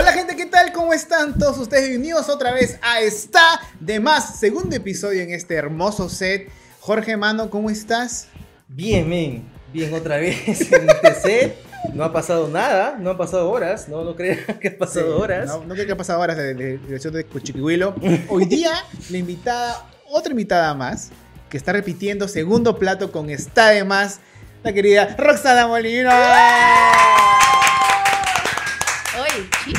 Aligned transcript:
Hola 0.00 0.12
gente, 0.12 0.36
¿qué 0.36 0.46
tal? 0.46 0.72
¿Cómo 0.72 0.92
están 0.92 1.36
todos 1.36 1.58
ustedes? 1.58 1.88
Bienvenidos 1.88 2.28
otra 2.28 2.52
vez 2.52 2.78
a 2.82 3.00
Está 3.00 3.42
de 3.80 3.98
Más, 3.98 4.38
segundo 4.38 4.76
episodio 4.76 5.22
en 5.22 5.32
este 5.32 5.56
hermoso 5.56 6.08
set. 6.08 6.48
Jorge 6.78 7.16
Mano, 7.16 7.50
¿cómo 7.50 7.68
estás? 7.68 8.28
Bien, 8.68 9.08
men. 9.08 9.42
Bien, 9.72 9.92
otra 9.92 10.18
vez 10.18 10.60
en 10.72 10.88
este 10.88 11.14
set. 11.14 11.56
No 11.94 12.04
ha 12.04 12.12
pasado 12.12 12.46
nada, 12.46 12.96
no 12.96 13.10
han 13.10 13.18
pasado 13.18 13.50
horas. 13.50 13.88
No, 13.88 14.04
no 14.04 14.14
crean 14.14 14.38
que 14.60 14.68
ha 14.68 14.78
pasado 14.78 15.16
Sí, 15.16 15.20
horas. 15.20 15.48
No, 15.48 15.64
no 15.64 15.74
creo 15.74 15.86
que 15.86 15.92
ha 15.94 15.96
pasado 15.96 16.20
horas 16.20 16.36
de, 16.36 16.54
de, 16.54 16.78
de, 16.78 17.10
de 17.10 17.24
Cuchiquihuilo. 17.24 17.96
Hoy 18.28 18.44
día, 18.44 18.70
la 19.10 19.18
invitada, 19.18 19.84
otra 20.06 20.30
invitada 20.30 20.74
más, 20.74 21.10
que 21.50 21.56
está 21.56 21.72
repitiendo 21.72 22.28
segundo 22.28 22.78
plato 22.78 23.10
con 23.10 23.30
Está 23.30 23.70
de 23.70 23.82
Más, 23.82 24.20
la 24.62 24.72
querida 24.72 25.16
Roxana 25.18 25.66
Molina. 25.66 26.14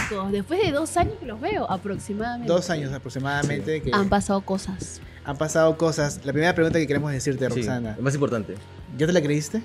Chicos, 0.09 0.31
después 0.31 0.59
de 0.61 0.71
dos 0.71 0.97
años 0.97 1.13
que 1.19 1.25
los 1.25 1.39
veo, 1.39 1.69
aproximadamente. 1.69 2.51
Dos 2.51 2.69
años 2.69 2.91
aproximadamente 2.93 3.81
que 3.81 3.91
Han 3.93 4.09
pasado 4.09 4.41
cosas. 4.41 5.01
han 5.23 5.37
pasado 5.37 5.77
cosas. 5.77 6.19
La 6.23 6.31
primera 6.33 6.53
pregunta 6.55 6.79
que 6.79 6.87
queremos 6.87 7.11
decirte, 7.11 7.47
Sí, 7.49 7.55
Roxana. 7.57 7.93
lo 7.97 8.03
más 8.03 8.13
importante. 8.15 8.55
¿Ya 8.97 9.05
te 9.05 9.13
la 9.13 9.21
creíste? 9.21 9.61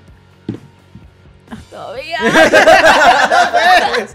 Todavía. 1.70 2.18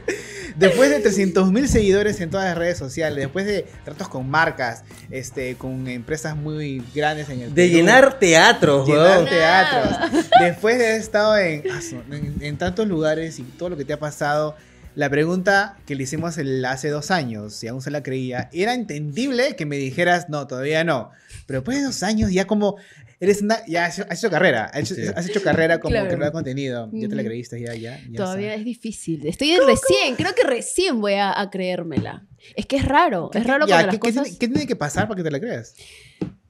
Después 0.56 0.90
de 0.90 1.00
300 1.00 1.52
mil 1.54 1.70
seguidores 1.70 2.20
en 2.20 2.30
todas 2.30 2.46
las 2.48 2.58
redes 2.58 2.78
sociales, 2.78 3.18
después 3.18 3.46
de 3.46 3.66
tratos 3.86 4.10
con 4.10 4.30
marcas, 4.30 4.84
este, 5.10 5.56
con 5.56 5.88
empresas 5.88 6.36
muy 6.36 6.84
grandes 6.94 7.30
en 7.30 7.40
el 7.42 7.54
De 7.56 7.64
Perú, 7.64 7.76
llenar 7.78 8.20
teatros, 8.20 8.86
llenar 8.86 9.24
teatros, 9.24 10.12
después 10.42 10.78
de 10.78 10.88
haber 10.88 11.00
estado 11.00 11.38
en, 11.38 11.64
ah, 11.72 11.80
en, 12.12 12.36
en 12.42 12.58
tantos 12.58 12.86
lugares 12.90 13.40
y 13.40 13.44
todo 13.44 13.70
lo 13.70 13.78
que 13.78 13.86
te 13.86 13.94
ha 13.94 14.00
pasado, 14.00 14.58
la 15.00 15.10
pregunta 15.10 15.78
que 15.86 15.96
le 15.96 16.04
hicimos 16.04 16.38
el- 16.38 16.66
hace 16.66 16.90
dos 16.90 17.10
años, 17.10 17.54
si 17.56 17.68
aún 17.70 17.82
se 17.82 17.90
la 17.90 18.04
creía, 18.04 18.50
era 18.52 18.74
entendible 18.74 19.56
que 19.56 19.66
me 19.66 19.78
dijeras, 19.78 20.28
no, 20.28 20.46
todavía 20.46 20.84
no. 20.84 21.12
Pero 21.46 21.60
después 21.62 21.78
de 21.78 21.84
dos 21.86 22.04
años 22.04 22.32
ya 22.32 22.46
como... 22.46 22.76
Eres 23.22 23.42
una, 23.42 23.66
ya 23.66 23.86
has 23.86 24.00
hecho, 24.00 24.08
has 24.10 24.20
hecho 24.20 24.30
carrera, 24.30 24.66
has 24.66 24.80
hecho, 24.80 24.96
Sí. 24.96 25.02
has 25.14 25.28
hecho 25.28 25.42
carrera 25.42 25.80
como 25.80 25.92
Claro. 25.92 26.08
creador 26.08 26.26
de 26.28 26.32
contenido. 26.32 26.90
Ya 26.94 27.08
te 27.10 27.16
la 27.16 27.24
creíste, 27.24 27.60
ya, 27.62 27.74
ya. 27.76 28.00
ya 28.10 28.16
Todavía 28.16 28.56
es 28.56 28.64
difícil. 28.64 29.26
Estoy 29.28 29.58
recién, 29.58 30.16
creo 30.18 30.34
que 30.36 30.44
recién 30.44 31.02
voy 31.02 31.14
a, 31.16 31.38
a 31.40 31.50
creérmela. 31.50 32.26
Es 32.56 32.66
que 32.66 32.78
es 32.78 32.86
raro, 32.86 33.30
es 33.34 33.46
raro 33.46 33.68
Ya, 33.68 33.76
cuando 33.76 33.88
las 33.88 33.96
¿qué, 33.96 34.00
qué 34.00 34.08
cosas... 34.14 34.24
tiene, 34.24 34.38
qué 34.40 34.48
tiene 34.48 34.68
que 34.68 34.76
pasar 34.78 35.08
para 35.10 35.18
que 35.18 35.24
te 35.24 35.32
la 35.32 35.40
creas? 35.42 35.76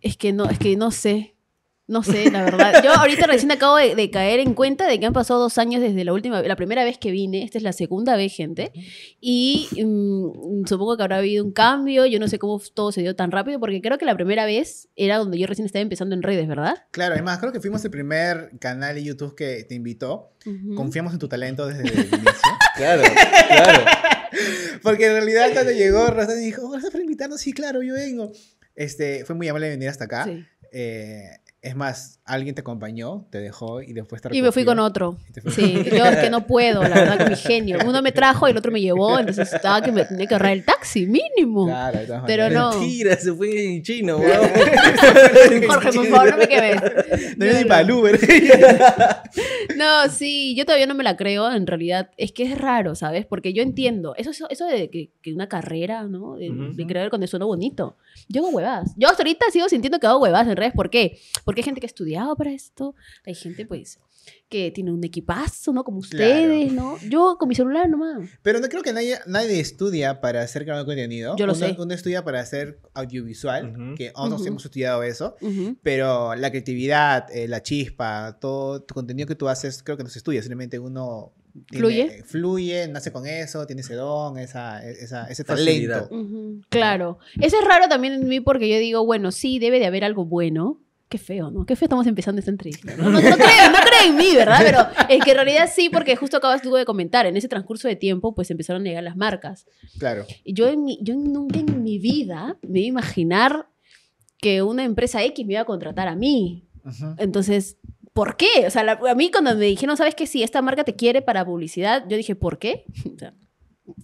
Es 0.01 0.15
que 0.15 0.31
no, 0.31 0.47
es 0.49 0.59
que 0.59 0.75
no 0.75 0.91
sé. 0.91 1.35
No 1.89 2.03
sé, 2.03 2.29
la 2.29 2.43
verdad. 2.43 2.83
Yo 2.83 2.91
ahorita 2.93 3.25
recién 3.25 3.51
acabo 3.51 3.75
de, 3.75 3.95
de 3.95 4.11
caer 4.11 4.39
en 4.39 4.53
cuenta 4.53 4.87
de 4.87 4.99
que 4.99 5.07
han 5.07 5.13
pasado 5.13 5.39
dos 5.39 5.57
años 5.57 5.81
desde 5.81 6.03
la 6.05 6.13
última, 6.13 6.39
la 6.43 6.55
primera 6.55 6.83
vez 6.83 6.99
que 6.99 7.09
vine. 7.09 7.43
Esta 7.43 7.57
es 7.57 7.63
la 7.63 7.73
segunda 7.73 8.15
vez, 8.15 8.31
gente. 8.35 8.71
Y 9.19 9.67
mm, 9.83 10.67
supongo 10.67 10.97
que 10.97 11.03
habrá 11.03 11.17
habido 11.17 11.43
un 11.43 11.51
cambio. 11.51 12.05
Yo 12.05 12.19
no 12.19 12.27
sé 12.27 12.37
cómo 12.37 12.61
todo 12.73 12.91
se 12.91 13.01
dio 13.01 13.15
tan 13.15 13.31
rápido, 13.31 13.59
porque 13.59 13.81
creo 13.81 13.97
que 13.97 14.05
la 14.05 14.15
primera 14.15 14.45
vez 14.45 14.87
era 14.95 15.17
donde 15.17 15.39
yo 15.39 15.47
recién 15.47 15.65
estaba 15.65 15.81
empezando 15.81 16.13
en 16.13 16.21
redes, 16.21 16.47
¿verdad? 16.47 16.75
Claro, 16.91 17.15
además 17.15 17.39
creo 17.39 17.51
que 17.51 17.59
fuimos 17.59 17.83
el 17.83 17.89
primer 17.89 18.51
canal 18.59 18.93
de 18.93 19.03
YouTube 19.03 19.35
que 19.35 19.63
te 19.67 19.73
invitó. 19.73 20.33
Confiamos 20.75 21.13
en 21.13 21.19
tu 21.19 21.27
talento 21.27 21.65
desde 21.65 21.81
el 21.83 21.89
inicio. 21.89 22.13
Claro, 22.75 23.01
claro. 23.49 23.83
Porque 24.83 25.07
en 25.07 25.11
realidad 25.13 25.49
cuando 25.51 25.71
llegó 25.73 26.07
Rosana 26.07 26.35
dijo, 26.35 26.61
"Oh, 26.65 26.69
gracias 26.69 26.93
por 26.93 27.01
invitarnos, 27.01 27.41
sí, 27.41 27.51
claro, 27.51 27.81
yo 27.81 27.93
vengo. 27.95 28.31
Este, 28.73 29.25
fue 29.25 29.35
muy 29.35 29.49
amable 29.49 29.65
de 29.67 29.71
venir 29.71 29.89
hasta 29.89 30.05
acá. 30.05 30.23
Sí. 30.23 30.45
Eh, 30.71 31.29
es 31.61 31.75
más, 31.75 32.18
alguien 32.29 32.55
te 32.55 32.61
acompañó, 32.61 33.25
te 33.31 33.39
dejó 33.39 33.81
y 33.81 33.93
después 33.93 34.21
te 34.21 34.35
Y 34.35 34.41
me 34.41 34.51
fui 34.51 34.63
con 34.65 34.79
otro. 34.79 35.17
Sí, 35.49 35.83
yo 35.91 36.05
es 36.05 36.17
que 36.17 36.29
no 36.31 36.45
puedo, 36.47 36.81
la 36.83 36.89
verdad, 36.89 37.17
con 37.17 37.29
mi 37.29 37.35
genio. 37.35 37.79
Uno 37.85 38.01
me 38.01 38.11
trajo 38.11 38.47
y 38.47 38.51
el 38.51 38.57
otro 38.57 38.71
me 38.71 38.79
llevó, 38.81 39.19
entonces 39.19 39.51
estaba 39.53 39.81
que 39.81 39.91
me 39.91 40.05
tenía 40.05 40.27
que 40.27 40.35
ahorrar 40.35 40.53
el 40.53 40.63
taxi, 40.63 41.05
mínimo. 41.07 41.65
Claro, 41.65 41.99
de 41.99 42.05
Pero 42.27 42.43
maneras. 42.43 42.51
no. 42.53 42.79
Mentira, 42.79 43.15
se 43.17 43.33
fue 43.33 43.65
en 43.75 43.81
chino, 43.83 44.17
weón. 44.19 44.49
Jorge, 45.67 45.91
por 45.91 46.07
favor, 46.07 46.31
no 46.31 46.37
me 46.37 46.47
quemes. 46.47 46.81
No 47.37 47.45
ni 47.45 47.61
No, 47.61 47.67
para 47.67 47.81
el 47.81 47.87
no. 47.87 47.97
Uber. 47.99 48.19
No, 49.75 50.09
sí, 50.09 50.55
yo 50.55 50.65
todavía 50.65 50.87
no 50.87 50.93
me 50.95 51.03
la 51.03 51.15
creo, 51.17 51.51
en 51.51 51.67
realidad. 51.67 52.09
Es 52.17 52.31
que 52.31 52.43
es 52.43 52.57
raro, 52.57 52.95
¿sabes? 52.95 53.25
Porque 53.25 53.53
yo 53.53 53.61
entiendo, 53.63 54.13
eso, 54.17 54.31
eso, 54.31 54.49
eso 54.49 54.65
de 54.65 54.89
que, 54.89 55.11
que 55.21 55.33
una 55.33 55.47
carrera, 55.47 56.03
¿no? 56.03 56.35
De, 56.35 56.49
Ujú. 56.51 56.73
de 56.73 56.85
creer 56.85 57.09
con 57.09 57.23
eso 57.23 57.29
suena 57.31 57.45
bonito. 57.45 57.97
Yo 58.27 58.41
hago 58.41 58.49
huevadas. 58.55 58.91
Yo 58.97 59.07
hasta 59.07 59.21
ahorita 59.23 59.45
sigo 59.51 59.69
sintiendo 59.69 59.99
que 59.99 60.07
hago 60.07 60.19
huevadas 60.19 60.47
en 60.47 60.57
redes. 60.57 60.73
¿Por 60.73 60.89
qué? 60.89 61.19
Porque 61.45 61.61
hay 61.61 61.65
gente 61.65 61.79
que 61.79 61.85
ha 61.85 61.89
estudiado 62.19 62.35
para 62.35 62.51
esto. 62.51 62.95
Hay 63.25 63.35
gente, 63.35 63.65
pues, 63.65 63.99
que 64.49 64.71
tiene 64.71 64.91
un 64.91 65.03
equipazo, 65.03 65.71
¿no? 65.73 65.83
Como 65.83 65.99
ustedes, 65.99 66.71
¿no? 66.73 66.97
Yo 67.09 67.37
con 67.39 67.47
mi 67.49 67.55
celular 67.55 67.89
nomás. 67.89 68.29
Pero 68.43 68.59
no 68.59 68.67
creo 68.67 68.83
que 68.83 68.91
nadie, 68.93 69.17
nadie 69.25 69.59
estudia 69.59 70.19
para 70.21 70.41
hacer 70.41 70.63
creador 70.63 70.85
de 70.85 70.89
contenido. 70.89 71.35
Yo 71.37 71.45
lo 71.47 71.53
uno, 71.53 71.67
sé. 71.67 71.75
Uno 71.79 71.93
estudia 71.93 72.23
para 72.23 72.41
hacer 72.41 72.79
audiovisual, 72.93 73.69
Ujú. 73.69 73.95
que 73.95 74.11
nosotros 74.15 74.41
Ujú. 74.41 74.47
hemos 74.49 74.65
estudiado 74.65 75.03
eso. 75.03 75.35
Ujú. 75.41 75.77
Pero 75.81 76.35
la 76.35 76.49
creatividad, 76.51 77.27
eh, 77.35 77.47
la 77.47 77.63
chispa, 77.63 78.37
todo 78.39 78.81
tu 78.83 78.93
contenido 78.93 79.27
que 79.27 79.35
tú 79.35 79.47
haces, 79.47 79.81
creo 79.83 79.97
que 79.97 80.03
no 80.03 80.09
se 80.09 80.19
estudia, 80.19 80.41
simplemente 80.41 80.77
uno 80.79 81.33
tiene- 81.71 81.79
¿Fluye? 81.87 82.01
eh, 82.19 82.23
fluye, 82.23 82.87
nace 82.89 83.11
con 83.11 83.25
eso, 83.25 83.65
tiene 83.65 83.81
ese 83.81 83.95
don, 83.95 84.37
esa, 84.37 84.87
esa- 84.87 85.27
ese 85.27 85.43
talento. 85.43 86.09
Claro. 86.69 87.17
Eso 87.41 87.57
es 87.59 87.65
raro 87.67 87.87
también 87.89 88.13
en 88.13 88.27
mí 88.27 88.39
porque 88.41 88.69
yo 88.69 88.77
digo, 88.77 89.05
bueno, 89.05 89.31
sí, 89.31 89.57
debe 89.59 89.79
de 89.79 89.87
haber 89.87 90.03
algo 90.03 90.25
bueno. 90.25 90.81
Qué 91.09 91.17
feo, 91.17 91.49
¿no? 91.49 91.65
Qué 91.65 91.75
feo 91.75 91.87
estamos 91.87 92.05
empezando 92.05 92.37
esta 92.39 92.51
entrevista. 92.51 92.95
No, 92.95 93.05
no, 93.09 93.13
no 93.13 93.19
creo, 93.19 93.31
no 93.71 93.77
creo 93.79 94.09
en 94.09 94.15
mí, 94.15 94.35
¿verdad? 94.35 94.59
Pero 94.63 94.79
es 95.09 95.23
que 95.23 95.31
en 95.31 95.35
realidad 95.37 95.67
sí, 95.73 95.89
porque 95.89 96.15
justo 96.15 96.37
acabas 96.37 96.61
tú 96.61 96.71
de 96.75 96.85
comentar, 96.85 97.25
en 97.25 97.35
ese 97.35 97.47
transcurso 97.47 97.87
de 97.87 97.95
tiempo, 97.95 98.35
pues 98.35 98.51
empezaron 98.51 98.83
a 98.83 98.85
llegar 98.85 99.03
las 99.03 99.17
marcas. 99.17 99.65
Claro. 99.97 100.25
Y 100.43 100.53
yo, 100.53 100.67
en 100.67 100.83
mi- 100.83 100.99
yo 101.01 101.15
nunca 101.15 101.57
en 101.59 101.81
mi 101.83 101.97
vida 101.97 102.57
me 102.61 102.79
iba 102.81 102.85
a 102.85 102.89
imaginar 102.89 103.67
que 104.39 104.61
una 104.61 104.83
empresa 104.83 105.23
X 105.23 105.45
me 105.47 105.53
iba 105.53 105.61
a 105.61 105.65
contratar 105.65 106.07
a 106.07 106.15
mí. 106.15 106.67
Ujú. 106.85 107.15
Entonces, 107.17 107.77
¿por 108.13 108.37
qué? 108.37 108.67
O 108.67 108.69
sea, 108.69 108.83
la- 108.83 108.99
a 109.09 109.15
mí 109.15 109.31
cuando 109.31 109.55
me 109.55 109.65
dijeron, 109.65 109.97
¿sabes 109.97 110.13
qué? 110.13 110.27
Si 110.27 110.43
esta 110.43 110.61
marca 110.61 110.83
te 110.83 110.95
quiere 110.95 111.23
para 111.23 111.43
publicidad, 111.43 112.05
yo 112.07 112.17
dije, 112.17 112.35
¿por 112.35 112.59
qué? 112.59 112.85
O 113.15 113.17
sea, 113.17 113.33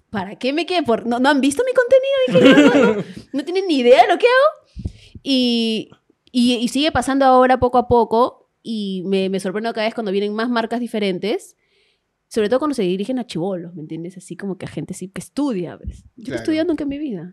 ¿para 0.09 0.37
qué 0.37 0.53
me? 0.53 0.65
¿Por- 0.83 1.05
¿No, 1.05 1.19
¿No 1.19 1.29
han 1.29 1.39
visto 1.39 1.63
mi 1.63 1.71
contenido? 1.71 2.55
Dije, 2.63 2.79
no, 2.79 2.93
no, 2.95 3.03
no 3.31 3.45
tienen 3.45 3.67
ni 3.67 3.77
idea 3.77 4.01
de 4.01 4.07
lo 4.11 4.17
que 4.17 4.25
hago. 4.25 4.89
Y, 5.21 5.89
y, 6.37 6.55
y 6.55 6.67
sigue 6.67 6.91
pasando 6.91 7.23
ahora 7.25 7.59
poco 7.59 7.77
a 7.77 7.87
poco 7.87 8.49
y 8.61 9.03
me, 9.05 9.29
me 9.29 9.39
sorprendo 9.39 9.71
cada 9.73 9.87
vez 9.87 9.93
cuando 9.93 10.11
vienen 10.11 10.33
más 10.33 10.49
marcas 10.49 10.79
diferentes. 10.79 11.55
Sobre 12.27 12.49
todo 12.49 12.59
cuando 12.59 12.73
se 12.73 12.81
dirigen 12.81 13.19
a 13.19 13.25
chivolos, 13.27 13.75
¿me 13.75 13.81
entiendes? 13.81 14.17
Así 14.17 14.35
como 14.35 14.57
que 14.57 14.65
a 14.65 14.69
gente 14.69 14.93
sí 14.95 15.07
que 15.07 15.21
estudia, 15.21 15.77
¿ves? 15.77 16.03
Yo 16.15 16.25
Claro. 16.25 16.37
estudié 16.41 16.65
nunca 16.65 16.83
en 16.83 16.89
mi 16.89 16.97
vida. 16.97 17.31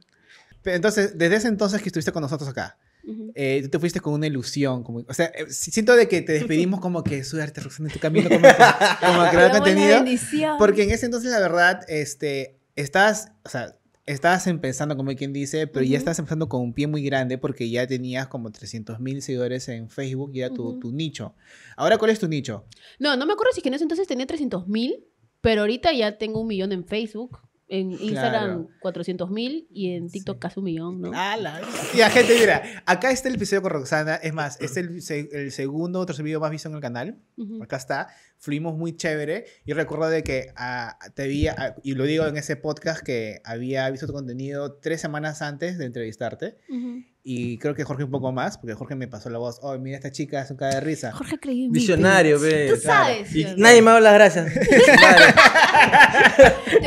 Entonces, 0.64 1.16
desde 1.18 1.36
ese 1.36 1.48
entonces 1.48 1.80
que 1.82 1.88
estuviste 1.88 2.12
con 2.12 2.22
nosotros 2.22 2.48
acá, 2.48 2.78
Ujú. 3.04 3.32
eh, 3.34 3.60
tú 3.64 3.68
te 3.70 3.78
fuiste 3.80 4.00
con 4.00 4.12
una 4.14 4.26
ilusión. 4.28 4.84
Como, 4.84 5.00
o 5.08 5.14
sea, 5.14 5.26
eh, 5.34 5.46
si- 5.50 5.70
siento 5.72 5.96
de 5.96 6.06
que 6.06 6.20
te 6.22 6.32
despedimos 6.34 6.78
como 6.80 7.02
que 7.02 7.24
suerte, 7.24 7.60
Roxana, 7.62 7.88
en 7.88 7.92
tu 7.94 7.98
camino 7.98 8.28
como, 8.28 8.40
como 8.42 8.50
de 8.52 8.58
Damos 9.00 9.34
la 9.34 9.50
contenido. 9.50 9.96
bendición. 9.96 10.56
Porque 10.58 10.84
en 10.84 10.90
ese 10.90 11.06
entonces, 11.06 11.30
la 11.32 11.40
verdad, 11.40 11.80
este, 11.88 12.60
estás, 12.76 13.32
o 13.44 13.48
sea, 13.48 13.74
estabas 14.06 14.46
empezando, 14.46 14.96
como 14.96 15.14
quien 15.14 15.32
dice, 15.32 15.66
pero 15.66 15.84
ya 15.84 15.96
estás 15.96 16.18
empezando 16.18 16.48
con 16.48 16.60
un 16.60 16.72
pie 16.72 16.86
muy 16.86 17.02
grande 17.02 17.38
porque 17.38 17.70
ya 17.70 17.86
tenías 17.86 18.26
como 18.26 18.50
300 18.50 19.00
mil 19.00 19.22
seguidores 19.22 19.68
en 19.68 19.88
Facebook 19.88 20.32
y 20.34 20.40
era 20.40 20.52
tu, 20.52 20.92
nicho. 20.92 21.34
Ahora, 21.76 21.98
¿cuál 21.98 22.10
es 22.10 22.18
tu 22.18 22.28
nicho? 22.28 22.66
No, 22.98 23.16
no 23.16 23.26
me 23.26 23.32
acuerdo 23.32 23.52
si 23.52 23.60
es 23.60 23.62
que 23.62 23.68
en 23.68 23.74
ese 23.74 23.84
entonces 23.84 24.08
tenía 24.08 24.26
300 24.26 24.66
mil, 24.66 25.06
pero 25.40 25.62
ahorita 25.62 25.92
ya 25.92 26.18
tengo 26.18 26.40
un 26.40 26.48
millón 26.48 26.72
en 26.72 26.84
Facebook, 26.84 27.38
en 27.74 27.92
Instagram 27.92 28.68
400 28.80 29.30
mil 29.30 29.66
y 29.72 29.94
en 29.94 30.10
TikTok 30.10 30.36
Sí. 30.36 30.40
casi 30.40 30.58
un 30.60 30.64
millón, 30.64 31.00
¿no? 31.00 31.10
Ah, 31.14 31.36
la- 31.38 31.60
Ya, 31.96 32.10
gente, 32.10 32.36
mira, 32.38 32.62
acá 32.84 33.10
está 33.10 33.28
el 33.30 33.36
episodio 33.36 33.62
con 33.62 33.70
Roxana. 33.70 34.16
Es 34.16 34.34
más, 34.34 34.60
es 34.60 34.76
el, 34.76 35.00
el 35.32 35.50
segundo 35.52 36.00
o 36.00 36.04
tercer 36.06 36.22
video 36.24 36.38
más 36.38 36.50
visto 36.50 36.68
en 36.68 36.74
el 36.74 36.80
canal. 36.82 37.16
Ujú. 37.38 37.62
Acá 37.62 37.76
está. 37.76 38.08
Fluimos 38.36 38.76
muy 38.76 38.94
chévere. 38.94 39.46
Y 39.64 39.72
recuerdo 39.72 40.10
de 40.10 40.22
que 40.22 40.52
ah, 40.56 40.98
te 41.14 41.22
había, 41.22 41.54
ah, 41.56 41.74
y 41.82 41.94
lo 41.94 42.04
digo 42.04 42.26
en 42.26 42.36
ese 42.36 42.56
podcast, 42.56 43.02
que 43.02 43.40
había 43.44 43.88
visto 43.88 44.06
tu 44.06 44.12
contenido 44.12 44.74
tres 44.74 45.00
semanas 45.00 45.40
antes 45.40 45.78
de 45.78 45.86
entrevistarte. 45.86 46.58
Ujú. 46.68 47.04
Y 47.24 47.56
creo 47.58 47.76
que 47.76 47.84
Jorge 47.84 48.02
un 48.02 48.10
poco 48.10 48.32
más, 48.32 48.58
porque 48.58 48.74
Jorge 48.74 48.96
me 48.96 49.06
pasó 49.06 49.30
la 49.30 49.38
voz. 49.38 49.60
Oh, 49.62 49.78
mira, 49.78 49.96
esta 49.96 50.10
chica 50.10 50.42
es 50.42 50.50
un 50.50 50.56
cara 50.56 50.74
de 50.74 50.80
risa. 50.80 51.12
Jorge 51.12 51.38
creí 51.38 51.66
en 51.66 51.70
mí, 51.70 51.78
Visionario, 51.78 52.40
ve. 52.40 52.72
Tú 52.74 52.80
claro. 52.80 53.04
sabes. 53.14 53.32
Y 53.36 53.44
nadie 53.56 53.80
me 53.80 53.90
ha 53.90 53.94
dado 53.94 54.00
las 54.04 54.14
gracias. 54.14 54.52
Te 54.54 54.60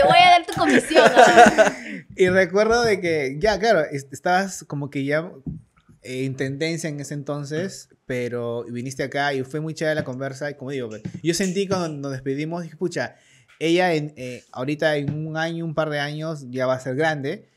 voy 0.04 0.18
a 0.18 0.30
dar 0.32 0.46
tu 0.46 0.54
comisión. 0.54 1.12
¿no? 1.16 1.24
Y 2.18 2.30
recuerdo 2.30 2.82
de 2.84 3.00
que, 3.02 3.36
ya, 3.40 3.60
claro, 3.60 3.82
est- 3.92 4.12
estabas 4.14 4.64
como 4.66 4.90
que 4.90 5.04
ya 5.04 5.30
eh, 6.02 6.24
en 6.26 6.36
tendencia 6.36 6.90
en 6.90 6.98
ese 7.00 7.14
entonces, 7.14 7.90
pero 8.06 8.64
viniste 8.66 9.04
acá 9.04 9.34
y 9.34 9.44
fue 9.44 9.60
muy 9.60 9.74
chévere 9.74 9.96
la 9.96 10.04
conversa. 10.06 10.50
Y 10.50 10.54
como 10.56 10.72
digo, 10.72 10.90
yo 11.24 11.34
sentí 11.34 11.68
cuando 11.68 11.90
nos 11.90 12.12
despedimos, 12.14 12.64
dije, 12.64 12.76
pucha, 12.78 13.16
ella 13.60 13.94
en, 13.94 14.14
eh, 14.16 14.44
ahorita 14.52 14.96
en 14.98 15.28
un 15.28 15.36
año, 15.38 15.66
un 15.66 15.76
par 15.76 15.90
de 15.90 16.00
años, 16.00 16.46
ya 16.50 16.66
va 16.68 16.76
a 16.76 16.80
ser 16.80 16.96
grande. 16.96 17.50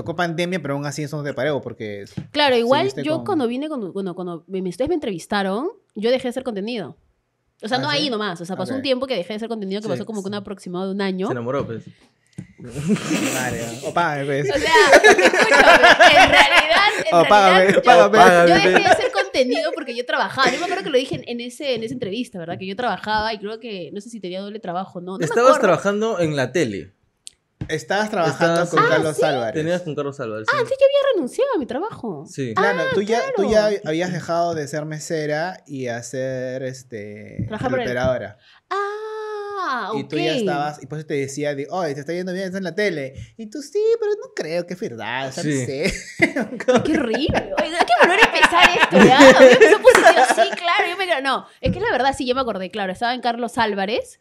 Tocó 0.00 0.16
pandemia, 0.16 0.60
pero 0.62 0.74
aún 0.74 0.86
así 0.86 1.02
eso 1.02 1.16
no 1.18 1.22
te 1.22 1.34
paró, 1.34 1.60
porque 1.60 2.04
Claro, 2.30 2.56
igual 2.56 2.90
yo 3.02 3.16
con- 3.16 3.24
cuando 3.26 3.46
vine, 3.46 3.68
cuando, 3.68 3.92
cuando, 3.92 4.14
cuando 4.14 4.44
me- 4.46 4.66
ustedes 4.68 4.88
me 4.88 4.94
entrevistaron, 4.94 5.68
yo 5.94 6.10
dejé 6.10 6.22
de 6.24 6.28
hacer 6.30 6.42
contenido. 6.42 6.96
O 7.62 7.68
sea, 7.68 7.76
¿Ah, 7.76 7.80
no 7.82 7.90
sí? 7.90 7.96
ahí 7.98 8.10
nomás. 8.10 8.40
O 8.40 8.44
sea, 8.46 8.56
pasó 8.56 8.72
Ok. 8.72 8.76
un 8.78 8.82
tiempo 8.82 9.06
que 9.06 9.14
dejé 9.16 9.28
de 9.28 9.34
hacer 9.36 9.48
contenido 9.48 9.80
que 9.82 9.88
Sí. 9.88 9.90
pasó 9.90 10.06
como 10.06 10.22
que 10.22 10.28
un 10.28 10.34
aproximado 10.36 10.86
de 10.86 10.92
un 10.94 11.02
año. 11.02 11.26
Se 11.26 11.32
enamoró, 11.32 11.66
pues. 11.66 11.84
Mario. 12.58 13.62
O 13.84 13.92
págame, 13.92 14.24
pues. 14.24 14.50
O 14.50 14.58
sea, 14.58 14.72
escúchame, 15.02 16.24
en 16.24 16.30
realidad, 16.30 16.88
en 17.10 17.14
O 17.16 17.24
págame, 17.28 17.58
realidad, 17.58 17.74
yo- 17.74 17.82
págame. 17.82 18.48
Yo 18.48 18.54
dejé 18.54 18.70
de 18.70 18.86
hacer 18.86 19.12
contenido 19.12 19.72
porque 19.74 19.94
yo 19.94 20.06
trabajaba. 20.06 20.50
Yo 20.50 20.58
me 20.58 20.64
acuerdo 20.64 20.84
que 20.84 20.90
lo 20.90 20.96
dije 20.98 21.16
en, 21.16 21.24
en 21.26 21.40
ese, 21.46 21.74
en 21.74 21.82
esa 21.84 21.92
entrevista, 21.94 22.38
¿verdad? 22.38 22.58
Que 22.58 22.66
yo 22.66 22.76
trabajaba 22.76 23.32
y 23.34 23.38
creo 23.38 23.60
que, 23.60 23.90
no 23.92 24.00
sé 24.00 24.08
si 24.10 24.20
tenía 24.20 24.40
doble 24.40 24.60
trabajo, 24.60 25.00
¿no? 25.00 25.18
no 25.18 25.24
Estabas 25.24 25.58
trabajando 25.60 26.20
en 26.20 26.36
la 26.36 26.52
tele. 26.52 26.92
Estabas 27.68 28.10
trabajando 28.10 28.62
Estabas- 28.62 28.70
con 28.70 28.78
Ah, 28.80 28.86
Carlos 28.88 29.22
Álvarez. 29.22 29.54
Tenías 29.54 29.82
con 29.82 29.94
Carlos 29.94 30.18
Álvarez. 30.20 30.46
Ah, 30.48 30.52
sí. 30.52 30.58
entonces 30.58 30.78
yo 30.80 30.86
había 30.86 31.12
renunciado 31.14 31.50
a 31.54 31.58
mi 31.58 31.66
trabajo. 31.66 32.24
Sí. 32.28 32.54
Claro, 32.54 32.82
tú, 32.94 33.02
ya, 33.02 33.20
tú 33.36 33.42
claro. 33.48 33.70
ya 33.70 33.80
habías 33.88 34.12
dejado 34.12 34.54
de 34.54 34.66
ser 34.66 34.84
mesera 34.86 35.62
y 35.66 35.86
hacer 35.86 36.62
este 36.64 37.44
Trabajar 37.46 37.70
para 37.70 37.82
el- 37.82 37.88
operadora. 37.88 38.38
Ah, 38.70 39.90
ok. 39.92 39.98
Y 40.00 40.04
tú 40.04 40.16
ya 40.16 40.34
estabas, 40.34 40.82
y 40.82 40.86
por 40.86 40.98
eso 40.98 41.06
te 41.06 41.14
decía, 41.14 41.54
de, 41.54 41.68
oye, 41.70 41.94
te 41.94 42.00
está 42.00 42.12
yendo 42.12 42.32
bien, 42.32 42.46
está 42.46 42.58
en 42.58 42.64
la 42.64 42.74
tele. 42.74 43.14
Y 43.36 43.46
tú 43.50 43.62
sí, 43.62 43.80
pero 44.00 44.12
no 44.14 44.32
creo 44.34 44.66
que 44.66 44.74
es 44.74 44.80
verdad, 44.80 45.28
o 45.28 45.32
sea, 45.32 45.44
no 45.44 45.50
Sí. 45.50 45.66
sé. 45.66 45.92
Qué 46.84 46.92
horrible. 46.98 47.52
Hay 47.58 47.70
que 47.70 47.94
volver 48.02 48.18
a 48.20 48.36
empezar 48.36 48.70
esto, 48.82 48.96
¿ya? 49.06 49.20
Yo 49.38 49.46
empecé 49.46 49.78
positivo, 49.78 50.24
sí, 50.34 50.50
claro. 50.56 50.90
Yo 50.90 50.96
me 50.96 51.04
creo, 51.04 51.20
no, 51.20 51.46
es 51.60 51.72
que 51.72 51.78
la 51.80 51.90
verdad 51.92 52.14
sí, 52.16 52.26
yo 52.26 52.34
me 52.34 52.40
acordé, 52.40 52.70
claro. 52.70 52.90
Estaba 52.92 53.14
en 53.14 53.20
Carlos 53.20 53.58
Álvarez. 53.58 54.18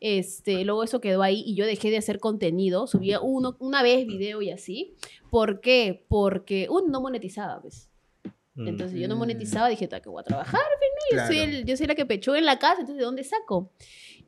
Este, 0.00 0.64
luego 0.64 0.84
eso 0.84 1.00
quedó 1.00 1.22
ahí 1.22 1.42
y 1.44 1.54
yo 1.56 1.66
dejé 1.66 1.90
de 1.90 1.96
hacer 1.98 2.20
contenido. 2.20 2.86
Subía 2.86 3.20
uno, 3.20 3.56
una 3.58 3.82
vez 3.82 4.06
video 4.06 4.40
y 4.42 4.50
así. 4.50 4.94
¿Por 5.30 5.60
qué? 5.60 6.04
Porque 6.08 6.68
uno 6.70 6.86
no 6.88 7.00
monetizaba, 7.00 7.60
pues. 7.60 7.90
Mm. 8.54 8.68
Entonces 8.68 9.00
yo 9.00 9.08
no 9.08 9.16
monetizaba, 9.16 9.68
dije, 9.68 9.86
"Ta, 9.88 10.00
que 10.00 10.08
voy 10.08 10.20
a 10.20 10.24
trabajar, 10.24 10.60
pues, 10.78 10.90
¿no? 10.94 11.18
Yo, 11.18 11.26
soy 11.26 11.36
Claro. 11.36 11.52
el- 11.58 11.64
yo 11.64 11.76
soy 11.76 11.86
la 11.86 11.94
que 11.94 12.06
pechó 12.06 12.36
en 12.36 12.44
la 12.44 12.58
casa, 12.58 12.80
entonces 12.80 12.96
¿de 12.98 13.04
dónde 13.04 13.24
saco? 13.24 13.72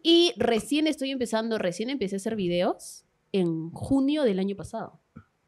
Y 0.03 0.33
recién 0.37 0.87
estoy 0.87 1.11
empezando, 1.11 1.59
recién 1.59 1.91
empecé 1.91 2.17
a 2.17 2.19
hacer 2.19 2.37
videos 2.37 3.05
en 3.33 3.71
junio 3.71 4.23
del 4.25 4.39
año 4.39 4.57
pasado. 4.57 5.01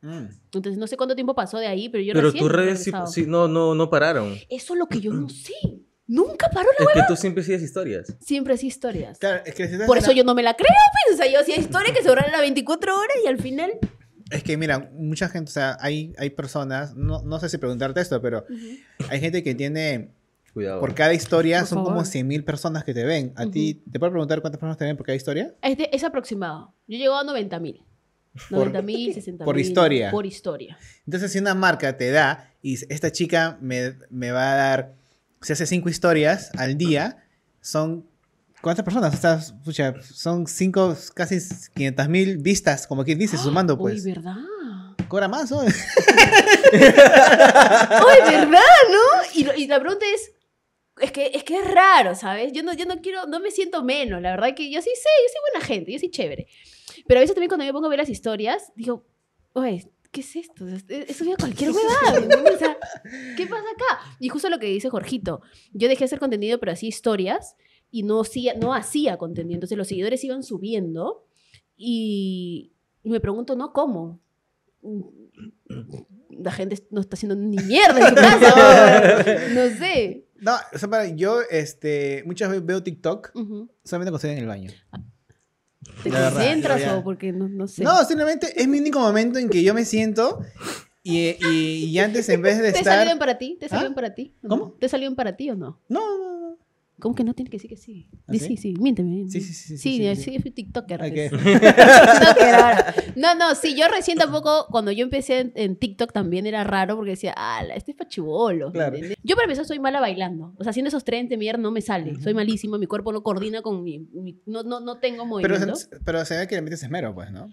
Mm. 0.03 0.27
Entonces 0.53 0.79
no 0.79 0.87
sé 0.89 0.97
cuánto 0.97 1.15
tiempo 1.15 1.35
pasó 1.35 1.59
de 1.59 1.69
ahí, 1.69 1.89
pero 1.89 2.03
yo 2.03 2.13
Pero 2.13 2.27
recién 2.27 2.43
tus 2.45 2.53
redes 2.53 2.79
sí, 2.83 2.91
regresado. 2.91 3.07
sí, 3.13 3.25
no, 3.27 3.47
no, 3.49 3.75
no 3.75 3.89
pararon. 3.89 4.35
Eso 4.51 4.75
es 4.75 4.79
lo 4.79 4.87
que 4.87 5.01
yo 5.01 5.13
no 5.13 5.29
sé. 5.29 5.53
Nunca 6.13 6.51
paró 6.51 6.69
la 6.79 6.85
Es 6.85 6.93
que 6.93 7.03
tú 7.09 7.17
siempre 7.17 7.43
sigues 7.43 7.63
historias. 7.63 8.15
Siempre 8.21 8.53
hacía 8.55 8.69
historias. 8.69 9.19
Claro, 9.19 9.43
es 9.47 9.55
que 9.55 9.67
si 9.67 9.79
Por 9.87 9.97
eso 9.97 10.09
la- 10.09 10.13
yo 10.15 10.25
no 10.25 10.35
me 10.35 10.43
la 10.43 10.55
creo, 10.55 10.69
pues. 11.07 11.15
O 11.19 11.23
sea, 11.23 11.33
yo 11.33 11.41
hacía 11.41 11.57
historias 11.57 11.97
que 11.97 12.03
se 12.03 12.15
las 12.15 12.41
24 12.41 12.95
horas 12.99 13.17
y 13.25 13.29
al 13.29 13.39
final. 13.39 13.73
Es 14.31 14.43
que 14.43 14.57
mira, 14.59 14.91
mucha 14.93 15.29
gente, 15.31 15.49
o 15.49 15.53
sea, 15.53 15.77
hay, 15.81 16.13
hay 16.19 16.31
personas, 16.31 16.95
no, 16.95 17.23
no 17.23 17.41
sé 17.41 17.49
si 17.49 17.57
preguntarte 17.59 18.01
esto, 18.01 18.21
pero 18.21 18.45
hay 19.09 19.21
gente 19.21 19.43
que 19.43 19.55
tiene, 19.55 20.11
Cuidado. 20.53 20.81
por 20.81 20.95
cada 20.95 21.15
historia 21.15 21.61
Por 21.61 21.69
son 21.69 21.79
como 21.85 22.03
favor. 22.03 22.07
100.000 22.07 22.45
personas 22.45 22.85
que 22.85 22.93
te 22.95 23.05
ven. 23.05 23.33
¿A 23.37 23.47
ti, 23.47 23.83
te 23.91 23.99
puedo 23.99 24.13
preguntar 24.13 24.41
cuántas 24.43 24.59
personas 24.59 24.77
te 24.79 24.85
ven 24.85 24.97
por 24.99 25.07
cada 25.07 25.17
historia? 25.17 25.55
Es, 25.63 25.77
de- 25.79 25.89
es 25.93 26.05
aproximado. 26.05 26.75
Yo 26.87 26.99
llego 26.99 27.15
a 27.15 27.25
90 27.25 27.59
mil. 27.59 27.83
90 28.51 28.83
mil, 28.83 29.13
60 29.15 29.45
por 29.45 29.59
historia. 29.59 30.11
Por 30.11 30.27
historia. 30.27 30.79
Entonces, 31.07 31.33
si 31.33 31.39
una 31.39 31.55
marca 31.55 31.97
te 31.97 32.11
da 32.11 32.51
y 32.63 32.71
dice, 32.73 32.87
esta 32.91 33.11
chica 33.13 33.59
me, 33.61 33.95
me 34.11 34.31
va 34.31 34.53
a 34.53 34.57
dar, 34.57 34.95
se 35.43 35.53
hace 35.53 35.67
cinco 35.67 35.89
historias 35.89 36.51
al 36.57 36.79
día, 36.79 37.25
son, 37.61 38.09
¿cuántas 38.61 38.85
personas? 38.85 39.15
O 39.15 39.17
sea, 39.17 39.41
pucha, 39.65 39.95
son 40.03 40.47
cinco, 40.47 40.97
casi 41.15 41.39
500 41.75 42.09
mil 42.09 42.39
vistas, 42.39 42.87
como 42.87 43.05
quien 43.05 43.19
dice, 43.19 43.37
sumando, 43.37 43.77
pues. 43.77 44.05
Uy, 44.05 44.13
¿verdad? 44.13 44.37
Cobra 45.09 45.29
más, 45.29 45.51
¿no? 45.51 45.59
Uy, 45.63 45.71
¿verdad, 48.27 48.61
no? 48.91 49.23
Y, 49.35 49.47
y 49.63 49.67
la 49.67 49.81
pregunta 49.81 50.07
es. 50.15 50.33
Es 51.01 51.11
que, 51.11 51.31
es 51.35 51.43
que 51.43 51.59
es 51.59 51.65
raro, 51.69 52.15
¿sabes? 52.15 52.53
Yo 52.53 52.63
no, 52.63 52.75
yo 52.75 52.85
no 52.85 53.01
quiero, 53.01 53.27
no 53.27 53.41
me 53.41 53.51
siento 53.51 53.83
menos, 53.83 54.21
la 54.21 54.33
verdad 54.33 54.55
que 54.55 54.71
yo 54.71 54.81
sí 54.83 54.91
sé, 54.95 55.09
yo 55.25 55.29
soy 55.33 55.41
buena 55.51 55.67
gente, 55.67 55.91
yo 55.91 55.99
soy 55.99 56.11
chévere. 56.11 56.47
Pero 57.09 57.19
a 57.19 57.23
veces 57.23 57.35
también 57.35 57.49
cuando 57.49 57.65
me 57.65 57.73
pongo 57.73 57.87
a 57.87 57.91
ver 57.91 57.99
las 57.99 58.11
historias, 58.11 58.71
digo, 58.77 59.07
oye, 59.55 59.91
¿qué 60.13 60.21
es 60.21 60.37
esto? 60.37 60.67
He 60.69 61.13
subido 61.15 61.37
cualquier 61.39 61.73
huevada. 61.73 62.53
O 62.55 62.59
sea, 62.59 62.77
¿qué 63.37 63.47
pasa 63.47 63.65
acá? 63.75 64.17
Y 64.21 64.29
justo 64.29 64.49
lo 64.51 64.59
que 64.61 64.67
dice 64.67 64.89
Jorgito, 64.91 65.41
yo 65.73 65.89
dejé 65.89 66.01
de 66.01 66.05
hacer 66.05 66.19
contenido, 66.21 66.61
pero 66.61 66.71
hacía 66.73 66.89
historias 66.89 67.57
y 67.91 68.05
no 68.05 68.21
hacía, 68.21 68.55
no 68.55 68.73
hacía 68.75 69.17
contenido. 69.17 69.55
Entonces 69.57 69.77
los 69.77 69.89
seguidores 69.89 70.23
iban 70.23 70.43
subiendo 70.45 71.27
y, 71.77 72.73
y 73.03 73.11
me 73.11 73.21
pregunto, 73.21 73.57
¿no? 73.57 73.73
¿Cómo? 73.73 74.21
La 76.31 76.51
gente 76.53 76.79
no 76.91 77.01
está 77.01 77.15
haciendo 77.15 77.37
ni 77.37 77.57
mierda 77.57 78.01
en 78.01 78.09
su 78.09 78.15
casa. 78.15 79.25
No 79.55 79.79
sé. 79.79 80.27
No, 80.41 80.53
o 80.75 80.79
sea, 80.79 80.89
para- 80.91 81.09
yo 81.09 81.41
este, 81.51 82.23
muchas 82.27 82.51
veces 82.51 82.67
veo 82.67 82.83
TikTok 82.83 83.31
solamente 83.85 84.11
cuando 84.11 84.17
estoy 84.17 84.31
en 84.33 84.39
el 84.39 84.47
baño. 84.47 84.71
¿Te 86.03 86.11
concentras 86.11 86.83
o 86.93 87.03
porque 87.05 87.33
no, 87.33 87.49
no 87.49 87.67
sé? 87.69 87.85
No, 87.85 88.05
simplemente 88.05 88.53
es 88.61 88.69
mi 88.69 88.79
único 88.79 89.01
momento 89.01 89.39
en 89.39 89.49
que 89.49 89.63
yo 89.63 89.75
me 89.75 89.85
siento 89.85 90.41
y, 91.03 91.37
y, 91.41 91.85
y 91.87 91.99
antes 91.99 92.29
en 92.29 92.43
vez 92.43 92.59
de 92.59 92.63
¿Te 92.73 92.79
estar... 92.79 92.95
salió 92.95 93.07
bien 93.07 93.19
para 93.19 93.39
ti? 93.39 93.57
¿Te 93.61 93.69
salió 93.69 93.89
¿Ah? 93.91 93.95
para 93.95 94.15
ti? 94.15 94.35
¿O 94.45 94.49
¿Cómo? 94.49 94.73
¿Te 94.79 94.89
salió 94.89 95.09
bien 95.09 95.17
para 95.17 95.37
ti 95.37 95.51
o 95.51 95.57
no, 95.57 95.81
no. 95.89 96.01
¿Cómo 97.03 97.17
que 97.17 97.25
no 97.25 97.35
tiene 97.35 97.51
que 97.51 97.57
decir 97.57 97.69
que 97.69 97.77
sí? 97.77 98.07
¿Ah, 98.29 98.33
sí? 98.33 98.39
sí, 98.39 98.57
sí, 98.57 98.75
miénteme. 98.79 99.29
Sí, 99.29 99.41
sí, 99.41 99.53
sí, 99.53 99.77
sí, 99.77 99.79
Sí, 99.99 100.15
sí, 100.15 100.39
sí, 100.41 100.51
TikToker. 100.53 101.03
Ok. 101.03 101.09
pues. 101.09 101.31
TikToker 101.43 102.55
ahora. 102.55 102.95
No, 103.17 103.35
no, 103.35 103.57
sí, 103.57 103.75
yo 103.77 103.89
recién 103.89 104.19
tampoco, 104.19 104.67
cuando 104.71 104.93
yo 104.93 105.03
empecé 105.03 105.41
en, 105.41 105.53
en 105.57 105.75
TikTok 105.77 106.13
también 106.13 106.47
era 106.47 106.63
raro 106.63 106.95
porque 106.95 107.11
decía, 107.11 107.35
ah, 107.37 107.65
este 107.75 107.91
es 107.91 107.97
pa' 107.97 108.07
chibolos", 108.07 108.73
¿me 108.73 108.79
Claro. 108.79 108.97
Yo 109.25 109.35
para 109.35 109.47
empezar 109.47 109.65
soy 109.65 109.81
mala 109.81 109.99
bailando. 109.99 110.55
O 110.59 110.63
sea, 110.63 110.71
haciendo 110.71 110.89
esos 110.89 111.03
tren 111.03 111.29
de 111.29 111.37
mierda 111.37 111.61
no 111.61 111.73
me 111.73 111.81
sale. 111.81 112.21
Soy 112.21 112.35
malísimo, 112.35 112.79
mi 112.79 112.87
cuerpo 112.87 113.13
no 113.13 113.25
coordina 113.25 113.63
con 113.63 113.83
mi... 113.83 113.99
mi- 113.99 114.41
no, 114.47 114.63
no, 114.63 114.79
no 114.79 114.99
tengo 115.01 115.25
Pero 115.41 115.57
movimiento. 115.57 115.75
se, 115.75 115.89
pero 116.05 116.25
se 116.25 116.37
ve 116.39 116.47
que 116.47 116.55
le 116.55 116.63
metes 116.63 116.85
esmero, 116.85 117.13
pues, 117.15 117.33
¿no? 117.33 117.51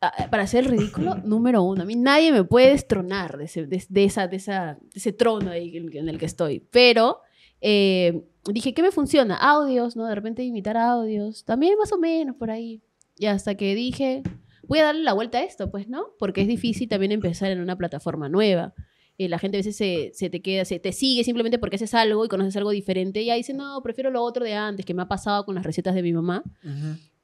Ah, 0.00 0.28
para 0.30 0.44
hacer 0.44 0.64
el 0.64 0.70
ridículo, 0.70 1.16
número 1.24 1.64
uno. 1.64 1.82
A 1.82 1.86
mí 1.86 1.96
nadie 1.96 2.30
me 2.30 2.44
puede 2.44 2.70
destronar 2.70 3.36
de 3.36 3.46
ese, 3.46 3.66
de, 3.66 3.84
de 3.88 4.04
esa, 4.04 4.28
de, 4.28 4.36
esa, 4.36 4.74
de 4.80 4.98
ese 4.98 5.12
trono 5.12 5.50
ahí 5.50 5.76
en, 5.76 5.96
en 5.96 6.08
el 6.08 6.18
que 6.18 6.26
estoy. 6.26 6.60
Pero 6.70 7.18
eh, 7.62 8.24
dije, 8.44 8.74
¿qué 8.74 8.82
me 8.82 8.90
funciona? 8.90 9.36
Audios, 9.36 9.96
¿no? 9.96 10.06
De 10.06 10.14
repente 10.14 10.42
imitar 10.42 10.76
audios. 10.76 11.44
También 11.44 11.78
más 11.78 11.92
o 11.92 11.98
menos 11.98 12.36
por 12.36 12.50
ahí. 12.50 12.82
Y 13.16 13.26
hasta 13.26 13.54
que 13.54 13.74
dije, 13.74 14.22
voy 14.64 14.80
a 14.80 14.84
darle 14.84 15.02
la 15.02 15.12
vuelta 15.12 15.38
a 15.38 15.42
esto, 15.42 15.70
pues, 15.70 15.88
¿no? 15.88 16.06
Porque 16.18 16.42
es 16.42 16.48
difícil 16.48 16.88
también 16.88 17.12
empezar 17.12 17.50
en 17.50 17.60
una 17.60 17.76
plataforma 17.76 18.28
nueva. 18.28 18.74
Eh, 19.16 19.28
la 19.28 19.38
gente 19.38 19.58
a 19.58 19.60
veces 19.60 19.76
se, 19.76 20.10
se 20.14 20.28
te 20.28 20.42
queda, 20.42 20.64
se 20.64 20.80
te 20.80 20.92
sigue 20.92 21.22
simplemente 21.22 21.58
porque 21.58 21.76
haces 21.76 21.94
algo 21.94 22.24
y 22.24 22.28
conoces 22.28 22.56
algo 22.56 22.70
diferente. 22.70 23.22
Y 23.22 23.30
ahí 23.30 23.38
dice, 23.38 23.54
no, 23.54 23.80
prefiero 23.82 24.10
lo 24.10 24.22
otro 24.22 24.44
de 24.44 24.54
antes, 24.54 24.84
que 24.84 24.94
me 24.94 25.02
ha 25.02 25.08
pasado 25.08 25.44
con 25.44 25.54
las 25.54 25.64
recetas 25.64 25.94
de 25.94 26.02
mi 26.02 26.12
mamá. 26.12 26.42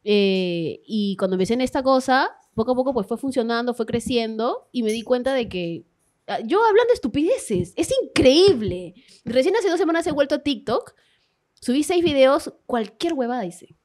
Eh, 0.04 0.80
y 0.86 1.16
cuando 1.16 1.34
empecé 1.34 1.54
en 1.54 1.62
esta 1.62 1.82
cosa, 1.82 2.30
poco 2.54 2.72
a 2.72 2.74
poco 2.74 2.94
pues 2.94 3.06
fue 3.06 3.18
funcionando, 3.18 3.74
fue 3.74 3.86
creciendo 3.86 4.68
y 4.70 4.82
me 4.82 4.92
di 4.92 5.02
cuenta 5.02 5.34
de 5.34 5.48
que 5.48 5.84
yo 6.44 6.64
hablando 6.64 6.92
estupideces, 6.92 7.72
es 7.76 7.88
increíble. 8.02 8.94
Recién 9.24 9.54
hace 9.56 9.68
dos 9.70 9.78
semanas 9.78 10.06
he 10.06 10.12
vuelto 10.12 10.34
a 10.36 10.38
TikTok, 10.42 10.94
subí 11.60 11.82
seis 11.82 12.04
videos, 12.04 12.52
cualquier 12.66 13.14
huevada 13.14 13.44
hice. 13.46 13.76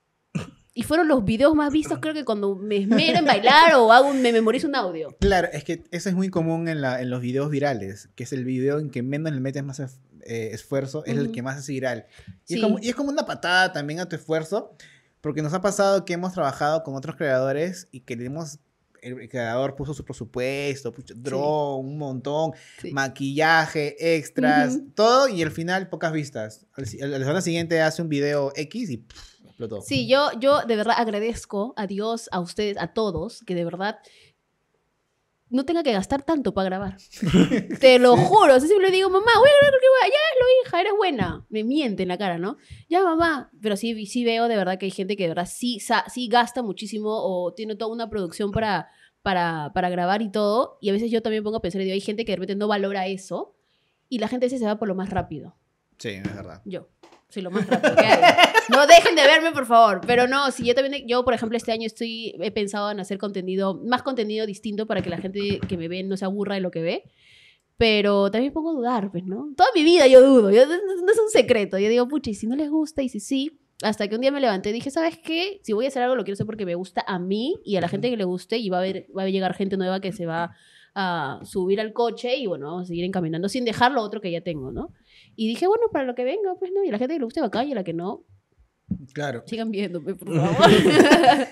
Y 0.76 0.82
fueron 0.84 1.08
los 1.08 1.24
videos 1.24 1.54
más 1.54 1.72
vistos 1.72 2.00
creo 2.02 2.16
que 2.16 2.26
cuando 2.26 2.56
me 2.56 2.78
esmero 2.78 3.20
en 3.20 3.26
bailar 3.26 3.76
o 3.76 3.92
hago 3.92 4.08
un- 4.10 4.24
me 4.24 4.32
memorizo 4.32 4.68
un 4.68 4.76
audio. 4.76 5.16
Claro, 5.20 5.48
es 5.54 5.64
que 5.64 5.84
eso 5.92 6.10
es 6.10 6.16
muy 6.16 6.30
común 6.30 6.68
en, 6.68 6.82
la, 6.82 7.00
en 7.00 7.12
los 7.12 7.22
videos 7.22 7.52
virales, 7.52 8.10
que 8.16 8.24
es 8.24 8.34
el 8.34 8.44
video 8.44 8.80
en 8.80 8.90
que 8.90 9.04
menos 9.04 9.32
le 9.34 9.40
metes 9.40 9.64
más 9.64 9.80
ef- 9.80 10.00
eh, 10.26 10.50
esfuerzo, 10.52 11.06
es 11.06 11.16
el 11.18 11.32
que 11.32 11.44
más 11.44 11.58
hace 11.58 11.74
viral. 11.74 12.08
Y, 12.48 12.54
Sí. 12.54 12.56
es 12.56 12.62
como, 12.62 12.80
y 12.80 12.90
es 12.90 12.96
como 12.96 13.10
una 13.12 13.26
patada 13.28 13.72
también 13.72 14.00
a 14.00 14.10
tu 14.10 14.16
esfuerzo, 14.16 14.76
porque 15.22 15.44
nos 15.44 15.54
ha 15.54 15.62
pasado 15.62 16.06
que 16.06 16.14
hemos 16.14 16.34
trabajado 16.34 16.82
con 16.82 16.96
otros 16.96 17.18
creadores 17.18 17.88
y 17.92 18.00
que 18.00 18.16
le 18.16 18.26
hemos- 18.26 18.58
el 19.04 19.30
creador 19.30 19.76
puso 19.76 19.94
su 19.94 20.04
presupuesto, 20.06 20.92
puso 20.92 21.14
drone, 21.16 21.88
un 21.90 21.98
montón, 21.98 22.52
Sí. 22.82 22.92
maquillaje, 22.92 24.16
extras, 24.18 24.80
todo, 24.96 25.28
y 25.28 25.42
al 25.44 25.52
final 25.52 25.90
pocas 25.90 26.12
vistas. 26.12 26.66
La 26.78 26.86
semana 27.20 27.42
siguiente 27.42 27.82
hace 27.82 28.02
un 28.02 28.10
video 28.10 28.52
X 28.56 28.90
y 28.90 28.98
pff, 28.98 29.44
explotó. 29.46 29.82
Sí, 29.82 30.08
yo, 30.08 30.30
yo 30.40 30.62
de 30.62 30.76
verdad 30.76 30.96
agradezco 30.98 31.74
a 31.78 31.88
Dios, 31.88 32.30
a 32.32 32.40
ustedes, 32.40 32.78
a 32.80 32.94
todos, 32.94 33.44
que 33.46 33.56
de 33.56 33.66
verdad 33.66 33.98
no 35.54 35.66
tenga 35.66 35.84
que 35.84 35.94
gastar 35.94 36.24
tanto 36.24 36.54
para 36.54 36.66
grabar. 36.66 36.98
Te 37.80 38.00
lo 38.00 38.18
juro. 38.18 38.56
O 38.56 38.60
sea, 38.60 38.68
siempre 38.68 38.90
le 38.90 38.96
digo, 38.96 39.10
mamá, 39.10 39.32
voy 39.38 39.48
a 39.48 39.58
grabar 39.62 39.70
cualquier 39.70 39.92
hueá. 39.92 40.08
Ya 40.08 40.18
hazlo, 40.32 40.46
hija, 40.66 40.82
eres 40.82 40.94
buena. 40.98 41.46
Me 41.50 41.64
miente 41.64 42.02
en 42.04 42.10
la 42.10 42.18
cara, 42.18 42.40
¿no? 42.40 42.58
Ya, 42.90 43.04
mamá. 43.04 43.52
Pero 43.62 43.78
sí, 43.78 44.08
sí 44.08 44.26
veo 44.26 44.48
de 44.48 44.56
verdad 44.56 44.80
que 44.80 44.86
hay 44.86 44.92
gente 44.92 45.16
que 45.16 45.24
de 45.24 45.30
verdad 45.30 45.48
sí, 45.50 45.80
sí 45.80 46.28
gasta 46.28 46.64
muchísimo 46.64 47.12
o 47.12 47.54
tiene 47.54 47.76
toda 47.76 47.94
una 47.94 48.10
producción 48.10 48.52
para, 48.52 48.90
para, 49.22 49.72
para 49.76 49.90
grabar 49.90 50.24
y 50.24 50.32
todo. 50.32 50.80
Y 50.82 50.90
a 50.90 50.94
veces 50.94 51.12
yo 51.12 51.22
también 51.22 51.44
pongo 51.44 51.58
a 51.58 51.62
pensar 51.62 51.82
y 51.82 51.86
digo, 51.86 51.94
hay 51.94 52.02
gente 52.02 52.26
que 52.26 52.32
de 52.32 52.38
repente 52.38 52.56
no 52.56 52.68
valora 52.68 53.06
eso 53.06 53.56
y 54.10 54.18
la 54.18 54.28
gente 54.28 54.50
se 54.50 54.66
va 54.66 54.80
por 54.80 54.88
lo 54.88 54.96
más 54.96 55.12
rápido. 55.12 55.56
Sí, 56.00 56.10
es 56.10 56.36
verdad. 56.36 56.64
Yo. 56.66 56.90
Lo 57.42 57.52
más 57.52 57.66
que. 57.66 57.76
No 58.70 58.88
dejen 58.88 59.16
de 59.16 59.24
verme, 59.24 59.52
por 59.52 59.66
favor. 59.66 60.02
Pero 60.06 60.28
no, 60.28 60.52
si 60.52 60.66
yo 60.66 60.74
también, 60.76 61.06
yo 61.08 61.24
por 61.26 61.34
ejemplo 61.34 61.58
este 61.58 61.72
año 61.72 61.86
estoy, 61.86 62.36
he 62.40 62.52
pensado 62.52 62.92
en 62.92 63.00
hacer 63.00 63.18
contenido, 63.18 63.76
más 63.86 64.02
contenido 64.04 64.46
distinto 64.46 64.86
para 64.88 65.02
que 65.02 65.10
la 65.10 65.18
gente 65.18 65.60
que 65.68 65.78
me 65.78 65.88
ve 65.88 66.04
no 66.04 66.16
se 66.18 66.26
aburra 66.26 66.56
de 66.56 66.62
lo 66.62 66.72
que 66.72 66.82
ve. 66.82 67.04
Pero 67.78 68.30
también 68.32 68.54
pongo 68.54 68.70
a 68.70 68.74
dudar, 68.74 69.12
pues, 69.12 69.26
¿no? 69.26 69.48
Toda 69.58 69.70
mi 69.76 69.84
vida 69.84 70.06
yo 70.08 70.22
dudo, 70.22 70.52
yo- 70.52 70.66
no, 70.66 70.74
no 70.76 71.12
es 71.12 71.20
un 71.20 71.30
secreto. 71.30 71.78
Yo 71.80 71.90
digo, 71.90 72.08
pucha, 72.08 72.30
y 72.30 72.36
si 72.36 72.48
no 72.48 72.56
les 72.56 72.70
gusta, 72.70 73.02
y 73.02 73.10
si 73.10 73.20
sí, 73.20 73.60
Hasta 73.82 74.08
que 74.08 74.16
un 74.16 74.22
día 74.22 74.32
me 74.32 74.40
levanté 74.40 74.70
y 74.70 74.74
dije, 74.74 74.92
¿sabes 74.92 75.18
qué? 75.18 75.60
Si 75.64 75.74
voy 75.74 75.84
a 75.86 75.88
hacer 75.90 76.04
algo, 76.04 76.16
lo 76.16 76.24
quiero 76.24 76.36
hacer 76.36 76.46
porque 76.46 76.66
me 76.66 76.76
gusta 76.76 77.04
a 77.06 77.20
mí 77.20 77.60
y 77.66 77.76
a 77.76 77.82
la 77.82 77.90
gente 77.90 78.10
que 78.10 78.16
le 78.16 78.24
guste 78.24 78.58
y 78.58 78.70
va 78.70 78.78
a, 78.78 78.80
haber, 78.82 79.08
va 79.18 79.24
a 79.24 79.30
llegar 79.30 79.54
gente 79.56 79.76
nueva 79.76 80.00
que 80.00 80.14
se 80.14 80.26
va 80.26 80.56
a 80.96 81.40
subir 81.44 81.82
al 81.82 81.92
coche 81.92 82.38
y 82.38 82.46
bueno, 82.46 82.68
vamos 82.68 82.84
a 82.84 82.86
seguir 82.86 83.04
encaminando 83.04 83.50
sin 83.50 83.66
dejar 83.66 83.92
lo 83.92 84.02
otro 84.02 84.22
que 84.22 84.32
ya 84.32 84.40
tengo, 84.42 84.72
¿no? 84.72 84.94
Y 85.36 85.48
dije, 85.48 85.68
bueno, 85.68 85.86
para 85.92 86.06
lo 86.06 86.16
que 86.16 86.24
venga, 86.24 86.56
pues 86.60 86.72
no, 86.74 86.84
y 86.84 86.90
a 86.90 86.92
la 86.92 86.98
gente 87.00 87.14
que 87.16 87.20
le 87.20 87.26
guste 87.26 87.42
va 87.42 87.48
acá 87.48 87.64
y 87.64 87.74
la 87.74 87.84
que 87.84 87.94
no, 87.94 88.26
Claro. 89.14 89.44
sigan 89.48 89.72
viéndome, 89.72 90.14
por 90.16 90.28
favor. 90.36 90.56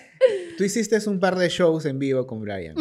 Tú 0.58 0.64
hiciste 0.64 0.98
un 1.10 1.20
par 1.20 1.36
de 1.38 1.50
shows 1.50 1.86
en 1.86 1.98
vivo 1.98 2.28
con 2.28 2.42
Brian. 2.42 2.76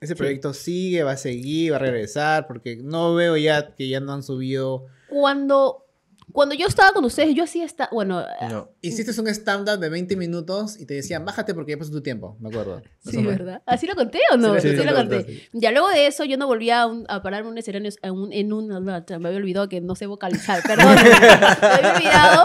Ese 0.00 0.16
proyecto 0.16 0.52
sigue, 0.52 1.04
va 1.04 1.12
a 1.12 1.16
seguir, 1.16 1.72
va 1.72 1.76
a 1.76 1.78
regresar, 1.80 2.46
porque 2.48 2.76
no 2.82 3.14
veo 3.14 3.36
ya 3.36 3.74
que 3.76 3.88
ya 3.88 4.00
no 4.00 4.12
han 4.12 4.22
subido. 4.24 4.86
Cuando, 5.08 5.86
cuando 6.32 6.54
yo 6.54 6.66
estaba 6.66 6.92
con 6.92 7.04
ustedes, 7.04 7.34
yo 7.34 7.44
hacía 7.44 7.64
esta, 7.64 7.88
bueno, 7.92 8.24
No. 8.50 8.70
Hiciste 8.82 9.18
un 9.20 9.28
stand-up 9.28 9.78
de 9.78 9.88
20 9.88 10.16
minutos 10.16 10.78
y 10.78 10.86
te 10.86 10.94
decían, 10.94 11.24
bájate 11.24 11.54
porque 11.54 11.72
ya 11.72 11.78
pasó 11.78 11.90
tu 11.90 12.02
tiempo, 12.02 12.36
me 12.40 12.48
acuerdo. 12.48 12.82
Más 13.04 13.14
Sí. 13.14 13.22
¿verdad? 13.22 13.62
¿Así 13.66 13.86
lo 13.86 13.94
conté 13.94 14.18
o 14.32 14.36
no? 14.36 14.54
Sí, 14.60 14.70
Sí, 14.70 14.76
sí, 14.76 14.84
lo 14.84 14.94
conté. 14.94 15.16
contaste. 15.16 15.48
Ya 15.52 15.70
luego 15.72 15.88
de 15.88 16.06
eso, 16.06 16.24
yo 16.24 16.36
no 16.36 16.46
volví 16.46 16.70
a, 16.70 16.86
un- 16.86 17.04
a 17.08 17.22
pararme 17.22 17.48
en 17.48 17.52
un 17.52 17.58
escenario, 17.58 17.90
en 18.02 18.12
un, 18.12 18.32
en 18.32 18.52
un- 18.52 18.68
me 18.84 18.92
había 18.92 19.36
olvidado 19.38 19.68
que 19.68 19.80
no 19.80 19.94
sé 19.96 20.06
vocalizar, 20.06 20.62
perdón. 20.66 20.94
me 21.02 21.68
había 21.68 21.94
olvidado. 21.94 22.44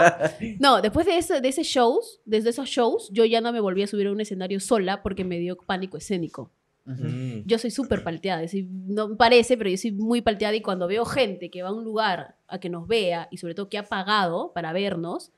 No, 0.58 0.82
después 0.82 1.06
de 1.06 1.18
ese, 1.18 1.40
de 1.40 1.48
ese 1.48 1.62
shows, 1.62 2.20
desde 2.24 2.50
esos 2.50 2.68
shows, 2.68 3.08
yo 3.12 3.24
ya 3.24 3.40
no 3.40 3.52
me 3.52 3.60
volví 3.60 3.82
a 3.82 3.86
subir 3.86 4.06
a 4.06 4.12
un 4.12 4.20
escenario 4.20 4.60
sola 4.60 5.02
porque 5.02 5.24
me 5.24 5.38
dio 5.38 5.56
pánico 5.56 5.96
escénico. 5.96 6.52
Ujú. 6.86 7.02
Mm. 7.04 7.42
Yo 7.46 7.58
soy 7.58 7.70
súper 7.70 8.02
palteada, 8.04 8.46
soy- 8.48 8.68
no 8.70 9.08
me 9.08 9.16
parece, 9.16 9.56
pero 9.56 9.68
yo 9.70 9.76
soy 9.76 9.92
muy 9.92 10.22
palteada 10.22 10.54
y 10.54 10.60
cuando 10.60 10.86
veo 10.86 11.04
gente 11.04 11.50
que 11.50 11.62
va 11.62 11.70
a 11.70 11.72
un 11.72 11.84
lugar 11.84 12.36
a 12.46 12.58
que 12.60 12.68
nos 12.68 12.86
vea 12.86 13.28
y 13.30 13.38
sobre 13.38 13.54
todo 13.54 13.68
que 13.68 13.78
ha 13.78 13.82
pagado 13.82 14.52
para 14.54 14.72
vernos 14.72 15.32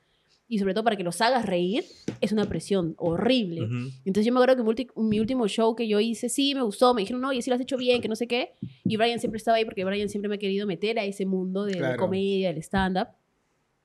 y 0.47 0.57
sobre 0.59 0.73
todo 0.73 0.83
para 0.83 0.95
que 0.95 1.03
los 1.03 1.21
hagas 1.21 1.45
reír, 1.45 1.85
es 2.21 2.31
una 2.31 2.45
presión 2.45 2.95
horrible. 2.97 3.61
Ujú. 3.65 3.89
Entonces 4.05 4.25
yo 4.25 4.33
me 4.33 4.39
acuerdo 4.39 4.63
que 4.75 4.87
mi, 4.95 5.19
último 5.19 5.47
show 5.47 5.75
que 5.75 5.87
yo 5.87 5.99
hice, 5.99 6.27
sí, 6.27 6.55
me 6.55 6.63
gustó, 6.63 6.93
me 6.95 7.01
dijeron, 7.01 7.21
no, 7.21 7.31
y 7.33 7.41
sí 7.43 7.49
lo 7.51 7.55
has 7.55 7.61
hecho 7.61 7.77
bien, 7.77 8.01
que 8.01 8.07
no 8.07 8.15
sé 8.15 8.27
qué. 8.27 8.53
Y 8.83 8.97
Brian 8.97 9.19
siempre 9.19 9.37
estaba 9.37 9.57
ahí 9.57 9.65
porque 9.65 9.85
Brian 9.85 10.09
siempre 10.09 10.27
me 10.27 10.35
ha 10.35 10.39
querido 10.39 10.65
meter 10.65 10.97
a 10.97 11.03
ese 11.05 11.25
mundo 11.27 11.65
de 11.65 11.73
la 11.73 11.79
Claro. 11.89 11.97
comedia, 11.99 12.49
del 12.49 12.57
stand-up, 12.63 13.09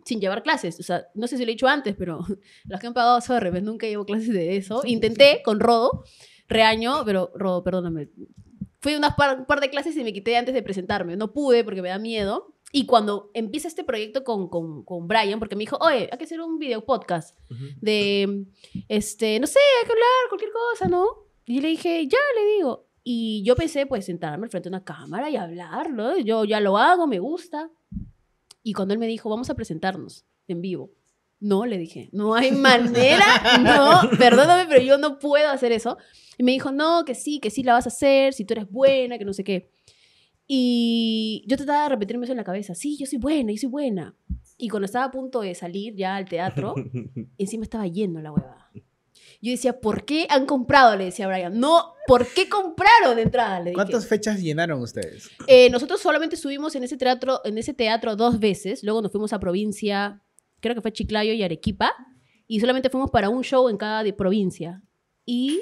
sin 0.07 0.21
llevar 0.21 0.43
clases. 0.43 0.81
O 0.81 0.83
sea, 0.83 1.07
no 1.15 1.27
sé 1.27 1.37
si 1.37 1.45
lo 1.45 1.51
he 1.51 1.55
dicho 1.55 1.67
antes, 1.69 1.95
pero 1.99 2.21
los 2.67 2.81
que 2.81 2.87
han 2.87 2.95
pagado, 2.95 3.21
sorry, 3.21 3.51
pues 3.51 3.63
nunca 3.63 3.87
llevo 3.87 4.07
clases 4.07 4.33
de 4.33 4.57
eso. 4.57 4.81
Intenté 4.87 5.43
con 5.45 5.61
Rodo, 5.61 6.05
reaño, 6.49 7.03
pero 7.05 7.31
Rodo, 7.35 7.63
perdóname. 7.63 8.09
Fui 8.81 8.95
a 8.95 8.99
unas 8.99 9.15
par, 9.15 9.41
un 9.41 9.47
par 9.47 9.61
de 9.61 9.71
clases 9.71 9.97
y 9.97 10.05
me 10.05 10.13
quité 10.13 10.37
antes 10.37 10.55
de 10.55 10.63
presentarme. 10.63 11.17
No 11.17 11.33
pude 11.33 11.65
porque 11.65 11.83
me 11.83 11.89
da 11.89 11.99
miedo. 11.99 12.55
Y 12.73 12.87
cuando 12.87 13.31
empieza 13.35 13.69
este 13.69 13.85
proyecto 13.85 14.25
con, 14.25 14.49
con, 14.49 14.83
con 14.85 15.07
Brian, 15.07 15.39
porque 15.39 15.55
me 15.55 15.61
dijo, 15.61 15.79
oye, 15.81 16.09
hay 16.11 16.19
que 16.19 16.25
hacer 16.25 16.41
un 16.41 16.59
video 16.59 16.85
podcast 16.85 17.39
de, 17.81 18.47
este, 18.89 19.39
no 19.39 19.47
sé, 19.47 19.61
hay 19.81 19.87
que 19.87 19.93
hablar, 19.93 20.29
cualquier 20.29 20.51
cosa, 20.51 20.89
¿no? 20.89 21.07
Y 21.47 21.61
le 21.61 21.69
dije, 21.69 22.05
ya, 22.09 22.19
le 22.35 22.55
digo. 22.57 22.89
Y 23.05 23.45
yo 23.45 23.55
pensé, 23.55 23.87
pues, 23.87 24.07
sentarme 24.07 24.47
al 24.47 24.51
frente 24.51 24.71
de 24.71 24.75
una 24.75 24.85
cámara 24.85 25.31
y 25.31 25.37
hablar, 25.37 25.91
¿no? 25.91 26.19
Yo 26.19 26.45
ya 26.45 26.59
lo 26.59 26.77
hago, 26.77 27.07
me 27.07 27.21
gusta. 27.21 27.71
Y 28.65 28.73
cuando 28.73 28.93
él 28.93 28.99
me 28.99 29.07
dijo, 29.07 29.31
vamos 29.31 29.51
a 29.51 29.55
presentarnos 29.55 30.25
en 30.49 30.61
vivo. 30.61 30.91
No, 31.41 31.67
le 31.67 31.79
dije, 31.79 32.09
no 32.13 32.35
hay 32.35 32.53
manera, 32.53 33.25
no, 33.61 34.11
perdóname, 34.19 34.67
pero 34.67 34.83
yo 34.83 34.99
no 34.99 35.19
puedo 35.19 35.49
hacer 35.49 35.73
eso. 35.73 35.99
Y 36.39 36.43
me 36.43 36.53
dijo, 36.53 36.73
no, 36.73 37.05
que 37.05 37.15
sí, 37.15 37.39
que 37.41 37.51
sí 37.51 37.63
la 37.63 37.75
vas 37.75 37.87
a 37.87 37.91
hacer, 37.91 38.33
si 38.33 38.45
tú 38.45 38.55
eres 38.55 38.71
buena, 38.71 39.19
que 39.19 39.25
no 39.25 39.33
sé 39.33 39.45
qué. 39.45 39.71
Y 40.47 41.45
yo 41.47 41.57
trataba 41.57 41.85
de 41.85 41.89
repetirme 41.91 42.25
eso 42.25 42.33
en 42.33 42.39
la 42.39 42.45
cabeza, 42.45 42.75
sí, 42.75 42.97
yo 42.99 43.07
soy 43.07 43.19
buena, 43.19 43.53
yo 43.53 43.59
soy 43.59 43.71
buena. 43.71 44.17
Y 44.57 44.69
cuando 44.69 44.87
estaba 44.87 45.07
a 45.07 45.11
punto 45.11 45.41
de 45.41 45.55
salir 45.55 45.95
ya 45.95 46.17
al 46.17 46.27
teatro, 46.27 46.75
encima 47.39 47.65
estaba 47.65 47.87
lleno 47.87 48.21
la 48.21 48.33
hueva. 48.33 48.71
Yo 49.45 49.51
decía, 49.51 49.79
¿por 49.79 50.07
qué 50.07 50.27
han 50.31 50.47
comprado? 50.47 50.97
Le 50.97 51.05
decía 51.05 51.27
a 51.27 51.29
Brian. 51.29 51.61
No, 51.61 51.93
¿por 52.07 52.27
qué 52.27 52.49
compraron 52.49 53.17
de 53.17 53.23
entrada? 53.23 53.59
Le 53.59 53.71
dije. 53.71 53.75
¿Cuántas 53.75 54.07
fechas 54.07 54.41
llenaron 54.41 54.81
ustedes? 54.81 55.29
Eh, 55.47 55.69
nosotros 55.69 56.01
solamente 56.01 56.37
estuvimos 56.37 56.75
en 56.77 56.85
ese 56.85 56.97
teatro, 56.97 57.43
en 57.45 57.59
ese 57.59 57.75
teatro 57.75 58.17
dos 58.17 58.39
veces. 58.41 58.83
Luego 58.83 59.03
nos 59.03 59.13
fuimos 59.13 59.35
a 59.35 59.41
provincia, 59.41 60.23
creo 60.65 60.75
que 60.75 60.81
fue 60.81 60.93
Chiclayo 60.93 61.33
y 61.33 61.43
Arequipa. 61.45 61.93
Y 62.49 62.59
solamente 62.61 62.91
fuimos 62.91 63.11
para 63.11 63.29
un 63.29 63.43
show 63.45 63.69
en 63.69 63.77
cada 63.77 64.03
de 64.03 64.13
provincia. 64.13 64.83
Y 65.25 65.61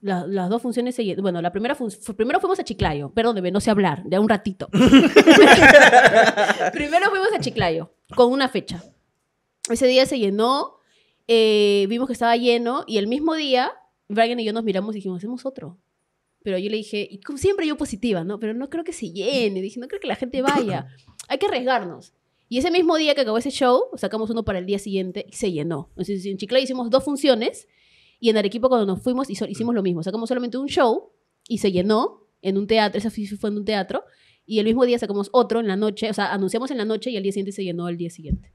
la- 0.00 0.26
las 0.26 0.48
dos 0.50 0.60
funciones 0.62 0.94
se 0.94 1.14
Bueno, 1.16 1.40
la 1.42 1.52
primera 1.52 1.74
fun- 1.74 1.90
fu- 1.90 2.14
primero 2.14 2.40
fuimos 2.40 2.58
a 2.58 2.64
Chiclayo. 2.64 3.10
Perdóneme, 3.12 3.50
no 3.50 3.60
sé 3.60 3.70
hablar, 3.70 4.02
de 4.04 4.18
un 4.18 4.28
ratito. 4.28 4.68
primero 6.72 7.10
fuimos 7.10 7.28
a 7.34 7.40
Chiclayo, 7.40 7.92
con 8.14 8.32
una 8.32 8.48
fecha. 8.48 8.82
Ese 9.70 9.86
día 9.86 10.06
se 10.06 10.18
llenó, 10.18 10.76
eh, 11.28 11.86
vimos 11.88 12.06
que 12.06 12.12
estaba 12.12 12.36
lleno, 12.36 12.84
y 12.86 12.98
el 12.98 13.06
mismo 13.06 13.34
día, 13.34 13.72
Brian 14.08 14.38
y 14.40 14.44
yo 14.44 14.52
nos 14.52 14.64
miramos 14.64 14.94
y 14.94 14.98
dijimos, 14.98 15.18
hacemos 15.18 15.46
otro. 15.46 15.78
Pero 16.42 16.58
yo 16.58 16.68
le 16.68 16.76
dije, 16.76 17.06
y 17.10 17.20
como 17.20 17.38
siempre 17.38 17.66
yo 17.66 17.76
positiva, 17.78 18.22
¿no? 18.24 18.38
Pero 18.38 18.52
no 18.52 18.68
creo 18.68 18.84
que 18.84 18.92
se 18.92 19.10
llene. 19.10 19.62
Dije, 19.62 19.80
no 19.80 19.88
creo 19.88 20.00
que 20.00 20.08
la 20.08 20.16
gente 20.16 20.42
vaya. 20.42 20.86
Hay 21.28 21.38
que 21.38 21.46
arriesgarnos. 21.46 22.12
Y 22.54 22.58
ese 22.58 22.70
mismo 22.70 22.96
día 22.96 23.16
que 23.16 23.22
acabó 23.22 23.36
ese 23.36 23.50
show, 23.50 23.82
sacamos 23.96 24.30
uno 24.30 24.44
para 24.44 24.60
el 24.60 24.66
día 24.66 24.78
siguiente 24.78 25.26
y 25.28 25.32
se 25.34 25.50
llenó. 25.50 25.88
Entonces, 25.96 26.24
en 26.24 26.36
Chiclayo 26.36 26.62
hicimos 26.62 26.88
dos 26.88 27.02
funciones 27.02 27.66
y 28.20 28.30
en 28.30 28.36
Arequipa 28.36 28.68
cuando 28.68 28.86
nos 28.86 29.02
fuimos 29.02 29.28
hicimos 29.28 29.74
lo 29.74 29.82
mismo. 29.82 30.04
Sacamos 30.04 30.28
solamente 30.28 30.56
un 30.56 30.68
show 30.68 31.10
y 31.48 31.58
se 31.58 31.72
llenó 31.72 32.28
en 32.42 32.56
un 32.56 32.68
teatro. 32.68 32.96
Esa 32.96 33.10
fue 33.10 33.24
fue 33.26 33.50
en 33.50 33.56
un 33.56 33.64
teatro. 33.64 34.04
Y 34.46 34.60
el 34.60 34.66
mismo 34.66 34.84
día 34.86 35.00
sacamos 35.00 35.30
otro 35.32 35.58
en 35.58 35.66
la 35.66 35.74
noche. 35.74 36.08
O 36.08 36.14
sea, 36.14 36.32
anunciamos 36.32 36.70
en 36.70 36.76
la 36.78 36.84
noche 36.84 37.10
y 37.10 37.16
al 37.16 37.24
día 37.24 37.32
siguiente 37.32 37.50
se 37.50 37.64
llenó 37.64 37.88
el 37.88 37.96
día 37.96 38.10
siguiente. 38.10 38.52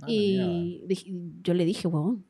Ah, 0.00 0.06
y 0.08 0.82
dije- 0.86 1.10
yo 1.42 1.52
le 1.52 1.64
dije, 1.64 1.88
huevón, 1.88 2.26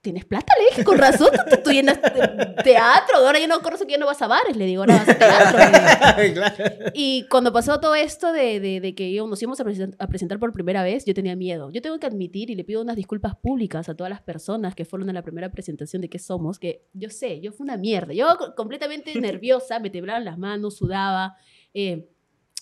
¿tienes 0.00 0.24
plata? 0.24 0.52
Le 0.58 0.64
dije, 0.70 0.84
con 0.84 0.96
razón, 0.98 1.28
tú, 1.50 1.56
tú 1.64 1.70
llenas 1.72 2.00
te- 2.00 2.62
teatro, 2.62 3.18
ahora 3.18 3.38
ya 3.38 3.46
no 3.46 3.60
conozco 3.60 3.84
que 3.86 3.92
ya 3.92 3.98
no 3.98 4.06
vas 4.06 4.22
a 4.22 4.26
bares, 4.26 4.56
le 4.56 4.64
digo, 4.64 4.82
ahora 4.82 4.96
vas 4.98 5.08
a 5.08 5.18
teatro. 5.18 5.58
claro. 6.34 6.64
Y 6.94 7.26
cuando 7.28 7.52
pasó 7.52 7.80
todo 7.80 7.94
esto 7.94 8.32
de, 8.32 8.60
de, 8.60 8.80
de 8.80 8.94
que 8.94 9.12
yo- 9.12 9.26
nos 9.26 9.42
íbamos 9.42 9.60
a, 9.60 9.64
presen- 9.64 9.94
a 9.98 10.06
presentar 10.06 10.38
por 10.38 10.52
primera 10.52 10.82
vez, 10.82 11.04
yo 11.04 11.14
tenía 11.14 11.36
miedo. 11.36 11.70
Yo 11.70 11.82
tengo 11.82 11.98
que 11.98 12.06
admitir 12.06 12.50
y 12.50 12.54
le 12.54 12.64
pido 12.64 12.80
unas 12.80 12.96
disculpas 12.96 13.34
públicas 13.36 13.88
a 13.88 13.94
todas 13.94 14.10
las 14.10 14.22
personas 14.22 14.74
que 14.74 14.84
fueron 14.84 15.10
a 15.10 15.12
la 15.12 15.22
primera 15.22 15.50
presentación 15.50 16.00
de 16.02 16.08
qué 16.08 16.18
somos, 16.18 16.58
que 16.58 16.86
yo 16.92 17.10
sé, 17.10 17.40
yo 17.40 17.52
fui 17.52 17.64
una 17.64 17.76
mierda. 17.76 18.14
Yo 18.14 18.26
co- 18.38 18.54
completamente 18.54 19.12
nerviosa, 19.20 19.78
me 19.80 19.90
temblaban 19.90 20.24
las 20.24 20.38
manos, 20.38 20.76
sudaba, 20.76 21.36
eh, 21.74 22.08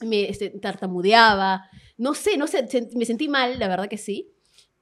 me 0.01 0.29
este, 0.29 0.51
tartamudeaba. 0.51 1.69
No 1.99 2.15
sé, 2.15 2.37
no 2.37 2.47
sé, 2.47 2.67
me 2.95 3.05
sentí 3.05 3.29
mal, 3.29 3.59
la 3.59 3.69
verdad 3.69 3.89
que 3.89 3.99
sí. 3.99 4.33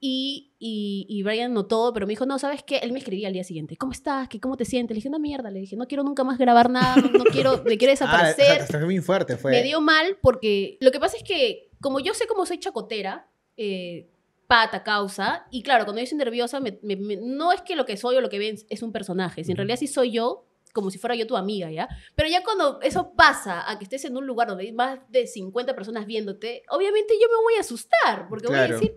Y, 0.07 0.53
y, 0.59 1.07
y 1.09 1.23
Brian 1.23 1.51
notó, 1.51 1.91
pero 1.91 2.05
me 2.05 2.11
dijo, 2.11 2.27
no, 2.27 2.37
¿sabes 2.37 2.61
qué? 2.61 2.77
Él 2.77 2.91
me 2.91 2.99
escribía 2.99 3.25
al 3.27 3.33
día 3.33 3.43
siguiente, 3.43 3.75
¿cómo 3.75 3.91
estás? 3.91 4.29
¿Qué, 4.29 4.39
¿Cómo 4.39 4.55
te 4.55 4.63
sientes? 4.63 4.93
Le 4.93 4.99
dije, 4.99 5.09
una 5.09 5.17
mierda. 5.17 5.49
Le 5.49 5.61
dije, 5.61 5.75
no 5.75 5.87
quiero 5.87 6.03
nunca 6.03 6.23
más 6.23 6.37
grabar 6.37 6.69
nada, 6.69 7.01
no, 7.01 7.09
no 7.09 7.23
quiero, 7.25 7.63
me 7.65 7.75
quiero 7.79 7.91
Ah, 7.91 7.95
o 7.95 7.97
sea, 7.97 8.07
desaparecer. 8.35 8.61
hasta 8.61 8.77
fue 8.77 8.85
muy 8.85 8.99
fuerte, 8.99 9.35
fue. 9.35 9.49
Me 9.51 9.63
dio 9.63 9.81
mal 9.81 10.17
porque 10.21 10.77
lo 10.79 10.91
que 10.91 10.99
pasa 10.99 11.17
es 11.17 11.23
que, 11.23 11.71
como 11.81 11.99
yo 11.99 12.13
sé 12.13 12.27
cómo 12.27 12.45
soy 12.45 12.59
chacotera, 12.59 13.27
eh, 13.57 14.07
pata, 14.45 14.83
causa, 14.83 15.47
y 15.49 15.63
claro, 15.63 15.85
cuando 15.85 16.01
yo 16.01 16.07
soy 16.07 16.19
nerviosa, 16.19 16.59
me- 16.59 16.77
me- 16.83 16.97
me- 16.97 17.15
no 17.17 17.51
es 17.51 17.61
que 17.61 17.75
lo 17.75 17.87
que 17.87 17.97
soy 17.97 18.15
o 18.17 18.21
lo 18.21 18.29
que 18.29 18.37
ven 18.37 18.57
es 18.69 18.83
un 18.83 18.91
personaje, 18.91 19.43
si 19.43 19.49
en 19.51 19.57
realidad 19.57 19.77
sí 19.79 19.87
soy 19.87 20.11
yo, 20.11 20.45
como 20.71 20.91
si 20.91 20.99
fuera 20.99 21.15
yo 21.15 21.25
tu 21.25 21.35
amiga, 21.35 21.71
¿ya? 21.71 21.87
Pero 22.15 22.29
ya 22.29 22.43
cuando 22.43 22.79
eso 22.81 23.13
pasa, 23.15 23.67
a 23.67 23.79
que 23.79 23.85
estés 23.85 24.05
en 24.05 24.17
un 24.17 24.27
lugar 24.27 24.49
donde 24.49 24.65
hay 24.65 24.71
más 24.71 24.99
de 25.09 25.25
50 25.25 25.73
personas 25.73 26.05
viéndote, 26.05 26.61
obviamente 26.69 27.15
yo 27.19 27.27
me 27.29 27.41
voy 27.41 27.53
a 27.57 27.61
asustar, 27.61 28.27
porque 28.29 28.45
voy 28.47 28.57
a 28.57 28.67
Claro. 28.67 28.79
decir, 28.79 28.95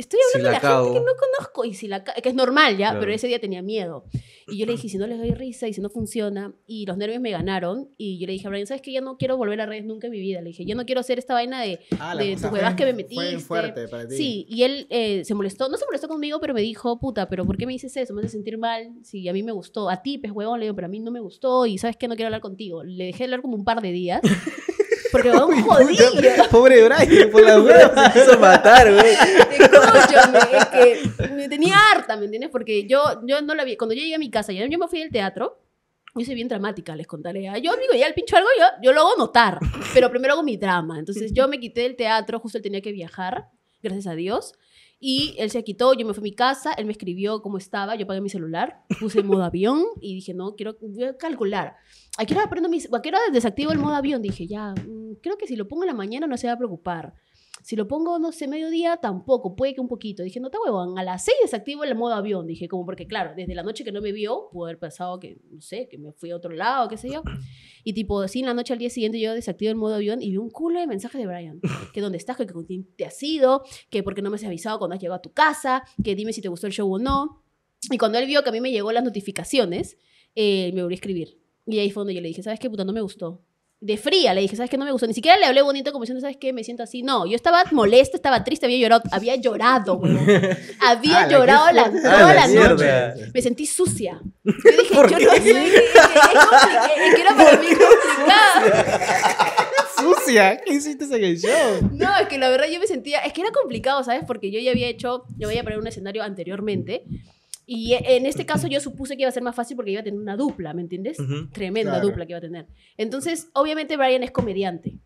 estoy 0.00 0.18
Si 0.32 0.38
hablando 0.38 0.52
la 0.52 0.58
de 0.58 0.74
la 0.74 0.82
gente 0.82 0.98
que 0.98 1.04
no 1.04 1.12
conozco, 1.16 1.64
y 1.64 1.74
si 1.74 1.88
la 1.88 2.04
que 2.04 2.28
es 2.28 2.34
normal, 2.34 2.76
¿ya? 2.76 2.88
Claro. 2.88 3.00
Pero 3.00 3.12
ese 3.12 3.26
día 3.26 3.40
tenía 3.40 3.62
miedo. 3.62 4.04
Y 4.48 4.58
yo 4.58 4.66
le 4.66 4.72
dije, 4.72 4.88
si 4.88 4.98
no 4.98 5.06
les 5.06 5.18
doy 5.18 5.32
risa 5.32 5.68
y 5.68 5.72
si 5.72 5.80
no 5.80 5.90
funciona, 5.90 6.52
y 6.66 6.84
los 6.86 6.96
nervios 6.96 7.20
me 7.20 7.30
ganaron, 7.30 7.88
y 7.96 8.18
yo 8.18 8.26
le 8.26 8.32
dije 8.32 8.46
a 8.46 8.50
Brian, 8.50 8.66
¿sabes 8.66 8.82
qué? 8.82 8.92
Ya 8.92 9.00
no 9.00 9.16
quiero 9.16 9.36
volver 9.36 9.60
a 9.60 9.66
redes 9.66 9.84
nunca 9.84 10.08
en 10.08 10.12
mi 10.12 10.20
vida. 10.20 10.40
Le 10.40 10.48
dije, 10.48 10.64
ya 10.64 10.74
no 10.74 10.84
quiero 10.84 11.00
hacer 11.00 11.18
esta 11.18 11.34
vaina 11.34 11.62
de, 11.62 11.78
Ah, 12.00 12.16
de 12.16 12.32
tus 12.34 12.44
huevas 12.50 12.74
que 12.74 12.84
me 12.84 12.92
metiste. 12.92 13.38
Fue 13.38 13.38
fuerte 13.40 13.86
para 13.88 14.08
ti. 14.08 14.16
Sí, 14.16 14.46
y 14.48 14.64
él 14.64 14.86
eh, 14.90 15.24
se 15.24 15.34
molestó, 15.34 15.68
no 15.68 15.76
se 15.76 15.84
molestó 15.86 16.08
conmigo, 16.08 16.40
pero 16.40 16.52
me 16.54 16.62
dijo, 16.62 16.98
puta, 16.98 17.28
pero 17.28 17.44
¿por 17.44 17.56
qué 17.56 17.66
me 17.66 17.72
dices 17.72 17.96
eso? 17.96 18.12
Me 18.14 18.22
hace 18.22 18.30
sentir 18.30 18.58
mal. 18.58 18.90
Si 19.04 19.28
a 19.28 19.32
mí 19.32 19.42
me 19.42 19.52
gustó, 19.52 19.88
a 19.88 20.02
ti, 20.02 20.18
pues 20.18 20.32
huevón, 20.32 20.58
le 20.58 20.66
digo, 20.66 20.74
pero 20.74 20.86
a 20.86 20.90
mí 20.90 20.98
no 21.00 21.10
me 21.10 21.20
gustó 21.20 21.66
y 21.66 21.78
sabes 21.78 21.96
que 21.96 22.08
no 22.08 22.16
quiero 22.16 22.26
hablar 22.28 22.40
contigo. 22.40 22.82
Le 22.82 23.04
dejé 23.06 23.24
hablar 23.24 23.42
como 23.42 23.54
un 23.56 23.64
par 23.64 23.80
de 23.80 23.92
días. 23.92 24.20
Porque 25.12 25.30
huevón 25.30 25.62
jodido. 25.62 26.10
Pobre 26.50 26.84
Brian, 26.84 27.30
por 27.30 27.42
las 27.42 27.58
huevas. 27.64 28.12
Se 28.12 28.20
quiso 28.20 28.38
matar, 28.38 28.92
güey. 28.92 29.14
Es 30.82 31.18
que 31.18 31.28
me 31.28 31.48
tenía 31.48 31.76
harta, 31.92 32.16
¿me 32.16 32.24
entiendes? 32.24 32.50
Porque 32.50 32.86
yo, 32.86 33.02
yo 33.26 33.42
no 33.42 33.54
la 33.54 33.64
vi. 33.64 33.76
Cuando 33.76 33.94
yo 33.94 34.00
llegué 34.02 34.14
a 34.14 34.18
mi 34.18 34.30
casa, 34.30 34.52
ya 34.52 34.66
yo 34.66 34.78
me 34.78 34.88
fui 34.88 35.00
del 35.00 35.10
teatro. 35.10 35.60
Yo 36.14 36.24
soy 36.24 36.34
bien 36.34 36.48
dramática, 36.48 36.96
les 36.96 37.06
contaré. 37.06 37.48
Ah, 37.48 37.58
Yo, 37.58 37.72
amigo, 37.72 37.92
ya 37.94 38.06
el 38.06 38.14
pincho 38.14 38.36
algo, 38.36 38.48
yo, 38.58 38.64
yo 38.82 38.92
lo 38.92 39.02
hago 39.02 39.16
notar. 39.16 39.60
Pero 39.94 40.10
primero 40.10 40.32
hago 40.34 40.42
mi 40.42 40.56
drama. 40.56 40.98
Entonces 40.98 41.32
yo 41.32 41.46
me 41.46 41.60
quité 41.60 41.82
del 41.82 41.94
teatro, 41.96 42.40
justo 42.40 42.58
él 42.58 42.62
tenía 42.62 42.80
que 42.80 42.90
viajar, 42.92 43.48
gracias 43.82 44.08
a 44.08 44.14
Dios. 44.14 44.54
Y 45.02 45.34
él 45.38 45.50
se 45.50 45.64
quitó, 45.64 45.94
yo 45.94 46.06
me 46.06 46.12
fui 46.12 46.20
a 46.20 46.24
mi 46.24 46.34
casa, 46.34 46.74
él 46.74 46.84
me 46.84 46.92
escribió 46.92 47.40
cómo 47.40 47.56
estaba, 47.56 47.96
yo 47.96 48.04
apagué 48.04 48.20
mi 48.20 48.28
celular, 48.28 48.84
puse 49.00 49.22
modo 49.22 49.42
avión 49.42 49.82
y 49.98 50.14
dije, 50.16 50.34
no, 50.34 50.54
quiero 50.54 50.76
voy 50.78 51.04
a 51.04 51.16
calcular. 51.16 51.76
¿A 52.18 52.26
qué 52.26 52.34
hora 52.34 52.50
prendo 52.50 52.68
mi, 52.68 52.78
a 52.78 53.02
qué 53.02 53.10
desactivo 53.32 53.72
el 53.72 53.78
modo 53.78 53.94
avión? 53.94 54.20
Dije, 54.20 54.46
ya, 54.46 54.74
mm, 54.74 55.14
creo 55.22 55.38
que 55.38 55.46
si 55.46 55.56
lo 55.56 55.66
pongo 55.66 55.84
en 55.84 55.88
la 55.88 55.94
mañana 55.94 56.26
no 56.26 56.36
se 56.36 56.48
va 56.48 56.52
a 56.52 56.58
preocupar. 56.58 57.14
Si 57.70 57.76
lo 57.76 57.86
pongo, 57.86 58.18
no 58.18 58.32
sé, 58.32 58.48
mediodía, 58.48 58.96
tampoco, 58.96 59.54
puede 59.54 59.74
que 59.74 59.80
un 59.80 59.86
poquito. 59.86 60.24
Dije, 60.24 60.40
no 60.40 60.50
te 60.50 60.58
huevón, 60.58 60.98
a 60.98 61.04
las 61.04 61.24
6 61.24 61.36
desactivo 61.42 61.84
el 61.84 61.94
modo 61.94 62.14
avión. 62.14 62.44
Dije, 62.44 62.66
como 62.66 62.84
porque, 62.84 63.06
claro, 63.06 63.32
desde 63.36 63.54
la 63.54 63.62
noche 63.62 63.84
que 63.84 63.92
no 63.92 64.00
me 64.00 64.10
vio, 64.10 64.48
pudo 64.50 64.64
haber 64.64 64.80
pasado 64.80 65.20
que, 65.20 65.38
no 65.52 65.60
sé, 65.60 65.86
que 65.88 65.96
me 65.96 66.10
fui 66.10 66.32
a 66.32 66.36
otro 66.36 66.50
lado, 66.50 66.88
qué 66.88 66.96
sé 66.96 67.08
yo. 67.12 67.22
Y 67.84 67.92
tipo, 67.92 68.22
así 68.22 68.40
en 68.40 68.46
la 68.46 68.54
noche 68.54 68.72
al 68.72 68.80
día 68.80 68.90
siguiente 68.90 69.20
yo 69.20 69.34
desactivo 69.34 69.70
el 69.70 69.76
modo 69.76 69.94
avión 69.94 70.20
y 70.20 70.30
vi 70.32 70.36
un 70.36 70.50
culo 70.50 70.80
de 70.80 70.88
mensajes 70.88 71.20
de 71.20 71.28
Brian. 71.28 71.60
Que 71.94 72.00
dónde 72.00 72.18
estás, 72.18 72.36
que 72.36 72.44
con 72.44 72.64
quién 72.64 72.88
te 72.96 73.04
has 73.04 73.22
ido, 73.22 73.62
que 73.88 74.02
por 74.02 74.16
qué 74.16 74.22
no 74.22 74.30
me 74.30 74.34
has 74.34 74.42
avisado 74.42 74.80
cuando 74.80 74.96
has 74.96 75.00
llegado 75.00 75.18
a 75.18 75.22
tu 75.22 75.32
casa, 75.32 75.84
que 76.02 76.16
dime 76.16 76.32
si 76.32 76.42
te 76.42 76.48
gustó 76.48 76.66
el 76.66 76.72
show 76.72 76.92
o 76.92 76.98
no. 76.98 77.44
Y 77.88 77.98
cuando 77.98 78.18
él 78.18 78.26
vio 78.26 78.42
que 78.42 78.48
a 78.48 78.52
mí 78.52 78.60
me 78.60 78.72
llegó 78.72 78.90
las 78.90 79.04
notificaciones, 79.04 79.96
eh, 80.34 80.72
me 80.74 80.82
volvió 80.82 80.94
a 80.94 80.98
escribir. 80.98 81.38
Y 81.66 81.78
ahí 81.78 81.92
fue 81.92 82.00
donde 82.00 82.14
yo 82.14 82.20
le 82.20 82.26
dije, 82.26 82.42
¿sabes 82.42 82.58
qué, 82.58 82.68
puta? 82.68 82.82
No 82.82 82.92
me 82.92 83.00
gustó. 83.00 83.44
De 83.82 83.96
fría 83.96 84.34
le 84.34 84.42
dije, 84.42 84.56
¿sabes 84.56 84.68
qué? 84.70 84.76
No 84.76 84.84
me 84.84 84.92
gustó. 84.92 85.06
Ni 85.06 85.14
siquiera 85.14 85.38
le 85.38 85.46
hablé 85.46 85.62
bonito 85.62 85.90
como 85.90 86.02
diciendo, 86.04 86.20
¿sabes 86.20 86.36
qué? 86.38 86.52
Me 86.52 86.62
siento 86.64 86.82
así. 86.82 87.02
No, 87.02 87.24
yo 87.26 87.34
estaba 87.34 87.64
molesta, 87.72 88.14
estaba 88.18 88.44
triste, 88.44 88.66
había 88.66 88.76
llorado, 88.78 89.02
había 89.10 89.36
llorado, 89.36 89.96
güey. 89.96 90.12
Había 90.80 91.20
Ah, 91.20 91.26
la 91.26 91.28
llorado 91.28 91.66
que 91.68 91.72
la, 91.74 91.84
toda 91.90 92.34
la 92.34 92.46
la 92.46 92.68
noche. 92.68 93.30
Me 93.32 93.40
sentí 93.40 93.64
sucia. 93.66 94.20
Yo 94.44 94.52
dije, 94.82 94.94
¿Por 94.94 95.10
yo 95.10 95.16
qué? 95.16 95.24
no 95.24 95.30
sé, 95.32 95.38
es 95.38 95.44
compli- 95.44 96.94
que- 96.94 97.14
que 97.14 97.20
era 97.22 97.34
para 97.36 97.56
mí 97.58 97.66
complicado. 97.68 99.40
¡Sucia! 99.98 100.60
¿Qué 100.64 100.74
hiciste 100.74 101.04
en 101.04 101.24
el 101.24 101.38
show? 101.38 101.90
No, 101.92 102.16
es 102.18 102.28
que 102.28 102.38
la 102.38 102.48
verdad 102.50 102.66
yo 102.70 102.80
me 102.80 102.86
sentía, 102.86 103.20
es 103.20 103.32
que 103.32 103.40
era 103.42 103.50
complicado, 103.50 104.02
¿sabes? 104.04 104.24
Porque 104.26 104.50
yo 104.50 104.58
ya 104.60 104.70
había 104.70 104.88
hecho, 104.88 105.24
yo 105.38 105.48
había 105.48 105.62
poner 105.62 105.78
un 105.78 105.86
escenario 105.86 106.22
anteriormente. 106.22 107.04
Y 107.72 107.94
e- 107.94 108.16
en 108.16 108.26
este 108.26 108.44
caso 108.44 108.66
yo 108.66 108.80
supuse 108.80 109.14
que 109.16 109.22
iba 109.22 109.28
a 109.28 109.32
ser 109.32 109.44
más 109.44 109.54
fácil 109.54 109.76
porque 109.76 109.92
iba 109.92 110.00
a 110.00 110.02
tener 110.04 110.18
una 110.18 110.36
dupla, 110.36 110.74
¿me 110.74 110.82
entiendes? 110.82 111.20
Ujú. 111.20 111.48
Tremenda 111.52 111.92
Claro. 111.92 112.08
dupla 112.08 112.26
que 112.26 112.32
iba 112.32 112.38
a 112.38 112.40
tener. 112.40 112.66
Entonces, 112.96 113.46
obviamente 113.52 113.96
Brian 113.96 114.24
es 114.24 114.32
comediante. 114.32 114.98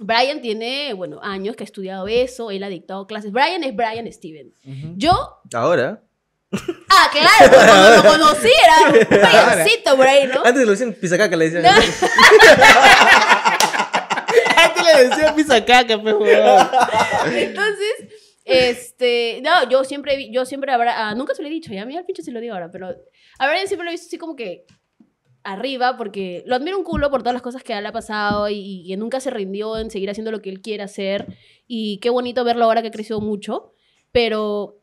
Brian 0.00 0.40
tiene, 0.40 0.92
bueno, 0.94 1.20
años 1.22 1.54
que 1.54 1.62
ha 1.62 1.66
estudiado 1.66 2.08
eso, 2.08 2.50
él 2.50 2.64
ha 2.64 2.68
dictado 2.68 3.06
clases. 3.06 3.30
Brian 3.30 3.62
es 3.62 3.76
Brian 3.76 4.10
Steven. 4.12 4.52
Yo, 4.96 5.12
Ahora. 5.54 6.02
ah, 6.52 7.10
claro, 7.12 7.52
cuando 7.64 7.90
lo 7.96 8.02
conocí 8.10 8.48
era 8.48 8.88
un 8.88 8.94
Briancito, 9.20 9.96
Brian, 9.96 10.30
¿no? 10.34 10.42
Antes 10.44 10.64
lo 10.64 10.72
decían 10.72 10.94
pisacaca, 10.94 11.36
le 11.36 11.48
decían. 11.48 11.62
No. 11.62 11.70
Antes 14.56 14.84
le 14.84 15.08
decía 15.08 15.34
pizza 15.34 15.64
caca, 15.64 16.00
pe, 16.02 16.12
huevón. 16.12 16.68
Entonces, 17.32 18.13
este, 18.44 19.40
no, 19.42 19.68
yo 19.70 19.84
siempre, 19.84 20.30
yo 20.30 20.44
siempre, 20.44 20.70
a 20.72 20.78
Bra- 20.78 20.94
a- 20.96 21.14
nunca 21.14 21.34
se 21.34 21.42
lo 21.42 21.48
he 21.48 21.50
dicho, 21.50 21.72
ya 21.72 21.82
a 21.82 21.86
mí 21.86 21.96
al 21.96 22.04
pinche 22.04 22.22
se 22.22 22.30
lo 22.32 22.40
digo 22.40 22.54
ahora, 22.54 22.70
pero 22.70 22.88
a 23.38 23.46
Brian 23.48 23.66
siempre 23.66 23.84
lo 23.84 23.90
he 23.90 23.94
visto 23.94 24.06
así 24.08 24.18
como 24.18 24.36
que 24.36 24.64
arriba, 25.42 25.96
porque 25.98 26.42
lo 26.46 26.54
admiro 26.54 26.78
un 26.78 26.84
culo 26.84 27.10
por 27.10 27.22
todas 27.22 27.34
las 27.34 27.42
cosas 27.42 27.62
que 27.62 27.78
le 27.78 27.86
ha 27.88 27.92
pasado 27.92 28.48
y, 28.48 28.84
que 28.88 28.96
nunca 28.96 29.20
se 29.20 29.30
rindió 29.30 29.76
en 29.78 29.90
seguir 29.90 30.08
haciendo 30.10 30.30
lo 30.30 30.40
que 30.40 30.48
él 30.50 30.60
quiere 30.62 30.82
hacer 30.82 31.26
y 31.66 31.98
qué 31.98 32.08
bonito 32.10 32.44
verlo 32.44 32.64
ahora 32.64 32.80
que 32.82 32.88
ha 32.88 32.92
crecido 32.92 33.20
mucho, 33.20 33.72
pero 34.10 34.78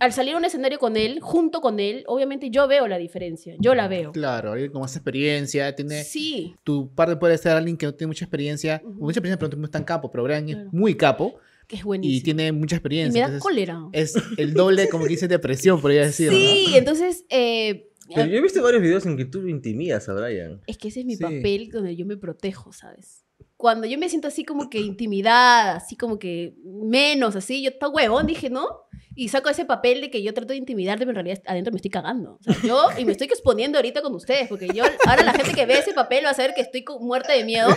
al 0.00 0.12
salir 0.12 0.34
a 0.34 0.38
un 0.38 0.44
escenario 0.44 0.78
con 0.78 0.96
él, 0.96 1.20
junto 1.20 1.60
con 1.60 1.78
él, 1.80 2.04
obviamente 2.06 2.50
yo 2.50 2.66
veo 2.66 2.88
la 2.88 2.96
diferencia, 2.98 3.54
yo 3.58 3.74
la 3.74 3.88
veo. 3.88 4.12
Claro, 4.12 4.52
alguien 4.52 4.72
con 4.72 4.80
más 4.82 4.96
experiencia, 4.96 5.74
tiene... 5.74 6.02
Sí, 6.04 6.54
Tu 6.64 6.94
parte 6.94 7.16
puede 7.16 7.36
ser 7.38 7.52
alguien 7.52 7.76
que 7.76 7.86
no 7.86 7.94
tiene 7.94 8.08
mucha 8.08 8.24
experiencia, 8.24 8.80
Ujú. 8.82 8.92
mucha 9.04 9.18
experiencia, 9.20 9.38
pero 9.38 9.56
no 9.58 9.64
es 9.66 9.70
tan 9.70 9.84
capo, 9.84 10.10
pero 10.10 10.24
Brian 10.24 10.46
Claro. 10.46 10.66
es 10.66 10.72
muy 10.72 10.94
capo 10.96 11.34
que 11.72 11.76
es 11.76 11.82
y 11.82 11.84
buenísimo. 11.84 12.24
tiene 12.24 12.52
mucha 12.52 12.76
Y 12.76 12.78
experiencia. 12.78 13.12
me 13.12 13.20
da 13.20 13.36
entonces 13.36 13.42
cólera. 13.42 13.88
es 13.92 14.14
el 14.36 14.52
doble, 14.54 14.88
como 14.88 15.04
que 15.04 15.10
dice, 15.10 15.26
de 15.28 15.38
presión, 15.38 15.80
podría 15.80 16.02
decir. 16.06 16.30
¿no? 16.30 16.36
Sí, 16.38 16.66
entonces... 16.74 17.24
eh, 17.30 17.88
Pero 18.14 18.26
yo 18.28 18.36
he 18.36 18.40
visto 18.42 18.62
varios 18.62 18.82
videos 18.82 19.06
en 19.06 19.16
que 19.16 19.24
tú 19.24 19.48
intimidas 19.48 20.08
a 20.08 20.12
Brian. 20.14 20.60
Es 20.66 20.76
que 20.76 20.88
ese 20.88 21.00
es 21.00 21.06
mi 21.06 21.16
Sí. 21.16 21.22
papel 21.22 21.70
donde 21.72 21.96
yo 21.96 22.04
me 22.04 22.16
protejo, 22.18 22.72
¿sabes? 22.72 23.21
Cuando 23.62 23.86
yo 23.86 23.96
me 23.96 24.08
siento 24.08 24.26
así 24.26 24.44
como 24.44 24.68
que 24.68 24.80
intimidada, 24.80 25.76
así 25.76 25.94
como 25.96 26.18
que 26.18 26.54
menos, 26.64 27.36
así, 27.36 27.62
yo 27.62 27.70
está 27.70 27.86
huevón, 27.88 28.26
dije, 28.26 28.50
¿no? 28.50 28.66
Y 29.14 29.28
saco 29.28 29.50
ese 29.50 29.64
papel 29.64 30.00
de 30.00 30.10
que 30.10 30.20
yo 30.20 30.34
trato 30.34 30.48
de 30.52 30.56
intimidarte, 30.56 31.04
pero 31.06 31.20
en 31.20 31.24
realidad 31.26 31.44
adentro 31.46 31.70
me 31.70 31.76
estoy 31.76 31.90
cagando. 31.92 32.38
O 32.40 32.42
sea, 32.42 32.56
yo, 32.66 32.86
y 32.98 33.04
me 33.04 33.12
estoy 33.12 33.28
exponiendo 33.28 33.78
ahorita 33.78 34.02
con 34.02 34.12
ustedes, 34.16 34.48
porque 34.48 34.66
yo, 34.74 34.82
ahora 35.06 35.22
la 35.22 35.32
gente 35.32 35.52
que 35.54 35.64
ve 35.64 35.74
ese 35.78 35.92
papel 35.92 36.24
va 36.24 36.30
a 36.30 36.34
saber 36.34 36.54
que 36.54 36.62
estoy 36.62 36.82
muerta 36.98 37.32
de 37.34 37.44
miedo, 37.44 37.68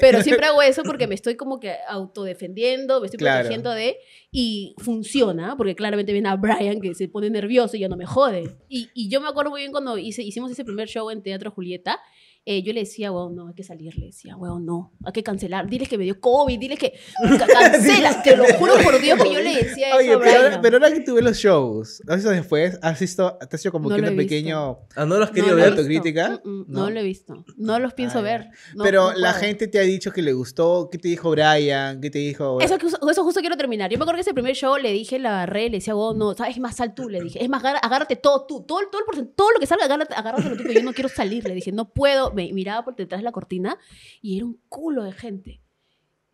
pero 0.00 0.22
siempre 0.22 0.46
hago 0.46 0.62
eso 0.62 0.82
porque 0.84 1.06
me 1.06 1.14
estoy 1.14 1.34
como 1.36 1.60
que 1.60 1.74
autodefendiendo, 1.88 3.00
me 3.00 3.06
estoy 3.06 3.18
Claro. 3.18 3.40
protegiendo 3.40 3.70
de, 3.72 3.98
y 4.30 4.74
funciona, 4.78 5.56
porque 5.56 5.74
claramente 5.74 6.12
ven 6.12 6.26
a 6.26 6.36
Brian 6.36 6.80
que 6.80 6.94
se 6.94 7.08
pone 7.08 7.28
nervioso 7.28 7.76
y 7.76 7.80
ya 7.80 7.88
no 7.88 7.96
me 7.96 8.06
jode. 8.06 8.56
Y, 8.68 8.88
y 8.94 9.08
yo 9.10 9.20
me 9.20 9.28
acuerdo 9.28 9.50
muy 9.50 9.60
bien 9.60 9.72
cuando 9.72 9.98
hice, 9.98 10.22
hicimos 10.22 10.50
ese 10.50 10.64
primer 10.64 10.88
show 10.88 11.10
en 11.10 11.22
Teatro 11.22 11.50
Julieta, 11.50 12.00
eh, 12.44 12.62
yo 12.64 12.72
le 12.72 12.80
decía, 12.80 13.12
weón, 13.12 13.36
no, 13.36 13.48
hay 13.48 13.54
que 13.54 13.62
salir. 13.62 13.96
Le 13.96 14.06
decía, 14.06 14.36
weón, 14.36 14.66
no, 14.66 14.92
hay 15.04 15.12
que 15.12 15.22
cancelar. 15.22 15.68
Diles 15.68 15.88
que 15.88 15.96
me 15.96 16.04
dio 16.04 16.20
COVID, 16.20 16.58
diles 16.58 16.78
que 16.78 16.92
ca- 17.38 17.46
cancela. 17.70 18.22
Te 18.22 18.36
lo 18.36 18.44
juro 18.58 18.74
por 18.82 19.00
Dios 19.00 19.22
que 19.22 19.32
yo 19.32 19.40
le 19.40 19.54
decía 19.62 19.88
eso 19.90 19.96
Oye, 19.98 20.18
pero 20.18 20.42
ahora, 20.42 20.60
pero 20.60 20.76
ahora 20.78 20.92
que 20.92 21.00
tú 21.00 21.14
ves 21.14 21.24
los 21.24 21.36
shows, 21.36 22.02
¿has 22.08 22.16
visto 22.16 22.30
después? 22.30 22.78
¿Has 22.82 22.98
visto, 22.98 23.36
te 23.48 23.56
has 23.56 23.60
hecho 23.62 23.70
como 23.70 23.88
No 23.88 23.94
que 23.96 24.02
un 24.02 24.16
pequeño... 24.16 24.78
Ah, 24.96 25.06
no 25.06 25.16
lo 25.18 25.24
has 25.24 25.30
No 25.30 25.34
querido 25.34 25.54
lo 25.54 25.58
he 25.58 25.62
ver. 25.62 25.70
visto. 25.70 25.80
autocrítica? 25.82 26.40
Mm, 26.44 26.48
mm, 26.50 26.64
¿No? 26.68 26.80
No 26.80 26.90
lo 26.90 27.00
he 27.00 27.02
visto. 27.04 27.44
No 27.56 27.78
los 27.78 27.94
pienso 27.94 28.18
Ah, 28.18 28.22
ver. 28.22 28.48
No- 28.74 28.82
pero 28.84 29.12
no 29.12 29.18
la 29.18 29.32
gente 29.34 29.68
te 29.68 29.78
ha 29.78 29.82
dicho 29.82 30.10
que 30.12 30.22
le 30.22 30.32
gustó, 30.32 30.88
¿qué 30.90 30.98
te 30.98 31.08
dijo 31.08 31.30
Brian? 31.30 32.00
¿Qué 32.00 32.10
te 32.10 32.18
dijo? 32.18 32.60
Eso, 32.60 32.76
que- 32.78 32.86
eso 32.88 33.22
justo 33.24 33.40
quiero 33.40 33.56
terminar. 33.56 33.88
Yo 33.90 33.98
me 33.98 34.02
acuerdo 34.02 34.16
que 34.16 34.22
ese 34.22 34.34
primer 34.34 34.56
show 34.56 34.76
le 34.78 34.90
dije, 34.92 35.18
la 35.20 35.30
agarré, 35.42 35.64
le 35.70 35.76
decía, 35.78 35.94
oh, 35.94 36.12
no, 36.12 36.34
¿sabes? 36.34 36.56
Es 36.56 36.60
más, 36.60 36.74
sal 36.76 36.92
tú, 36.94 37.08
le 37.08 37.20
dije. 37.22 37.40
Es 37.42 37.48
más, 37.48 37.62
agárrate 37.64 38.16
todo 38.16 38.46
tú, 38.46 38.62
todo, 38.66 38.80
el- 38.80 38.88
todo, 38.90 39.00
el 39.20 39.28
todo 39.28 39.52
lo 39.52 39.60
que 39.60 39.66
salga, 39.66 39.84
agárrate, 39.84 40.12
agárratelo 40.14 40.56
tú, 40.56 40.62
pero 40.66 40.74
yo 40.74 40.82
no 40.82 40.92
quiero 40.92 41.08
salir. 41.08 41.44
Le 41.46 41.54
dije, 41.54 41.70
no 41.70 41.88
puedo. 41.88 42.31
Me 42.34 42.52
miraba 42.52 42.84
por 42.84 42.96
detrás 42.96 43.20
de 43.20 43.24
la 43.24 43.32
cortina 43.32 43.78
y 44.20 44.36
era 44.36 44.46
un 44.46 44.60
culo 44.68 45.04
de 45.04 45.12
gente. 45.12 45.62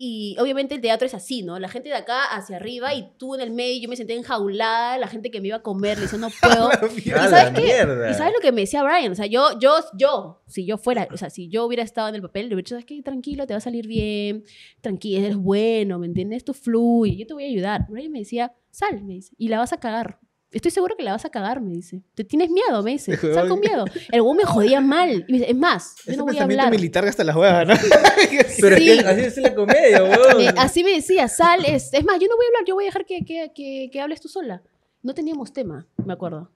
Y 0.00 0.36
obviamente 0.38 0.76
el 0.76 0.80
teatro 0.80 1.06
es 1.06 1.14
así, 1.14 1.42
¿no? 1.42 1.58
La 1.58 1.68
gente 1.68 1.88
de 1.88 1.96
acá 1.96 2.22
hacia 2.22 2.54
arriba 2.54 2.94
y 2.94 3.10
tú 3.18 3.34
en 3.34 3.40
el 3.40 3.50
medio, 3.50 3.82
yo 3.82 3.88
me 3.88 3.96
senté 3.96 4.14
enjaulada, 4.14 4.96
la 4.96 5.08
gente 5.08 5.32
que 5.32 5.40
me 5.40 5.48
iba 5.48 5.56
a 5.56 5.62
comer, 5.62 5.98
le 5.98 6.02
decía, 6.02 6.20
no 6.20 6.28
puedo. 6.40 6.70
¿Y 7.04 7.10
¡A 7.10 7.16
la 7.16 7.28
sabes 7.28 7.60
qué? 7.60 8.10
¿Y 8.10 8.14
sabes 8.14 8.32
lo 8.32 8.40
que 8.40 8.52
me 8.52 8.60
decía 8.60 8.84
Brian? 8.84 9.10
O 9.10 9.16
sea, 9.16 9.26
yo, 9.26 9.58
yo, 9.58 9.72
yo, 9.94 10.40
si 10.46 10.64
yo 10.64 10.78
fuera, 10.78 11.08
o 11.12 11.16
sea, 11.16 11.30
si 11.30 11.48
yo 11.48 11.64
hubiera 11.66 11.82
estado 11.82 12.08
en 12.10 12.14
el 12.14 12.22
papel, 12.22 12.42
le 12.42 12.54
hubiera 12.54 12.58
dicho, 12.58 12.74
¿sabes 12.76 12.84
qué? 12.84 13.02
Tranquilo, 13.02 13.44
te 13.48 13.54
va 13.54 13.58
a 13.58 13.60
salir 13.60 13.88
bien, 13.88 14.44
tranquilo, 14.80 15.24
eres 15.24 15.36
bueno, 15.36 15.98
¿me 15.98 16.06
entiendes? 16.06 16.44
Tú 16.44 16.54
fluye, 16.54 17.16
yo 17.16 17.26
te 17.26 17.34
voy 17.34 17.42
a 17.42 17.48
ayudar. 17.48 17.86
Brian 17.88 18.12
me 18.12 18.20
decía, 18.20 18.54
sal, 18.70 19.02
me 19.02 19.14
dice, 19.14 19.34
y 19.36 19.48
la 19.48 19.58
vas 19.58 19.72
a 19.72 19.80
cagar. 19.80 20.20
Estoy 20.50 20.70
seguro 20.70 20.96
que 20.96 21.02
la 21.02 21.12
vas 21.12 21.24
a 21.26 21.30
cagar, 21.30 21.60
me 21.60 21.72
dice. 21.72 22.02
¿Te 22.14 22.24
tienes 22.24 22.48
miedo? 22.50 22.82
Me 22.82 22.92
dice. 22.92 23.16
Sal 23.34 23.48
con 23.48 23.60
miedo. 23.60 23.84
El 24.10 24.22
güey 24.22 24.36
me 24.38 24.44
jodía 24.44 24.80
mal. 24.80 25.24
Y 25.28 25.32
me 25.32 25.38
dice, 25.38 25.50
es 25.50 25.56
más, 25.56 25.96
yo 26.06 26.12
Ese 26.12 26.16
no 26.16 26.24
voy 26.24 26.38
a 26.38 26.44
hablar. 26.44 26.70
militar 26.70 27.04
hasta 27.06 27.22
las 27.24 27.36
huevas, 27.36 27.66
¿no? 27.66 27.74
Pero 28.60 28.76
Sí. 28.76 28.90
es 28.90 29.02
que 29.02 29.08
así 29.08 29.20
es 29.22 29.36
la 29.38 29.54
comedia, 29.54 30.02
weón. 30.04 30.40
Eh, 30.40 30.54
así 30.56 30.82
me 30.84 30.90
decía, 30.90 31.28
sal, 31.28 31.64
es, 31.66 31.92
es 31.92 32.04
más, 32.04 32.18
yo 32.18 32.28
no 32.28 32.36
voy 32.36 32.46
a 32.46 32.48
hablar, 32.48 32.64
yo 32.66 32.74
voy 32.74 32.84
a 32.84 32.86
dejar 32.86 33.04
que, 33.04 33.24
que, 33.24 33.52
que, 33.54 33.90
que 33.92 34.00
hables 34.00 34.20
tú 34.20 34.28
sola. 34.28 34.62
No 35.02 35.14
teníamos 35.14 35.52
tema, 35.52 35.86
me 36.04 36.12
acuerdo. 36.14 36.50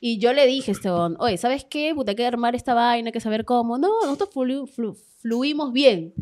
Y 0.00 0.18
yo 0.18 0.32
le 0.34 0.46
dije, 0.46 0.72
Esteban, 0.72 1.16
oye, 1.18 1.36
¿sabes 1.38 1.64
qué? 1.64 1.92
Puta, 1.94 2.10
hay 2.10 2.16
que 2.16 2.26
armar 2.26 2.54
esta 2.54 2.74
vaina, 2.74 3.08
hay 3.08 3.12
que 3.12 3.20
saber 3.20 3.44
cómo. 3.44 3.78
No, 3.78 3.88
nosotros 4.04 4.30
flu- 4.34 4.66
flu- 4.68 4.96
fluimos 5.22 5.72
bien. 5.72 6.12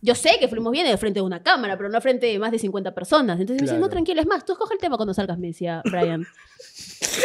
Yo 0.00 0.14
sé 0.14 0.36
que 0.38 0.46
fluimos 0.46 0.70
bien 0.70 0.86
de 0.86 0.96
frente 0.96 1.18
de 1.18 1.26
una 1.26 1.42
cámara, 1.42 1.76
pero 1.76 1.88
no 1.88 2.00
frente 2.00 2.26
de 2.26 2.38
más 2.38 2.52
de 2.52 2.58
50 2.58 2.94
personas. 2.94 3.40
Entonces 3.40 3.62
me 3.62 3.68
dice, 3.68 3.80
no, 3.80 3.88
tranquilo, 3.88 4.20
es 4.20 4.26
más, 4.26 4.44
tú 4.44 4.52
escoge 4.52 4.74
el 4.74 4.80
tema 4.80 4.96
cuando 4.96 5.12
salgas, 5.12 5.38
me 5.38 5.48
decía 5.48 5.82
Brian. 5.90 6.24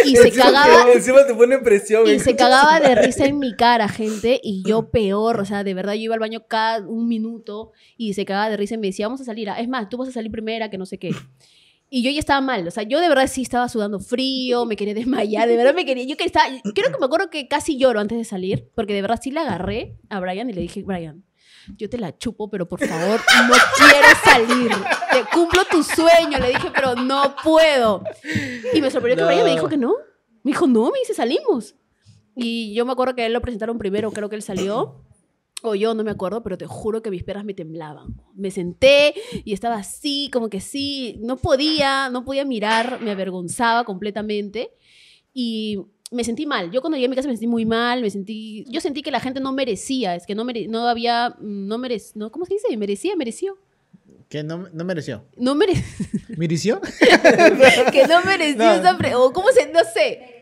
Y 0.06 0.16
se 0.16 0.32
cagaba, 0.32 0.92
Encima, 0.92 0.92
encima 0.94 1.28
te 1.28 1.36
pone 1.36 1.60
presión. 1.60 2.08
y 2.08 2.20
se 2.20 2.36
cagaba 2.36 2.80
de 2.80 2.96
risa 3.04 3.26
en 3.26 3.38
mi 3.38 3.56
cara, 3.56 3.88
gente, 3.88 4.40
y 4.42 4.64
yo 4.68 4.90
peor, 4.90 5.40
o 5.40 5.46
sea, 5.46 5.64
de 5.64 5.74
verdad 5.74 5.94
yo 5.94 6.02
iba 6.02 6.16
al 6.16 6.20
baño 6.20 6.48
cada 6.48 6.86
un 6.88 7.08
minuto 7.08 7.72
y 7.96 8.14
se 8.14 8.26
cagaba 8.26 8.50
de 8.50 8.58
risa 8.58 8.76
y 8.76 8.78
me 8.80 8.88
decía, 8.88 9.08
vamos 9.08 9.22
a 9.22 9.26
salir, 9.26 9.50
ah, 9.50 9.60
es 9.60 9.68
más, 9.68 9.90
tú 9.90 9.98
vas 9.98 10.10
a 10.10 10.12
salir 10.12 10.32
primera, 10.32 10.70
que 10.70 10.78
no 10.78 10.86
sé 10.86 10.98
qué. 10.98 11.12
Y 11.90 12.02
yo 12.02 12.10
ya 12.10 12.20
estaba 12.20 12.42
mal, 12.42 12.68
o 12.68 12.72
sea, 12.72 12.82
yo 12.82 13.00
de 13.00 13.08
verdad 13.08 13.28
sí 13.28 13.44
estaba 13.44 13.70
sudando 13.70 14.00
frío, 14.00 14.66
me 14.66 14.76
quería 14.76 14.96
desmayar, 14.96 15.48
de 15.48 15.56
verdad 15.56 15.76
me 15.76 15.86
quería, 15.86 16.06
yo 16.06 16.18
que 16.18 16.24
estaba, 16.24 16.48
creo 16.74 16.92
que 16.92 16.98
me 17.00 17.06
acuerdo 17.06 17.30
que 17.30 17.48
casi 17.48 17.78
lloro 17.78 18.00
antes 18.00 18.18
de 18.18 18.24
salir, 18.24 18.68
porque 18.74 18.96
de 18.96 19.04
verdad 19.04 19.20
sí 19.22 19.30
le 19.30 19.42
agarré 19.42 19.96
a 20.10 20.20
Brian 20.20 20.50
y 20.50 20.54
le 20.54 20.62
dije, 20.62 20.82
Brian, 20.82 21.24
yo 21.78 21.90
te 21.90 21.98
la 21.98 22.18
chupo, 22.18 22.50
pero 22.50 22.68
por 22.68 22.86
favor, 22.86 23.22
no 23.48 23.56
quiero 23.78 24.08
salir. 24.24 24.72
Te 25.12 25.26
cumplo 25.32 25.64
tu 25.70 25.84
sueño, 25.84 26.40
le 26.40 26.50
dije, 26.50 26.72
pero 26.74 26.96
no 26.96 27.36
puedo. 27.44 28.04
Y 28.74 28.82
me 28.82 28.92
sorprendió 28.92 29.28
que. 29.28 29.34
Brian 29.34 29.46
me 29.46 29.52
dijo 29.52 29.70
que 29.70 29.78
no. 29.78 29.94
Me 30.44 30.52
dijo, 30.52 30.68
no, 30.68 30.92
me 30.92 31.00
dice, 31.00 31.14
salimos. 31.14 31.76
Y 32.36 32.74
yo 32.74 32.86
me 32.86 32.92
acuerdo 32.92 33.16
que 33.16 33.26
él 33.26 33.34
lo 33.34 33.42
presentaron 33.42 33.78
primero, 33.78 34.12
creo 34.12 34.30
que 34.30 34.36
él 34.36 34.42
salió. 34.42 35.04
O 35.66 35.76
yo 35.76 35.94
no 35.94 36.04
me 36.04 36.12
acuerdo, 36.12 36.44
pero 36.44 36.58
te 36.58 36.68
juro 36.68 37.02
que 37.02 37.10
mis 37.10 37.24
piernas 37.24 37.46
me 37.46 37.54
temblaban. 37.54 38.22
Me 38.36 38.52
senté 38.52 39.14
y 39.46 39.54
estaba 39.54 39.76
así, 39.76 40.30
como 40.34 40.50
que 40.50 40.60
sí, 40.60 41.18
no 41.22 41.38
podía, 41.38 42.10
no 42.10 42.26
podía 42.26 42.44
mirar, 42.44 43.00
me 43.00 43.12
avergonzaba 43.12 43.86
completamente. 43.86 44.72
Y 45.34 45.80
me 46.14 46.24
sentí 46.24 46.46
mal. 46.46 46.72
Yo 46.72 46.82
cuando 46.82 46.96
llegué 46.98 47.08
a 47.08 47.10
mi 47.10 47.16
casa 47.16 47.28
me 47.28 47.34
sentí 47.34 47.48
muy 47.48 47.66
mal, 47.66 48.02
me 48.02 48.10
sentí... 48.10 48.64
Yo 48.70 48.80
sentí 48.82 49.02
que 49.02 49.12
la 49.12 49.20
gente 49.20 49.40
no 49.40 49.52
merecía, 49.52 50.16
es 50.16 50.26
que 50.26 50.36
no, 50.36 50.44
mere- 50.46 50.68
no 50.68 50.88
había... 50.88 51.36
No 51.42 51.78
merec, 51.78 52.02
no, 52.16 52.32
¿Cómo 52.32 52.46
se 52.46 52.54
dice? 52.56 52.76
Merecía, 52.78 53.16
mereció. 53.16 53.58
Que 54.30 54.44
no, 54.44 54.68
no 54.74 54.84
mereció. 54.84 55.26
No 55.38 55.54
mere, 55.54 55.74
¿Mereció? 56.38 56.82
que 57.92 58.08
no 58.08 58.24
mereció 58.24 58.64
No. 58.64 58.72
esa 58.74 58.98
pre- 58.98 59.14
O 59.16 59.32
cómo 59.34 59.50
se... 59.50 59.72
No 59.72 59.80
sé. 59.94 60.33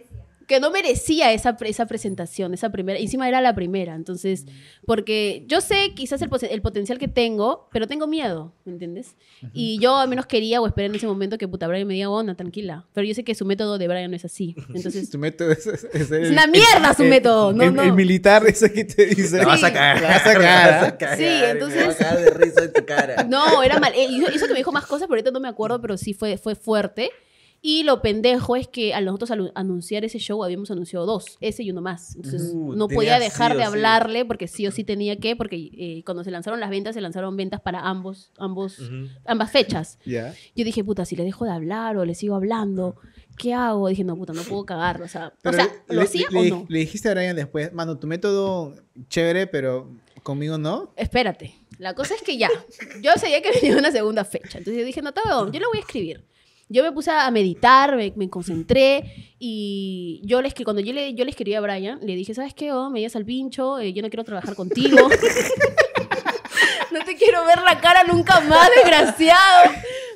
Que 0.47 0.59
no 0.59 0.71
merecía 0.71 1.31
esa, 1.33 1.55
esa 1.61 1.85
presentación, 1.85 2.53
esa 2.53 2.69
primera, 2.71 2.99
encima 2.99 3.27
era 3.27 3.41
la 3.41 3.55
primera, 3.55 3.95
entonces, 3.95 4.45
porque 4.85 5.45
yo 5.47 5.61
sé 5.61 5.93
quizás 5.95 6.21
el, 6.21 6.29
el 6.49 6.61
potencial 6.61 6.97
que 6.97 7.07
tengo, 7.07 7.69
pero 7.71 7.87
tengo 7.87 8.07
miedo, 8.07 8.53
¿me 8.65 8.73
entiendes? 8.73 9.15
Y 9.53 9.79
yo 9.79 9.97
al 9.97 10.07
menos 10.09 10.25
quería 10.25 10.59
o 10.61 10.67
esperé 10.67 10.87
en 10.87 10.95
ese 10.95 11.07
momento 11.07 11.37
que 11.37 11.47
puta 11.47 11.67
Brian 11.67 11.87
me 11.87 11.93
diga, 11.93 12.09
onda, 12.09 12.35
tranquila, 12.35 12.85
pero 12.93 13.05
yo 13.07 13.13
sé 13.13 13.23
que 13.23 13.35
su 13.35 13.45
método 13.45 13.77
de 13.77 13.87
Brian 13.87 14.09
no 14.11 14.17
es 14.17 14.25
así, 14.25 14.55
entonces... 14.73 15.09
Tu 15.09 15.17
método 15.17 15.51
es, 15.51 15.65
es- 15.67 15.83
es 15.93 16.11
el- 16.11 16.23
Es 16.25 16.31
una 16.31 16.47
mierda 16.47 16.93
su 16.93 17.03
el- 17.03 17.09
método, 17.09 17.53
no, 17.53 17.63
el, 17.63 17.73
no. 17.73 17.83
el 17.83 17.93
militar 17.93 18.45
ese 18.47 18.71
que 18.73 18.83
te 18.85 19.05
dice. 19.07 19.37
La 19.37 19.45
vas 19.45 19.63
a 19.63 19.71
cagar. 19.71 20.01
La 20.01 20.07
vas 20.09 20.27
a 20.27 20.33
cagar. 20.33 20.97
¿ah? 21.01 21.15
Sí, 21.17 21.23
entonces- 21.25 21.97
Me 21.97 22.05
va 22.05 22.11
a 22.11 22.15
de 22.15 22.29
risa 22.31 22.63
en 22.63 22.73
tu 22.73 22.85
cara. 22.85 23.23
No, 23.23 23.63
era 23.63 23.79
mal. 23.79 23.93
Eh, 23.95 24.07
hizo, 24.09 24.31
hizo 24.31 24.45
que 24.47 24.53
me 24.53 24.59
dijo 24.59 24.71
más 24.71 24.85
cosas, 24.85 25.07
pero 25.07 25.13
ahorita 25.19 25.31
no 25.31 25.39
me 25.39 25.47
acuerdo, 25.47 25.79
pero 25.81 25.97
sí 25.97 26.13
fue, 26.13 26.37
fue 26.37 26.55
fuerte. 26.55 27.09
Y 27.63 27.83
lo 27.83 28.01
pendejo 28.01 28.55
es 28.55 28.67
que 28.67 28.95
al 28.95 29.05
nosotros 29.05 29.29
alu- 29.29 29.51
anunciar 29.53 30.03
ese 30.03 30.17
show 30.17 30.43
habíamos 30.43 30.71
anunciado 30.71 31.05
dos, 31.05 31.37
ese 31.41 31.61
y 31.61 31.69
uno 31.69 31.79
más. 31.81 32.15
Entonces 32.15 32.49
Uh, 32.53 32.73
no 32.73 32.87
podía 32.87 33.17
sí 33.17 33.23
dejar 33.25 33.51
o 33.51 33.55
de 33.55 33.61
sí. 33.61 33.67
hablarle 33.67 34.25
porque 34.25 34.47
sí 34.47 34.65
o 34.65 34.71
sí 34.71 34.83
tenía 34.83 35.17
que, 35.19 35.35
porque 35.35 35.69
eh, 35.77 36.01
cuando 36.03 36.23
se 36.23 36.31
lanzaron 36.31 36.59
las 36.59 36.71
ventas, 36.71 36.95
se 36.95 37.01
lanzaron 37.01 37.37
ventas 37.37 37.61
para 37.61 37.81
ambos, 37.81 38.31
ambos, 38.39 38.79
Ujú. 38.79 39.09
ambas 39.25 39.51
fechas. 39.51 39.99
Ya. 40.05 40.33
Yo 40.55 40.65
dije, 40.65 40.83
puta, 40.83 41.05
si 41.05 41.15
le 41.15 41.23
dejo 41.23 41.45
de 41.45 41.51
hablar 41.51 41.97
o 41.97 42.05
le 42.05 42.15
sigo 42.15 42.33
hablando, 42.35 42.95
¿qué 43.37 43.53
hago? 43.53 43.89
Dije, 43.89 44.03
no, 44.03 44.15
puta, 44.15 44.33
no 44.33 44.41
puedo 44.41 44.65
cagarlo. 44.65 45.05
O 45.05 45.07
sea, 45.07 45.27
o 45.27 45.33
Pero 45.43 45.55
sea 45.57 45.65
le- 45.65 45.93
¿lo 45.95 46.01
le- 46.01 46.07
hacía 46.07 46.25
le, 46.31 46.39
o 46.39 46.43
le- 46.43 46.49
no? 46.49 46.65
le 46.67 46.79
dijiste 46.79 47.09
a 47.09 47.13
Brian 47.13 47.35
después, 47.35 47.71
mano, 47.73 47.99
tu 47.99 48.07
método 48.07 48.73
chévere, 49.07 49.45
pero 49.45 49.87
conmigo 50.23 50.57
no. 50.57 50.93
Espérate. 50.95 51.53
La 51.77 51.93
cosa 51.93 52.15
es 52.15 52.23
que 52.23 52.37
ya, 52.39 52.49
yo 53.03 53.11
sabía 53.17 53.39
que 53.43 53.51
venía 53.61 53.77
una 53.77 53.91
segunda 53.91 54.25
fecha. 54.25 54.57
Entonces 54.57 54.79
yo 54.79 54.83
dije, 54.85 55.03
no, 55.03 55.09
está 55.09 55.21
bien, 55.25 55.51
yo 55.53 55.59
lo 55.59 55.69
voy 55.69 55.77
a 55.77 55.81
escribir. 55.81 56.25
Yo 56.73 56.83
me 56.83 56.91
puse 56.93 57.11
a 57.11 57.29
meditar, 57.31 57.97
me, 57.97 58.13
me 58.15 58.29
concentré 58.29 59.35
y 59.39 60.21
yo 60.23 60.41
le 60.41 60.47
escri- 60.49 60.63
cuando 60.63 60.81
yo 60.81 60.93
le, 60.93 61.13
yo 61.13 61.25
le 61.25 61.31
escribí 61.31 61.53
a 61.53 61.59
Brian, 61.59 61.99
le 62.01 62.15
dije, 62.15 62.33
¿sabes 62.33 62.53
qué? 62.53 62.71
Oh, 62.71 62.89
me 62.89 62.99
llevas 63.01 63.17
al 63.17 63.25
pincho, 63.25 63.77
eh, 63.79 63.91
yo 63.91 64.01
no 64.01 64.09
quiero 64.09 64.23
trabajar 64.23 64.55
contigo. 64.55 65.09
no 66.91 67.03
te 67.05 67.15
quiero 67.15 67.45
ver 67.45 67.61
la 67.61 67.79
cara 67.79 68.03
nunca 68.03 68.39
más, 68.41 68.69
desgraciado. 68.75 69.71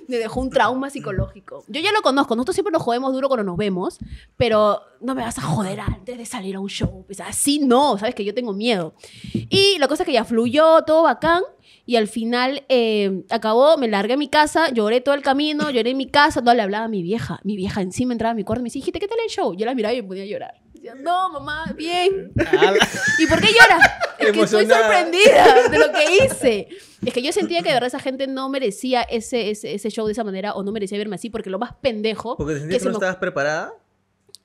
Me 0.08 0.18
dejó 0.18 0.40
un 0.40 0.50
trauma 0.52 0.90
psicológico. 0.92 1.64
Yo 1.68 1.82
ya 1.82 1.92
lo 1.92 2.02
conozco, 2.02 2.36
nosotros 2.36 2.56
siempre 2.56 2.72
nos 2.72 2.84
jodemos 2.84 3.12
duro 3.12 3.28
cuando 3.28 3.44
nos 3.44 3.58
vemos, 3.58 3.98
pero 4.38 4.80
no 5.02 5.16
me 5.16 5.24
vas 5.24 5.38
a 5.40 5.42
joder 5.42 5.80
antes 5.80 6.18
de 6.18 6.26
salir 6.26 6.56
a 6.56 6.60
un 6.60 6.70
show. 6.70 7.04
Pues 7.08 7.20
así 7.22 7.60
no, 7.60 7.98
sabes 7.98 8.14
que 8.14 8.24
yo 8.24 8.34
tengo 8.34 8.54
miedo. 8.54 8.94
Y 9.34 9.78
la 9.80 9.88
cosa 9.88 10.04
es 10.04 10.08
que 10.08 10.14
ya 10.14 10.24
fluyó, 10.24 10.84
todo 10.84 11.04
bacán. 11.04 11.42
Y 11.88 11.98
al 11.98 12.08
final 12.08 12.64
eh, 12.70 13.24
acabó, 13.30 13.78
me 13.78 13.88
largué 13.88 14.14
a 14.14 14.18
mi 14.18 14.28
casa, 14.28 14.70
lloré 14.72 15.02
todo 15.02 15.14
el 15.14 15.22
camino, 15.22 15.70
lloré 15.70 15.92
en 15.92 15.98
mi 15.98 16.08
casa, 16.10 16.42
no 16.42 16.54
le 16.54 16.62
hablaba 16.62 16.86
a 16.86 16.90
mi 16.90 17.04
vieja. 17.04 17.40
Mi 17.44 17.56
vieja 17.56 17.82
encima 17.82 18.14
entraba 18.14 18.32
a 18.32 18.36
mi 18.36 18.44
cuarto 18.44 18.62
y 18.62 18.64
me 18.64 18.68
decía, 18.68 18.80
hijita, 18.80 19.00
¿qué 19.00 19.08
tal 19.08 19.20
el 19.24 19.30
show? 19.30 19.54
Yo 19.56 19.66
la 19.66 19.76
miraba 19.76 19.94
y 19.94 20.02
me 20.02 20.08
ponía 20.08 20.24
a 20.24 20.26
llorar. 20.26 20.54
Decía, 20.74 20.96
no, 20.96 21.30
mamá, 21.30 21.74
bien. 21.78 22.32
¿Y 23.20 23.28
por 23.28 23.40
qué 23.42 23.48
llora? 23.48 23.80
Es 24.18 24.32
que 24.32 24.42
estoy 24.42 24.66
sorprendida 24.66 25.68
de 25.70 25.78
lo 25.78 25.92
que 25.92 26.06
hice. 26.26 26.68
Es 27.06 27.14
que 27.14 27.22
yo 27.22 27.32
sentía 27.34 27.62
que 27.62 27.68
de 27.68 27.74
verdad 27.74 27.88
esa 27.88 28.00
gente 28.00 28.28
no 28.28 28.48
merecía 28.50 29.02
ese, 29.02 29.50
ese, 29.52 29.74
ese 29.76 29.90
show 29.92 30.06
de 30.06 30.14
esa 30.14 30.24
manera 30.24 30.54
o 30.54 30.64
no 30.64 30.72
merecía 30.72 30.98
verme 30.98 31.16
así, 31.16 31.30
porque 31.30 31.50
lo 31.50 31.60
más 31.60 31.74
pendejo. 31.82 32.38
Porque 32.38 32.58
sentías 32.60 32.82
que 32.82 32.86
no 32.86 32.92
me- 32.92 32.96
estabas 32.96 33.18
preparada. 33.18 33.74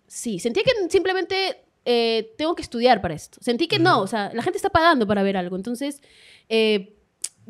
Sí, 0.09 0.41
sentía 0.41 0.65
que 0.65 0.73
simplemente 0.91 1.63
eh, 1.85 2.35
tengo 2.37 2.57
que 2.57 2.63
estudiar 2.63 3.01
para 3.01 3.15
esto. 3.15 3.39
Sentí 3.41 3.69
que 3.69 3.79
no, 3.79 4.01
o 4.01 4.07
sea, 4.09 4.33
la 4.35 4.43
gente 4.43 4.57
está 4.59 4.71
pagando 4.71 5.07
para 5.07 5.23
ver 5.23 5.37
algo. 5.37 5.55
Entonces, 5.57 6.03
eh, 6.49 6.97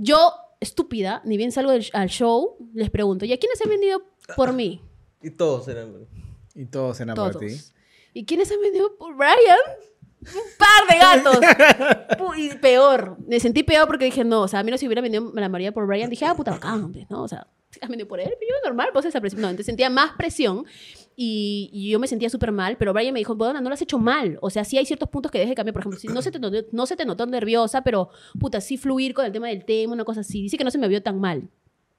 yo, 0.03 0.33
estúpida, 0.61 1.23
ni 1.25 1.37
bien 1.37 1.53
salgo 1.53 1.71
del- 1.73 1.91
al 1.93 2.09
show, 2.09 2.57
les 2.75 2.91
pregunto, 2.91 3.25
¿y 3.25 3.33
a 3.33 3.39
quiénes 3.39 3.61
han 3.63 3.69
vendido 3.71 4.03
por 4.37 4.53
mí? 4.53 4.83
Y 5.23 5.31
todos 5.33 5.69
eran. 5.69 6.09
Y 6.55 6.65
todos 6.65 6.99
eran 7.01 7.15
por 7.15 7.37
ti. 7.39 7.49
Todos. 7.49 7.75
¿Y 8.15 8.25
quiénes 8.25 8.51
han 8.51 8.61
vendido 8.63 8.97
por 8.97 9.15
Brian? 9.15 9.59
Un 10.23 10.27
par 10.59 10.89
de 10.89 10.99
gatos. 10.99 11.39
Pu- 12.19 12.39
y 12.39 12.57
peor. 12.59 13.17
Me 13.27 13.39
sentí 13.39 13.63
peor 13.63 13.87
porque 13.87 14.07
dije, 14.07 14.25
no, 14.25 14.41
o 14.43 14.49
sea, 14.49 14.61
a 14.61 14.63
mí 14.63 14.71
no 14.71 14.79
si 14.79 14.87
hubiera 14.87 15.03
vendido 15.03 15.31
la 15.35 15.49
María 15.51 15.73
por 15.73 15.87
Brian, 15.87 16.09
dije, 16.09 16.25
ah, 16.25 16.35
puta 16.35 16.53
bacán, 16.53 16.91
pues, 16.93 17.09
¿no? 17.11 17.23
O 17.23 17.29
sea, 17.29 17.47
has 17.83 17.89
vendido 17.91 18.09
por 18.09 18.19
él, 18.19 18.29
pero 18.39 18.49
yo 18.51 18.55
normal, 18.69 18.89
pues 18.95 19.05
esa 19.05 19.21
presión. 19.21 19.43
No, 19.43 19.49
entonces 19.49 19.67
sentía 19.67 19.91
más 19.91 20.13
presión 20.17 20.65
y, 21.17 21.69
y 21.73 21.91
yo 21.91 21.99
me 21.99 22.07
sentía 22.07 22.31
súper 22.31 22.53
mal, 22.53 22.77
pero 22.79 22.93
Brian 22.93 23.13
me 23.13 23.21
dijo, 23.21 23.35
bueno, 23.35 23.61
no 23.61 23.69
lo 23.69 23.75
has 23.75 23.83
hecho 23.83 23.99
mal. 23.99 24.39
O 24.41 24.51
sea, 24.51 24.65
sí 24.65 24.79
hay 24.79 24.87
ciertos 24.87 25.09
puntos 25.09 25.31
que 25.31 25.39
dejes 25.39 25.51
de 25.51 25.55
cambiar. 25.55 25.75
Por 25.75 25.83
ejemplo, 25.83 26.01
si 26.01 26.09
no 26.09 26.23
se, 26.23 26.31
te 26.31 26.39
notó, 26.39 26.67
no 26.73 26.87
se 26.87 26.97
te 26.97 27.05
notó 27.05 27.27
nerviosa, 27.27 27.83
pero 27.83 28.11
puta, 28.39 28.61
sí 28.61 28.77
fluir 28.77 29.13
con 29.13 29.27
el 29.27 29.33
tema 29.33 29.49
del 29.49 29.65
tema, 29.65 29.93
una 29.93 30.05
cosa 30.05 30.21
así. 30.21 30.43
Dice 30.43 30.57
que 30.57 30.65
no 30.65 30.71
se 30.71 30.79
me 30.79 30.89
vio 30.89 31.03
tan 31.03 31.21
mal. 31.21 31.49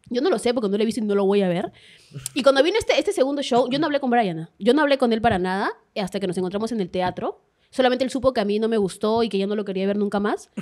Yo 0.10 0.22
no 0.22 0.30
lo 0.30 0.40
sé 0.40 0.54
porque 0.54 0.70
no 0.70 0.78
lo 0.78 0.84
he 0.84 0.86
visto 0.86 1.02
y 1.02 1.06
no 1.06 1.16
lo 1.16 1.26
voy 1.26 1.42
a 1.42 1.48
ver. 1.48 1.72
Y 2.34 2.44
cuando 2.44 2.64
vino 2.64 2.78
este, 2.78 2.98
este 2.98 3.14
segundo 3.14 3.42
show, 3.42 3.70
yo 3.70 3.80
no 3.80 3.86
hablé 3.86 4.00
con 4.00 4.10
Brian. 4.10 4.40
¿ah? 4.40 4.50
Yo 4.60 4.74
no 4.74 4.82
hablé 4.82 4.98
con 4.98 5.14
él 5.14 5.22
para 5.22 5.40
nada 5.40 5.72
hasta 5.96 6.20
que 6.20 6.28
nos 6.28 6.38
encontramos 6.38 6.72
en 6.72 6.82
el 6.82 6.90
teatro. 6.90 7.42
Solamente 7.70 8.04
él 8.04 8.10
supo 8.10 8.34
que 8.34 8.42
a 8.42 8.46
mí 8.46 8.60
no 8.60 8.68
me 8.68 8.78
gustó 8.78 9.24
y 9.24 9.30
que 9.30 9.38
ya 9.38 9.48
no 9.48 9.56
lo 9.56 9.64
quería 9.64 9.88
ver 9.88 9.98
nunca 9.98 10.20
más. 10.20 10.50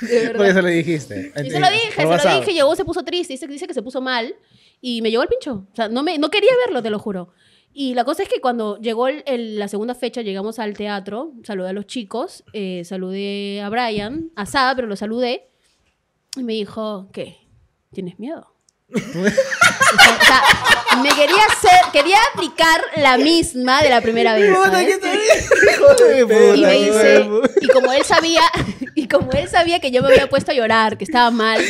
De 0.00 0.26
verdad. 0.26 0.48
Eso 0.48 0.62
le 0.62 0.70
dijiste. 0.70 1.32
Y 1.44 1.50
se 1.50 1.60
lo 1.60 1.70
dije, 1.70 1.92
se 1.92 2.04
lo 2.04 2.38
dije, 2.38 2.54
llegó, 2.54 2.74
se 2.76 2.84
puso 2.84 3.02
triste, 3.02 3.34
dice, 3.34 3.46
dice 3.46 3.66
que 3.66 3.74
se 3.74 3.82
puso 3.82 4.00
mal 4.00 4.34
y 4.80 5.02
me 5.02 5.10
llegó 5.10 5.22
el 5.22 5.28
pincho. 5.28 5.66
O 5.72 5.76
sea, 5.76 5.88
no, 5.88 6.02
me, 6.02 6.18
no 6.18 6.30
quería 6.30 6.50
verlo, 6.66 6.82
te 6.82 6.90
lo 6.90 6.98
juro. 6.98 7.30
Y 7.72 7.94
la 7.94 8.04
cosa 8.04 8.22
es 8.24 8.28
que 8.28 8.40
cuando 8.40 8.78
llegó 8.78 9.08
el- 9.08 9.22
el- 9.26 9.58
la 9.58 9.68
segunda 9.68 9.94
fecha, 9.94 10.22
llegamos 10.22 10.58
al 10.58 10.74
teatro, 10.76 11.32
saludé 11.44 11.68
a 11.68 11.72
los 11.72 11.86
chicos, 11.86 12.42
eh, 12.52 12.82
saludé 12.84 13.60
a 13.62 13.68
Brian, 13.68 14.30
a 14.36 14.46
Sada, 14.46 14.74
pero 14.74 14.88
lo 14.88 14.96
saludé, 14.96 15.48
y 16.36 16.42
me 16.42 16.54
dijo, 16.54 17.08
¿qué? 17.12 17.36
¿Tienes 17.92 18.18
miedo? 18.18 18.52
o 18.90 18.98
sea, 20.24 20.42
me 21.02 21.08
quería 21.10 21.44
hacer, 21.50 21.92
quería 21.92 22.16
aplicar 22.34 22.80
la 22.96 23.18
misma 23.18 23.82
de 23.82 23.90
la 23.90 24.00
primera 24.00 24.34
vez. 24.34 24.50
Y 26.56 26.60
me 26.62 26.72
dice, 26.72 27.28
y 27.60 27.68
como 27.68 27.92
él 27.92 28.04
sabía, 28.04 28.40
y 28.94 29.06
como 29.08 29.30
él 29.32 29.48
sabía 29.48 29.78
que 29.80 29.90
yo 29.90 30.02
me 30.02 30.08
había 30.08 30.28
puesto 30.28 30.52
a 30.52 30.54
llorar, 30.54 30.96
que 30.98 31.04
estaba 31.04 31.30
mal, 31.30 31.60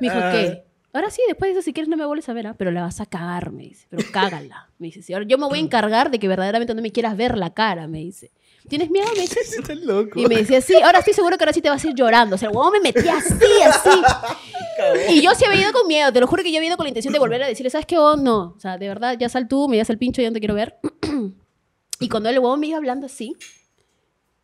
me 0.00 0.08
dijo, 0.08 0.16
¿qué? 0.32 0.63
Ahora 0.94 1.10
sí, 1.10 1.20
después 1.26 1.48
de 1.48 1.58
eso, 1.58 1.62
si 1.62 1.72
quieres 1.72 1.88
no 1.88 1.96
me 1.96 2.06
vuelves 2.06 2.28
a 2.28 2.32
ver, 2.32 2.46
¿ah? 2.46 2.54
pero 2.56 2.70
la 2.70 2.82
vas 2.82 3.00
a 3.00 3.06
cagar, 3.06 3.50
me 3.50 3.64
dice, 3.64 3.86
pero 3.90 4.04
cágala. 4.12 4.70
Me 4.78 4.86
dice, 4.88 5.02
"Sí, 5.02 5.12
ahora 5.12 5.24
yo 5.26 5.38
me 5.38 5.46
voy 5.46 5.58
a 5.58 5.62
encargar 5.62 6.10
de 6.10 6.18
que 6.18 6.28
verdaderamente 6.28 6.74
no 6.74 6.82
me 6.82 6.90
quieras 6.92 7.16
ver 7.16 7.38
la 7.38 7.54
cara, 7.54 7.86
me 7.88 7.98
dice. 7.98 8.30
¿Tienes 8.68 8.90
miedo? 8.90 9.06
Me 9.14 9.22
dice. 9.22 9.40
Estás 9.58 9.76
loco. 9.78 10.18
Y 10.18 10.26
me 10.26 10.36
decía, 10.36 10.60
sí, 10.60 10.74
ahora 10.82 10.98
estoy 11.00 11.14
seguro 11.14 11.36
que 11.36 11.44
ahora 11.44 11.52
sí 11.52 11.60
te 11.62 11.70
vas 11.70 11.84
a 11.84 11.88
ir 11.88 11.94
llorando. 11.94 12.36
O 12.36 12.38
sea, 12.38 12.48
el 12.50 12.56
huevón 12.56 12.72
me 12.72 12.80
metía 12.80 13.16
así, 13.16 13.34
así. 13.66 13.90
Y 15.10 15.22
yo 15.22 15.30
sí 15.36 15.44
había 15.44 15.60
ido 15.62 15.72
con 15.72 15.86
miedo, 15.86 16.12
te 16.12 16.18
lo 16.20 16.26
juro 16.26 16.42
que 16.42 16.50
yo 16.50 16.58
había 16.58 16.68
ido 16.68 16.76
con 16.76 16.84
la 16.84 16.88
intención 16.88 17.12
de 17.12 17.20
volver 17.20 17.40
a 17.42 17.46
decirle, 17.46 17.70
¿sabes 17.70 17.86
qué, 17.86 17.96
huevón? 17.96 18.24
No, 18.24 18.54
o 18.56 18.60
sea, 18.60 18.76
de 18.76 18.88
verdad, 18.88 19.16
ya 19.18 19.28
sal 19.28 19.46
tú, 19.46 19.68
me 19.68 19.76
das 19.78 19.88
el 19.88 19.98
pincho, 19.98 20.20
ya 20.20 20.28
no 20.28 20.34
te 20.34 20.40
quiero 20.40 20.54
ver. 20.54 20.78
y 22.00 22.08
cuando 22.08 22.28
el 22.28 22.38
huevón 22.40 22.58
me 22.58 22.66
iba 22.66 22.76
hablando 22.76 23.06
así, 23.06 23.36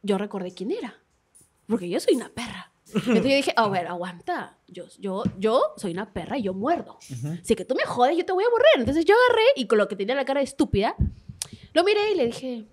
yo 0.03 0.19
recordé 0.19 0.55
quién 0.55 0.71
era. 0.71 0.95
Porque 1.67 1.89
yo 1.89 1.99
soy 1.99 2.15
una 2.15 2.29
perra. 2.29 2.70
Entonces 2.95 3.25
yo 3.25 3.37
dije, 3.37 3.53
a 3.57 3.69
ver, 3.69 3.87
aguanta. 3.87 4.59
Yo, 4.69 4.85
yo, 4.99 5.23
yo 5.39 5.63
soy 5.77 5.93
una 5.93 6.13
perra 6.13 6.39
y 6.39 6.43
yo 6.43 6.55
muerdo. 6.55 6.99
Si 7.43 7.55
que 7.55 7.65
tú 7.65 7.75
me 7.75 7.85
jodes, 7.85 8.17
yo 8.17 8.25
te 8.25 8.33
voy 8.33 8.45
a 8.45 8.51
morrer. 8.51 8.67
Entonces 8.77 9.05
yo 9.05 9.15
agarré 9.15 9.45
y 9.57 9.67
con 9.67 9.79
lo 9.79 9.89
que 9.89 9.97
tenía 9.97 10.15
la 10.15 10.25
cara 10.25 10.41
de 10.41 10.45
estúpida, 10.45 10.95
lo 11.73 11.85
miré 11.85 12.13
y 12.13 12.17
le 12.17 12.27
dije, 12.27 12.67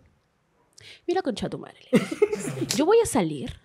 mira 1.08 1.22
concha 1.22 1.50
tu 1.50 1.58
madre. 1.58 1.80
Yo 2.76 2.86
voy 2.86 3.00
a 3.02 3.06
salir 3.06 3.60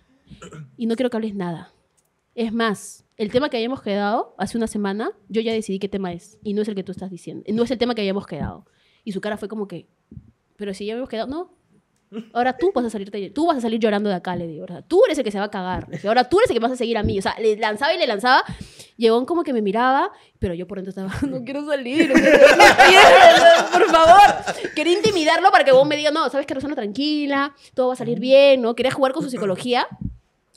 y 0.76 0.86
no 0.86 0.96
quiero 0.96 1.10
que 1.10 1.16
hables 1.16 1.34
nada. 1.34 1.72
Es 2.34 2.52
más, 2.52 3.04
el 3.16 3.30
tema 3.30 3.50
que 3.50 3.56
hayamos 3.56 3.82
quedado 3.82 4.34
hace 4.38 4.56
una 4.56 4.66
semana, 4.66 5.12
yo 5.28 5.42
ya 5.42 5.52
decidí 5.52 5.78
qué 5.78 5.88
tema 5.88 6.12
es. 6.12 6.38
Y 6.42 6.54
no 6.54 6.62
es 6.62 6.68
el 6.68 6.74
que 6.74 6.82
tú 6.82 6.92
estás 6.92 7.10
diciendo. 7.10 7.44
No 7.52 7.62
es 7.62 7.70
el 7.70 7.78
tema 7.78 7.94
que 7.94 8.02
hayamos 8.02 8.26
quedado. 8.26 8.66
Y 9.04 9.12
su 9.12 9.20
cara 9.20 9.36
fue 9.36 9.48
como 9.48 9.68
que, 9.68 9.88
pero 10.56 10.72
si 10.72 10.86
ya 10.86 10.94
habíamos 10.94 11.10
quedado, 11.10 11.28
no. 11.28 11.54
Ahora 12.32 12.56
tú 12.56 12.70
vas 12.74 12.84
a 12.84 12.90
salir, 12.90 13.10
tú 13.32 13.46
vas 13.46 13.56
a 13.58 13.60
salir 13.60 13.80
llorando 13.80 14.08
de 14.10 14.16
acá, 14.16 14.36
le 14.36 14.46
digo. 14.46 14.62
¿verdad? 14.62 14.84
Tú 14.86 15.02
eres 15.06 15.16
el 15.18 15.24
que 15.24 15.30
se 15.30 15.38
va 15.38 15.44
a 15.46 15.50
cagar. 15.50 15.88
Ahora 16.06 16.28
tú 16.28 16.38
eres 16.38 16.50
el 16.50 16.54
que 16.54 16.60
me 16.60 16.64
vas 16.66 16.72
a 16.72 16.76
seguir 16.76 16.98
a 16.98 17.02
mí. 17.02 17.18
O 17.18 17.22
sea, 17.22 17.34
le 17.40 17.56
lanzaba 17.56 17.94
y 17.94 17.98
le 17.98 18.06
lanzaba. 18.06 18.44
Llegó 18.96 19.24
como 19.26 19.42
que 19.42 19.52
me 19.52 19.62
miraba, 19.62 20.12
pero 20.38 20.52
yo 20.54 20.66
por 20.66 20.78
dentro 20.82 20.90
estaba, 20.90 21.12
no 21.28 21.42
quiero 21.44 21.64
salir. 21.66 22.08
no 22.08 22.14
quiero- 22.14 23.72
por 23.72 23.90
favor. 23.90 24.72
Quería 24.74 24.92
intimidarlo 24.94 25.50
para 25.50 25.64
que 25.64 25.72
vos 25.72 25.86
me 25.86 25.96
diga, 25.96 26.10
no, 26.10 26.28
sabes 26.30 26.46
que 26.46 26.54
Rosana 26.54 26.74
tranquila, 26.74 27.54
todo 27.74 27.88
va 27.88 27.92
a 27.94 27.96
salir 27.96 28.20
bien, 28.20 28.60
¿no? 28.62 28.74
Quería 28.74 28.92
jugar 28.92 29.12
con 29.12 29.22
su 29.22 29.30
psicología. 29.30 29.86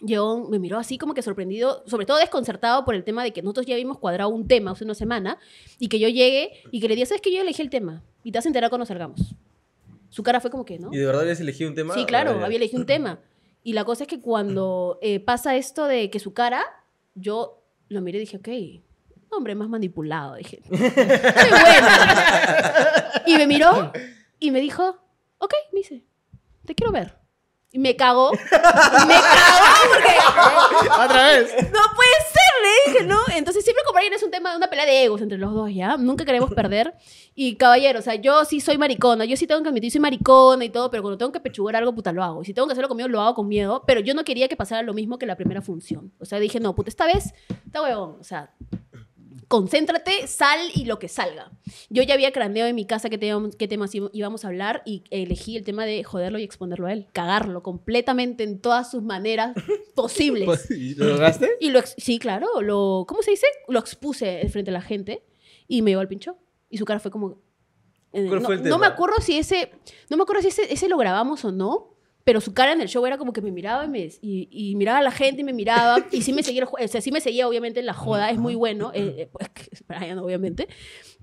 Yo 0.01 0.45
me 0.49 0.59
miró 0.59 0.77
así 0.77 0.97
como 0.97 1.13
que 1.13 1.21
sorprendido, 1.21 1.83
sobre 1.87 2.05
todo 2.05 2.17
desconcertado 2.17 2.83
por 2.83 2.95
el 2.95 3.03
tema 3.05 3.23
de 3.23 3.31
que 3.31 3.41
nosotros 3.41 3.65
ya 3.65 3.75
habíamos 3.75 3.97
cuadrado 3.97 4.29
un 4.29 4.45
tema 4.47 4.71
hace 4.71 4.83
una 4.83 4.93
semana 4.93 5.37
y 5.79 5.87
que 5.87 5.99
yo 5.99 6.09
llegue 6.09 6.51
y 6.69 6.81
que 6.81 6.89
le 6.89 6.95
diga, 6.95 7.07
¿sabes 7.07 7.21
que 7.21 7.33
yo 7.33 7.41
elegí 7.41 7.61
el 7.61 7.69
tema? 7.69 8.03
Y 8.23 8.31
te 8.31 8.37
vas 8.37 8.45
a 8.45 8.49
enterar 8.49 8.69
cuando 8.69 8.85
salgamos. 8.85 9.33
Su 10.15 10.23
cara 10.23 10.39
fue 10.39 10.49
como 10.49 10.63
que, 10.63 10.79
¿no? 10.79 10.93
¿Y 10.93 10.97
de 10.97 11.05
verdad 11.05 11.23
habías 11.23 11.41
elegido 11.41 11.69
un 11.69 11.75
tema? 11.75 11.93
Sí, 11.93 12.05
claro, 12.05 12.39
Ah, 12.41 12.45
había 12.45 12.55
elegido 12.55 12.79
un 12.79 12.85
tema. 12.85 13.19
Y 13.63 13.73
la 13.73 13.83
cosa 13.83 14.03
es 14.03 14.07
que 14.07 14.21
cuando 14.21 14.97
eh, 15.01 15.19
pasa 15.19 15.57
esto 15.57 15.87
de 15.87 16.09
que 16.09 16.19
su 16.19 16.33
cara, 16.33 16.63
yo 17.15 17.61
lo 17.89 17.99
miré 17.99 18.19
y 18.19 18.21
dije, 18.21 18.37
ok, 18.37 18.47
hombre 19.31 19.55
más 19.55 19.67
manipulado, 19.67 20.35
dije. 20.35 20.61
Soy 20.69 20.77
buena. 21.49 23.11
Y 23.25 23.35
me 23.35 23.45
miró 23.45 23.91
y 24.39 24.51
me 24.51 24.61
dijo, 24.61 24.97
ok, 25.39 25.53
me 25.73 25.79
dice, 25.79 26.05
te 26.65 26.75
quiero 26.75 26.93
ver. 26.93 27.17
Y 27.73 27.79
me 27.79 27.97
cagó. 27.97 28.31
Me 28.31 28.37
cagó 28.39 29.65
porque 29.91 30.15
Otra 31.03 31.27
vez. 31.27 31.51
no 31.73 31.81
puede 31.93 32.17
ser, 32.31 32.34
dije, 32.85 33.05
no. 33.05 33.19
Entonces 33.35 33.63
siempre 33.63 33.83
con 33.85 33.95
Brian 33.95 34.13
es 34.13 34.23
un 34.23 34.31
tema 34.31 34.51
de 34.51 34.57
una 34.57 34.67
pelea 34.67 34.85
de 34.85 35.03
egos 35.03 35.21
entre 35.21 35.37
los 35.37 35.53
dos, 35.53 35.73
¿ya? 35.73 35.97
Nunca 35.97 36.25
queremos 36.25 36.53
perder. 36.53 36.93
Y 37.33 37.55
caballero, 37.55 37.99
o 37.99 38.01
sea, 38.01 38.15
yo 38.15 38.45
sí 38.45 38.59
soy 38.59 38.77
maricona, 38.77 39.25
yo 39.25 39.37
sí 39.37 39.47
tengo 39.47 39.61
que 39.61 39.69
admitir, 39.69 39.91
soy 39.91 40.01
maricona 40.01 40.63
y 40.65 40.69
todo, 40.69 40.89
pero 40.89 41.03
cuando 41.03 41.17
tengo 41.17 41.31
que 41.31 41.39
pechugar 41.39 41.75
algo, 41.75 41.93
puta, 41.93 42.11
lo 42.11 42.23
hago. 42.23 42.41
Y 42.41 42.45
si 42.45 42.53
tengo 42.53 42.67
que 42.67 42.73
hacerlo 42.73 42.87
conmigo, 42.87 43.09
lo 43.09 43.21
hago 43.21 43.35
con 43.35 43.47
miedo. 43.47 43.83
Pero 43.85 43.99
yo 44.01 44.13
no 44.13 44.23
quería 44.23 44.47
que 44.47 44.55
pasara 44.55 44.81
lo 44.81 44.93
mismo 44.93 45.17
que 45.17 45.25
la 45.25 45.35
primera 45.35 45.61
función. 45.61 46.11
O 46.19 46.25
sea, 46.25 46.39
dije, 46.39 46.59
no, 46.59 46.75
puta, 46.75 46.89
esta 46.89 47.05
vez, 47.05 47.33
está 47.65 47.81
huevón. 47.81 48.17
O 48.19 48.23
sea, 48.23 48.53
concéntrate, 49.47 50.27
sal 50.27 50.59
y 50.73 50.85
lo 50.85 50.99
que 50.99 51.07
salga. 51.07 51.51
Yo 51.89 52.03
ya 52.03 52.13
había 52.13 52.31
craneado 52.31 52.69
en 52.69 52.75
mi 52.75 52.85
casa 52.85 53.09
qué, 53.09 53.17
tema- 53.17 53.49
qué 53.57 53.67
temas 53.67 53.91
íbamos 53.93 54.43
a 54.45 54.47
hablar 54.47 54.81
y 54.85 55.03
elegí 55.11 55.55
el 55.57 55.63
tema 55.63 55.85
de 55.85 56.03
joderlo 56.03 56.39
y 56.39 56.43
exponerlo 56.43 56.87
a 56.87 56.93
él, 56.93 57.07
cagarlo 57.13 57.61
completamente 57.63 58.43
en 58.43 58.59
todas 58.59 58.89
sus 58.91 59.03
maneras 59.03 59.55
posibles. 59.95 60.45
Pues, 60.45 60.69
¿y 60.71 60.95
¿Lo 60.95 61.05
lograste? 61.07 61.51
Y 61.59 61.69
lo, 61.69 61.81
sí, 61.85 62.19
claro, 62.19 62.47
lo, 62.61 63.05
¿cómo 63.07 63.21
se 63.21 63.31
dice? 63.31 63.47
Lo 63.67 63.79
expuse 63.79 64.47
frente 64.49 64.71
a 64.71 64.73
la 64.73 64.81
gente 64.81 65.23
y 65.67 65.81
me 65.81 65.91
llevó 65.91 66.01
al 66.01 66.07
pincho. 66.07 66.37
Y 66.69 66.77
su 66.77 66.85
cara 66.85 66.99
fue 66.99 67.11
como... 67.11 67.41
eh, 68.11 68.25
¿Cuál 68.27 68.41
no, 68.41 68.49
no 68.55 68.77
me 68.79 68.87
acuerdo 68.87 69.15
si 69.21 69.37
ese, 69.37 69.71
no 70.09 70.17
me 70.17 70.23
acuerdo 70.23 70.41
si 70.41 70.47
ese, 70.49 70.73
ese 70.73 70.89
lo 70.89 70.97
grabamos 70.97 71.45
o 71.45 71.51
no, 71.51 71.94
pero 72.25 72.41
su 72.41 72.53
cara 72.53 72.73
en 72.73 72.81
el 72.81 72.89
show 72.89 73.05
era 73.05 73.17
como 73.17 73.31
que 73.31 73.41
me 73.41 73.51
miraba 73.51 73.85
y, 73.85 73.87
me- 73.87 74.09
y, 74.21 74.49
y 74.51 74.75
miraba 74.75 74.99
a 74.99 75.01
la 75.03 75.11
gente 75.11 75.41
y 75.41 75.43
me 75.45 75.53
miraba 75.53 76.05
y 76.11 76.21
sí 76.23 76.33
me 76.33 76.43
seguía, 76.43 76.65
o 76.65 76.87
sea, 76.89 76.99
sí 76.99 77.11
me 77.11 77.21
seguía 77.21 77.47
obviamente 77.47 77.79
en 77.79 77.85
la 77.85 77.93
joda, 77.93 78.29
es 78.31 78.37
muy 78.37 78.55
bueno, 78.55 78.91
eh, 78.93 79.15
eh, 79.19 79.29
pues, 79.31 79.47
que 79.49 79.69
es 79.71 79.85
Brian 79.87 80.19
obviamente, 80.19 80.67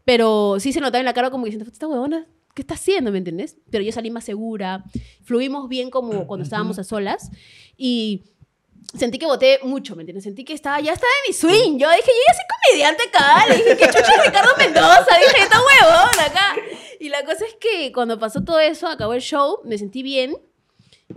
pero 0.04 0.56
sí 0.58 0.72
se 0.72 0.80
notaba 0.80 1.00
en 1.00 1.04
la 1.04 1.12
cara 1.12 1.30
como 1.30 1.44
que 1.44 1.50
diciendo, 1.50 1.70
esta 1.70 1.86
huevona, 1.86 2.26
¿qué 2.54 2.62
está 2.62 2.74
haciendo? 2.74 3.12
¿Me 3.12 3.18
entiendes? 3.18 3.56
Pero 3.70 3.84
yo 3.84 3.92
salí 3.92 4.10
más 4.10 4.24
segura, 4.24 4.84
fluimos 5.24 5.68
bien 5.68 5.90
como 5.90 6.26
cuando 6.26 6.44
estábamos 6.44 6.78
a 6.78 6.84
solas 6.84 7.30
y 7.76 8.22
sentí 8.94 9.18
que 9.18 9.26
voté 9.26 9.58
mucho, 9.64 9.96
¿me 9.96 10.02
entiendes? 10.02 10.24
Sentí 10.24 10.44
que 10.44 10.52
estaba, 10.52 10.80
ya 10.80 10.92
estaba 10.92 11.10
en 11.24 11.30
mi 11.30 11.34
swing. 11.34 11.78
Yo 11.78 11.88
dije, 11.90 12.02
yo 12.06 12.22
ya 12.28 12.34
soy 12.34 12.44
comediante 12.52 13.02
acá. 13.08 13.46
Le 13.48 13.56
dije, 13.56 13.76
¿qué 13.76 13.86
chucha 13.86 14.14
es 14.20 14.26
Ricardo 14.26 14.50
Mendoza? 14.58 15.06
Dije, 15.18 15.42
está 15.44 15.58
huevón 15.58 16.20
acá. 16.30 16.54
Y 17.00 17.08
la 17.08 17.24
cosa 17.24 17.44
es 17.46 17.54
que 17.54 17.90
cuando 17.92 18.18
pasó 18.18 18.42
todo 18.44 18.60
eso, 18.60 18.86
acabó 18.88 19.14
el 19.14 19.22
show, 19.22 19.60
me 19.64 19.78
sentí 19.78 20.02
bien. 20.02 20.36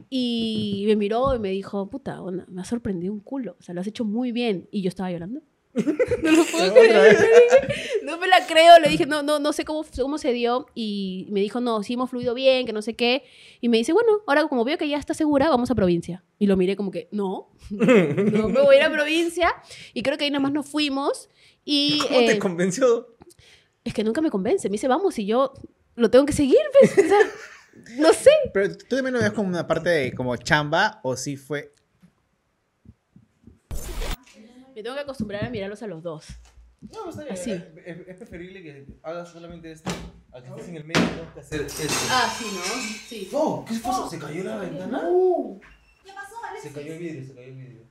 Y 0.10 0.84
me 0.88 0.95
miró 0.95 1.36
y 1.36 1.39
me 1.39 1.49
dijo, 1.49 1.89
puta, 1.89 2.21
onda, 2.21 2.45
me 2.49 2.62
ha 2.62 2.65
sorprendido 2.65 3.13
un 3.13 3.19
culo. 3.19 3.55
O 3.60 3.63
sea, 3.63 3.73
lo 3.73 3.81
has 3.81 3.88
hecho 3.88 4.05
muy 4.05 4.31
bien. 4.31 4.67
Y 4.71 4.81
yo 4.81 4.89
estaba 4.89 5.12
llorando. 5.12 5.41
No 6.23 6.31
lo 6.31 6.45
puedo 6.45 6.73
creer. 6.73 7.17
No 8.03 8.17
me 8.17 8.27
la 8.27 8.45
creo. 8.47 8.79
Le 8.79 8.89
dije, 8.89 9.05
no, 9.05 9.23
no, 9.23 9.39
no 9.39 9.51
sé 9.51 9.65
cómo, 9.65 9.84
cómo 9.99 10.17
se 10.17 10.31
dio. 10.31 10.67
Y 10.75 11.27
me 11.31 11.41
dijo, 11.41 11.60
no, 11.60 11.84
sí 11.84 11.93
hemos 11.93 12.10
fluido 12.10 12.34
bien, 12.34 12.65
que 12.65 12.73
no 12.73 12.81
sé 12.81 12.95
qué. 12.95 13.23
Y 13.62 13.69
me 13.69 13.77
dice, 13.77 13.93
bueno, 13.93 14.21
ahora 14.27 14.47
como 14.47 14.63
veo 14.63 14.77
que 14.77 14.88
ya 14.88 14.97
está 14.97 15.13
segura, 15.13 15.49
vamos 15.49 15.71
a 15.71 15.75
provincia. 15.75 16.23
Y 16.39 16.47
lo 16.47 16.55
miré 16.55 16.75
como 16.75 16.91
que, 16.91 17.10
no, 17.12 17.49
no 17.69 18.49
me 18.49 18.62
voy 18.62 18.75
a 18.75 18.79
ir 18.79 18.84
a 18.84 18.91
provincia. 18.91 19.53
Y 19.93 20.03
creo 20.03 20.17
que 20.17 20.25
ahí 20.25 20.31
nomás 20.31 20.51
nos 20.53 20.67
fuimos. 20.67 21.29
Y 21.65 21.99
¿Cómo 22.08 22.19
te 22.19 22.31
eh, 22.34 22.39
convenció? 22.39 23.15
es 23.86 23.93
que 23.93 24.03
nunca 24.03 24.19
me 24.19 24.31
convence. 24.31 24.67
Me 24.67 24.73
dice, 24.73 24.88
vamos, 24.88 25.17
y 25.19 25.25
yo 25.25 25.53
lo 25.95 26.10
tengo 26.10 26.25
que 26.25 26.34
seguir, 26.34 26.60
pues. 26.79 26.91
O 26.97 27.08
sea, 27.08 27.19
no 27.97 28.13
sé. 28.13 28.31
Pero 28.53 28.77
tú 28.77 28.95
también 28.95 29.13
lo 29.13 29.19
ves 29.19 29.31
como 29.31 29.49
una 29.49 29.67
parte 29.67 29.89
de 29.89 30.13
como 30.13 30.35
chamba 30.38 30.99
o 31.03 31.15
sí 31.15 31.38
fue. 31.38 31.73
Me 34.75 34.83
tengo 34.83 34.95
que 34.95 35.01
acostumbrar 35.01 35.45
a 35.45 35.49
mirarlos 35.49 35.81
a 35.83 35.88
los 35.88 36.03
dos. 36.03 36.27
No, 36.81 37.09
está 37.09 37.23
bien. 37.23 37.33
Así. 37.33 37.51
Es, 37.51 38.17
preferible 38.17 38.61
que 38.61 38.85
hagas 39.03 39.29
solamente 39.29 39.71
esto 39.71 39.89
a 40.31 40.41
que 40.41 40.49
estés 40.49 40.67
en 40.69 40.75
el 40.75 40.83
medio 40.83 41.01
y 41.01 41.07
tengas 41.07 41.33
que 41.33 41.39
hacer 41.39 41.61
esto. 41.61 41.83
Ah, 42.09 42.35
sí, 42.38 42.45
¿no? 42.53 42.61
Sí. 43.07 43.29
Oh, 43.33 43.65
¿qué 43.67 43.75
pasó? 43.79 44.09
¿Se 44.09 44.19
cayó 44.19 44.43
la 44.43 44.57
ventana? 44.57 45.01
¿Qué 46.03 46.11
pasó, 46.13 46.35
Alex? 46.49 46.63
Se 46.63 46.71
cayó 46.71 46.93
el 46.93 46.99
vidrio, 46.99 47.25
se 47.25 47.33
cayó 47.33 47.47
el 47.47 47.55
vidrio. 47.55 47.85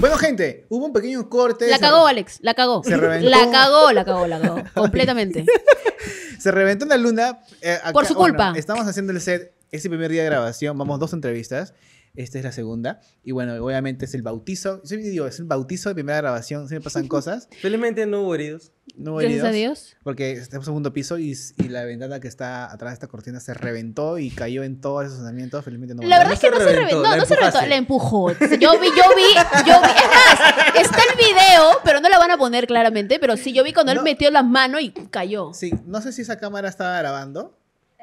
Bueno, 0.00 0.16
gente, 0.16 0.64
hubo 0.70 0.86
un 0.86 0.92
pequeño 0.92 1.28
corte. 1.28 1.68
La 1.68 1.78
cagó, 1.78 2.06
Alex. 2.06 2.38
La 2.40 2.54
cagó. 2.54 2.82
Se 2.82 2.96
reventó. 2.96 3.28
La 3.28 3.50
cagó, 3.50 3.92
la 3.92 4.04
cagó, 4.04 4.26
la 4.26 4.40
cagó. 4.40 4.62
Completamente. 4.74 5.44
Se 6.38 6.50
reventó 6.50 6.86
una 6.86 6.96
luna. 6.96 7.40
eh, 7.60 7.74
acá- 7.82 7.92
Por 7.92 8.06
su 8.06 8.14
culpa. 8.14 8.54
estamos 8.56 8.86
haciendo 8.86 9.12
el 9.12 9.20
set. 9.20 9.52
Ese 9.70 9.88
primer 9.88 10.10
día 10.10 10.22
de 10.22 10.28
grabación, 10.30 10.76
vamos 10.76 10.98
dos 10.98 11.12
entrevistas. 11.12 11.74
Esta 12.16 12.38
es 12.38 12.44
la 12.44 12.50
segunda. 12.50 13.00
Y 13.22 13.30
bueno, 13.30 13.54
obviamente 13.64 14.04
es 14.04 14.14
el 14.14 14.22
bautizo. 14.22 14.82
Yo 14.82 14.96
digo, 14.96 15.28
es 15.28 15.38
el 15.38 15.44
bautizo 15.44 15.90
de 15.90 15.94
primera 15.94 16.18
grabación. 16.18 16.66
Siempre 16.68 16.82
pasan 16.84 17.06
cosas. 17.08 17.48
Felizmente 17.62 18.04
no 18.04 18.22
hubo 18.22 18.34
heridos. 18.34 18.72
No 18.96 19.12
hubo 19.12 19.18
Gracias 19.20 19.44
a 19.44 19.50
heridos, 19.50 19.78
Dios. 19.84 19.96
Porque 20.02 20.32
estamos 20.32 20.64
en 20.64 20.70
segundo 20.70 20.92
piso 20.92 21.18
y, 21.20 21.38
y 21.58 21.68
la 21.68 21.84
ventana 21.84 22.18
que 22.18 22.26
está 22.26 22.64
atrás 22.72 22.90
de 22.90 22.94
esta 22.94 23.06
cortina 23.06 23.38
se 23.38 23.54
reventó 23.54 24.18
y 24.18 24.30
cayó 24.30 24.64
en 24.64 24.80
todos 24.80 25.02
esos 25.04 25.12
estacionamientos. 25.18 25.64
Felizmente 25.64 25.94
no 25.94 26.02
La 26.02 26.16
hubo 26.16 26.18
verdad 26.18 26.26
no 26.26 26.34
es 26.34 26.40
que 26.40 26.46
se 26.48 26.52
no 26.52 26.58
se 26.58 26.72
reventó. 26.72 26.96
No, 26.96 27.02
la 27.10 27.16
no 27.16 27.24
se 27.26 27.36
reventó. 27.36 27.66
La 27.66 27.76
empujó. 27.76 28.32
Yo 28.32 28.36
vi, 28.80 28.88
yo 28.88 29.04
vi, 29.14 29.68
yo 29.68 29.80
vi. 29.80 29.90
Es 30.00 30.10
más, 30.10 30.80
está 30.82 31.02
el 31.12 31.16
video, 31.16 31.70
pero 31.84 32.00
no 32.00 32.08
la 32.08 32.18
van 32.18 32.32
a 32.32 32.36
poner 32.38 32.66
claramente. 32.66 33.20
Pero 33.20 33.36
sí, 33.36 33.52
yo 33.52 33.62
vi 33.62 33.72
cuando 33.72 33.94
No. 33.94 34.00
él 34.00 34.04
metió 34.04 34.32
las 34.32 34.44
manos 34.44 34.80
y 34.82 34.90
cayó. 34.90 35.54
Sí, 35.54 35.70
no 35.86 36.00
sé 36.02 36.10
si 36.12 36.22
esa 36.22 36.38
cámara 36.40 36.68
estaba 36.68 36.98
grabando. 36.98 37.56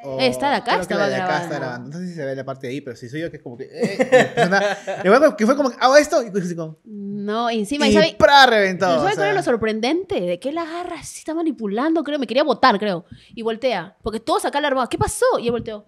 O- 0.04 0.20
Esta 0.20 0.50
de 0.50 0.56
acá 0.58 0.76
creo 0.76 0.88
que 0.88 0.94
la 0.96 1.06
estaba 1.06 1.08
de 1.08 1.16
acá 1.16 1.26
grabando. 1.26 1.44
está 1.54 1.60
grabando. 1.60 1.90
No 1.90 1.98
sé 2.04 2.08
si 2.10 2.14
se 2.16 2.26
ve 2.26 2.36
la 2.36 2.44
parte 2.46 2.68
de 2.68 2.74
ahí, 2.74 2.82
pero 2.82 2.96
si 2.96 3.10
soy 3.10 3.22
yo 3.22 3.32
que 3.32 3.38
es 3.38 3.44
como 3.44 3.58
que. 3.58 3.64
eh, 3.66 3.70
eh, 4.00 4.32
persona- 4.36 4.78
bueno, 5.06 5.36
que 5.38 5.46
fue 5.46 5.56
como 5.58 5.70
que 5.70 5.78
hago 5.80 5.98
esto 5.98 6.24
y 6.24 6.32
pues 6.32 6.54
como. 6.56 6.78
No, 6.86 7.50
encima, 7.50 7.88
y 7.88 7.92
¿y 7.92 7.94
sabe, 7.94 8.16
¡pra! 8.18 8.46
reventó. 8.46 8.86
¿y 8.90 8.94
o 8.98 9.00
sabe 9.02 9.16
cuál 9.16 9.30
es 9.30 9.36
lo 9.36 9.44
sorprendente? 9.44 10.20
De 10.22 10.40
que 10.40 10.50
él 10.50 10.58
agarra, 10.58 10.98
así 11.00 11.20
está 11.20 11.34
manipulando, 11.34 12.04
creo. 12.04 12.20
Me 12.20 12.28
quería 12.28 12.44
botar, 12.44 12.78
creo. 12.80 13.06
Y 13.36 13.42
voltea. 13.42 13.96
Porque 14.04 14.20
todos 14.20 14.46
acá 14.46 14.62
la 14.62 14.68
armaban. 14.68 14.88
¿Qué 14.88 14.98
pasó? 14.98 15.26
Y 15.40 15.46
él 15.48 15.52
volteó. 15.52 15.86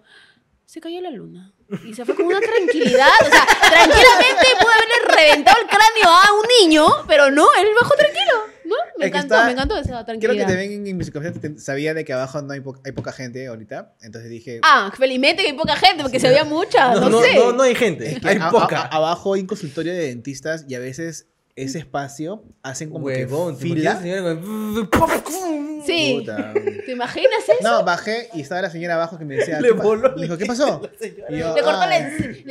Se 0.65 0.79
cayó 0.79 1.01
la 1.01 1.09
luna. 1.09 1.51
Y 1.85 1.93
se 1.93 2.05
fue 2.05 2.15
con 2.15 2.25
una 2.27 2.39
tranquilidad. 2.39 3.07
O 3.21 3.25
sea, 3.29 3.45
tranquilamente 3.45 4.45
pudo 4.59 4.69
haberle 4.71 5.15
reventado 5.15 5.57
el 5.61 5.67
cráneo 5.67 6.09
a 6.09 6.33
un 6.33 6.45
niño, 6.61 6.85
pero 7.07 7.31
no, 7.31 7.47
él 7.59 7.67
bajó 7.79 7.95
tranquilo. 7.95 8.33
¿No? 8.69 8.75
Me 8.97 9.05
Es 9.05 9.09
encantó, 9.09 9.33
está- 9.35 9.45
me 9.47 9.51
encantó 9.53 9.77
esa 9.77 9.85
Creo 9.89 10.05
tranquilidad. 10.05 10.45
que 10.47 10.51
también 10.53 10.87
en 10.87 10.97
mi 10.97 11.03
te- 11.03 11.59
sabía 11.59 11.93
de 11.93 12.05
que 12.05 12.13
abajo 12.13 12.41
no 12.41 12.53
hay, 12.53 12.59
po- 12.59 12.79
hay 12.85 12.91
poca 12.91 13.11
gente 13.11 13.47
ahorita. 13.47 13.93
Entonces 14.01 14.29
dije. 14.29 14.59
Ah, 14.63 14.91
felizmente 14.95 15.41
que 15.41 15.49
hay 15.49 15.57
poca 15.57 15.75
gente, 15.75 16.03
porque 16.03 16.19
se 16.19 16.29
veía 16.29 16.43
mucha, 16.45 16.93
no, 16.93 17.09
no, 17.09 17.21
sé. 17.21 17.33
no, 17.35 17.51
no 17.53 17.63
hay 17.63 17.73
gente. 17.75 18.19
que 18.21 18.27
hay 18.27 18.37
a- 18.39 18.49
poca. 18.51 18.81
a- 18.81 18.95
abajo 18.97 19.33
hay 19.33 19.41
un 19.41 19.47
consultorio 19.47 19.91
de 19.93 20.07
dentistas 20.07 20.65
y 20.67 20.75
a 20.75 20.79
veces 20.79 21.27
ese 21.55 21.79
espacio 21.79 22.43
hacen 22.63 22.89
como 22.89 23.05
Huevón, 23.05 23.55
que 23.57 23.63
¿te 23.63 23.73
fila. 23.75 23.99
Sí. 25.85 26.17
Puta. 26.19 26.53
¿Te 26.53 26.91
imaginas 26.91 27.43
eso? 27.47 27.63
No, 27.63 27.83
bajé 27.83 28.29
y 28.33 28.41
estaba 28.41 28.61
la 28.61 28.69
señora 28.69 28.95
abajo 28.95 29.17
que 29.17 29.25
me 29.25 29.35
decía. 29.35 29.59
Le 29.59 29.69
¿qué 29.69 29.73
pa- 29.75 29.83
voló 29.83 30.15
Me 30.15 30.21
dijo, 30.23 30.37
¿qué 30.37 30.45
pasó? 30.45 30.81
yo, 31.29 31.55
Le 31.55 31.61
cortó 31.61 31.85
la 31.85 31.97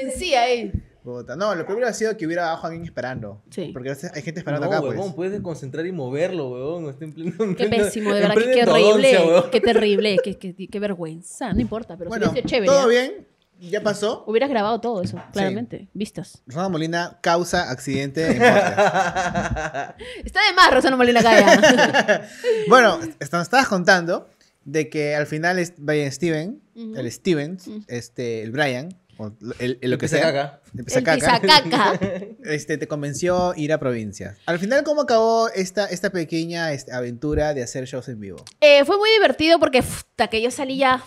encía 0.03 0.43
ahí. 0.43 0.73
Puta. 1.03 1.37
No, 1.37 1.55
lo 1.55 1.65
primero 1.65 1.87
ha 1.87 1.93
sido 1.93 2.17
que 2.17 2.27
hubiera 2.27 2.49
abajo 2.49 2.67
alguien 2.67 2.85
esperando. 2.85 3.43
Sí. 3.51 3.71
Porque 3.73 3.89
a 3.91 3.93
veces 3.93 4.11
hay 4.15 4.23
gente 4.23 4.41
esperando 4.41 4.67
no, 4.67 4.73
acá, 4.73 4.81
huevón, 4.83 4.97
pues. 5.07 5.15
puedes 5.15 5.33
desconcentrar 5.33 5.87
y 5.87 5.93
moverlo, 5.93 6.51
huevón. 6.51 6.91
Está 6.91 7.05
en 7.05 7.13
pleno, 7.13 7.33
en 7.45 7.55
Qué 7.55 7.69
pleno- 7.69 7.85
pésimo, 7.85 8.13
de 8.13 8.23
en 8.23 8.29
verdad, 8.29 8.35
que 8.35 8.41
plena 8.43 8.55
qué 8.55 8.61
endodoncia, 8.61 8.93
horrible. 9.21 9.27
huevón. 9.33 9.51
Qué 9.51 9.61
terrible, 9.61 10.17
qué, 10.23 10.37
qué- 10.39 10.69
qué 10.69 10.81
vergüenza. 10.81 11.53
No 11.53 11.61
importa, 11.61 11.97
pero 11.97 12.11
Bueno, 12.11 12.31
sido 12.33 12.47
chévere. 12.47 12.67
todo 12.67 12.89
bien, 12.89 13.27
ya 13.61 13.83
pasó. 13.83 14.25
Hubieras 14.27 14.51
grabado 14.51 14.81
todo 14.81 15.01
eso, 15.03 15.21
claramente. 15.33 15.89
Vistas. 15.95 16.43
Rosana 16.47 16.69
Molina 16.69 17.19
causa 17.23 17.71
accidente 17.71 18.27
en 18.27 18.39
podcast. 18.39 18.79
Está 20.25 20.41
de 20.49 20.55
más 20.57 20.73
Rosana 20.75 20.97
Molina 20.97 21.23
Calla. 21.23 22.29
bueno, 22.69 22.99
est- 23.21 23.33
nos 23.33 23.43
estabas 23.43 23.69
contando 23.69 24.29
de 24.65 24.89
que 24.91 25.15
al 25.15 25.27
final 25.27 25.59
es 25.59 25.73
Brian 25.79 26.13
Steven, 26.13 26.61
Ujú. 26.77 26.97
el 26.97 27.11
Stevens, 27.11 27.67
Ujú. 27.69 27.81
este, 27.89 28.43
el 28.43 28.51
Brian, 28.53 28.91
o 29.19 29.33
el, 29.59 29.79
el 29.83 29.91
lo 29.91 29.99
que 29.99 30.07
Empieza 30.07 30.17
sea, 30.17 30.33
caca. 30.33 30.63
el 30.73 30.79
El 30.79 30.85
pisacaca, 30.85 31.41
pisacaca. 31.41 32.01
este, 32.45 32.79
te 32.79 32.87
convenció 32.87 33.53
ir 33.57 33.73
a 33.73 33.79
provincias. 33.79 34.39
Al 34.47 34.59
final, 34.59 34.85
¿cómo 34.85 35.03
acabó 35.03 35.49
esta, 35.49 35.87
esta 35.87 36.11
pequeña 36.11 36.73
este, 36.73 36.93
aventura 36.93 37.53
de 37.53 37.63
hacer 37.63 37.85
shows 37.85 38.09
en 38.09 38.21
vivo? 38.21 38.45
Eh, 38.61 38.85
fue 38.85 38.97
muy 38.97 39.11
divertido 39.11 39.59
porque 39.59 39.83
puta, 39.83 40.29
que 40.29 40.41
yo 40.41 40.51
salí 40.51 40.79
ya 40.79 41.05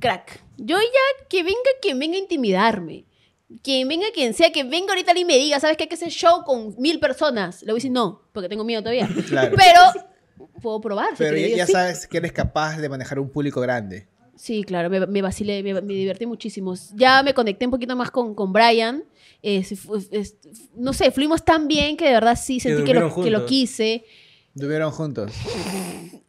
crack. 0.00 0.40
Yo 0.56 0.78
ya 0.78 1.26
que 1.28 1.42
venga 1.42 1.58
quien 1.82 1.98
venga 1.98 2.16
a 2.16 2.20
intimidarme. 2.20 3.04
Quien 3.62 3.86
venga 3.88 4.06
quien 4.12 4.32
sea, 4.32 4.50
que 4.50 4.64
venga 4.64 4.94
ahorita 4.94 5.16
y 5.16 5.24
me 5.24 5.36
diga, 5.36 5.60
¿sabes 5.60 5.76
qué? 5.76 5.84
Hay 5.84 5.88
que 5.88 5.94
hacer 5.96 6.08
show 6.08 6.44
con 6.44 6.74
mil 6.78 6.98
personas. 6.98 7.62
Le 7.62 7.66
voy 7.66 7.74
a 7.74 7.80
decir 7.80 7.92
no, 7.92 8.22
porque 8.32 8.48
tengo 8.48 8.64
miedo 8.64 8.80
todavía. 8.80 9.08
Claro. 9.28 9.54
Pero 9.56 9.80
puedo 10.62 10.80
probar. 10.80 11.10
si 11.10 11.18
Pero 11.18 11.36
te 11.36 11.50
ya, 11.50 11.56
ya 11.58 11.66
sabes 11.66 12.06
que 12.06 12.16
eres 12.16 12.32
capaz 12.32 12.78
de 12.78 12.88
manejar 12.88 13.18
un 13.18 13.30
público 13.30 13.60
grande. 13.60 14.08
Sí, 14.36 14.64
claro, 14.64 14.90
me, 14.90 15.06
me 15.06 15.22
vacilé, 15.22 15.62
me, 15.62 15.74
me 15.80 15.94
divertí 15.94 16.26
muchísimo. 16.26 16.74
Ya 16.94 17.22
me 17.22 17.34
conecté 17.34 17.64
un 17.66 17.70
poquito 17.70 17.94
más 17.96 18.10
con, 18.10 18.34
con 18.34 18.52
Brian. 18.52 19.04
eh, 19.42 19.58
es- 20.10 20.34
no 20.74 20.92
sé, 20.92 21.10
fuimos 21.10 21.44
tan 21.44 21.68
bien 21.68 21.96
que 21.96 22.06
de 22.06 22.12
verdad 22.14 22.38
sí 22.40 22.60
sentí 22.60 22.82
que 22.84 22.94
lo, 22.94 23.14
que 23.14 23.44
quise. 23.46 24.04
Estuvieron 24.54 24.90
juntos. 24.90 25.32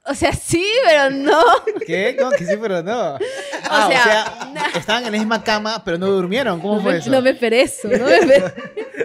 O 0.07 0.13
sea, 0.13 0.33
sí, 0.33 0.63
pero 0.85 1.09
no. 1.09 1.41
¿Qué? 1.87 2.15
¿Cómo 2.19 2.29
que 2.29 2.45
sí, 2.45 2.53
pero 2.61 2.83
no? 2.83 3.17
Ah, 3.67 3.87
o 3.87 3.89
sea, 3.89 4.51
estaban 4.77 5.03
en 5.07 5.11
la 5.13 5.17
misma 5.17 5.43
cama, 5.43 5.81
pero 5.83 5.97
no 5.97 6.05
durmieron. 6.05 6.59
¿Cómo 6.61 6.75
No 6.75 6.81
fue 6.83 6.91
me, 6.91 6.97
eso? 6.99 7.09
no 7.09 7.19
me 7.23 7.31
esperé 7.31 7.61
eso, 7.63 7.87
no 7.87 8.05
me 8.05 8.15
esperé. 8.19 8.53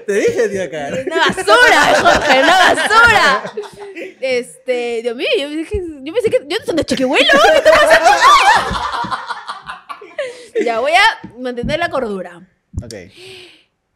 Te 0.07 0.13
dije, 0.13 0.49
tía 0.51 0.71
cara. 0.71 0.99
Una 1.07 1.17
basura, 1.17 1.95
Jorge, 2.03 2.43
una 2.43 2.75
basura. 2.75 3.53
Este, 4.21 5.01
Dios 5.03 5.17
mío, 5.17 5.27
yo, 5.41 5.49
dije- 5.49 5.81
yo 6.03 6.13
pensé 6.13 6.29
que. 6.29 6.45
Yo 6.47 6.59
no 6.59 6.65
soy 6.67 6.77
de 6.77 6.85
chiquihuelo, 6.85 7.25
¿qué 7.55 7.61
te 7.63 7.71
pasa? 7.71 8.01
Ya, 10.75 10.81
voy 10.81 10.93
a 10.93 11.39
mantener 11.39 11.79
la 11.79 11.89
cordura. 11.91 12.49
Ok. 12.83 12.95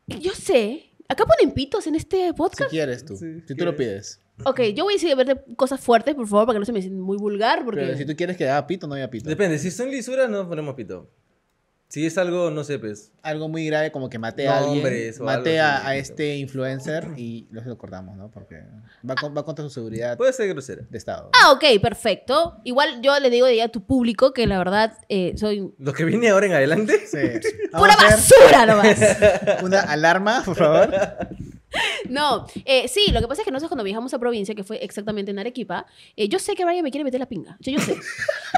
Yo 0.06 0.32
sé. 0.32 0.90
Acá 1.08 1.24
ponen 1.26 1.52
pitos 1.54 1.86
en 1.86 1.94
este 1.94 2.28
Si 2.28 2.32
podcast. 2.32 2.70
quieres 2.70 3.04
tú. 3.04 3.16
Sí, 3.16 3.40
si 3.46 3.54
tú 3.54 3.64
lo 3.64 3.76
pides. 3.76 4.20
Ok, 4.44 4.60
yo 4.74 4.84
voy 4.84 4.94
a 4.94 4.96
decir 4.96 5.14
verte 5.16 5.40
cosas 5.54 5.80
fuertes, 5.80 6.14
por 6.14 6.26
favor, 6.26 6.46
para 6.46 6.56
que 6.56 6.60
no 6.60 6.64
se 6.66 6.72
me 6.72 6.80
sienta 6.80 7.00
muy 7.00 7.16
vulgar, 7.16 7.64
porque... 7.64 7.82
Pero 7.82 7.96
si 7.96 8.04
tú 8.04 8.16
quieres 8.16 8.36
que 8.36 8.48
haga 8.48 8.66
pito, 8.66 8.86
no 8.86 8.94
haya 8.94 9.08
pito. 9.08 9.28
Depende, 9.28 9.58
si 9.58 9.70
son 9.70 9.90
lisuras, 9.90 10.28
no 10.28 10.48
ponemos 10.48 10.74
pito. 10.74 11.08
Si 11.94 12.04
es 12.04 12.18
algo, 12.18 12.50
no 12.50 12.64
sé, 12.64 12.80
pues. 12.80 13.12
Algo 13.22 13.48
muy 13.48 13.64
grave 13.66 13.92
como 13.92 14.10
que 14.10 14.18
maté 14.18 14.48
a 14.48 14.58
alguien. 14.58 14.74
Nombres 14.82 15.20
o 15.20 15.24
Maté 15.24 15.60
algo 15.60 15.72
a, 15.72 15.76
así, 15.76 15.86
a 15.86 15.96
este 15.96 16.36
influencer 16.38 17.06
y 17.16 17.46
lo, 17.52 17.62
lo 17.62 17.78
cortamos, 17.78 18.16
¿no? 18.16 18.32
Porque 18.32 18.64
va, 19.08 19.14
con- 19.14 19.32
va 19.36 19.44
contra 19.44 19.62
su 19.62 19.70
seguridad 19.70 20.16
Puede 20.16 20.32
ser 20.32 20.48
grosera. 20.48 20.82
de 20.90 20.98
Estado. 20.98 21.30
Ah, 21.40 21.52
ok, 21.52 21.80
perfecto. 21.80 22.56
Igual 22.64 23.00
yo 23.00 23.16
le 23.20 23.30
digo 23.30 23.46
de 23.46 23.62
a 23.62 23.68
tu 23.68 23.86
público 23.86 24.32
que 24.32 24.48
la 24.48 24.58
verdad 24.58 24.94
eh, 25.08 25.34
soy 25.36 25.72
Lo 25.78 25.92
que 25.92 26.04
viene 26.04 26.30
ahora 26.30 26.46
en 26.46 26.52
adelante. 26.54 27.06
Sí. 27.06 27.18
Vamos 27.72 27.88
pura 27.88 28.08
a 28.10 28.12
hacer 28.14 28.38
basura 28.40 28.66
nomás. 28.66 29.62
una 29.62 29.80
alarma, 29.82 30.42
por 30.44 30.56
favor. 30.56 30.90
No, 32.08 32.46
eh, 32.64 32.86
sí, 32.88 33.06
lo 33.12 33.20
que 33.20 33.28
pasa 33.28 33.42
es 33.42 33.44
que 33.46 33.50
nosotros 33.50 33.68
cuando 33.68 33.84
viajamos 33.84 34.12
a 34.14 34.18
provincia, 34.18 34.54
que 34.54 34.62
fue 34.64 34.76
exactamente 34.84 35.30
en 35.30 35.38
Arequipa, 35.38 35.86
eh, 36.16 36.28
yo 36.28 36.38
sé 36.38 36.54
que 36.54 36.64
Brian 36.64 36.82
me 36.84 36.90
quiere 36.90 37.04
meter 37.04 37.18
la 37.20 37.26
pinga. 37.26 37.56
Yo, 37.60 37.72
yo 37.72 37.80
sé. 37.80 37.96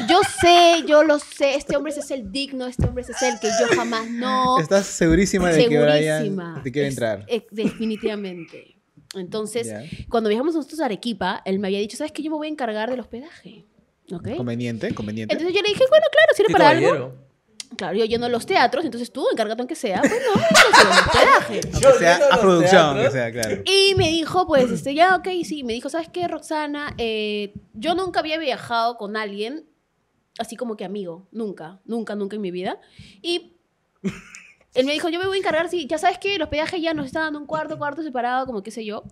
Yo 0.08 0.20
sé, 0.40 0.84
yo 0.86 1.02
lo 1.02 1.18
sé. 1.18 1.54
Este 1.54 1.76
hombre 1.76 1.92
es 1.96 2.10
el 2.10 2.30
digno, 2.30 2.66
este 2.66 2.86
hombre 2.86 3.02
es 3.02 3.22
el 3.22 3.38
que 3.40 3.48
yo 3.48 3.74
jamás 3.76 4.10
no. 4.10 4.58
Estás 4.58 4.86
segurísima 4.86 5.50
de 5.50 5.68
que 5.68 5.78
Brian 5.80 6.60
te 6.62 6.72
quiere 6.72 6.88
Es- 6.88 6.94
entrar. 6.94 7.24
eh, 7.28 7.46
definitivamente. 7.50 8.76
Entonces, 9.14 9.66
Ya. 9.68 9.82
cuando 10.08 10.28
viajamos 10.28 10.54
nosotros 10.54 10.80
a 10.80 10.86
Arequipa, 10.86 11.40
él 11.44 11.58
me 11.58 11.68
había 11.68 11.78
dicho, 11.78 11.96
¿sabes 11.96 12.12
qué? 12.12 12.22
Yo 12.22 12.30
me 12.30 12.36
voy 12.36 12.48
a 12.48 12.50
encargar 12.50 12.90
del 12.90 13.00
hospedaje. 13.00 13.64
¿Ok? 14.12 14.36
Conveniente, 14.36 14.92
conveniente. 14.94 15.32
Entonces 15.34 15.54
yo 15.56 15.62
le 15.62 15.68
dije, 15.68 15.84
bueno, 15.88 16.06
claro, 16.12 16.32
si 16.34 16.42
Qué 16.44 16.52
era 16.52 16.58
para 16.58 16.70
algo. 16.70 17.14
Claro, 17.76 17.96
yo 17.96 18.04
lleno 18.04 18.28
los 18.28 18.46
teatros, 18.46 18.84
entonces 18.84 19.12
tú 19.12 19.26
encárgate 19.30 19.62
aunque 19.62 19.74
sea. 19.74 20.00
Bueno, 20.00 20.16
entonces, 20.48 20.84
el 20.84 20.90
hospedaje. 20.90 21.60
Aunque 21.72 21.98
sea 21.98 22.20
a 22.30 22.40
producción, 22.40 22.94
teatros. 22.94 23.12
sea, 23.12 23.32
claro. 23.32 23.62
Y 23.64 23.94
me 23.96 24.08
dijo, 24.08 24.46
pues, 24.46 24.70
este, 24.70 24.94
ya, 24.94 25.16
ok, 25.16 25.28
sí. 25.44 25.64
Me 25.64 25.72
dijo, 25.72 25.88
¿sabes 25.88 26.08
qué, 26.08 26.28
Roxana? 26.28 26.94
Eh, 26.98 27.54
yo 27.74 27.94
nunca 27.94 28.20
había 28.20 28.38
viajado 28.38 28.96
con 28.96 29.16
alguien 29.16 29.66
así 30.38 30.56
como 30.56 30.76
que 30.76 30.84
amigo. 30.84 31.28
Nunca, 31.30 31.80
nunca, 31.84 32.14
nunca 32.14 32.36
en 32.36 32.42
mi 32.42 32.50
vida. 32.50 32.78
Y 33.22 33.56
él 34.74 34.86
me 34.86 34.92
dijo, 34.92 35.08
yo 35.08 35.18
me 35.18 35.26
voy 35.26 35.38
a 35.38 35.40
encargar, 35.40 35.68
sí, 35.68 35.86
ya 35.86 35.98
sabes 35.98 36.18
que 36.18 36.38
los 36.38 36.48
peajes 36.48 36.80
ya 36.80 36.94
nos 36.94 37.06
están 37.06 37.22
dando 37.22 37.38
un 37.38 37.46
cuarto, 37.46 37.78
cuarto 37.78 38.02
separado, 38.02 38.46
como 38.46 38.62
qué 38.62 38.70
sé 38.70 38.84
yo. 38.84 39.04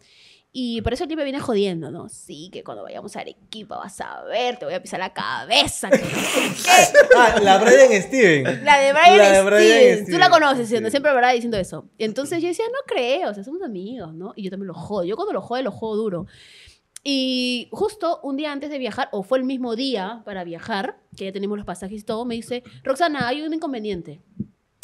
Y 0.57 0.83
por 0.83 0.93
eso 0.93 1.03
el 1.03 1.17
me 1.17 1.25
viene 1.25 1.41
jodiendo, 1.41 1.91
¿no? 1.91 2.09
Sí, 2.09 2.49
que 2.53 2.63
cuando 2.63 2.85
vayamos 2.85 3.17
a 3.17 3.21
Arequipa 3.23 3.77
vas 3.77 4.01
a 4.01 4.23
ver, 4.23 4.57
te 4.57 4.65
voy 4.65 4.75
a 4.75 4.81
pisar 4.81 5.01
la 5.01 5.13
cabeza. 5.13 5.91
no 5.91 5.97
qué. 5.97 6.05
Ah, 7.17 7.41
la 7.43 7.59
Brian 7.59 8.01
Steven. 8.01 8.65
La 8.65 8.79
de 8.79 8.93
Brian, 8.93 9.19
La 9.19 9.33
de 9.33 9.43
Brian 9.43 9.69
Stevens. 9.69 10.11
Tú 10.11 10.17
la 10.17 10.31
conoces, 10.31 10.69
sí. 10.69 10.77
siempre 10.91 11.13
verdad 11.13 11.33
diciendo 11.33 11.59
eso. 11.59 11.87
Entonces 11.99 12.41
yo 12.41 12.47
decía, 12.47 12.67
no 12.67 12.79
creo, 12.87 13.31
o 13.31 13.35
sea, 13.35 13.43
somos 13.43 13.63
amigos, 13.63 14.15
¿no? 14.15 14.33
Y 14.37 14.45
yo 14.45 14.51
también 14.51 14.69
lo 14.69 14.75
jodo. 14.75 15.03
Yo 15.03 15.17
cuando 15.17 15.33
lo 15.33 15.41
jodo, 15.41 15.61
lo 15.61 15.73
jodo 15.73 15.97
duro. 15.97 16.27
Y 17.03 17.67
justo 17.73 18.21
un 18.23 18.37
día 18.37 18.53
antes 18.53 18.71
de 18.71 18.79
viajar, 18.79 19.09
o 19.11 19.25
fue 19.25 19.39
el 19.39 19.45
mismo 19.45 19.75
día 19.75 20.23
para 20.25 20.45
viajar, 20.45 21.01
que 21.17 21.25
ya 21.25 21.33
tenemos 21.33 21.59
los 21.59 21.67
pasajes 21.67 22.03
y 22.03 22.05
todo, 22.05 22.25
me 22.25 22.37
dice, 22.37 22.63
Roxana, 22.85 23.27
hay 23.27 23.43
un 23.43 23.53
inconveniente. 23.53 24.23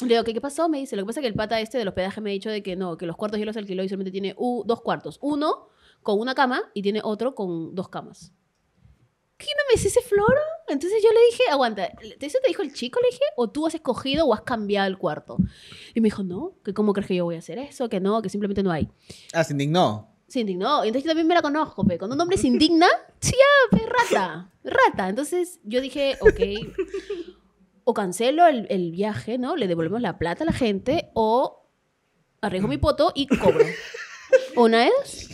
Le 0.02 0.14
digo, 0.14 0.24
¿qué, 0.24 0.32
¿qué 0.32 0.40
pasó? 0.40 0.68
Me 0.68 0.78
dice, 0.78 0.96
lo 0.96 1.02
que 1.02 1.06
pasa 1.08 1.20
es 1.20 1.22
que 1.22 1.28
el 1.28 1.34
pata 1.34 1.60
este 1.60 1.78
del 1.78 1.88
hospedaje 1.88 2.20
me 2.20 2.30
ha 2.30 2.32
dicho 2.32 2.50
de 2.50 2.62
que 2.62 2.76
no, 2.76 2.96
que 2.96 3.06
los 3.06 3.16
cuartos 3.16 3.38
yo 3.38 3.46
los 3.46 3.56
alquiló 3.56 3.82
y 3.82 3.88
solamente 3.88 4.10
tiene 4.10 4.34
uh, 4.36 4.64
dos 4.64 4.80
cuartos. 4.80 5.18
Uno 5.20 5.68
con 6.02 6.18
una 6.18 6.34
cama 6.34 6.62
y 6.74 6.82
tiene 6.82 7.00
otro 7.04 7.34
con 7.34 7.74
dos 7.74 7.88
camas. 7.88 8.32
¿Qué 9.36 9.46
no 9.56 9.62
me 9.68 9.74
dice 9.74 9.88
ese 9.88 10.02
floro? 10.02 10.40
Entonces 10.68 11.02
yo 11.02 11.08
le 11.10 11.20
dije, 11.30 11.44
aguanta, 11.50 11.86
¿eso 12.20 12.38
te 12.42 12.48
dijo 12.48 12.60
el 12.60 12.74
chico? 12.74 13.00
Le 13.00 13.08
dije, 13.08 13.24
o 13.36 13.48
tú 13.48 13.66
has 13.66 13.74
escogido 13.74 14.26
o 14.26 14.34
has 14.34 14.42
cambiado 14.42 14.86
el 14.86 14.98
cuarto. 14.98 15.38
Y 15.94 16.00
me 16.02 16.08
dijo, 16.08 16.22
no, 16.22 16.56
que 16.62 16.74
cómo 16.74 16.92
crees 16.92 17.08
que 17.08 17.14
yo 17.16 17.24
voy 17.24 17.36
a 17.36 17.38
hacer 17.38 17.58
eso, 17.58 17.88
que 17.88 18.00
no, 18.00 18.20
que 18.20 18.28
simplemente 18.28 18.62
no 18.62 18.70
hay. 18.70 18.90
Ah, 19.32 19.42
se 19.42 19.54
indignó. 19.54 20.10
Se 20.28 20.40
indignó. 20.40 20.84
Entonces 20.84 21.04
yo 21.04 21.08
también 21.08 21.26
me 21.26 21.34
la 21.34 21.40
conozco, 21.40 21.84
pe. 21.84 21.98
Cuando 21.98 22.16
un 22.16 22.20
hombre 22.20 22.36
se 22.36 22.48
indigna, 22.48 22.86
sí, 23.20 23.32
ya, 23.32 23.78
pe, 23.78 23.86
rata, 23.86 24.50
rata. 24.62 25.08
Entonces 25.08 25.58
yo 25.64 25.80
dije, 25.80 26.18
ok, 26.20 26.40
o 27.90 27.94
cancelo 27.94 28.46
el, 28.46 28.66
el 28.70 28.92
viaje, 28.92 29.36
¿no? 29.36 29.56
Le 29.56 29.66
devolvemos 29.66 30.00
la 30.00 30.16
plata 30.16 30.44
a 30.44 30.46
la 30.46 30.52
gente, 30.52 31.10
o 31.14 31.66
arriesgo 32.40 32.68
mi 32.68 32.78
poto 32.78 33.10
y 33.14 33.26
cobro. 33.26 33.64
Una 34.56 34.86
es. 34.86 35.28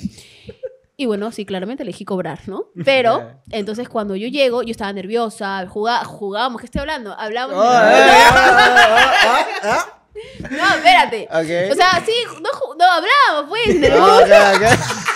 Y 0.96 1.04
bueno, 1.04 1.30
sí, 1.30 1.44
claramente 1.44 1.82
elegí 1.82 2.06
cobrar, 2.06 2.40
¿no? 2.46 2.68
Pero, 2.84 3.42
entonces 3.50 3.88
cuando 3.88 4.16
yo 4.16 4.28
llego, 4.28 4.62
yo 4.62 4.70
estaba 4.70 4.92
nerviosa, 4.94 5.66
jugá- 5.68 6.04
jugábamos, 6.04 6.60
¿qué 6.60 6.66
estoy 6.66 6.80
hablando? 6.80 7.12
Hablábamos. 7.18 7.56
Oh, 7.58 7.62
de- 7.62 7.68
eh, 7.68 8.24
ah, 8.30 9.46
ah, 9.62 9.92
No, 10.50 10.74
espérate. 10.76 11.28
O 11.30 11.74
sea, 11.74 12.02
sí, 12.06 12.12
no, 12.40 12.50
no 12.78 12.84
hablábamos, 12.90 13.50
pues, 13.50 13.76
en 13.76 13.84
el 13.84 13.92
Ah, 13.92 13.98
bus. 13.98 14.22
ok, 14.22 14.62
ok. 14.62 15.15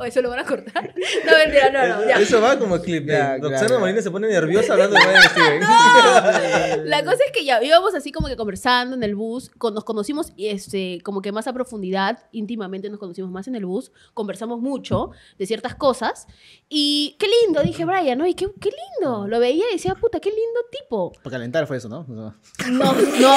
¿O 0.00 0.04
eso 0.04 0.22
lo 0.22 0.30
van 0.30 0.38
a 0.40 0.44
cortar? 0.44 0.94
No, 1.24 1.32
mentira, 1.36 1.70
no, 1.70 1.96
no, 2.00 2.08
ya. 2.08 2.16
Eso 2.18 2.40
va 2.40 2.58
como 2.58 2.80
clip. 2.80 3.04
de 3.06 3.12
Ya, 3.12 3.36
Roxana 3.36 3.66
claro. 3.66 3.80
Molina 3.80 4.00
se 4.02 4.10
pone 4.10 4.28
nerviosa 4.28 4.72
hablando 4.72 4.96
de 4.96 5.02
Steven. 5.28 5.60
La 6.84 7.04
cosa 7.04 7.18
es 7.26 7.32
que 7.32 7.44
ya 7.44 7.62
íbamos 7.62 7.94
así 7.94 8.10
como 8.12 8.28
que 8.28 8.36
conversando 8.36 8.96
en 8.96 9.02
el 9.02 9.14
bus, 9.14 9.50
con- 9.58 9.74
nos 9.74 9.84
conocimos 9.84 10.32
y 10.36 10.48
este, 10.48 11.00
como 11.04 11.20
que 11.22 11.32
más 11.32 11.46
a 11.46 11.52
profundidad, 11.52 12.18
íntimamente 12.32 12.88
nos 12.90 12.98
conocimos 12.98 13.30
más 13.30 13.46
en 13.48 13.54
el 13.56 13.64
bus, 13.66 13.92
conversamos 14.14 14.60
mucho 14.60 15.10
de 15.38 15.46
ciertas 15.46 15.74
cosas 15.74 16.26
y 16.68 17.16
qué 17.18 17.26
lindo, 17.44 17.62
dije 17.62 17.84
Brian, 17.84 18.18
¿no? 18.18 18.26
Y 18.26 18.34
qué, 18.34 18.46
qué 18.60 18.70
lindo, 19.00 19.26
lo 19.28 19.38
veía 19.40 19.64
y 19.70 19.74
decía, 19.74 19.94
puta, 19.94 20.20
qué 20.20 20.30
lindo 20.30 20.60
tipo. 20.70 21.12
Para 21.22 21.32
calentar 21.36 21.66
fue 21.66 21.76
eso, 21.76 21.88
¿no? 21.88 22.04
No. 22.08 22.34
No, 22.70 22.92
no, 22.92 23.36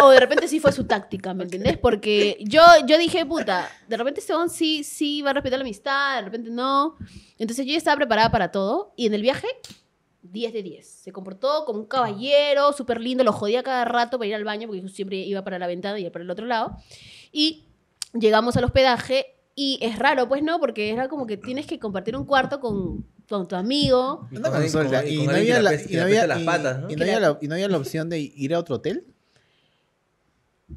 o, 0.00 0.06
o 0.06 0.10
de 0.10 0.20
repente 0.20 0.48
sí 0.48 0.60
fue 0.60 0.72
su 0.72 0.84
táctica, 0.84 1.34
¿me 1.34 1.44
entiendes? 1.44 1.78
Porque 1.78 2.38
yo, 2.40 2.62
yo 2.86 2.98
dije, 2.98 3.24
puta, 3.26 3.68
de 3.88 3.96
repente 3.96 4.20
este 4.20 4.32
hombre 4.34 4.54
sí, 4.54 4.84
sí 4.84 5.22
va 5.22 5.30
a 5.30 5.32
respetar 5.34 5.58
la 5.58 5.64
amistad, 5.64 6.03
de 6.16 6.22
repente 6.22 6.50
no. 6.50 6.96
Entonces 7.38 7.66
yo 7.66 7.72
ya 7.72 7.78
estaba 7.78 7.96
preparada 7.96 8.30
para 8.30 8.50
todo 8.50 8.92
y 8.96 9.06
en 9.06 9.14
el 9.14 9.22
viaje, 9.22 9.48
10 10.22 10.52
de 10.52 10.62
10. 10.62 10.86
Se 10.86 11.12
comportó 11.12 11.64
como 11.64 11.80
un 11.80 11.86
caballero, 11.86 12.72
súper 12.72 13.00
lindo, 13.00 13.24
lo 13.24 13.32
jodía 13.32 13.62
cada 13.62 13.84
rato 13.84 14.18
para 14.18 14.28
ir 14.28 14.34
al 14.34 14.44
baño 14.44 14.66
porque 14.66 14.82
yo 14.82 14.88
siempre 14.88 15.18
iba 15.18 15.42
para 15.42 15.58
la 15.58 15.66
ventana 15.66 15.98
y 15.98 16.08
para 16.10 16.24
el 16.24 16.30
otro 16.30 16.46
lado. 16.46 16.76
Y 17.32 17.64
llegamos 18.12 18.56
al 18.56 18.64
hospedaje 18.64 19.26
y 19.54 19.78
es 19.82 19.98
raro, 19.98 20.28
pues 20.28 20.42
no, 20.42 20.58
porque 20.58 20.90
era 20.90 21.08
como 21.08 21.26
que 21.26 21.36
tienes 21.36 21.66
que 21.66 21.78
compartir 21.78 22.16
un 22.16 22.24
cuarto 22.24 22.60
con, 22.60 23.06
con 23.28 23.46
tu 23.46 23.56
amigo. 23.56 24.28
Y 24.30 24.36
no 27.46 27.54
había 27.54 27.68
la 27.68 27.76
opción 27.76 28.08
de 28.08 28.20
ir 28.20 28.54
a 28.54 28.58
otro 28.58 28.76
hotel. 28.76 29.04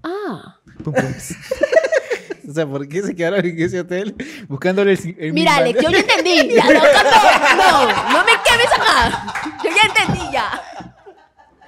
Ah. 0.03 0.59
O 2.47 2.53
sea, 2.53 2.65
¿por 2.65 2.87
qué 2.87 3.01
se 3.03 3.13
quedaron 3.15 3.45
en 3.45 3.61
ese 3.61 3.79
hotel 3.81 4.15
buscándole 4.47 4.93
el, 4.93 5.15
el 5.19 5.33
Mira, 5.33 5.57
Alex, 5.57 5.81
yo 5.81 5.89
ya 5.91 5.99
entendí. 5.99 6.49
Ya, 6.55 6.63
no, 6.63 6.71
no, 6.73 7.87
no, 7.87 8.09
no 8.11 8.23
me 8.23 8.31
quemes 8.45 8.71
acá. 8.73 9.33
Yo 9.63 9.69
ya 9.69 9.81
entendí 9.87 10.31
ya. 10.31 10.61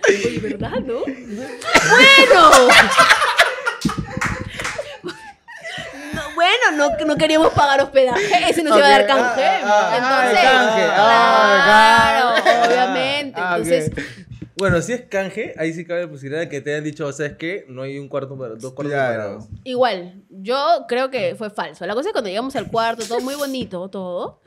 Oye, 0.07 0.39
¿verdad, 0.39 0.71
no? 0.85 0.99
Bueno. 1.01 2.51
No, 6.13 6.21
bueno, 6.35 6.71
no, 6.75 7.05
no 7.05 7.15
queríamos 7.17 7.51
pagar 7.53 7.81
hospedaje. 7.81 8.49
Ese 8.49 8.63
no 8.63 8.71
se 8.73 8.79
iba 8.79 8.87
a 8.87 8.91
dar 8.91 9.01
Ok, 9.01 9.07
canje. 9.07 9.43
ah, 9.45 9.61
ah, 9.65 9.89
ah, 9.91 9.97
Entonces, 9.97 10.49
canje, 10.49 10.87
ah, 10.95 12.33
claro, 12.45 12.65
obviamente. 12.67 13.41
Ah, 13.41 13.57
ok. 13.59 14.18
Bueno, 14.59 14.81
si 14.81 14.93
es 14.93 15.01
canje, 15.03 15.53
ahí 15.57 15.73
sí 15.73 15.85
cabe 15.85 16.01
la 16.01 16.09
posibilidad 16.09 16.41
de 16.41 16.49
que 16.49 16.59
te 16.61 16.71
hayan 16.71 16.83
dicho, 16.83 17.11
¿sabes 17.13 17.37
qué? 17.37 17.65
No 17.69 17.81
hay 17.81 17.97
un 17.97 18.09
cuarto 18.09 18.37
para 18.37 18.55
dos 18.55 18.73
cuartos 18.73 18.91
Claro. 18.93 19.13
separados. 19.13 19.45
Igual, 19.63 20.21
yo 20.29 20.57
creo 20.87 21.09
que 21.09 21.33
fue 21.35 21.49
falso. 21.49 21.85
La 21.87 21.93
cosa 21.93 22.01
es 22.01 22.07
que 22.07 22.11
cuando 22.13 22.29
llegamos 22.29 22.55
al 22.57 22.69
cuarto, 22.69 23.05
todo 23.07 23.21
muy 23.21 23.35
bonito, 23.35 23.89
todo. 23.89 24.41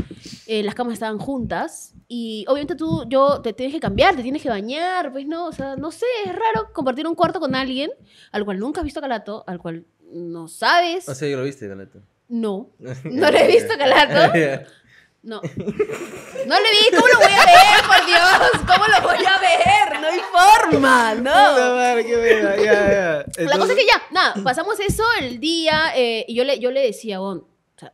eh, 0.46 0.62
las 0.62 0.74
camas 0.74 0.94
estaban 0.94 1.18
juntas. 1.18 1.94
Y 2.08 2.44
obviamente 2.48 2.74
tú, 2.74 3.04
yo, 3.08 3.40
te 3.40 3.52
tienes 3.54 3.74
que 3.74 3.80
cambiar, 3.80 4.14
te 4.14 4.22
tienes 4.22 4.42
que 4.42 4.48
bañar, 4.50 5.12
pues 5.12 5.26
no, 5.26 5.46
o 5.46 5.52
sea, 5.52 5.76
no 5.76 5.90
sé, 5.90 6.04
es 6.26 6.32
raro 6.32 6.72
compartir 6.74 7.06
un 7.06 7.14
cuarto 7.14 7.40
con 7.40 7.54
alguien 7.54 7.90
al 8.32 8.44
cual 8.44 8.58
nunca 8.58 8.80
has 8.80 8.84
visto 8.84 9.00
Calato, 9.00 9.44
al 9.46 9.58
cual 9.58 9.86
no 10.12 10.46
sabes. 10.48 11.08
O 11.08 11.14
sea, 11.14 11.26
yo 11.28 11.38
lo 11.38 11.44
viste, 11.44 11.66
Galeta. 11.68 12.00
no, 12.28 12.70
no 12.78 13.30
le 13.30 13.44
he 13.44 13.46
visto 13.46 13.72
Calato. 13.78 14.32
No. 15.22 15.40
No 15.40 16.56
le 16.58 16.70
vi, 16.72 16.96
¿cómo 16.96 17.06
lo 17.06 17.18
voy 17.18 17.32
a 17.32 17.46
ver, 17.46 17.86
por 17.86 18.06
Dios? 18.06 18.66
¿Cómo 18.66 18.86
lo 18.88 19.00
voy 19.06 19.24
a 19.24 19.38
ver? 19.38 20.00
No 20.00 20.08
hay 20.08 20.20
forma, 20.20 21.14
no. 21.14 21.74
madre, 21.76 22.04
qué 22.04 22.64
ya, 22.64 23.24
ya. 23.36 23.44
La 23.44 23.58
cosa 23.58 23.72
es 23.72 23.78
que 23.78 23.86
ya, 23.86 24.02
nada, 24.10 24.34
pasamos 24.42 24.80
eso 24.80 25.04
el 25.20 25.38
día 25.38 25.92
eh, 25.94 26.24
y 26.26 26.34
yo 26.34 26.42
le, 26.42 26.58
yo 26.58 26.72
le 26.72 26.80
decía, 26.80 27.18
Gon, 27.18 27.38
o 27.38 27.78
sea, 27.78 27.92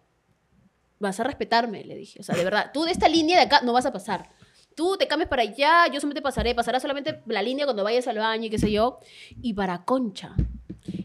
vas 0.98 1.20
a 1.20 1.24
respetarme, 1.24 1.84
le 1.84 1.96
dije. 1.96 2.18
O 2.20 2.22
sea, 2.22 2.34
de 2.34 2.44
verdad, 2.44 2.70
tú 2.72 2.84
de 2.84 2.92
esta 2.92 3.08
línea 3.08 3.36
de 3.36 3.44
acá 3.44 3.60
no 3.62 3.74
vas 3.74 3.84
a 3.84 3.92
pasar. 3.92 4.30
Tú 4.74 4.96
te 4.96 5.06
cambias 5.06 5.28
para 5.28 5.42
allá, 5.42 5.86
yo 5.88 6.00
solamente 6.00 6.22
pasaré, 6.22 6.54
pasará 6.54 6.80
solamente 6.80 7.20
la 7.26 7.42
línea 7.42 7.66
cuando 7.66 7.84
vayas 7.84 8.08
al 8.08 8.16
baño 8.16 8.46
y 8.46 8.50
qué 8.50 8.58
sé 8.58 8.72
yo. 8.72 9.00
Y 9.42 9.52
para 9.52 9.84
concha, 9.84 10.34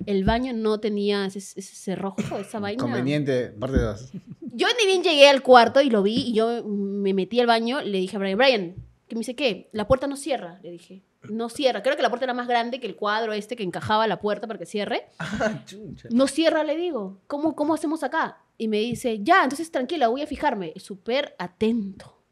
el 0.05 0.23
baño 0.23 0.53
no 0.53 0.79
tenía 0.79 1.25
ese, 1.25 1.39
ese 1.39 1.61
cerrojo, 1.61 2.37
esa 2.39 2.59
vaina. 2.59 2.81
Conveniente, 2.81 3.49
parte 3.49 3.79
2. 3.79 4.11
Yo 4.55 4.67
ni 4.79 4.85
bien 4.85 5.01
llegué 5.01 5.27
al 5.27 5.41
cuarto 5.41 5.81
y 5.81 5.89
lo 5.89 6.03
vi 6.03 6.27
y 6.27 6.33
yo 6.33 6.63
me 6.63 7.13
metí 7.13 7.39
al 7.39 7.47
baño, 7.47 7.81
le 7.81 7.97
dije 7.97 8.15
a 8.15 8.19
Brian, 8.19 8.37
Brian, 8.37 8.75
que 9.07 9.15
me 9.15 9.19
dice, 9.19 9.35
¿qué? 9.35 9.69
La 9.73 9.87
puerta 9.87 10.05
no 10.05 10.15
cierra, 10.15 10.59
le 10.61 10.69
dije. 10.69 11.01
no 11.23 11.49
cierra. 11.49 11.81
Creo 11.81 11.95
que 11.95 12.03
la 12.03 12.09
puerta 12.09 12.25
era 12.25 12.35
más 12.35 12.47
grande 12.47 12.79
que 12.79 12.85
el 12.85 12.95
cuadro 12.95 13.33
este 13.33 13.55
que 13.55 13.63
encajaba 13.63 14.07
la 14.07 14.19
puerta 14.19 14.45
para 14.45 14.59
que 14.59 14.65
cierre. 14.65 15.07
Ah. 15.19 15.63
No 16.11 16.27
cierra, 16.27 16.63
le 16.63 16.77
digo. 16.77 17.19
¿Cómo, 17.27 17.55
cómo 17.55 17.73
hacemos 17.73 18.03
acá? 18.03 18.37
Y 18.57 18.67
me 18.67 18.77
dice, 18.77 19.19
ya, 19.23 19.43
entonces 19.43 19.71
tranquila, 19.71 20.07
voy 20.07 20.21
a 20.21 20.27
fijarme. 20.27 20.73
Súper 20.77 21.35
atento. 21.39 22.23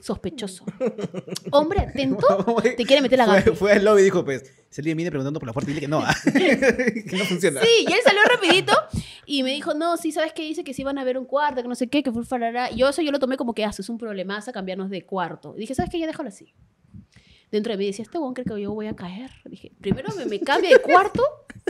Sospechoso. 0.00 0.64
Hombre 1.52 1.80
atento, 1.80 2.26
te 2.62 2.84
quiere 2.84 3.00
meter 3.00 3.18
la 3.18 3.26
fue, 3.26 3.34
gamba. 3.40 3.56
fue 3.56 3.72
al 3.72 3.84
lobby 3.84 4.00
y 4.02 4.04
dijo, 4.04 4.24
pues, 4.24 4.44
si 4.68 4.80
alguien 4.80 4.96
viene 4.96 5.10
preguntando 5.10 5.40
por 5.40 5.46
la 5.46 5.52
puerta, 5.52 5.68
dile 5.68 5.80
que 5.80 5.88
no, 5.88 6.00
ah. 6.00 6.14
que 6.24 7.16
no 7.16 7.24
funciona. 7.24 7.60
Sí, 7.62 7.86
y 7.88 7.92
él 7.92 8.00
salió 8.04 8.20
rapidito 8.24 8.72
y 9.26 9.42
me 9.42 9.52
dijo, 9.52 9.74
no, 9.74 9.96
sí, 9.96 10.12
¿sabes 10.12 10.32
qué? 10.32 10.42
Dice 10.42 10.64
que 10.64 10.74
sí 10.74 10.84
van 10.84 10.98
a 10.98 11.04
ver 11.04 11.18
un 11.18 11.24
cuarto, 11.24 11.62
que 11.62 11.68
no 11.68 11.74
sé 11.74 11.88
qué, 11.88 12.02
que 12.02 12.12
fue 12.12 12.24
farará. 12.24 12.70
Yo 12.70 12.88
eso 12.88 13.02
yo 13.02 13.12
lo 13.12 13.18
tomé 13.18 13.36
como 13.36 13.54
que, 13.54 13.64
ah, 13.64 13.70
eso 13.70 13.82
es 13.82 13.88
un 13.88 13.98
problemazo 13.98 14.52
cambiarnos 14.52 14.90
de 14.90 15.04
cuarto. 15.04 15.54
Y 15.56 15.60
dije, 15.60 15.74
¿sabes 15.74 15.90
qué? 15.90 15.98
Ya 15.98 16.06
déjalo 16.06 16.28
así. 16.28 16.54
Dentro 17.50 17.72
de 17.72 17.78
mí 17.78 17.86
decía, 17.86 18.02
este 18.02 18.18
bon 18.18 18.34
cree 18.34 18.44
que 18.44 18.60
yo 18.60 18.74
voy 18.74 18.88
a 18.88 18.96
caer. 18.96 19.30
Dije, 19.44 19.72
primero 19.80 20.12
me, 20.16 20.26
me 20.26 20.40
cambia 20.40 20.70
de 20.70 20.80
cuarto 20.80 21.22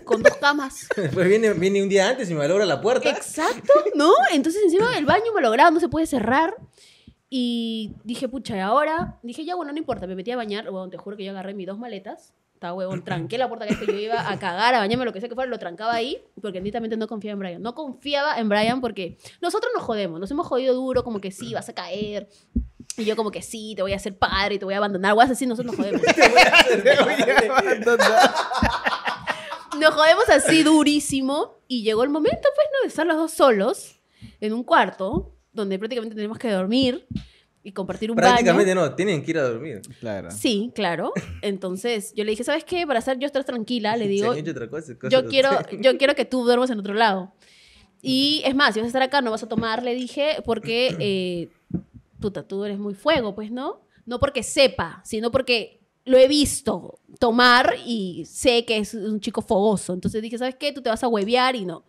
con 0.04 0.22
dos 0.22 0.36
camas. 0.36 0.88
Después 0.96 1.28
viene, 1.28 1.52
viene 1.52 1.82
un 1.82 1.88
día 1.88 2.08
antes 2.08 2.30
y 2.30 2.34
me 2.34 2.48
logra 2.48 2.64
la 2.64 2.80
puerta. 2.80 3.10
Exacto, 3.10 3.72
¿no? 3.94 4.12
Entonces 4.32 4.62
encima 4.64 4.96
el 4.96 5.04
baño 5.04 5.32
malogrado 5.34 5.70
no 5.70 5.80
se 5.80 5.88
puede 5.88 6.06
cerrar. 6.06 6.54
Y 7.28 7.96
dije, 8.04 8.28
pucha, 8.28 8.56
y 8.56 8.60
ahora, 8.60 9.18
dije, 9.22 9.44
ya 9.44 9.56
bueno, 9.56 9.72
no 9.72 9.78
importa, 9.78 10.06
me 10.06 10.14
metí 10.14 10.30
a 10.30 10.36
bañar, 10.36 10.66
huevón, 10.66 10.90
te 10.90 10.98
juro 10.98 11.16
que 11.16 11.24
yo 11.24 11.32
agarré 11.32 11.52
mis 11.52 11.66
dos 11.66 11.78
maletas, 11.78 12.32
estaba 12.64 12.74
huevón, 12.78 13.04
tranqué 13.04 13.36
la 13.36 13.46
puerta 13.48 13.66
que 13.66 13.74
es 13.74 13.78
que 13.78 13.86
yo 13.86 13.98
iba 13.98 14.30
a 14.30 14.38
cagar, 14.38 14.74
a 14.74 14.78
bañarme, 14.78 15.04
lo 15.04 15.12
que 15.12 15.20
sea 15.20 15.28
que 15.28 15.34
fuera, 15.34 15.50
lo 15.50 15.58
trancaba 15.58 15.92
ahí, 15.92 16.22
porque 16.40 16.62
netamente 16.62 16.96
no 16.96 17.06
confiaba 17.06 17.34
en 17.34 17.38
Brian. 17.38 17.62
No 17.62 17.74
confiaba 17.74 18.38
en 18.38 18.48
Brian 18.48 18.80
porque 18.80 19.18
nosotros 19.42 19.70
nos 19.74 19.82
jodemos, 19.84 20.18
nos 20.18 20.30
hemos 20.30 20.46
jodido 20.46 20.74
duro, 20.74 21.04
como 21.04 21.20
que 21.20 21.30
sí, 21.30 21.52
vas 21.52 21.68
a 21.68 21.74
caer. 21.74 22.30
Y 22.96 23.04
yo 23.04 23.16
como 23.16 23.30
que 23.30 23.42
sí, 23.42 23.74
te 23.76 23.82
voy 23.82 23.92
a 23.92 23.96
hacer 23.96 24.16
padre, 24.16 24.58
te 24.58 24.64
voy 24.64 24.72
a 24.72 24.78
abandonar, 24.78 25.14
voy 25.14 25.24
a 25.24 25.28
así, 25.28 25.46
nosotros 25.46 25.76
nos 25.76 25.84
jodemos. 25.84 26.02
Nos 29.78 29.92
jodemos 29.92 30.28
así 30.28 30.62
durísimo 30.62 31.56
y 31.66 31.82
llegó 31.82 32.04
el 32.04 32.08
momento, 32.08 32.48
pues, 32.54 32.68
¿no? 32.72 32.82
De 32.82 32.88
estar 32.88 33.04
los 33.04 33.16
dos 33.16 33.32
solos 33.32 34.00
en 34.40 34.52
un 34.52 34.62
cuarto 34.62 35.34
donde 35.52 35.80
prácticamente 35.80 36.14
tenemos 36.14 36.38
que 36.38 36.48
dormir 36.48 37.08
y 37.64 37.72
compartir 37.72 38.10
un 38.10 38.16
Prácticamente 38.16 38.74
baño. 38.74 38.88
no, 38.90 38.94
tienen 38.94 39.24
que 39.24 39.30
ir 39.30 39.38
a 39.38 39.48
dormir. 39.48 39.80
Claro. 39.98 40.30
Sí, 40.30 40.70
claro. 40.74 41.12
Entonces 41.40 42.12
yo 42.14 42.22
le 42.22 42.30
dije, 42.30 42.44
¿sabes 42.44 42.62
qué? 42.62 42.86
Para 42.86 42.98
estar 42.98 43.18
yo 43.18 43.26
estar 43.26 43.42
tranquila, 43.42 43.96
le 43.96 44.06
digo, 44.08 44.30
otra 44.30 44.68
cosa, 44.68 44.94
cosa 44.98 45.08
yo 45.08 45.26
quiero, 45.26 45.50
yo 45.80 45.96
quiero 45.96 46.14
que 46.14 46.26
tú 46.26 46.44
duermas 46.44 46.68
en 46.70 46.78
otro 46.78 46.92
lado. 46.92 47.32
Y 48.02 48.42
es 48.44 48.54
más, 48.54 48.74
si 48.74 48.80
vas 48.80 48.84
a 48.84 48.88
estar 48.88 49.02
acá, 49.02 49.22
no 49.22 49.30
vas 49.30 49.42
a 49.42 49.48
tomar, 49.48 49.82
le 49.82 49.94
dije, 49.94 50.42
porque, 50.44 50.94
eh, 51.00 51.48
puta, 52.20 52.46
tú 52.46 52.62
eres 52.64 52.78
muy 52.78 52.94
fuego, 52.94 53.34
pues, 53.34 53.50
¿no? 53.50 53.80
No 54.04 54.20
porque 54.20 54.42
sepa, 54.42 55.00
sino 55.02 55.30
porque 55.30 55.80
lo 56.04 56.18
he 56.18 56.28
visto 56.28 56.98
tomar 57.18 57.76
y 57.86 58.26
sé 58.26 58.66
que 58.66 58.76
es 58.76 58.92
un 58.92 59.20
chico 59.20 59.40
fogoso. 59.40 59.94
Entonces 59.94 60.20
dije, 60.20 60.36
¿sabes 60.36 60.56
qué? 60.56 60.70
Tú 60.70 60.82
te 60.82 60.90
vas 60.90 61.02
a 61.02 61.08
huevear 61.08 61.56
y 61.56 61.64
no. 61.64 61.86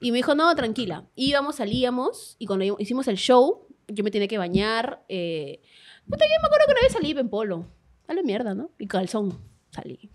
Y 0.00 0.10
me 0.10 0.16
dijo, 0.16 0.34
no, 0.34 0.54
tranquila. 0.54 1.04
Íbamos, 1.14 1.56
salíamos, 1.56 2.36
y 2.38 2.46
cuando 2.46 2.64
hicimos 2.78 3.06
el 3.08 3.16
show, 3.16 3.66
yo 3.94 4.04
me 4.04 4.10
tenía 4.10 4.28
que 4.28 4.38
bañar. 4.38 5.02
Eh, 5.08 5.60
puta, 6.08 6.24
yo 6.24 6.40
me 6.40 6.46
acuerdo 6.46 6.66
que 6.66 6.72
una 6.72 6.80
vez 6.82 6.92
salí 6.92 7.10
en 7.12 7.28
polo. 7.28 7.66
A 8.08 8.14
la 8.14 8.22
mierda, 8.22 8.54
¿no? 8.54 8.70
Y 8.78 8.86
calzón. 8.86 9.38
Salí. 9.70 10.10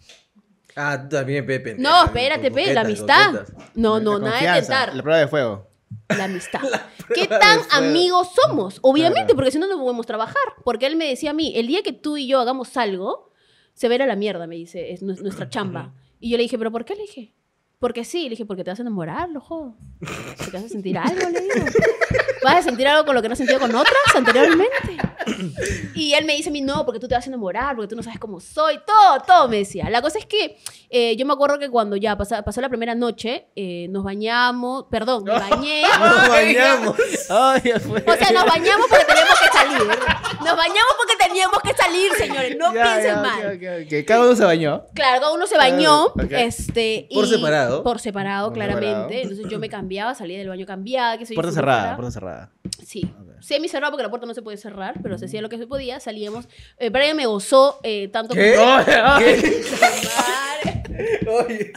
Ah, 0.75 1.01
tú 1.09 1.15
también, 1.15 1.45
Pepe. 1.45 1.75
No, 1.79 2.05
espérate, 2.05 2.51
pe, 2.51 2.73
la 2.73 2.81
amistad. 2.81 3.47
No, 3.73 3.99
no, 3.99 4.19
La 4.19 4.25
nada 4.25 4.39
de 4.39 4.45
confianza, 4.45 4.61
tentar. 4.81 4.95
La 4.95 5.01
prueba 5.03 5.19
de 5.19 5.27
fuego. 5.27 5.67
La 6.09 6.25
amistad. 6.25 6.61
¿Qué 7.15 7.25
prueba 7.25 7.39
tan 7.39 7.59
amigos 7.71 8.29
somos? 8.35 8.77
Obviamente, 8.81 9.21
Claro. 9.27 9.35
porque 9.35 9.51
si 9.51 9.57
no, 9.59 9.67
no 9.67 9.79
podemos 9.79 10.05
trabajar. 10.05 10.43
Porque 10.63 10.85
él 10.85 10.95
me 10.95 11.05
decía 11.07 11.31
a 11.31 11.33
mí, 11.33 11.53
el 11.55 11.67
día 11.67 11.81
que 11.81 11.93
tú 11.93 12.17
y 12.17 12.27
yo 12.27 12.39
hagamos 12.39 12.75
algo, 12.77 13.31
se 13.73 13.87
verá 13.87 14.05
la 14.05 14.15
mierda, 14.15 14.45
me 14.45 14.55
dice, 14.55 14.91
es 14.91 15.01
nu- 15.01 15.15
nuestra 15.15 15.49
chamba. 15.49 15.93
Y 16.19 16.29
yo 16.29 16.37
le 16.37 16.43
dije, 16.43 16.57
¿pero 16.57 16.71
por 16.71 16.83
qué? 16.85 16.95
Le 16.95 17.01
dije, 17.03 17.33
porque 17.79 18.03
sí. 18.03 18.23
Le 18.23 18.31
dije, 18.31 18.45
porque 18.45 18.63
te 18.63 18.71
vas 18.71 18.79
a 18.79 18.83
enamorar, 18.83 19.29
lo 19.29 19.39
jodo. 19.39 19.75
Porque 19.99 20.51
te 20.51 20.57
vas 20.57 20.65
a 20.65 20.69
sentir 20.69 20.97
algo, 20.97 21.29
le 21.29 21.41
digo. 21.41 21.65
¿Vas 22.43 22.55
a 22.57 22.61
sentir 22.61 22.87
algo 22.87 23.05
con 23.05 23.15
lo 23.15 23.21
que 23.21 23.27
no 23.27 23.33
has 23.33 23.37
sentido 23.37 23.59
con 23.59 23.73
otras 23.75 24.15
anteriormente? 24.15 24.97
Y 25.95 26.13
él 26.13 26.25
me 26.25 26.35
dice 26.35 26.49
a 26.49 26.51
mí, 26.51 26.61
no, 26.61 26.85
porque 26.85 26.99
tú 26.99 27.07
te 27.07 27.15
vas 27.15 27.25
a 27.25 27.29
enamorar, 27.29 27.75
porque 27.75 27.89
tú 27.89 27.95
no 27.95 28.03
sabes 28.03 28.19
cómo 28.19 28.39
soy, 28.39 28.79
todo, 28.85 29.19
todo 29.25 29.47
me 29.47 29.57
decía. 29.57 29.89
La 29.89 30.01
cosa 30.01 30.19
es 30.19 30.25
que 30.25 30.57
eh, 30.89 31.15
yo 31.17 31.25
me 31.25 31.33
acuerdo 31.33 31.59
que 31.59 31.69
cuando 31.69 31.95
ya 31.95 32.17
pasó, 32.17 32.41
pasó 32.43 32.61
la 32.61 32.69
primera 32.69 32.95
noche, 32.95 33.47
eh, 33.55 33.87
nos 33.89 34.03
bañamos, 34.03 34.85
perdón, 34.89 35.23
me 35.23 35.31
bañé. 35.31 35.83
Nos 35.99 36.29
bañamos. 36.29 36.95
O 36.97 37.59
sea, 37.59 38.31
nos 38.31 38.45
bañamos 38.45 38.87
porque 38.89 39.05
teníamos 39.05 39.36
que 39.36 39.36
salir. 39.57 39.87
Nos 40.43 40.55
bañamos 40.57 40.93
porque 40.97 41.15
teníamos 41.27 41.59
que 41.61 41.73
salir, 41.73 42.11
señores. 42.13 42.57
No 42.57 42.73
Ya, 42.73 42.83
piensen 42.83 43.15
ya, 43.15 43.21
mal. 43.21 43.39
ok, 43.39 43.63
ok, 43.85 43.85
ok. 43.99 44.05
Cada 44.07 44.21
uno 44.25 44.35
se 44.35 44.43
bañó. 44.45 44.85
Claro, 44.93 45.21
cada 45.21 45.33
uno 45.33 45.47
se 45.47 45.57
bañó, 45.57 46.13
este, 46.29 47.07
Por 47.13 47.25
y- 47.25 47.29
separado. 47.29 47.83
Por 47.83 47.99
separado, 47.99 48.47
Por 48.47 48.53
claramente. 48.55 48.87
separado. 48.97 49.21
Entonces 49.21 49.47
yo 49.49 49.59
me 49.59 49.69
cambiaba, 49.69 50.15
salía 50.15 50.37
del 50.39 50.49
baño 50.49 50.65
cambiada, 50.65 51.17
que 51.17 51.25
soy 51.25 51.35
Puerta 51.35 51.51
cerrada, 51.51 51.81
fuera. 51.81 51.95
puerta 51.95 52.11
cerrada. 52.11 52.51
Sí. 52.85 53.11
Semi 53.39 53.67
cerrado 53.69 53.91
porque 53.91 54.03
la 54.03 54.09
puerta 54.09 54.25
no 54.25 54.33
se 54.33 54.41
puede 54.41 54.57
cerrar, 54.57 54.95
pero 55.03 55.17
se 55.17 55.25
hacía 55.25 55.41
lo 55.41 55.49
que 55.49 55.57
se 55.57 55.67
podía, 55.67 55.99
salíamos. 55.99 56.47
Eh, 56.79 56.89
Brian 56.89 57.15
me 57.15 57.25
gozó 57.27 57.79
eh, 57.83 58.07
tanto 58.07 58.33
¿Qué? 58.33 58.55
como- 58.55 58.83
¿Qué? 59.19 59.63
Oye. 61.27 61.73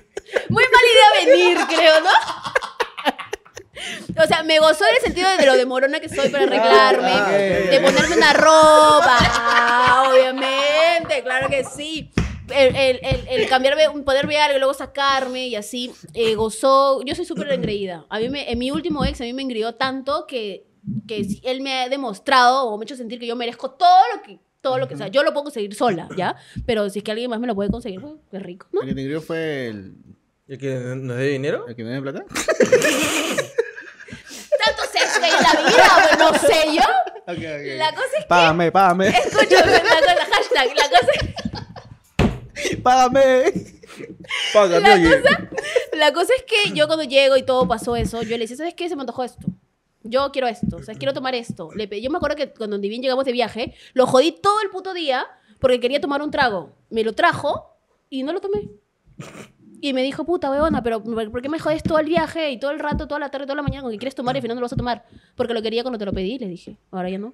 Muy 0.49 0.63
mala 0.65 0.89
idea 0.93 1.27
venir, 1.27 1.59
creo, 1.69 2.01
¿no? 2.01 2.11
O 4.17 4.27
sea, 4.27 4.43
me 4.43 4.59
gozó 4.59 4.85
en 4.89 4.97
el 4.97 5.03
sentido 5.03 5.29
de 5.37 5.47
lo 5.47 5.57
demorona 5.57 6.01
que 6.01 6.09
soy 6.09 6.29
para 6.29 6.45
arreglarme, 6.45 7.11
Ah, 7.13 7.27
ok, 7.27 7.71
de 7.71 7.81
ponerme 7.81 8.17
una 8.17 8.33
ropa, 8.33 9.19
ah, 9.21 10.11
obviamente, 10.11 11.23
claro 11.23 11.49
que 11.49 11.65
sí. 11.65 12.11
El, 12.53 12.75
el, 12.75 13.01
el, 13.03 13.29
el 13.29 13.49
cambiarme, 13.49 13.85
ponerme 14.05 14.37
algo 14.39 14.57
y 14.57 14.59
luego 14.59 14.75
sacarme 14.75 15.47
y 15.47 15.55
así, 15.55 15.93
eh, 16.15 16.35
gozó. 16.35 17.01
Yo 17.05 17.15
soy 17.15 17.25
súper 17.25 17.51
engreída. 17.53 18.07
A 18.09 18.19
mí 18.19 18.29
me, 18.29 18.51
en 18.51 18.59
mi 18.59 18.73
último 18.73 19.05
ex, 19.05 19.21
a 19.21 19.25
mí 19.25 19.33
me 19.33 19.43
engrió 19.43 19.77
tanto 19.77 20.27
que, 20.27 20.67
que 21.07 21.25
él 21.45 21.61
me 21.61 21.75
ha 21.83 21.89
demostrado 21.89 22.65
o 22.65 22.77
me 22.77 22.83
ha 22.83 22.87
hecho 22.87 22.97
sentir 22.97 23.21
que 23.21 23.27
yo 23.29 23.37
merezco 23.37 23.71
todo 23.71 24.01
lo 24.17 24.23
que, 24.23 24.41
todo 24.61 24.79
lo 24.79 24.89
que, 24.89 24.95
o 24.95 24.99
sea, 24.99 25.07
yo 25.09 25.23
lo 25.23 25.33
puedo 25.33 25.45
conseguir 25.45 25.75
sola, 25.77 26.09
¿ya? 26.17 26.35
Pero 26.67 26.91
si 26.91 26.99
es 26.99 27.05
que 27.05 27.13
alguien 27.13 27.31
más 27.31 27.39
me 27.39 27.47
lo 27.47 27.55
puede 27.55 27.71
conseguir, 27.71 28.01
pues, 28.01 28.15
qué 28.31 28.41
rico, 28.41 28.67
¿no? 28.73 28.83
El 28.83 28.89
que 28.89 28.95
te 28.95 29.21
fue 29.21 29.69
el, 29.69 29.95
¿El 30.51 30.59
que 30.59 30.75
nos 30.97 31.17
dé 31.17 31.29
dinero? 31.29 31.69
el 31.69 31.77
que 31.77 31.85
me 31.85 31.93
dio 31.93 32.03
plata. 32.03 32.25
tanto 34.65 34.83
sexo 34.93 35.21
que 35.21 35.27
hay 35.27 35.30
en 35.30 35.30
la 35.41 35.71
vida, 35.71 36.17
no 36.19 36.35
sé 36.39 36.75
yo. 36.75 36.83
La 37.77 37.93
cosa 37.95 38.07
es 38.19 38.23
que. 38.25 38.29
Págame, 38.29 38.73
págame, 38.73 39.09
Escúchame, 39.09 39.73
la 39.73 39.81
cosa, 39.81 40.27
hashtag, 40.33 40.77
la 40.77 40.89
cosa, 40.91 41.13
págame. 42.83 43.53
Págame, 44.53 44.81
la, 44.89 44.95
oye. 44.95 45.21
cosa, 45.23 45.49
la 45.95 46.13
cosa 46.13 46.33
es 46.37 46.43
que 46.45 46.73
yo 46.73 46.87
cuando 46.87 47.05
llego 47.05 47.37
y 47.37 47.43
todo 47.43 47.67
pasó 47.67 47.97
eso, 47.97 48.23
yo 48.23 48.31
le 48.37 48.45
decía, 48.45 48.57
¿sabes 48.57 48.75
qué? 48.75 48.89
Se 48.89 48.97
me 48.97 49.03
antojó 49.03 49.25
esto. 49.25 49.47
Yo 50.03 50.31
quiero 50.33 50.47
esto, 50.49 50.77
o 50.77 50.83
sea, 50.83 50.95
quiero 50.95 51.13
tomar 51.13 51.35
esto. 51.35 51.71
Le 51.75 51.89
pedí- 51.89 52.01
yo 52.03 52.11
me 52.11 52.17
acuerdo 52.17 52.37
que 52.37 52.53
cuando 52.53 52.79
ni 52.79 52.89
bien 52.89 53.03
llegamos 53.03 53.25
de 53.25 53.33
viaje, 53.33 53.75
lo 53.93 54.07
jodí 54.07 54.33
todo 54.33 54.61
el 54.63 54.71
puto 54.71 54.95
día 54.95 55.27
porque 55.59 55.79
quería 55.79 56.01
tomar 56.01 56.23
un 56.23 56.31
trago. 56.31 56.75
Me 56.89 57.05
lo 57.05 57.13
trajo 57.15 57.77
y 58.09 58.23
no 58.23 58.33
lo 58.33 58.41
tomé. 58.41 58.71
Y 59.81 59.93
me 59.95 60.03
dijo, 60.03 60.25
puta 60.25 60.51
weona, 60.51 60.83
pero 60.83 61.03
¿por 61.03 61.41
qué 61.43 61.49
me 61.49 61.59
jodes 61.59 61.83
todo 61.83 61.99
el 61.99 62.07
viaje 62.07 62.51
y 62.51 62.59
todo 62.61 62.71
el 62.71 62.79
rato, 62.79 63.07
toda 63.09 63.19
la 63.21 63.31
tarde, 63.31 63.47
toda 63.47 63.57
la 63.57 63.63
mañana 63.63 63.83
con 63.83 63.91
que 63.93 63.99
quieres 63.99 64.15
tomar 64.15 64.35
y 64.37 64.39
al 64.39 64.43
final 64.43 64.57
no 64.57 64.61
lo 64.61 64.65
vas 64.67 64.73
a 64.73 64.77
tomar? 64.77 65.05
Porque 65.37 65.55
lo 65.55 65.63
quería 65.63 65.83
cuando 65.83 65.99
te 65.99 66.05
lo 66.05 66.13
pedí, 66.13 66.39
le 66.39 66.49
dije. 66.49 66.77
Ahora 66.91 67.09
ya 67.09 67.19
no. 67.19 67.33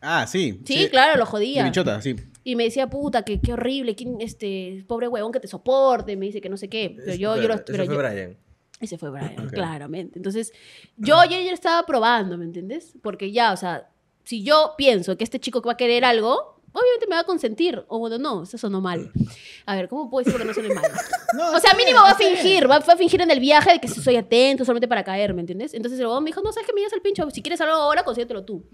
Ah, 0.00 0.26
sí. 0.26 0.60
Sí, 0.64 0.88
claro, 0.90 1.14
lo 1.14 1.24
De 1.24 1.30
jodía. 1.30 1.64
bichota, 1.64 2.00
sí. 2.02 2.16
Y 2.44 2.54
me 2.56 2.64
decía, 2.64 2.88
puta, 2.88 3.22
que 3.22 3.40
qué 3.40 3.52
horrible, 3.54 3.94
¿quién, 3.94 4.20
este, 4.20 4.84
pobre 4.86 5.08
huevón 5.08 5.32
que 5.32 5.40
te 5.40 5.48
soporte, 5.48 6.16
me 6.16 6.26
dice 6.26 6.40
que 6.40 6.48
no 6.48 6.56
sé 6.56 6.68
qué. 6.68 6.92
Pero 6.96 7.10
Ese 7.10 7.18
yo, 7.18 7.32
fue- 7.34 7.42
yo 7.42 7.48
lo- 7.48 7.54
ese 7.54 7.64
pero 7.66 7.84
fue 7.86 7.94
yo- 7.94 8.00
Brian. 8.00 8.36
ese 8.80 8.98
fue 8.98 9.10
Brian, 9.10 9.46
Ok. 9.46 9.52
claramente. 9.52 10.18
Entonces, 10.18 10.52
yo 10.96 11.16
ya, 11.24 11.40
ya 11.40 11.52
estaba 11.52 11.84
probando, 11.86 12.36
¿me 12.38 12.44
entiendes? 12.44 12.94
Porque 13.02 13.32
ya, 13.32 13.52
o 13.52 13.56
sea, 13.56 13.88
si 14.24 14.42
yo 14.42 14.74
pienso 14.76 15.16
que 15.16 15.24
este 15.24 15.40
chico 15.40 15.60
va 15.62 15.72
a 15.72 15.76
querer 15.76 16.04
algo, 16.04 16.55
obviamente 16.78 17.06
me 17.08 17.14
va 17.16 17.20
a 17.20 17.24
consentir. 17.24 17.84
O 17.88 17.98
bueno, 17.98 18.18
no, 18.18 18.42
eso 18.44 18.56
sonó 18.58 18.80
mal. 18.80 19.10
A 19.66 19.74
ver, 19.74 19.88
¿cómo 19.88 20.08
puedo 20.10 20.24
decir 20.24 20.38
que 20.40 20.46
no 20.46 20.54
suene 20.54 20.74
mal? 20.74 20.84
No, 21.36 21.52
O 21.56 21.58
sea, 21.60 21.74
mínimo 21.74 22.00
va 22.00 22.10
a 22.10 22.14
fingir, 22.14 22.70
va, 22.70 22.78
va 22.78 22.92
a 22.92 22.96
fingir 22.96 23.20
en 23.20 23.30
el 23.30 23.40
viaje 23.40 23.72
de 23.72 23.80
que 23.80 23.88
soy 23.88 24.16
atento 24.16 24.64
solamente 24.64 24.86
para 24.88 25.02
caer, 25.02 25.34
¿me 25.34 25.40
entiendes? 25.40 25.74
Entonces 25.74 25.98
el 25.98 26.06
huevón 26.06 26.22
me 26.24 26.28
dijo, 26.30 26.40
no, 26.42 26.52
¿sabes 26.52 26.66
qué? 26.66 26.72
Me 26.72 26.80
llevas 26.80 26.92
el 26.92 27.02
pincho, 27.02 27.28
si 27.30 27.42
quieres 27.42 27.60
algo 27.60 27.74
ahora, 27.74 28.04
consíguetelo 28.04 28.44
tú. 28.44 28.64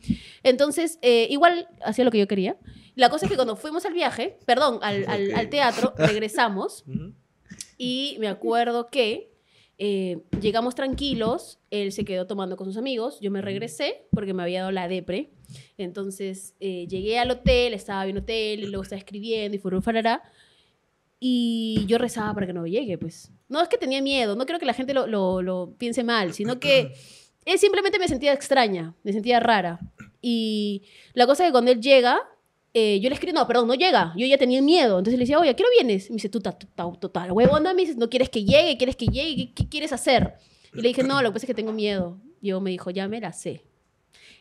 Entonces, 0.42 0.98
eh, 1.03 1.26
igual 1.30 1.68
hacía 1.84 2.05
lo 2.05 2.11
que 2.11 2.18
yo 2.18 2.28
quería. 2.28 2.57
La 2.94 3.09
cosa 3.09 3.24
es 3.24 3.30
que 3.30 3.36
cuando 3.36 3.57
fuimos 3.57 3.86
al 3.86 3.94
viaje, 3.94 4.38
perdón, 4.44 4.78
al, 4.82 5.07
al- 5.09 5.30
Ok. 5.30 5.36
al 5.38 5.48
teatro, 5.48 5.94
regresamos 5.98 6.84
y 7.78 8.16
me 8.20 8.28
acuerdo 8.28 8.88
que 8.90 9.31
eh, 9.84 10.18
llegamos 10.40 10.76
tranquilos, 10.76 11.58
él 11.72 11.90
se 11.90 12.04
quedó 12.04 12.24
tomando 12.28 12.56
con 12.56 12.68
sus 12.68 12.76
amigos, 12.76 13.18
yo 13.20 13.32
me 13.32 13.40
regresé 13.42 14.06
porque 14.12 14.32
me 14.32 14.44
había 14.44 14.60
dado 14.60 14.70
la 14.70 14.86
depre. 14.86 15.30
Entonces 15.76 16.54
eh, 16.60 16.86
llegué 16.86 17.18
al 17.18 17.32
hotel, 17.32 17.74
estaba 17.74 18.04
viendo 18.04 18.22
hotel 18.22 18.60
y 18.60 18.66
luego 18.68 18.84
estaba 18.84 19.00
escribiendo 19.00 19.56
y 19.56 19.58
fue 19.58 19.82
farará. 19.82 20.22
Y 21.18 21.84
yo 21.86 21.98
rezaba 21.98 22.32
para 22.32 22.46
que 22.46 22.52
no 22.52 22.64
llegue, 22.66 22.96
pues. 22.96 23.32
No 23.48 23.60
es 23.60 23.68
que 23.68 23.76
tenía 23.76 24.00
miedo, 24.00 24.36
no 24.36 24.46
creo 24.46 24.60
que 24.60 24.66
la 24.66 24.72
gente 24.74 24.94
lo, 24.94 25.06
lo- 25.08 25.42
lo 25.42 25.74
piense 25.78 26.04
mal, 26.04 26.32
sino 26.32 26.60
que 26.60 26.94
él 27.44 27.58
simplemente 27.58 27.98
me 27.98 28.06
sentía 28.06 28.32
extraña, 28.32 28.94
me 29.02 29.12
sentía 29.12 29.40
rara. 29.40 29.80
Y 30.20 30.82
la 31.14 31.26
cosa 31.26 31.42
es 31.44 31.48
que 31.48 31.52
cuando 31.52 31.72
él 31.72 31.80
llega, 31.80 32.20
eh, 32.74 33.00
yo 33.00 33.08
le 33.10 33.14
escribí, 33.14 33.34
no, 33.34 33.46
perdón, 33.46 33.68
no 33.68 33.74
llega. 33.74 34.14
Yo 34.16 34.26
ya 34.26 34.38
tenía 34.38 34.62
miedo. 34.62 34.98
Entonces 34.98 35.14
le 35.18 35.24
decía, 35.24 35.38
oye, 35.38 35.50
¿a 35.50 35.54
qué 35.54 35.62
hora 35.62 35.70
vienes? 35.78 36.10
Me 36.10 36.14
dice, 36.14 36.28
tú 36.28 36.38
estás 36.38 36.56
total 37.00 37.32
huevona. 37.32 37.74
Me 37.74 37.82
dices, 37.82 37.96
no 37.96 38.08
quieres 38.08 38.30
que 38.30 38.44
llegue, 38.44 38.76
quieres 38.76 38.96
que 38.96 39.06
llegue, 39.06 39.52
¿qué, 39.54 39.68
quieres 39.68 39.92
hacer? 39.92 40.34
Y 40.74 40.80
le 40.80 40.88
dije, 40.88 41.02
no, 41.02 41.20
lo 41.20 41.28
que 41.28 41.34
pasa 41.34 41.44
es 41.44 41.48
que 41.48 41.54
tengo 41.54 41.72
miedo. 41.72 42.18
Y 42.40 42.48
yo 42.48 42.60
me 42.60 42.70
dijo, 42.70 42.90
ya 42.90 43.08
me 43.08 43.20
la 43.20 43.32
sé. 43.32 43.64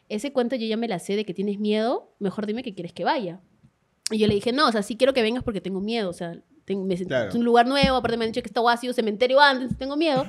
Ese 0.07 0.32
cuento 0.34 0.55
yo 0.55 0.65
ya 0.65 0.77
me 0.77 0.88
la 0.88 0.99
sé 0.99 1.15
de 1.15 1.25
que 1.25 1.34
tienes 1.34 1.59
miedo, 1.59 2.13
mejor 2.19 2.45
dime 2.45 2.63
que 2.63 2.73
quieres 2.73 2.93
que 2.93 3.03
vaya. 3.03 3.41
Y 4.11 4.17
yo 4.17 4.27
le 4.27 4.36
dije, 4.36 4.51
no, 4.51 4.67
o 4.67 4.71
sea, 4.71 4.84
sí 4.84 4.97
quiero 4.97 5.13
que 5.13 5.21
vengas 5.21 5.43
porque 5.43 5.61
tengo 5.61 5.79
miedo. 5.79 6.09
O 6.09 6.13
sea, 6.13 6.38
tengo, 6.65 6.86
me, 6.86 6.97
Claro. 6.97 7.29
es 7.29 7.36
un 7.36 7.45
lugar 7.45 7.67
nuevo, 7.67 7.97
aparte 7.97 8.17
me 8.17 8.25
han 8.25 8.32
dicho 8.32 8.41
que 8.41 8.47
estaba 8.47 8.71
ha 8.71 8.77
sido 8.77 8.93
cementerio 8.93 9.39
antes, 9.39 9.77
tengo 9.77 9.95
miedo. 9.97 10.25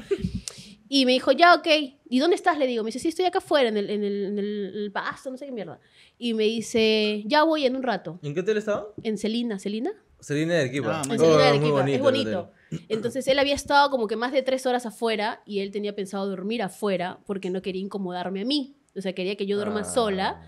Y 0.89 1.07
me 1.07 1.13
dijo, 1.13 1.33
ya, 1.33 1.55
ok. 1.55 1.67
¿Y 2.11 2.19
dónde 2.19 2.37
estás? 2.37 2.59
Le 2.59 2.67
digo. 2.67 2.83
Me 2.85 2.89
dice, 2.89 2.99
sí, 2.99 3.09
estoy 3.09 3.25
acá 3.25 3.39
afuera, 3.39 3.71
en 3.71 3.79
el, 3.79 3.89
en 3.89 4.05
el, 4.05 4.25
en 4.27 4.39
el, 4.39 4.73
el 4.75 4.93
pasto, 4.93 5.31
no 5.31 5.39
sé 5.39 5.47
qué 5.47 5.53
mierda. 5.53 5.81
Y 6.25 6.35
me 6.35 6.45
dice, 6.45 7.25
ya 7.27 7.43
voy 7.43 7.67
en 7.67 7.75
un 7.75 7.83
rato. 7.83 8.21
¿En 8.23 8.33
qué 8.33 8.41
hotel 8.41 8.59
estaba? 8.59 8.87
En 9.03 9.19
Celina, 9.19 9.59
¿Celina? 9.59 9.91
Selina 10.21 10.55
de 10.55 10.61
Arequipa. 10.61 10.99
Ah, 11.01 11.03
En 11.03 11.09
muy 11.09 11.19
Celina 11.19 11.37
de 11.37 11.43
muy 11.43 11.49
Arequipa. 11.49 11.73
bonito 11.73 11.97
es 11.97 12.03
bonito. 12.03 12.51
Entonces 12.89 13.27
él 13.27 13.41
había 13.41 13.55
estado 13.57 13.91
como 13.91 14.07
que 14.07 14.15
más 14.15 14.31
de 14.33 14.43
tres 14.43 14.65
horas 14.67 14.87
afuera 14.87 15.43
y 15.45 15.59
él 15.59 15.73
tenía 15.73 15.97
pensado 15.97 16.29
dormir 16.29 16.63
afuera 16.63 17.19
porque 17.27 17.51
no 17.51 17.61
quería 17.61 17.83
incomodarme 17.83 18.43
a 18.43 18.45
mí. 18.45 18.77
O 18.97 19.01
sea, 19.01 19.15
quería 19.15 19.35
que 19.37 19.47
yo 19.47 19.57
duerma 19.57 19.81
Ah. 19.81 19.85
sola. 19.85 20.43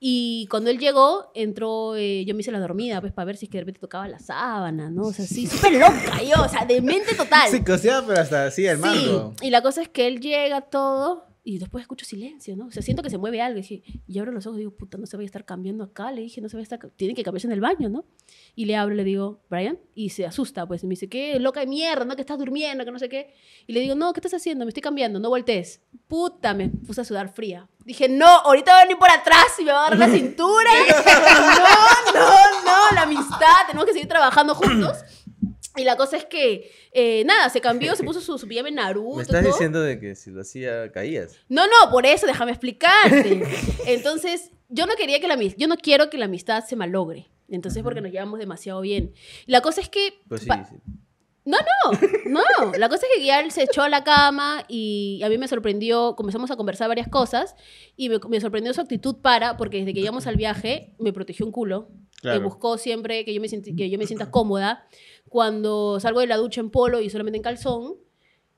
Y 0.00 0.48
cuando 0.50 0.70
él 0.70 0.78
llegó, 0.80 1.30
entró, 1.36 1.94
eh, 1.94 2.24
yo 2.24 2.34
me 2.34 2.40
hice 2.40 2.50
la 2.50 2.58
dormida, 2.58 3.00
pues, 3.00 3.12
para 3.12 3.26
ver 3.26 3.36
si 3.36 3.46
es 3.46 3.50
que 3.50 3.58
de 3.58 3.62
repente 3.62 3.78
tocaba 3.78 4.08
la 4.08 4.18
sábana, 4.18 4.90
¿no? 4.90 5.02
O 5.04 5.12
sea, 5.12 5.24
sí, 5.24 5.46
súper 5.46 5.74
loca 5.74 6.20
yo, 6.24 6.42
o 6.44 6.48
sea, 6.48 6.64
demente 6.66 7.14
total. 7.14 7.48
Sí, 7.48 7.62
coseaba, 7.62 8.04
pero 8.08 8.20
hasta 8.20 8.46
así 8.46 8.66
el 8.66 8.78
mango. 8.78 9.34
Sí, 9.40 9.46
y 9.46 9.50
la 9.50 9.62
cosa 9.62 9.82
es 9.82 9.88
que 9.88 10.08
él 10.08 10.18
llega 10.20 10.62
todo 10.62 11.26
y 11.44 11.58
después 11.58 11.82
escucho 11.82 12.04
silencio, 12.04 12.56
¿no? 12.56 12.66
O 12.66 12.70
sea, 12.70 12.82
siento 12.82 13.02
que 13.02 13.10
se 13.10 13.18
mueve 13.18 13.40
algo. 13.40 13.58
Y, 13.58 13.62
dije, 13.62 13.82
y 14.06 14.18
abro 14.18 14.30
los 14.30 14.46
ojos 14.46 14.58
y 14.58 14.60
digo, 14.60 14.70
puta, 14.76 14.96
no 14.96 15.06
se 15.06 15.16
vaya 15.16 15.24
a 15.24 15.26
estar 15.26 15.44
cambiando 15.44 15.82
acá. 15.82 16.12
Le 16.12 16.22
dije, 16.22 16.40
no 16.40 16.48
se 16.48 16.56
vaya 16.56 16.62
a 16.62 16.74
estar, 16.74 16.90
tiene 16.90 17.14
que 17.14 17.24
cambiarse 17.24 17.48
en 17.48 17.52
el 17.52 17.60
baño, 17.60 17.88
¿no? 17.88 18.04
Y 18.54 18.66
le 18.66 18.76
hablo, 18.76 18.94
le 18.94 19.02
digo, 19.02 19.40
Brian, 19.50 19.78
y 19.94 20.10
se 20.10 20.24
asusta, 20.24 20.66
pues, 20.66 20.84
y 20.84 20.86
me 20.86 20.92
dice, 20.92 21.08
¿qué? 21.08 21.40
Loca 21.40 21.60
de 21.60 21.66
mierda, 21.66 22.04
¿no? 22.04 22.14
Que 22.14 22.22
estás 22.22 22.38
durmiendo, 22.38 22.84
que 22.84 22.92
no 22.92 22.98
sé 22.98 23.08
qué. 23.08 23.34
Y 23.66 23.72
le 23.72 23.80
digo, 23.80 23.96
no, 23.96 24.12
¿qué 24.12 24.20
estás 24.20 24.34
haciendo? 24.34 24.64
Me 24.64 24.68
estoy 24.68 24.82
cambiando, 24.82 25.18
no 25.18 25.30
voltees. 25.30 25.80
Puta, 26.06 26.54
me 26.54 26.68
puse 26.68 27.00
a 27.00 27.04
sudar 27.04 27.32
fría. 27.32 27.68
Dije, 27.84 28.08
no, 28.08 28.28
ahorita 28.28 28.72
va 28.72 28.80
a 28.80 28.82
venir 28.84 28.98
por 28.98 29.10
atrás 29.10 29.46
y 29.58 29.64
me 29.64 29.72
va 29.72 29.78
a 29.78 29.86
agarrar 29.86 30.08
la 30.08 30.14
cintura. 30.14 30.70
no, 32.14 32.20
no, 32.20 32.64
no, 32.64 32.94
la 32.94 33.02
amistad, 33.02 33.66
tenemos 33.66 33.86
que 33.86 33.94
seguir 33.94 34.08
trabajando 34.08 34.54
juntos. 34.54 34.98
Y 35.76 35.84
la 35.84 35.96
cosa 35.96 36.16
es 36.16 36.24
que, 36.26 36.70
eh, 36.92 37.24
nada, 37.24 37.48
se 37.48 37.60
cambió, 37.60 37.96
se 37.96 38.04
puso 38.04 38.20
su, 38.20 38.38
su 38.38 38.46
pijama 38.46 38.68
en 38.68 38.76
Naruto. 38.76 39.16
Me 39.16 39.22
estás 39.22 39.44
diciendo 39.44 39.80
de 39.80 39.98
que 39.98 40.14
si 40.14 40.30
lo 40.30 40.42
hacía, 40.42 40.90
caías. 40.92 41.38
No, 41.48 41.66
no, 41.66 41.90
por 41.90 42.06
eso 42.06 42.26
déjame 42.26 42.52
explicarte. 42.52 43.42
Entonces, 43.86 44.50
yo 44.68 44.86
no 44.86 44.94
quería 44.96 45.20
que 45.20 45.28
la 45.28 45.34
amistad, 45.34 45.58
yo 45.58 45.68
no 45.68 45.76
quiero 45.76 46.10
que 46.10 46.18
la 46.18 46.26
amistad 46.26 46.64
se 46.64 46.76
malogre. 46.76 47.28
Entonces, 47.48 47.82
porque 47.82 48.00
nos 48.00 48.12
llevamos 48.12 48.38
demasiado 48.38 48.80
bien. 48.80 49.12
La 49.46 49.60
cosa 49.60 49.80
es 49.80 49.88
que... 49.88 50.22
Pues 50.28 50.42
sí, 50.42 50.48
sí. 50.68 50.76
No, 51.44 51.58
no, 51.58 51.98
no. 52.26 52.72
La 52.78 52.88
cosa 52.88 53.04
es 53.06 53.18
que 53.18 53.40
él 53.40 53.50
se 53.50 53.64
echó 53.64 53.82
a 53.82 53.88
la 53.88 54.04
cama 54.04 54.64
y 54.68 55.20
a 55.24 55.28
mí 55.28 55.38
me 55.38 55.48
sorprendió, 55.48 56.14
comenzamos 56.14 56.52
a 56.52 56.56
conversar 56.56 56.86
varias 56.86 57.08
cosas 57.08 57.56
y 57.96 58.08
me, 58.08 58.20
me 58.28 58.40
sorprendió 58.40 58.72
su 58.72 58.80
actitud 58.80 59.16
para, 59.16 59.56
porque 59.56 59.78
desde 59.78 59.92
que 59.92 60.00
llegamos 60.00 60.28
al 60.28 60.36
viaje 60.36 60.94
me 60.98 61.12
protegió 61.12 61.44
un 61.44 61.50
culo. 61.52 61.88
Claro. 62.22 62.42
Buscó 62.44 62.78
siempre 62.78 63.24
que 63.24 63.34
yo, 63.34 63.40
me 63.40 63.48
que 63.48 63.90
yo 63.90 63.98
me 63.98 64.06
sienta 64.06 64.30
cómoda. 64.30 64.86
Cuando 65.28 66.00
salgo 66.00 66.20
de 66.20 66.28
la 66.28 66.36
ducha 66.38 66.60
en 66.60 66.70
polo 66.70 67.00
y 67.00 67.10
solamente 67.10 67.36
en 67.36 67.42
calzón, 67.42 67.96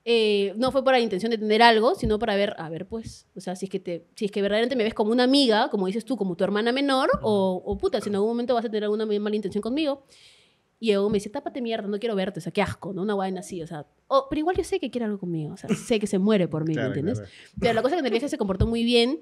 eh, 0.05 0.53
no 0.57 0.71
fue 0.71 0.85
para 0.85 0.99
la 0.99 1.03
intención 1.03 1.31
de 1.31 1.39
tener 1.39 1.63
algo, 1.63 1.95
sino 1.95 2.19
para 2.19 2.37
ver, 2.37 2.55
a 2.59 2.69
ver, 2.69 2.87
pues, 2.87 3.27
o 3.35 3.41
sea, 3.41 3.57
si 3.57 3.67
es 3.67 3.71
que, 3.71 3.81
te, 3.81 4.07
si 4.15 4.27
es 4.27 4.31
que 4.31 4.43
verdaderamente 4.43 4.77
me 4.77 4.85
ves 4.85 4.93
como 4.93 5.13
una 5.13 5.25
amiga, 5.25 5.71
como 5.71 5.87
dices 5.87 6.05
tú, 6.05 6.17
como 6.19 6.37
tu 6.37 6.45
hermana 6.45 6.73
menor, 6.73 7.09
o, 7.23 7.63
o 7.65 7.79
puta, 7.79 8.03
si 8.03 8.11
en 8.11 8.17
algún 8.17 8.29
momento 8.29 8.53
vas 8.55 8.67
a 8.67 8.69
tener 8.69 8.85
alguna 8.85 9.07
mala 9.07 9.35
intención 9.35 9.63
conmigo. 9.63 10.05
Y 10.79 10.93
luego 10.93 11.09
me 11.09 11.15
dice, 11.15 11.31
tápate 11.31 11.63
mierda, 11.63 11.89
no 11.89 11.99
quiero 11.99 12.15
verte, 12.15 12.41
o 12.41 12.43
sea, 12.43 12.53
qué 12.53 12.61
asco, 12.61 12.93
¿no? 12.93 13.01
Una 13.01 13.15
vaina 13.15 13.41
así, 13.41 13.63
o 13.63 13.67
sea, 13.67 13.87
oh, 14.09 14.27
pero 14.29 14.41
igual 14.41 14.57
yo 14.57 14.65
sé 14.65 14.79
que 14.79 14.91
quiere 14.91 15.07
algo 15.07 15.19
conmigo, 15.19 15.55
o 15.55 15.57
sea, 15.57 15.71
sé 15.75 15.99
que 15.99 16.07
se 16.07 16.19
muere 16.19 16.49
por 16.49 16.67
mí, 16.67 16.75
Claro, 16.75 16.91
¿me 16.91 16.97
entiendes? 16.99 17.21
claro. 17.21 17.33
Pero 17.59 17.73
la 17.73 17.81
cosa 17.83 17.95
es 17.95 17.97
que 17.97 18.01
en 18.01 18.07
el 18.07 18.11
viaje 18.11 18.29
se 18.29 18.37
comportó 18.37 18.67
muy 18.67 18.85
bien, 18.85 19.21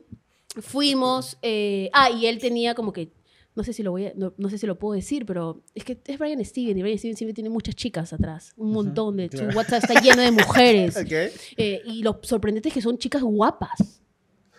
fuimos, 0.60 1.38
eh, 1.42 1.90
ah, 1.92 2.10
y 2.10 2.26
él 2.26 2.38
tenía 2.38 2.74
como 2.74 2.92
que, 2.92 3.12
no 3.54 3.64
sé 3.64 3.72
si 3.72 3.82
lo 3.82 3.90
voy 3.90 4.06
a- 4.06 4.12
no, 4.16 4.32
no 4.38 4.48
sé 4.48 4.58
si 4.58 4.66
lo 4.66 4.78
puedo 4.78 4.94
decir, 4.94 5.26
pero 5.26 5.62
es 5.74 5.84
que 5.84 5.98
es 6.04 6.18
Brian 6.18 6.42
Steven, 6.44 6.76
y 6.78 6.82
Brian 6.82 6.98
Steven 6.98 7.16
siempre 7.16 7.34
tiene 7.34 7.50
muchas 7.50 7.74
chicas 7.74 8.12
atrás, 8.12 8.52
un 8.56 8.72
montón 8.72 9.16
de, 9.18 9.28
su 9.30 9.44
WhatsApp 9.56 9.84
está 9.84 10.00
lleno 10.00 10.22
de 10.22 10.30
mujeres. 10.30 10.96
Eh, 11.56 11.82
y 11.84 12.02
lo 12.02 12.18
sorprendente 12.22 12.68
es 12.68 12.74
que 12.74 12.80
son 12.82 12.96
chicas 12.98 13.22
guapas. 13.22 14.00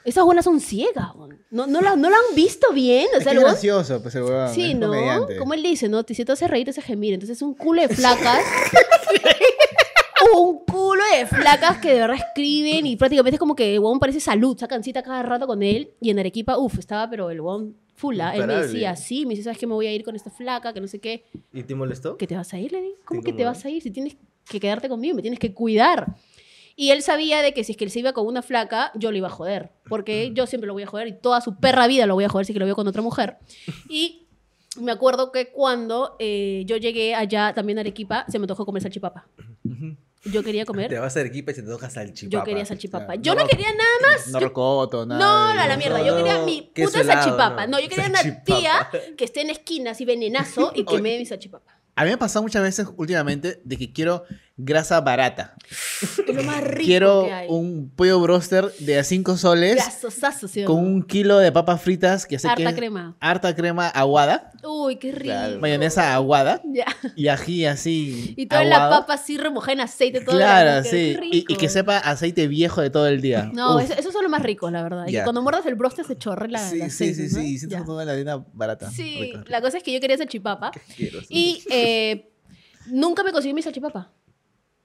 Esas 0.06 0.26
buenas 0.26 0.44
son 0.44 0.60
ciegas. 0.60 1.08
No, 1.50 1.66
no, 1.66 1.80
la, 1.80 1.96
no 1.96 2.10
la 2.10 2.18
han 2.18 2.36
visto 2.36 2.74
bien. 2.74 3.08
O 3.16 3.18
Es 3.20 3.24
que 3.26 3.32
es 3.32 3.40
gracioso, 3.40 4.02
pues 4.02 4.14
el 4.16 4.24
huevón. 4.24 4.54
Sí, 4.54 4.72
es 4.72 4.78
¿no? 4.78 4.88
comediante. 4.88 5.38
Como 5.38 5.54
él 5.54 5.64
dice, 5.64 5.88
¿no? 5.88 6.04
Te- 6.04 6.14
Si 6.14 6.26
te 6.26 6.32
hace 6.34 6.46
reír, 6.48 6.66
te 6.66 6.72
hace 6.72 6.82
gemir. 6.82 7.14
Entonces, 7.14 7.42
un 7.42 7.54
culo 7.54 7.82
de 7.84 7.88
flacas. 7.96 8.44
Un 10.34 10.66
culo 10.66 11.04
de 11.18 11.26
flacas 11.26 11.78
que 11.78 11.94
de 11.94 12.00
verdad 12.00 12.18
escriben 12.18 12.86
y 12.86 12.96
prácticamente 12.96 13.36
es 13.36 13.40
como 13.40 13.56
que 13.56 13.74
el 13.74 13.80
huevón 13.80 14.00
parece 14.00 14.20
salud. 14.20 14.58
Sacan 14.58 14.84
cita 14.84 15.04
cada 15.04 15.24
rato 15.24 15.48
con 15.48 15.64
él. 15.64 15.92
Y 16.02 16.10
en 16.10 16.20
Arequipa, 16.20 16.58
uff, 16.58 16.80
estaba, 16.80 17.10
pero 17.10 17.30
el 17.30 17.40
huevón 17.40 17.76
full. 17.96 18.20
¿ah? 18.22 18.36
Él 18.36 18.48
me 18.48 18.56
decía, 18.56 18.96
sí, 18.96 19.26
me 19.26 19.32
dice, 19.32 19.44
¿sabes 19.44 19.58
qué? 19.58 19.68
Me 19.68 19.74
voy 19.74 19.88
a 19.88 19.94
ir 19.94 20.04
con 20.04 20.16
esta 20.16 20.30
flaca, 20.30 20.74
que 20.74 20.82
no 20.82 20.88
sé 20.88 21.00
qué. 21.00 21.26
¿Y 21.54 21.64
te 21.64 21.76
molestó? 21.76 22.18
¿Que 22.18 22.28
te 22.28 22.36
vas 22.36 22.54
a 22.54 22.60
ir? 22.60 22.72
Le 22.72 22.96
¿cómo 23.06 23.22
que 23.22 23.34
te 23.34 23.46
vas 23.46 23.64
a 23.66 23.70
ir? 23.70 23.82
Si 23.82 23.92
tienes 23.92 24.18
que 24.50 24.60
quedarte 24.60 24.90
conmigo, 24.90 25.16
me 25.16 25.22
tienes 25.22 25.40
que 25.40 25.54
cuidar. 25.54 26.16
Y 26.76 26.90
él 26.90 27.04
sabía 27.04 27.42
de 27.42 27.54
que 27.54 27.64
si 27.64 27.74
es 27.74 27.78
que 27.78 27.86
él 27.86 27.92
se 27.92 28.00
iba 28.00 28.14
con 28.14 28.26
una 28.26 28.42
flaca, 28.42 28.92
yo 28.96 29.12
lo 29.12 29.18
iba 29.18 29.28
a 29.28 29.32
joder. 29.32 29.72
Porque 29.88 30.32
yo 30.34 30.48
siempre 30.48 30.68
lo 30.68 30.74
voy 30.74 30.84
a 30.84 30.88
joder 30.88 31.08
y 31.08 31.14
toda 31.14 31.40
su 31.42 31.58
perra 31.58 31.86
vida 31.88 32.08
lo 32.08 32.16
voy 32.16 32.24
a 32.24 32.30
joder 32.30 32.46
si 32.46 32.54
que 32.54 32.60
lo 32.60 32.66
veo 32.66 32.76
con 32.76 32.88
otra 32.88 33.02
mujer. 33.02 33.38
Y 33.90 34.28
me 34.82 34.92
acuerdo 34.92 35.32
que 35.32 35.52
cuando 35.52 36.16
eh, 36.18 36.64
yo 36.66 36.78
llegué 36.78 37.14
allá 37.14 37.54
también 37.54 37.78
a 37.78 37.82
Arequipa, 37.82 38.26
se 38.28 38.40
me 38.40 38.48
tocó 38.48 38.66
comer 38.66 38.82
salchipapa. 38.82 39.28
Yo 40.26 40.44
quería 40.44 40.62
Te 40.64 40.68
comer. 40.68 41.00
vas 41.00 41.16
a 41.18 41.20
Arequipa 41.20 41.52
y 41.52 41.56
se 41.56 41.62
te 41.64 41.70
toca 41.70 41.90
salchipapa. 41.90 42.38
Yo 42.40 42.44
quería 42.46 42.66
salchipapa. 42.66 43.06
Claro. 43.06 43.22
Yo 43.22 43.36
no 43.36 43.42
No. 43.42 43.48
quería 43.48 43.70
nada 43.70 44.12
más. 44.16 44.28
No 44.28 44.40
rocoto, 44.40 45.06
nada. 45.06 45.20
No, 45.20 45.62
a 45.62 45.68
la 45.68 45.78
mierda. 45.78 46.02
Yo 46.06 46.16
quería 46.18 46.40
mi 46.40 46.62
puta 46.74 47.02
helado, 47.02 47.22
salchipapa. 47.24 47.68
no. 47.68 47.74
No, 47.78 47.80
yo 47.84 47.90
quería 47.90 48.08
una 48.08 48.44
tía 48.44 48.90
que 49.18 49.26
esté 49.26 49.42
en 49.42 49.50
esquina 49.50 49.92
así 49.92 50.06
venenazo 50.06 50.72
y 50.76 50.86
que 50.86 50.98
me 51.02 51.12
dé 51.12 51.20
mi 51.20 51.26
salchipapa. 51.26 51.80
A 51.96 52.04
mí 52.04 52.08
me 52.10 52.14
ha 52.14 52.18
pasado 52.20 52.42
muchas 52.44 52.64
veces 52.64 52.88
últimamente 52.98 53.62
de 53.64 53.78
que 53.78 53.94
quiero 53.94 54.24
grasa 54.56 55.02
barata. 55.02 55.56
Es 55.72 56.36
lo 56.36 56.44
más 56.44 56.64
rico 56.64 56.86
quiero 56.86 57.26
que 57.26 57.34
hay. 57.34 57.48
un 57.50 57.90
pollo 57.96 58.20
broster 58.20 58.72
de 58.80 59.00
a 59.00 59.04
5 59.04 59.36
soles 59.38 59.76
Grasosazo, 59.78 60.48
¿sí 60.48 60.64
o 60.64 60.68
con 60.68 60.76
no? 60.84 60.90
un 60.90 61.02
kilo 61.04 61.40
de 61.40 61.52
papas 61.52 61.82
fritas 61.82 62.28
que 62.28 62.38
sé 62.38 62.48
Harta 62.48 62.62
que 62.64 62.70
es 62.70 62.76
crema. 62.76 63.16
harta 63.20 63.56
crema 63.56 63.88
aguada, 63.88 64.52
Uy, 64.64 64.98
qué 64.98 65.12
rico. 65.12 65.24
Claro. 65.26 65.60
mayonesa 65.60 66.14
aguada 66.14 66.62
Ya. 66.66 66.86
y 67.16 67.30
ají 67.30 67.66
así 67.66 68.34
Y 68.38 68.46
toda 68.46 68.64
la 68.64 68.76
aguado. 68.76 69.02
papa 69.02 69.14
así 69.16 69.38
remojada 69.38 69.74
en 69.74 69.82
aceite 69.82 70.22
todo 70.22 70.36
Claro, 70.36 70.84
qué 70.84 70.90
sí. 70.90 70.98
Y, 70.98 71.38
y 71.38 71.46
rico. 71.48 71.58
que 71.58 71.70
sepa 71.70 71.98
aceite 71.98 72.48
viejo 72.48 72.82
de 72.82 72.92
todo 72.92 73.08
el 73.08 73.22
día. 73.22 73.50
No, 73.54 73.78
Uf. 73.78 73.90
eso, 73.98 74.12
son 74.12 74.22
los 74.22 74.32
más 74.32 74.44
ricos, 74.44 74.72
la 74.72 74.84
verdad. 74.84 75.08
Y 75.08 75.14
Ya. 75.14 75.22
que 75.22 75.24
cuando 75.24 75.42
muerdas 75.42 75.66
el 75.66 75.74
broster 75.76 76.06
se 76.06 76.16
chorre 76.16 76.48
la, 76.50 76.60
sí, 76.60 76.78
la 76.78 76.90
sí, 76.92 77.06
aceite, 77.10 77.28
sí, 77.30 77.36
¿no? 77.36 77.42
sí. 77.42 77.58
Siento 77.58 77.78
Ya. 77.78 77.86
toda 77.86 78.06
la 78.06 78.12
harina 78.12 78.46
barata. 78.54 78.92
Sí, 78.92 79.18
Rico, 79.20 79.38
rico. 79.40 79.50
la 79.50 79.62
cosa 79.62 79.78
es 79.78 79.84
que 79.84 79.92
yo 79.92 80.00
quería 80.00 80.18
salchipapa 80.18 80.68
Asqueroso. 80.90 81.28
y 81.30 81.64
eh, 81.72 82.30
nunca 82.86 83.24
me 83.24 83.32
consiguió 83.32 83.56
mi 83.56 83.64
salchipapa. 83.64 84.12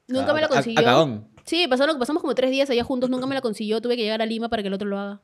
Nunca 0.09 0.35
me 0.35 0.41
la 0.41 0.49
consiguió. 0.49 0.81
a 0.81 0.85
cagón. 0.85 1.29
Sí, 1.45 1.67
pasaron, 1.69 1.99
pasamos 1.99 2.21
como 2.21 2.35
tres 2.35 2.51
días 2.51 2.69
allá 2.69 2.85
juntos, 2.85 3.09
nunca 3.09 3.27
me 3.27 3.35
la 3.35 3.41
consiguió. 3.41 3.81
Tuve 3.81 3.97
que 3.97 4.03
llegar 4.03 4.21
a 4.21 4.27
Lima 4.27 4.49
para 4.49 4.63
que 4.63 4.69
el 4.69 4.75
otro 4.75 4.89
lo 4.89 4.99
haga. 4.99 5.21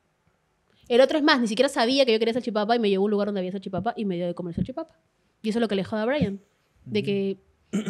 El 0.87 1.01
otro 1.01 1.17
es 1.17 1.23
más, 1.23 1.39
ni 1.39 1.47
siquiera 1.47 1.67
sabía 1.69 2.05
que 2.05 2.13
yo 2.13 2.19
quería 2.19 2.33
salchipapa 2.33 2.75
y 2.75 2.79
me 2.79 2.89
llevó 2.89 3.03
a 3.03 3.05
un 3.05 3.11
lugar 3.11 3.27
donde 3.27 3.39
había 3.41 3.51
salchipapa 3.51 3.93
y 3.97 4.05
me 4.05 4.15
dio 4.15 4.27
de 4.27 4.35
comer 4.35 4.53
salchipapa. 4.53 4.95
Y 5.41 5.49
eso 5.49 5.59
es 5.59 5.61
lo 5.61 5.67
que 5.67 5.75
le 5.75 5.83
jode 5.83 6.01
a 6.01 6.05
Brian. 6.05 6.39
De 6.85 7.03
que, 7.03 7.37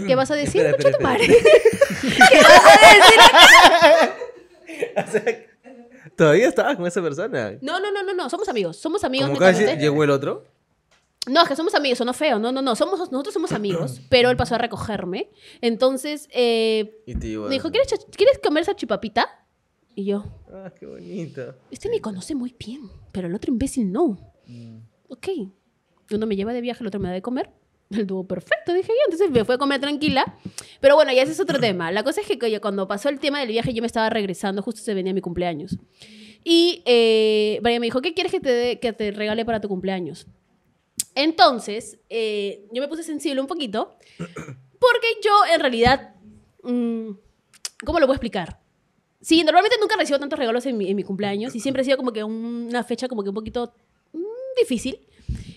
¿qué 0.07 0.15
vas 0.15 0.31
a 0.31 0.35
decir, 0.35 0.65
Espera, 0.65 0.89
espera, 0.89 1.17
espera. 1.17 2.27
¿Qué 2.31 2.37
vas 2.41 2.65
a 2.65 2.95
decir? 2.95 3.19
O 4.97 5.11
sea, 5.11 5.23
¿Todavía 6.15 6.47
estabas 6.47 6.75
con 6.77 6.87
esa 6.87 7.01
persona? 7.01 7.57
No, 7.61 7.79
no, 7.79 7.91
no, 7.91 8.03
no, 8.03 8.13
no, 8.13 8.29
somos 8.29 8.47
amigos, 8.49 8.77
somos 8.77 9.03
amigos. 9.03 9.29
Vez 9.29 9.39
netamente. 9.39 9.81
llegó 9.81 10.03
el 10.03 10.09
otro. 10.09 10.45
No, 11.27 11.41
es 11.43 11.47
que 11.49 11.55
somos 11.55 11.73
amigos, 11.75 11.97
sonó 11.97 12.13
feo. 12.13 12.37
No, 12.39 12.51
no, 12.51 12.61
no. 12.61 12.75
Somos, 12.75 12.99
nosotros 13.11 13.33
somos 13.33 13.51
amigos, 13.51 13.99
pero 14.09 14.29
él 14.29 14.37
pasó 14.37 14.55
a 14.55 14.57
recogerme. 14.57 15.29
Entonces, 15.61 16.27
eh, 16.33 17.01
Y 17.05 17.15
te 17.15 17.29
llevó 17.29 17.45
me 17.45 17.51
dijo, 17.55 17.71
¿quieres, 17.71 17.87
cha- 17.89 18.05
¿quieres 18.15 18.39
comer 18.43 18.61
esa 18.63 18.75
chipapita? 18.75 19.27
Y 19.95 20.05
yo, 20.05 20.25
Ah, 20.51 20.71
qué 20.77 20.85
bonito. 20.85 21.55
este 21.71 21.89
me 21.89 22.01
conoce 22.01 22.35
muy 22.35 22.53
bien, 22.59 22.81
pero 23.11 23.27
el 23.27 23.35
otro 23.35 23.51
imbécil 23.51 23.91
no. 23.91 24.17
Ok. 25.07 25.27
Uno 26.11 26.25
me 26.27 26.35
lleva 26.35 26.53
de 26.53 26.61
viaje, 26.61 26.83
el 26.83 26.87
otro 26.87 26.99
me 26.99 27.07
da 27.07 27.13
de 27.13 27.21
comer. 27.21 27.49
El 27.91 28.07
dúo 28.07 28.25
perfecto, 28.27 28.73
dije 28.73 28.87
yo. 28.89 28.93
Entonces 29.05 29.29
me 29.31 29.45
fue 29.45 29.55
a 29.55 29.57
comer 29.57 29.79
tranquila. 29.79 30.37
Pero 30.81 30.95
bueno, 30.95 31.13
ya 31.13 31.21
ese 31.21 31.31
es 31.31 31.39
otro 31.39 31.59
tema. 31.61 31.91
La 31.91 32.03
cosa 32.03 32.21
es 32.21 32.27
que 32.27 32.37
oye, 32.45 32.59
cuando 32.59 32.87
pasó 32.87 33.09
el 33.09 33.19
tema 33.19 33.39
del 33.39 33.49
viaje, 33.49 33.73
yo 33.73 33.81
me 33.81 33.87
estaba 33.87 34.09
regresando, 34.09 34.61
justo 34.61 34.81
se 34.81 34.93
venía 34.93 35.13
mi 35.13 35.21
cumpleaños. 35.21 35.77
Y 36.43 36.83
eh, 36.85 37.59
Brian 37.63 37.79
me 37.79 37.87
dijo, 37.87 38.01
¿qué 38.01 38.13
quieres 38.13 38.31
que 38.31 38.39
te, 38.39 38.49
dé- 38.49 38.79
que 38.79 38.91
te 38.93 39.11
regale 39.11 39.45
para 39.45 39.59
tu 39.61 39.67
cumpleaños? 39.67 40.27
Entonces, 41.15 41.99
eh, 42.09 42.67
yo 42.71 42.81
me 42.81 42.87
puse 42.87 43.03
sensible 43.03 43.41
un 43.41 43.47
poquito, 43.47 43.95
porque 44.17 45.07
yo 45.23 45.31
en 45.53 45.59
realidad, 45.61 46.13
mm, 46.63 47.09
¿cómo 47.85 47.99
lo 47.99 48.05
voy 48.07 48.13
a 48.13 48.17
explicar? 48.17 48.59
Sí, 49.21 49.43
normalmente 49.43 49.77
nunca 49.79 49.95
recibo 49.97 50.19
tantos 50.19 50.37
regalos 50.37 50.65
en 50.67 50.77
mi, 50.77 51.03
cumpleaños 51.03 51.55
y 51.55 51.59
siempre 51.59 51.81
ha 51.81 51.85
sido 51.85 51.97
como 51.97 52.11
que 52.13 52.23
un- 52.23 52.67
una 52.69 52.83
fecha 52.83 53.07
como 53.07 53.23
que 53.23 53.29
un 53.29 53.35
poquito 53.35 53.73
mm, 54.13 54.19
difícil. 54.59 54.99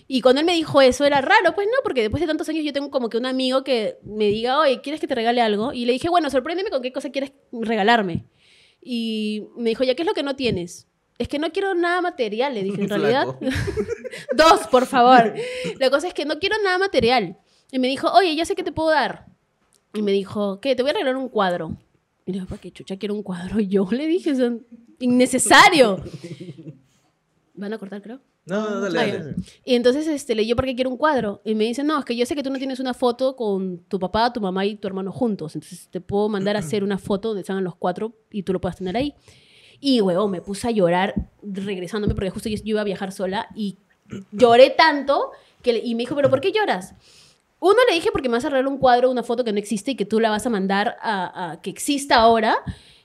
Y 0.07 0.21
cuando 0.21 0.39
él 0.39 0.45
me 0.47 0.53
dijo 0.55 0.81
eso 0.81 1.05
era 1.05 1.21
raro, 1.21 1.53
pues 1.53 1.67
no, 1.67 1.77
porque 1.83 2.01
después 2.01 2.19
de 2.21 2.25
tantos 2.25 2.49
años 2.49 2.65
yo 2.65 2.73
tengo 2.73 2.89
como 2.89 3.09
que 3.09 3.17
un 3.17 3.27
amigo 3.27 3.63
que 3.63 3.99
me 4.03 4.25
diga, 4.25 4.57
oye, 4.59 4.81
¿quieres 4.81 4.99
que 4.99 5.07
te 5.07 5.13
regale 5.13 5.39
algo? 5.41 5.71
Y 5.71 5.85
le 5.85 5.93
dije, 5.93 6.09
bueno, 6.09 6.31
sorpréndeme 6.31 6.71
con 6.71 6.81
qué 6.81 6.91
cosa 6.91 7.11
quieres 7.11 7.31
regalarme. 7.51 8.25
Y 8.81 9.43
me 9.55 9.69
dijo, 9.69 9.83
ya, 9.83 9.93
¿qué 9.93 10.01
es 10.01 10.07
lo 10.07 10.15
que 10.15 10.23
no 10.23 10.35
tienes? 10.35 10.87
Es 11.19 11.27
que 11.27 11.37
no 11.37 11.51
quiero 11.51 11.75
nada 11.75 12.01
material, 12.01 12.55
le 12.55 12.63
dije, 12.63 12.81
en 12.81 12.89
realidad. 12.89 13.27
Dos, 14.35 14.67
por 14.71 14.87
favor. 14.87 15.33
La 15.79 15.89
cosa 15.91 16.07
es 16.07 16.13
que 16.15 16.25
no 16.25 16.39
quiero 16.39 16.55
nada 16.63 16.79
material. 16.79 17.37
Y 17.71 17.77
me 17.77 17.87
dijo, 17.87 18.11
oye, 18.13 18.35
ya 18.35 18.45
sé 18.45 18.55
qué 18.55 18.63
te 18.63 18.71
puedo 18.71 18.89
dar. 18.89 19.25
Y 19.93 20.01
me 20.01 20.11
dijo, 20.11 20.59
¿qué? 20.61 20.75
Te 20.75 20.81
voy 20.81 20.89
a 20.89 20.93
regalar 20.93 21.17
un 21.17 21.29
cuadro. 21.29 21.77
Y 22.25 22.31
le 22.31 22.37
dije, 22.39 22.47
¿para 22.49 22.61
qué 22.61 22.71
chucha 22.71 22.97
quiero 22.97 23.13
un 23.13 23.21
cuadro? 23.23 23.59
Y 23.59 23.67
yo 23.67 23.87
le 23.91 24.07
dije, 24.07 24.31
"Eso 24.31 24.45
es 24.47 24.53
innecesario. 24.99 26.03
¿Van 27.53 27.73
a 27.73 27.77
cortar, 27.77 28.01
creo? 28.01 28.21
No, 28.45 28.69
no, 28.69 28.81
dale, 28.81 28.99
Ah, 28.99 29.05
dale. 29.17 29.35
Y 29.65 29.75
entonces 29.75 30.07
este, 30.07 30.33
le 30.33 30.43
digo, 30.43 30.55
¿por 30.55 30.65
qué 30.65 30.73
quiero 30.75 30.89
un 30.89 30.97
cuadro? 30.97 31.41
Y 31.43 31.53
me 31.55 31.65
dice, 31.65 31.83
no, 31.83 31.99
es 31.99 32.05
que 32.05 32.15
yo 32.15 32.25
sé 32.25 32.35
que 32.35 32.41
tú 32.43 32.49
no 32.49 32.57
tienes 32.57 32.79
una 32.79 32.93
foto 32.93 33.35
con 33.35 33.79
tu 33.87 33.99
papá, 33.99 34.31
tu 34.31 34.39
mamá 34.41 34.65
y 34.65 34.75
tu 34.75 34.87
hermano 34.87 35.11
juntos. 35.11 35.55
Entonces 35.55 35.87
te 35.89 35.99
puedo 36.01 36.29
mandar 36.29 36.55
a 36.55 36.59
hacer 36.59 36.83
una 36.83 36.97
foto 36.97 37.29
donde 37.29 37.41
están 37.41 37.63
los 37.63 37.75
cuatro 37.75 38.13
y 38.31 38.43
tú 38.43 38.53
lo 38.53 38.61
puedas 38.61 38.77
tener 38.77 38.95
ahí. 38.95 39.13
Y, 39.79 40.01
huevón, 40.01 40.31
me 40.31 40.41
puse 40.41 40.67
a 40.67 40.71
llorar 40.71 41.15
regresándome 41.41 42.15
porque 42.15 42.29
justo 42.29 42.49
yo, 42.49 42.57
iba 42.63 42.81
a 42.81 42.85
viajar 42.85 43.11
sola 43.11 43.47
y 43.55 43.77
lloré 44.31 44.71
tanto 44.71 45.31
que 45.61 45.81
y 45.83 45.95
me 45.95 46.03
dijo, 46.03 46.15
¿pero 46.15 46.29
por 46.29 46.41
qué 46.41 46.51
lloras? 46.51 46.95
Uno 47.59 47.77
le 47.89 47.95
dije 47.95 48.09
porque 48.11 48.29
me 48.29 48.33
vas 48.33 48.45
a 48.45 48.49
regalar 48.49 48.71
un 48.71 48.77
cuadro, 48.77 49.11
una 49.11 49.23
foto 49.23 49.43
que 49.43 49.51
no 49.51 49.59
existe 49.59 49.91
y 49.91 49.95
que 49.95 50.05
tú 50.05 50.19
la 50.19 50.29
vas 50.29 50.45
a 50.45 50.49
mandar 50.49 50.97
a, 51.01 51.51
a 51.51 51.61
que 51.61 51.69
exista 51.69 52.15
ahora. 52.15 52.57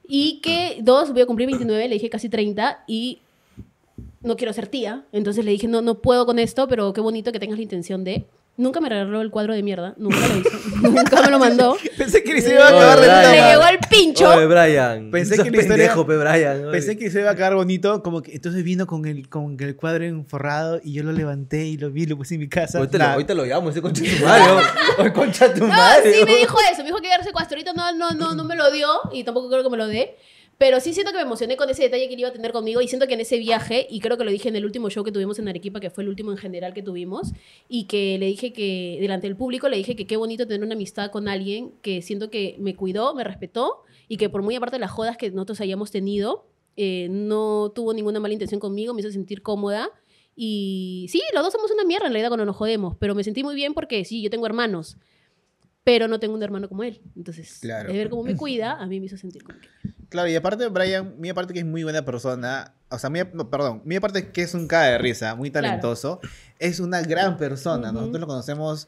Y 0.07 0.41
que, 0.41 0.79
dos, 0.83 1.13
voy 1.13 1.23
a 1.23 1.27
cumplir 1.27 1.49
29, 1.49 1.89
le 1.89 1.95
dije 1.95 2.11
casi 2.11 2.29
30 2.29 2.85
y 2.87 3.21
no 4.21 4.37
quiero 4.37 4.53
ser 4.53 4.67
tía. 4.67 5.05
Entonces 5.13 5.45
le 5.45 5.51
dije, 5.53 5.69
no, 5.69 5.83
no 5.83 6.01
puedo 6.01 6.27
con 6.27 6.39
esto, 6.39 6.67
pero 6.69 6.93
qué 6.93 7.01
bonito 7.01 7.31
que 7.31 7.39
tengas 7.39 7.59
la 7.59 7.63
intención 7.63 8.05
de... 8.05 8.27
Nunca 8.57 8.81
me 8.81 8.89
regaló 8.89 9.21
el 9.21 9.31
cuadro 9.33 9.53
de 9.53 9.65
mierda, 9.65 9.95
nunca 9.97 10.17
lo 10.29 10.37
hizo, 10.39 10.51
nunca 10.89 11.23
me 11.23 11.29
lo 11.31 11.41
mandó. 11.41 11.77
Pensé 11.99 12.23
que 12.23 12.41
se 12.41 12.53
iba 12.55 12.67
a 12.67 12.69
acabar 12.69 13.01
de 13.01 13.07
puta. 13.07 13.21
Le 13.33 13.39
madre. 13.41 13.51
llegó 13.51 13.63
al 13.65 13.79
pincho. 13.91 14.29
Oye, 14.31 14.47
Brian. 14.47 15.11
Pensé 15.11 15.35
que 15.43 15.43
la 15.51 15.57
historia- 15.57 15.69
pendejo, 15.89 16.07
pe, 16.07 16.17
Brian. 16.17 16.63
oye. 16.63 16.71
Pensé 16.71 16.97
que 16.97 17.11
se 17.11 17.21
iba 17.21 17.31
a 17.31 17.35
quedar 17.35 17.57
bonito, 17.57 18.01
como 18.05 18.23
que 18.23 18.33
entonces 18.33 18.63
vino 18.63 18.87
con 18.87 19.07
el, 19.07 19.29
con 19.29 19.57
el 19.59 19.75
cuadro 19.75 20.05
enforrado 20.05 20.81
y 20.85 20.93
yo 20.93 21.03
lo 21.03 21.11
levanté 21.11 21.65
y 21.65 21.77
lo 21.79 21.91
vi, 21.91 22.07
lo 22.07 22.17
puse 22.17 22.35
en 22.35 22.41
mi 22.43 22.49
casa. 22.49 22.79
Ahorita 22.79 22.97
lo, 22.99 23.05
ahorita 23.05 23.35
lo 23.35 23.45
llamo, 23.45 23.71
ese 23.71 23.83
concha 23.83 24.03
de 24.05 24.11
tu 24.11 24.25
madre. 24.25 24.45
oh. 24.99 25.03
Oye, 25.03 25.13
concha 25.13 25.49
de 25.49 25.55
tu 25.55 25.67
No, 25.67 25.75
madre. 25.75 26.13
sí 26.15 26.25
me 26.25 26.37
dijo 26.37 26.57
eso, 26.71 26.79
me 26.79 26.85
dijo 26.85 26.99
que 26.99 27.07
iba 27.07 27.15
a 27.15 27.19
darse 27.19 27.33
cuadro. 27.33 27.49
Ahorita 27.51 27.73
no, 27.73 27.93
no, 27.93 28.11
no, 28.13 28.35
no 28.37 28.45
me 28.45 28.55
lo 28.55 28.71
dio 28.71 28.87
y 29.13 29.25
tampoco 29.25 29.51
creo 29.51 29.65
que 29.65 29.71
me 29.71 29.77
lo 29.79 29.89
dé. 29.89 30.17
Pero 30.57 30.79
sí 30.81 30.95
siento 30.95 31.11
que 31.13 31.19
me 31.19 31.23
emocioné 31.25 31.57
con 31.57 31.69
ese 31.69 31.83
detalle 31.83 32.07
que 32.07 32.15
él 32.15 32.21
iba 32.21 32.29
a 32.29 32.33
tener 32.33 32.53
conmigo 32.53 32.81
y 32.81 32.89
siento 32.89 33.07
que 33.07 33.15
en 33.15 33.21
ese 33.21 33.39
viaje, 33.39 33.87
y 33.91 34.01
creo 34.01 34.17
que 34.17 34.25
lo 34.25 34.31
dije 34.31 34.49
en 34.49 34.57
el 34.57 34.65
último 34.65 34.89
show 34.89 35.03
que 35.03 35.11
tuvimos 35.11 35.39
en 35.39 35.49
Arequipa, 35.49 35.81
que 35.81 35.91
fue 35.91 36.05
el 36.05 36.09
último 36.09 36.31
en 36.31 36.37
general 36.39 36.75
que 36.75 36.83
tuvimos, 36.83 37.33
y 37.69 37.85
que 37.85 38.19
le 38.19 38.27
dije 38.27 38.53
que, 38.53 38.99
delante 39.01 39.27
del 39.27 39.37
público, 39.37 39.69
le 39.69 39.77
dije 39.77 39.97
que 39.97 40.07
qué 40.07 40.17
bonito 40.17 40.47
tener 40.47 40.65
una 40.65 40.75
amistad 40.75 41.11
con 41.11 41.29
alguien 41.29 41.73
que 41.83 42.03
siento 42.03 42.31
que 42.31 42.57
me 42.59 42.77
cuidó, 42.77 43.15
me 43.15 43.25
respetó, 43.25 43.83
y 44.09 44.17
que 44.17 44.29
por 44.29 44.43
muy 44.43 44.55
aparte 44.55 44.77
de 44.77 44.81
las 44.81 44.91
jodas 44.91 45.17
que 45.17 45.31
nosotros 45.31 45.61
hayamos 45.61 45.91
tenido, 45.91 46.47
eh, 46.77 47.09
no 47.11 47.73
tuvo 47.75 47.93
ninguna 47.95 48.21
mala 48.21 48.35
intención 48.35 48.61
conmigo, 48.61 48.95
me 48.95 49.01
hizo 49.01 49.11
sentir 49.11 49.43
cómoda. 49.43 49.91
Y 50.37 51.07
sí, 51.11 51.23
los 51.33 51.43
dos 51.45 51.53
somos 51.53 51.71
una 51.71 51.85
mierda 51.85 52.07
en 52.07 52.13
realidad 52.13 52.29
cuando 52.29 52.45
nos 52.45 52.57
jodemos, 52.57 52.97
pero 52.99 53.15
me 53.15 53.23
sentí 53.23 53.45
muy 53.45 53.55
bien 53.55 53.75
porque 53.75 54.05
sí, 54.05 54.23
yo 54.23 54.31
tengo 54.31 54.47
hermanos, 54.47 54.97
pero 55.85 56.09
no 56.09 56.19
tengo 56.19 56.35
un 56.35 56.43
hermano 56.43 56.69
como 56.69 56.83
él. 56.83 57.01
Entonces, 57.17 57.59
Claro. 57.61 57.93
de 57.93 57.99
ver 57.99 58.11
cómo 58.11 58.25
me 58.25 58.37
cuida, 58.37 58.73
a 58.73 58.87
mí 58.87 58.99
me 59.01 59.07
hizo 59.07 59.17
sentir 59.17 59.45
como 59.45 59.61
que... 59.61 59.69
Claro, 60.15 60.29
y 60.29 60.37
aparte, 60.37 60.69
Brian, 60.69 61.17
mi 61.19 61.29
aparte 61.29 61.53
que 61.53 61.59
es 61.59 61.65
muy 61.67 61.83
buena 61.83 62.05
persona, 62.05 62.73
o 62.89 62.97
sea, 63.01 63.11
mi, 63.11 63.25
perdón, 63.25 63.83
mi 63.85 63.97
aparte 63.97 64.31
que 64.31 64.43
es 64.43 64.55
un 64.55 64.69
cara 64.69 64.85
de 64.93 64.99
risa, 64.99 65.35
muy 65.35 65.51
Claro. 65.51 65.67
talentoso, 65.67 66.21
es 66.61 66.79
una 66.79 67.03
gran 67.03 67.37
persona. 67.37 67.91
Nosotros 67.91 68.21
lo 68.21 68.27
conocemos 68.29 68.87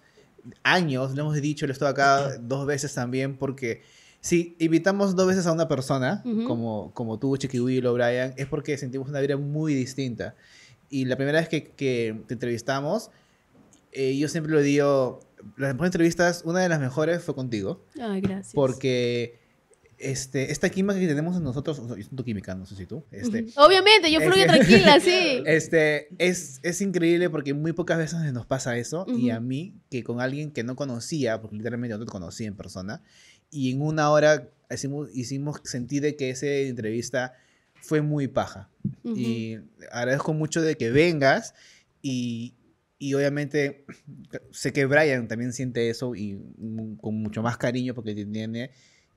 años, 0.62 1.16
lo 1.16 1.22
hemos 1.22 1.34
dicho, 1.42 1.66
lo 1.66 1.72
he 1.72 1.74
estado 1.74 1.90
acá 1.90 2.38
dos 2.40 2.64
veces 2.64 2.94
también, 2.94 3.36
porque 3.38 3.82
si 4.20 4.54
invitamos 4.60 5.16
dos 5.16 5.26
veces 5.26 5.48
a 5.48 5.52
una 5.52 5.66
persona, 5.66 6.22
Ujú. 6.24 6.44
como, 6.44 6.94
como 6.94 7.18
tú, 7.18 7.36
Chiquihuilo, 7.36 7.92
Brian, 7.94 8.32
es 8.36 8.46
porque 8.46 8.78
sentimos 8.78 9.08
una 9.08 9.18
vida 9.18 9.36
muy 9.36 9.74
distinta. 9.74 10.36
Y 10.90 11.06
la 11.06 11.16
primera 11.16 11.40
vez 11.40 11.48
que, 11.48 11.64
que 11.72 12.20
te 12.28 12.34
entrevistamos, 12.34 13.10
eh, 13.90 14.16
yo 14.16 14.28
siempre 14.28 14.52
lo 14.52 14.60
digo, 14.60 15.18
las 15.56 15.72
mejores 15.74 15.88
entrevistas, 15.88 16.42
una 16.44 16.60
de 16.60 16.68
las 16.68 16.78
mejores 16.78 17.24
fue 17.24 17.34
contigo. 17.34 17.84
Ay, 18.00 18.20
gracias. 18.20 18.52
Porque 18.54 19.44
este, 19.98 20.52
esta 20.52 20.68
química 20.68 20.98
que 20.98 21.06
tenemos 21.06 21.40
nosotros, 21.40 21.78
o 21.78 21.86
sea, 21.86 21.96
yo 21.96 22.02
siento 22.02 22.24
química, 22.24 22.54
no 22.54 22.66
sé 22.66 22.76
si 22.76 22.86
tú, 22.86 23.04
este. 23.10 23.46
Obviamente, 23.56 24.10
yo 24.12 24.20
fluyo 24.20 24.46
tranquila, 24.46 25.00
sí. 25.00 25.42
este, 25.46 26.08
es, 26.18 26.60
es 26.62 26.80
increíble 26.80 27.30
porque 27.30 27.54
muy 27.54 27.72
pocas 27.72 27.98
veces 27.98 28.32
nos 28.32 28.46
pasa 28.46 28.76
eso. 28.76 29.06
Y 29.08 29.28
Ujú. 29.28 29.36
a 29.36 29.40
mí, 29.40 29.74
que 29.90 30.04
con 30.04 30.20
alguien 30.20 30.50
que 30.50 30.64
no 30.64 30.76
conocía, 30.76 31.40
porque 31.40 31.56
literalmente 31.56 31.96
no 31.96 32.04
te 32.04 32.10
conocí 32.10 32.44
en 32.44 32.56
persona, 32.56 33.02
y 33.50 33.70
en 33.72 33.80
una 33.80 34.10
hora 34.10 34.50
hicimos, 34.70 35.08
hicimos 35.14 35.60
sentir 35.64 36.02
de 36.02 36.16
que 36.16 36.30
esa 36.30 36.46
entrevista 36.46 37.34
fue 37.80 38.02
muy 38.02 38.28
paja. 38.28 38.68
Ujú. 39.02 39.16
Y 39.16 39.60
agradezco 39.90 40.34
mucho 40.34 40.60
de 40.60 40.76
que 40.76 40.90
vengas 40.90 41.54
y, 42.02 42.54
y 42.98 43.14
obviamente 43.14 43.84
sé 44.50 44.72
que 44.72 44.84
Brian 44.86 45.28
también 45.28 45.52
siente 45.52 45.88
eso 45.88 46.14
y 46.14 46.38
con 47.00 47.14
mucho 47.14 47.42
más 47.42 47.56
cariño 47.56 47.94
porque 47.94 48.14
tiene 48.14 48.70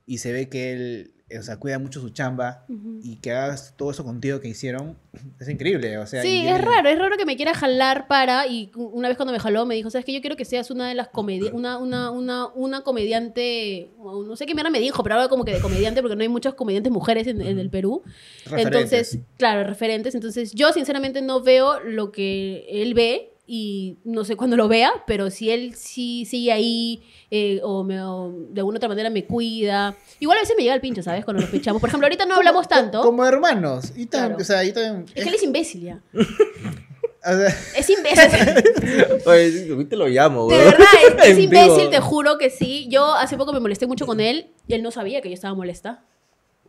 y 0.06 0.18
se 0.18 0.32
ve 0.32 0.48
que 0.48 0.72
él, 0.72 1.12
eh, 1.28 1.38
o 1.38 1.42
sea, 1.42 1.58
cuida 1.58 1.78
mucho 1.78 2.00
su 2.00 2.10
chamba 2.10 2.64
y 3.02 3.16
que 3.16 3.32
hagas 3.32 3.74
todo 3.76 3.90
eso 3.90 4.04
contigo 4.04 4.40
que 4.40 4.48
hicieron 4.48 4.98
es 5.40 5.48
increíble, 5.48 5.98
o 5.98 6.06
sea, 6.06 6.22
Sí, 6.22 6.46
es 6.46 6.60
raro, 6.60 6.88
es 6.88 6.98
raro 6.98 7.16
que 7.16 7.24
me 7.24 7.36
quiera 7.36 7.54
jalar 7.54 8.08
para, 8.08 8.46
y 8.46 8.70
una 8.74 9.08
vez 9.08 9.16
cuando 9.16 9.32
me 9.32 9.38
jaló 9.38 9.66
me 9.66 9.74
dijo, 9.74 9.90
sabes 9.90 10.04
que 10.04 10.12
yo 10.12 10.20
quiero 10.20 10.36
que 10.36 10.44
seas 10.44 10.70
una 10.70 10.88
de 10.88 10.94
las 10.94 11.08
comediantes, 11.08 11.54
una, 11.54 11.78
una, 11.78 12.10
una, 12.10 12.46
una 12.48 12.82
comediante, 12.82 13.90
no 13.98 14.34
sé 14.36 14.46
qué 14.46 14.54
mierda 14.54 14.70
me 14.70 14.80
dijo, 14.80 15.02
pero 15.02 15.16
algo 15.16 15.28
como 15.28 15.44
que 15.44 15.52
de 15.52 15.60
comediante, 15.60 16.02
porque 16.02 16.16
no 16.16 16.22
hay 16.22 16.28
muchas 16.28 16.54
comediantes 16.54 16.92
mujeres 16.92 17.26
en, 17.26 17.40
en 17.40 17.58
el 17.58 17.70
Perú. 17.70 18.02
referentes. 18.44 18.66
Entonces, 18.66 19.18
claro, 19.36 19.64
referentes. 19.64 20.14
Entonces, 20.14 20.52
yo 20.52 20.72
sinceramente 20.72 21.22
no 21.22 21.42
veo 21.42 21.80
lo 21.80 22.10
que 22.10 22.66
él 22.68 22.94
ve 22.94 23.29
y 23.52 23.96
no 24.04 24.22
sé 24.24 24.36
cuándo 24.36 24.56
lo 24.56 24.68
vea, 24.68 24.92
pero 25.08 25.28
si 25.28 25.50
él 25.50 25.74
sí 25.74 26.24
sigue 26.24 26.52
ahí 26.52 27.02
eh, 27.32 27.58
o, 27.64 27.82
me- 27.82 28.00
o 28.00 28.32
de 28.50 28.60
alguna 28.60 28.76
otra 28.76 28.88
manera 28.88 29.10
me 29.10 29.24
cuida. 29.24 29.96
Igual 30.20 30.38
a 30.38 30.42
veces 30.42 30.54
me 30.56 30.62
llega 30.62 30.76
el 30.76 30.80
pincho, 30.80 31.02
¿sabes? 31.02 31.24
Cuando 31.24 31.40
nos 31.40 31.50
pinchamos. 31.50 31.80
Por 31.80 31.88
ejemplo, 31.88 32.06
ahorita 32.06 32.26
no 32.26 32.36
hablamos 32.36 32.68
tanto. 32.68 33.00
como 33.02 33.24
hermanos 33.26 33.92
y 33.96 34.06
tan, 34.06 34.28
Claro. 34.28 34.40
o 34.40 34.44
sea, 34.44 34.62
yo 34.62 34.72
también 34.72 35.04
Es 35.14 35.24
que 35.24 35.28
él 35.28 35.34
es 35.34 35.42
imbécil 35.42 35.80
ya. 35.82 36.00
o 36.14 37.36
sea, 37.36 37.48
Es 37.76 37.90
imbécil. 37.90 39.20
Oye, 39.26 39.68
ahorita 39.72 39.96
lo 39.96 40.06
llamo, 40.06 40.48
De 40.48 40.54
güey. 40.56 40.64
verdad, 40.66 40.86
es, 41.26 41.38
imbécil, 41.40 41.90
te 41.90 41.98
juro 42.00 42.38
que 42.38 42.50
sí. 42.50 42.86
Yo 42.88 43.14
hace 43.14 43.36
poco 43.36 43.52
me 43.52 43.58
molesté 43.58 43.86
mucho 43.88 44.06
con 44.06 44.20
él 44.20 44.46
y 44.68 44.74
él 44.74 44.82
no 44.82 44.92
sabía 44.92 45.20
que 45.20 45.28
yo 45.28 45.34
estaba 45.34 45.54
molesta. 45.54 46.04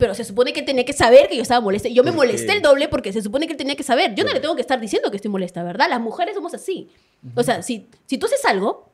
Pero 0.01 0.15
se 0.15 0.23
supone 0.23 0.51
que 0.51 0.61
él 0.61 0.65
tenía 0.65 0.83
que 0.83 0.93
saber 0.93 1.27
que 1.27 1.35
yo 1.35 1.43
estaba 1.43 1.61
molesta. 1.61 1.87
Y 1.87 1.93
yo 1.93 2.03
me 2.03 2.11
molesté 2.11 2.53
el 2.53 2.63
doble 2.63 2.87
porque 2.87 3.13
se 3.13 3.21
supone 3.21 3.45
que 3.45 3.53
él 3.53 3.57
tenía 3.57 3.75
que 3.75 3.83
saber. 3.83 4.15
Yo 4.15 4.23
no 4.23 4.33
le 4.33 4.39
tengo 4.39 4.55
que 4.55 4.61
estar 4.61 4.79
diciendo 4.79 5.11
que 5.11 5.17
estoy 5.17 5.29
molesta, 5.29 5.61
¿verdad? 5.61 5.87
Las 5.91 6.01
mujeres 6.01 6.33
somos 6.33 6.55
así. 6.55 6.89
O 7.35 7.43
sea, 7.43 7.61
si, 7.61 7.87
si 8.07 8.17
tú 8.17 8.25
haces 8.25 8.43
algo, 8.45 8.89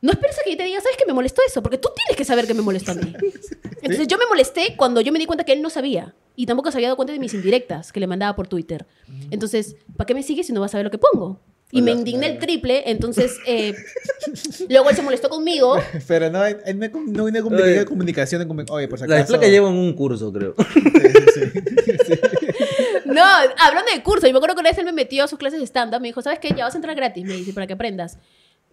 no 0.00 0.10
esperes 0.10 0.36
a 0.40 0.42
que 0.42 0.50
yo 0.50 0.56
te 0.56 0.64
diga, 0.64 0.80
¿sabes 0.80 0.96
que 0.96 1.06
me 1.06 1.12
molestó 1.12 1.42
eso? 1.46 1.62
Porque 1.62 1.78
tú 1.78 1.90
tienes 1.94 2.16
que 2.16 2.24
saber 2.24 2.48
que 2.48 2.54
me 2.54 2.62
molestó 2.62 2.90
a 2.90 2.94
mí. 2.94 3.14
Entonces 3.82 4.08
yo 4.08 4.18
me 4.18 4.26
molesté 4.26 4.74
cuando 4.76 5.00
yo 5.00 5.12
me 5.12 5.20
di 5.20 5.26
cuenta 5.26 5.44
que 5.44 5.52
él 5.52 5.62
no 5.62 5.70
sabía. 5.70 6.12
Y 6.34 6.46
tampoco 6.46 6.72
se 6.72 6.78
había 6.78 6.88
dado 6.88 6.96
cuenta 6.96 7.12
de 7.12 7.20
mis 7.20 7.32
indirectas 7.32 7.92
que 7.92 8.00
le 8.00 8.08
mandaba 8.08 8.34
por 8.34 8.48
Twitter. 8.48 8.84
Entonces, 9.30 9.76
¿para 9.96 10.06
qué 10.06 10.14
me 10.14 10.24
sigues 10.24 10.48
si 10.48 10.52
no 10.52 10.60
vas 10.60 10.74
a 10.74 10.78
ver 10.78 10.86
lo 10.86 10.90
que 10.90 10.98
pongo? 10.98 11.38
Y 11.72 11.82
me 11.82 11.90
indigné 11.90 12.26
el 12.28 12.38
triple, 12.38 12.84
entonces 12.90 13.38
eh, 13.46 13.74
luego 14.68 14.88
él 14.90 14.96
se 14.96 15.02
molestó 15.02 15.28
conmigo. 15.28 15.76
pero 16.06 16.30
no, 16.30 16.44
él 16.44 16.76
me, 16.76 16.88
no 16.88 17.24
viene 17.24 17.42
con 17.42 17.56
comunicación, 17.86 18.40
de 18.40 18.48
comu- 18.48 18.70
oye, 18.70 18.86
por 18.88 18.98
si 19.00 19.06
La 19.06 19.16
acaso. 19.16 19.32
flaca 19.32 19.48
lleva 19.48 19.68
un 19.68 19.92
curso, 19.94 20.32
creo. 20.32 20.54
No, 23.04 23.22
hablando 23.58 23.90
de 23.94 24.02
curso, 24.02 24.26
yo 24.26 24.32
me 24.32 24.38
acuerdo 24.38 24.54
que 24.56 24.60
una 24.60 24.70
vez 24.70 24.78
él 24.78 24.84
me 24.84 24.92
metió 24.92 25.24
a 25.24 25.28
sus 25.28 25.38
clases 25.38 25.60
de 25.60 25.66
stand-up, 25.66 26.00
me 26.00 26.08
dijo, 26.08 26.22
¿sabes 26.22 26.38
qué? 26.38 26.48
Ya 26.56 26.64
vas 26.64 26.74
a 26.74 26.78
entrar 26.78 26.94
gratis, 26.96 27.24
me 27.24 27.34
dice, 27.34 27.52
para 27.52 27.66
que 27.66 27.72
aprendas. 27.74 28.18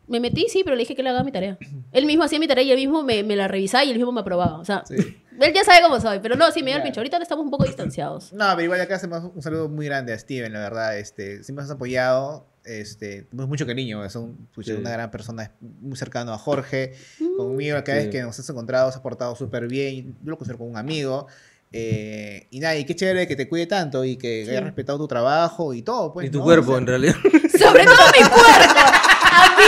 Me 0.07 0.19
metí, 0.19 0.47
sí, 0.49 0.63
pero 0.63 0.75
le 0.75 0.81
dije 0.81 0.95
que 0.95 1.03
le 1.03 1.09
haga 1.09 1.23
mi 1.23 1.31
tarea. 1.31 1.57
Él 1.93 2.05
mismo 2.05 2.23
hacía 2.23 2.39
mi 2.39 2.47
tarea 2.47 2.63
y 2.63 2.71
él 2.71 2.77
mismo 2.77 3.03
me, 3.03 3.23
me 3.23 3.35
la 3.35 3.47
revisaba 3.47 3.83
y 3.85 3.91
él 3.91 3.97
mismo 3.97 4.11
me 4.11 4.21
aprobaba. 4.21 4.57
O 4.59 4.65
sea, 4.65 4.83
Sí. 4.85 4.95
él 5.39 5.53
ya 5.53 5.63
sabe 5.63 5.81
cómo 5.81 5.99
soy, 6.01 6.19
pero 6.19 6.35
no, 6.35 6.51
sí, 6.51 6.61
me 6.61 6.71
dio 6.71 6.77
el 6.77 6.83
pincho. 6.83 6.99
Ahorita 6.99 7.17
estamos 7.17 7.45
un 7.45 7.51
poco 7.51 7.63
distanciados. 7.65 8.33
No, 8.33 8.45
pero 8.51 8.63
igual 8.63 8.81
acá 8.81 8.95
hacemos 8.95 9.31
un 9.33 9.41
saludo 9.41 9.69
muy 9.69 9.85
grande 9.85 10.11
a 10.13 10.19
Steven, 10.19 10.51
la 10.51 10.59
verdad. 10.59 10.97
Este, 10.97 11.43
siempre 11.43 11.63
nos 11.63 11.69
has 11.71 11.75
apoyado. 11.75 12.47
Este, 12.65 13.23
tenemos 13.23 13.49
mucho 13.49 13.65
cariño. 13.65 14.03
Es 14.05 14.15
un, 14.15 14.47
Sí. 14.61 14.71
una 14.71 14.91
gran 14.91 15.11
persona, 15.11 15.43
es 15.43 15.49
muy 15.81 15.97
cercano 15.97 16.33
a 16.33 16.37
Jorge. 16.37 16.93
Conmigo, 17.37 17.77
cada 17.83 17.97
vez 17.99 18.09
que 18.09 18.21
nos 18.21 18.39
has 18.39 18.49
encontrado, 18.49 18.91
se 18.91 18.97
ha 18.99 19.01
portado 19.01 19.35
súper 19.35 19.67
bien. 19.67 20.15
Yo 20.23 20.31
lo 20.31 20.37
considero 20.37 20.59
como 20.59 20.69
un 20.71 20.77
amigo. 20.77 21.27
Eh, 21.75 22.47
y 22.51 22.59
nada, 22.59 22.77
y 22.77 22.85
qué 22.85 22.95
chévere 22.95 23.27
que 23.27 23.35
te 23.35 23.49
cuide 23.49 23.65
tanto 23.65 24.05
y 24.05 24.15
que 24.15 24.43
Sí. 24.45 24.51
haya 24.51 24.61
respetado 24.61 24.99
tu 24.99 25.07
trabajo 25.07 25.73
y 25.73 25.81
todo. 25.81 26.13
Pues, 26.13 26.27
y 26.27 26.29
tu 26.29 26.37
¿no? 26.37 26.43
cuerpo, 26.45 26.67
O 26.67 26.73
sea, 26.73 26.77
en 26.77 26.87
realidad. 26.87 27.15
Sobre 27.23 27.85
todo 27.85 28.05
mi 28.13 28.29
cuerpo. 28.29 28.79
A 29.35 29.57
mí 29.57 29.63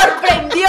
sorprendió 0.00 0.66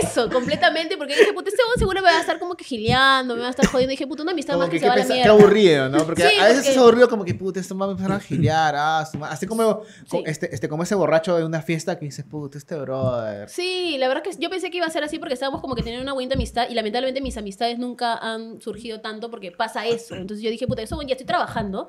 eso 0.00 0.28
completamente 0.30 0.96
porque 0.96 1.16
dije, 1.16 1.32
puta, 1.32 1.48
este 1.48 1.62
seguro 1.78 2.00
me 2.02 2.10
va 2.10 2.16
a 2.16 2.20
estar 2.20 2.38
como 2.38 2.54
que 2.54 2.64
gileando, 2.64 3.34
me 3.34 3.42
va 3.42 3.48
a 3.48 3.50
estar 3.50 3.66
jodiendo. 3.66 3.92
Y 3.92 3.96
dije, 3.96 4.06
puta, 4.06 4.22
una 4.22 4.32
amistad 4.32 4.54
Como 4.54 4.64
más 4.66 4.70
que, 4.70 4.76
que, 4.76 4.80
se 4.80 4.86
va 4.88 4.94
a 4.94 4.96
la 4.96 5.04
mierda. 5.04 5.22
qué 5.22 5.28
aburrido, 5.28 5.88
¿no? 5.88 6.04
Porque 6.04 6.22
Sí, 6.28 6.38
a 6.38 6.44
veces 6.44 6.56
porque- 6.58 6.70
es 6.72 6.76
aburrido 6.78 7.08
como 7.08 7.24
que, 7.24 7.34
puta, 7.34 7.60
esto 7.60 7.76
va 7.76 7.86
a 7.86 7.90
empezar 7.90 8.12
a 8.12 8.20
gilear, 8.20 8.74
ah, 8.76 9.00
así 9.30 9.46
como, 9.46 9.82
Sí. 10.10 10.22
este, 10.26 10.54
este, 10.54 10.68
como 10.68 10.82
ese 10.82 10.94
borracho 10.94 11.36
de 11.36 11.44
una 11.44 11.62
fiesta 11.62 11.98
que 11.98 12.04
dices, 12.06 12.24
puta, 12.24 12.58
este 12.58 12.76
brother. 12.76 13.48
Sí, 13.48 13.96
la 13.98 14.08
verdad 14.08 14.22
que 14.22 14.30
yo 14.38 14.50
pensé 14.50 14.70
que 14.70 14.76
iba 14.78 14.86
a 14.86 14.90
ser 14.90 15.04
así 15.04 15.18
porque 15.18 15.34
estábamos 15.34 15.60
como 15.60 15.74
que 15.74 15.82
teniendo 15.82 16.02
una 16.02 16.12
buena 16.12 16.34
amistad 16.34 16.68
y 16.68 16.74
lamentablemente 16.74 17.20
mis 17.20 17.36
amistades 17.36 17.78
nunca 17.78 18.14
han 18.16 18.60
surgido 18.60 19.00
tanto 19.00 19.30
porque 19.30 19.50
pasa 19.52 19.86
eso. 19.86 20.14
Entonces 20.14 20.42
yo 20.44 20.50
dije, 20.50 20.66
puta, 20.66 20.82
eso 20.82 21.00
ya 21.02 21.12
estoy 21.12 21.26
trabajando, 21.26 21.88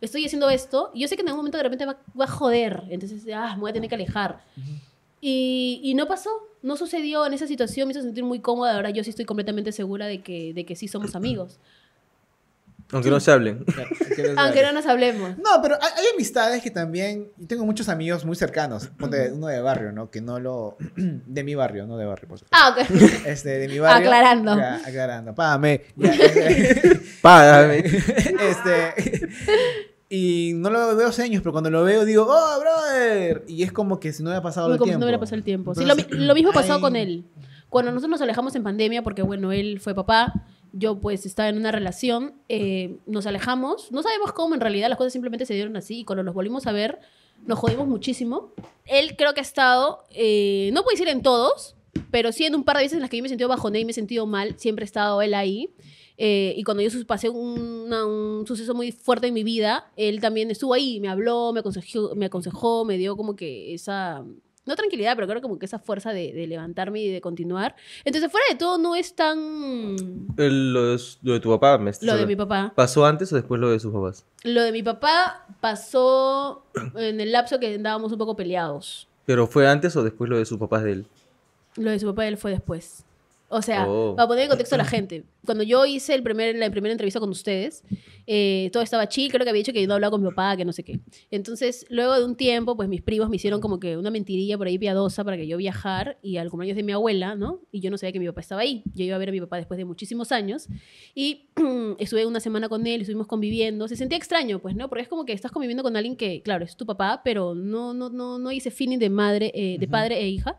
estoy 0.00 0.24
haciendo 0.26 0.48
esto 0.50 0.90
y 0.94 1.00
yo 1.00 1.08
sé 1.08 1.16
que 1.16 1.22
en 1.22 1.28
algún 1.28 1.40
momento 1.40 1.58
de 1.58 1.64
repente 1.64 1.84
va, 1.86 1.96
va 2.18 2.24
a 2.24 2.28
joder. 2.28 2.82
Entonces, 2.90 3.22
ah, 3.34 3.54
me 3.54 3.60
voy 3.62 3.70
a 3.70 3.74
tener 3.74 3.88
que 3.88 3.94
alejar. 3.94 4.40
Y, 5.24 5.80
y 5.84 5.94
no 5.94 6.08
pasó, 6.08 6.30
no 6.62 6.76
sucedió 6.76 7.24
en 7.24 7.32
esa 7.32 7.46
situación, 7.46 7.86
me 7.86 7.92
hizo 7.92 8.02
sentir 8.02 8.24
muy 8.24 8.40
cómoda. 8.40 8.74
Ahora 8.74 8.90
yo 8.90 9.04
sí 9.04 9.10
estoy 9.10 9.24
completamente 9.24 9.70
segura 9.70 10.06
de 10.06 10.20
que, 10.20 10.52
de 10.52 10.66
que 10.66 10.74
sí 10.74 10.88
somos 10.88 11.14
amigos. 11.14 11.60
Aunque 12.90 13.08
no 13.08 13.20
se 13.20 13.30
hablen. 13.30 13.64
Aunque 14.36 14.62
no 14.62 14.72
nos 14.72 14.84
hablemos. 14.86 15.38
No, 15.38 15.62
pero 15.62 15.76
hay, 15.80 15.90
hay 15.96 16.04
amistades 16.12 16.60
que 16.62 16.70
también. 16.70 17.30
Yo 17.38 17.46
tengo 17.46 17.64
muchos 17.64 17.88
amigos 17.88 18.24
muy 18.24 18.36
cercanos. 18.36 18.90
Uno 18.98 19.46
de 19.46 19.60
barrio, 19.62 19.92
¿no? 19.92 20.10
Que 20.10 20.20
no 20.20 20.38
lo. 20.40 20.76
De 20.96 21.42
mi 21.42 21.54
barrio, 21.54 21.86
no 21.86 21.96
de 21.96 22.04
barrio, 22.04 22.28
por 22.28 22.38
supuesto. 22.38 22.58
Ah, 22.60 22.76
ok. 22.76 22.90
Este, 23.26 23.60
de 23.60 23.68
mi 23.68 23.78
barrio. 23.78 24.08
Aclarando. 24.08 24.56
Ya, 24.58 24.74
aclarando. 24.84 25.34
Págame. 25.34 25.82
Ya, 25.96 26.10
este, 26.12 27.00
Págame. 27.22 27.78
este, 27.78 29.28
y 30.14 30.52
no 30.52 30.68
lo 30.68 30.94
veo 30.94 31.08
hace 31.08 31.22
años, 31.22 31.40
pero 31.42 31.52
cuando 31.52 31.70
lo 31.70 31.84
veo 31.84 32.04
digo, 32.04 32.26
¡Oh, 32.28 32.60
brother! 32.60 33.44
Y 33.48 33.62
es 33.62 33.72
como 33.72 33.98
que 33.98 34.12
si 34.12 34.22
no 34.22 34.28
hubiera 34.28 34.42
pasado 34.42 34.66
Como 34.66 34.74
el 34.74 34.78
si 34.78 34.84
tiempo. 34.84 34.98
no 35.00 35.06
hubiera 35.06 35.18
pasado 35.18 35.36
el 35.36 35.42
tiempo. 35.42 35.74
Sí, 35.74 35.86
lo, 35.86 35.92
Entonces, 35.94 36.18
lo 36.18 36.34
mismo 36.34 36.52
pasó 36.52 36.82
con 36.82 36.96
él. 36.96 37.24
Cuando 37.70 37.92
nosotros 37.92 38.10
nos 38.10 38.20
alejamos 38.20 38.54
en 38.54 38.62
pandemia, 38.62 39.02
porque 39.02 39.22
bueno, 39.22 39.52
él 39.52 39.80
fue 39.80 39.94
papá, 39.94 40.44
yo 40.74 41.00
pues 41.00 41.24
estaba 41.24 41.48
en 41.48 41.56
una 41.56 41.72
relación, 41.72 42.34
eh, 42.50 42.98
nos 43.06 43.26
alejamos, 43.26 43.90
no 43.90 44.02
sabemos 44.02 44.34
cómo 44.34 44.54
en 44.54 44.60
realidad, 44.60 44.90
las 44.90 44.98
cosas 44.98 45.14
simplemente 45.14 45.46
se 45.46 45.54
dieron 45.54 45.78
así 45.78 46.00
y 46.00 46.04
cuando 46.04 46.22
nos 46.22 46.34
volvimos 46.34 46.66
a 46.66 46.72
ver, 46.72 46.98
nos 47.46 47.58
jodimos 47.58 47.88
muchísimo. 47.88 48.52
Él 48.84 49.16
creo 49.16 49.32
que 49.32 49.40
ha 49.40 49.42
estado, 49.42 50.04
eh, 50.10 50.68
no 50.74 50.82
puedo 50.82 50.92
decir 50.94 51.08
en 51.08 51.22
todos, 51.22 51.74
pero 52.10 52.32
sí 52.32 52.44
en 52.44 52.54
un 52.54 52.64
par 52.64 52.76
de 52.76 52.82
veces 52.82 52.96
en 52.96 53.00
las 53.00 53.08
que 53.08 53.16
yo 53.16 53.22
me 53.22 53.28
he 53.28 53.30
sentido 53.30 53.48
bajoné 53.48 53.80
y 53.80 53.86
me 53.86 53.92
he 53.92 53.94
sentido 53.94 54.26
mal, 54.26 54.58
siempre 54.58 54.82
ha 54.82 54.84
estado 54.84 55.22
él 55.22 55.32
ahí. 55.32 55.70
Eh, 56.18 56.54
y 56.56 56.62
cuando 56.62 56.82
yo 56.82 56.90
pasé 57.06 57.28
una- 57.28 58.04
un 58.06 58.44
suceso 58.46 58.74
muy 58.74 58.92
fuerte 58.92 59.26
en 59.28 59.34
mi 59.34 59.42
vida, 59.44 59.90
él 59.96 60.20
también 60.20 60.50
estuvo 60.50 60.74
ahí, 60.74 61.00
me 61.00 61.08
habló, 61.08 61.52
me 61.52 61.60
aconsejó, 61.60 62.14
me, 62.14 62.26
aconsejó, 62.26 62.84
me 62.84 62.96
dio 62.98 63.16
como 63.16 63.34
que 63.36 63.74
esa, 63.74 64.22
no 64.64 64.76
tranquilidad, 64.76 65.14
pero 65.16 65.26
creo 65.26 65.40
como 65.42 65.58
que 65.58 65.66
esa 65.66 65.78
fuerza 65.80 66.12
de, 66.12 66.32
de 66.32 66.46
levantarme 66.46 67.00
y 67.00 67.08
de 67.08 67.20
continuar. 67.20 67.74
Entonces, 68.04 68.30
fuera 68.30 68.44
de 68.50 68.56
todo, 68.56 68.78
no 68.78 68.94
es 68.94 69.14
tan 69.16 70.16
lo, 70.36 70.96
de, 70.96 71.00
lo 71.22 71.32
de 71.32 71.40
tu 71.40 71.50
papá. 71.50 71.78
Me 71.78 71.90
estás 71.90 72.06
lo 72.06 72.16
de 72.16 72.26
mi 72.26 72.36
papá. 72.36 72.72
¿Pasó 72.76 73.04
antes 73.04 73.32
o 73.32 73.36
después 73.36 73.60
lo 73.60 73.70
de 73.70 73.80
sus 73.80 73.92
papás? 73.92 74.24
Lo 74.44 74.62
de 74.62 74.70
mi 74.72 74.82
papá 74.82 75.46
pasó 75.60 76.64
en 76.94 77.20
el 77.20 77.32
lapso 77.32 77.58
que 77.58 77.74
andábamos 77.74 78.12
un 78.12 78.18
poco 78.18 78.36
peleados. 78.36 79.08
¿Pero 79.26 79.46
fue 79.46 79.66
antes 79.68 79.94
o 79.96 80.02
después 80.02 80.28
lo 80.30 80.38
de 80.38 80.44
sus 80.44 80.58
papás 80.58 80.82
de 80.84 80.92
él? 80.92 81.06
Lo 81.76 81.90
de 81.90 81.98
su 81.98 82.06
papá 82.06 82.26
él 82.28 82.36
fue 82.36 82.50
después. 82.50 83.04
O 83.54 83.60
sea, 83.60 83.86
Oh. 83.86 84.16
para 84.16 84.26
poner 84.26 84.44
en 84.44 84.48
contexto 84.48 84.76
a 84.76 84.78
la 84.78 84.84
gente, 84.86 85.24
cuando 85.44 85.62
yo 85.62 85.84
hice 85.84 86.14
el 86.14 86.22
primer, 86.22 86.56
la 86.56 86.70
primera 86.70 86.90
entrevista 86.92 87.20
con 87.20 87.28
ustedes, 87.28 87.84
eh, 88.26 88.70
todo 88.72 88.82
estaba 88.82 89.06
chill, 89.08 89.30
creo 89.30 89.44
que 89.44 89.50
había 89.50 89.60
dicho 89.60 89.74
que 89.74 89.82
yo 89.82 89.86
no 89.86 89.92
hablaba 89.94 90.12
con 90.12 90.22
mi 90.22 90.28
papá, 90.30 90.56
que 90.56 90.64
no 90.64 90.72
sé 90.72 90.82
qué. 90.84 91.00
Entonces, 91.30 91.84
luego 91.90 92.14
de 92.18 92.24
un 92.24 92.34
tiempo, 92.36 92.76
pues 92.76 92.88
mis 92.88 93.02
primos 93.02 93.28
me 93.28 93.36
hicieron 93.36 93.60
como 93.60 93.78
que 93.78 93.98
una 93.98 94.10
mentirilla 94.10 94.56
por 94.56 94.68
ahí 94.68 94.78
piadosa 94.78 95.22
para 95.22 95.36
que 95.36 95.46
yo 95.46 95.58
viajar 95.58 96.18
y 96.22 96.38
al 96.38 96.48
cumpleaños 96.48 96.76
de 96.76 96.82
mi 96.82 96.92
abuela, 96.92 97.34
¿no? 97.34 97.60
Y 97.70 97.80
yo 97.80 97.90
no 97.90 97.98
sabía 97.98 98.12
que 98.12 98.20
mi 98.20 98.26
papá 98.26 98.40
estaba 98.40 98.62
ahí. 98.62 98.82
Yo 98.94 99.04
iba 99.04 99.16
a 99.16 99.18
ver 99.18 99.28
a 99.28 99.32
mi 99.32 99.40
papá 99.40 99.58
después 99.58 99.76
de 99.76 99.84
muchísimos 99.84 100.32
años 100.32 100.68
y 101.14 101.50
estuve 101.98 102.24
una 102.24 102.40
semana 102.40 102.70
con 102.70 102.86
él, 102.86 103.02
estuvimos 103.02 103.26
conviviendo. 103.26 103.86
Se 103.86 103.96
sentía 103.96 104.16
extraño, 104.16 104.60
pues, 104.60 104.74
¿no? 104.76 104.88
Porque 104.88 105.02
es 105.02 105.08
como 105.08 105.26
que 105.26 105.34
estás 105.34 105.52
conviviendo 105.52 105.82
con 105.82 105.94
alguien 105.94 106.16
que, 106.16 106.40
claro, 106.42 106.64
es 106.64 106.74
tu 106.74 106.86
papá, 106.86 107.20
pero 107.22 107.54
no, 107.54 107.92
no, 107.92 108.08
no, 108.08 108.38
no 108.38 108.50
ese 108.50 108.70
feeling 108.70 108.98
de 108.98 109.10
madre, 109.10 109.52
eh, 109.54 109.76
de 109.78 109.88
padre 109.88 110.20
e 110.20 110.28
hija. 110.28 110.56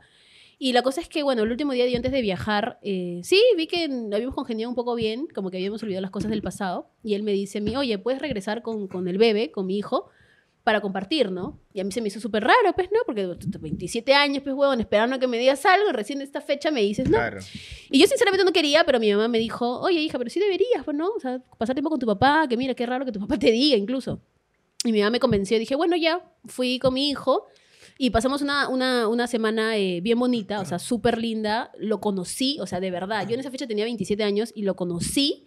Y 0.59 0.73
la 0.73 0.81
cosa 0.81 1.01
es 1.01 1.09
que, 1.09 1.23
bueno, 1.23 1.43
el 1.43 1.51
último 1.51 1.73
día, 1.73 1.87
yo 1.87 1.95
antes 1.97 2.11
de 2.11 2.21
viajar, 2.21 2.79
eh, 2.83 3.19
sí, 3.23 3.41
vi 3.57 3.67
que 3.67 3.85
habíamos 4.13 4.35
congeniado 4.35 4.69
un 4.69 4.75
poco 4.75 4.95
bien, 4.95 5.27
como 5.33 5.49
que 5.51 5.57
habíamos 5.57 5.81
olvidado 5.83 6.01
las 6.01 6.11
cosas 6.11 6.29
del 6.31 6.41
pasado. 6.41 6.89
Y 7.03 7.15
él 7.15 7.23
me 7.23 7.31
dice 7.33 7.57
a 7.57 7.61
mí, 7.61 7.75
oye, 7.75 7.97
¿puedes 7.97 8.21
regresar 8.21 8.61
con, 8.61 8.87
con 8.87 9.07
el 9.07 9.17
bebé, 9.17 9.51
con 9.51 9.65
mi 9.65 9.77
hijo, 9.77 10.09
para 10.63 10.79
compartir, 10.79 11.29
¿no? 11.29 11.59
Y 11.73 11.81
a 11.81 11.83
mí 11.83 11.91
se 11.91 11.99
me 11.99 12.07
hizo 12.07 12.21
súper 12.21 12.43
raro, 12.45 12.73
pues, 12.73 12.89
¿no? 12.93 12.99
Porque 13.05 13.23
tú- 13.37 13.51
tú- 13.51 13.59
27 13.59 14.13
años, 14.13 14.43
pues, 14.43 14.55
huevón, 14.55 14.79
esperando 14.79 15.17
a 15.17 15.19
que 15.19 15.27
me 15.27 15.37
digas 15.37 15.65
algo, 15.65 15.89
y 15.89 15.91
recién 15.91 16.21
esta 16.21 16.39
fecha 16.39 16.71
me 16.71 16.81
dices, 16.81 17.09
no. 17.09 17.17
Claro. 17.17 17.39
Y 17.91 17.99
yo 17.99 18.07
sinceramente 18.07 18.45
no 18.45 18.53
quería, 18.53 18.85
pero 18.85 18.97
mi 18.99 19.11
mamá 19.11 19.27
me 19.27 19.39
dijo, 19.39 19.81
oye, 19.81 19.99
hija, 19.99 20.17
pero 20.17 20.29
sí 20.29 20.39
deberías, 20.39 20.85
pues, 20.85 20.95
¿no? 20.95 21.09
O 21.09 21.19
sea, 21.19 21.41
pasar 21.57 21.75
tiempo 21.75 21.89
con 21.89 21.99
tu 21.99 22.05
papá, 22.05 22.45
que 22.47 22.55
mira, 22.55 22.73
qué 22.75 22.85
raro 22.85 23.03
que 23.03 23.11
tu 23.11 23.19
papá 23.19 23.37
te 23.37 23.51
diga 23.51 23.75
incluso. 23.75 24.21
Y 24.85 24.93
mi 24.93 24.99
mamá 24.99 25.09
me 25.11 25.19
convenció, 25.19 25.59
dije, 25.59 25.75
bueno, 25.75 25.97
ya, 25.97 26.21
fui 26.45 26.79
con 26.79 26.93
mi 26.93 27.09
hijo 27.09 27.45
y 27.97 28.09
pasamos 28.09 28.41
una, 28.41 28.67
una, 28.67 29.07
una 29.07 29.27
semana 29.27 29.77
eh, 29.77 30.01
bien 30.01 30.19
bonita, 30.19 30.59
o 30.59 30.65
sea, 30.65 30.79
súper 30.79 31.17
linda. 31.17 31.71
Lo 31.77 31.99
conocí, 32.01 32.57
o 32.59 32.67
sea, 32.67 32.79
de 32.79 32.91
verdad. 32.91 33.27
Yo 33.27 33.33
en 33.33 33.39
esa 33.39 33.51
fecha 33.51 33.67
tenía 33.67 33.85
27 33.85 34.23
años 34.23 34.51
y 34.55 34.63
lo 34.63 34.75
conocí 34.75 35.45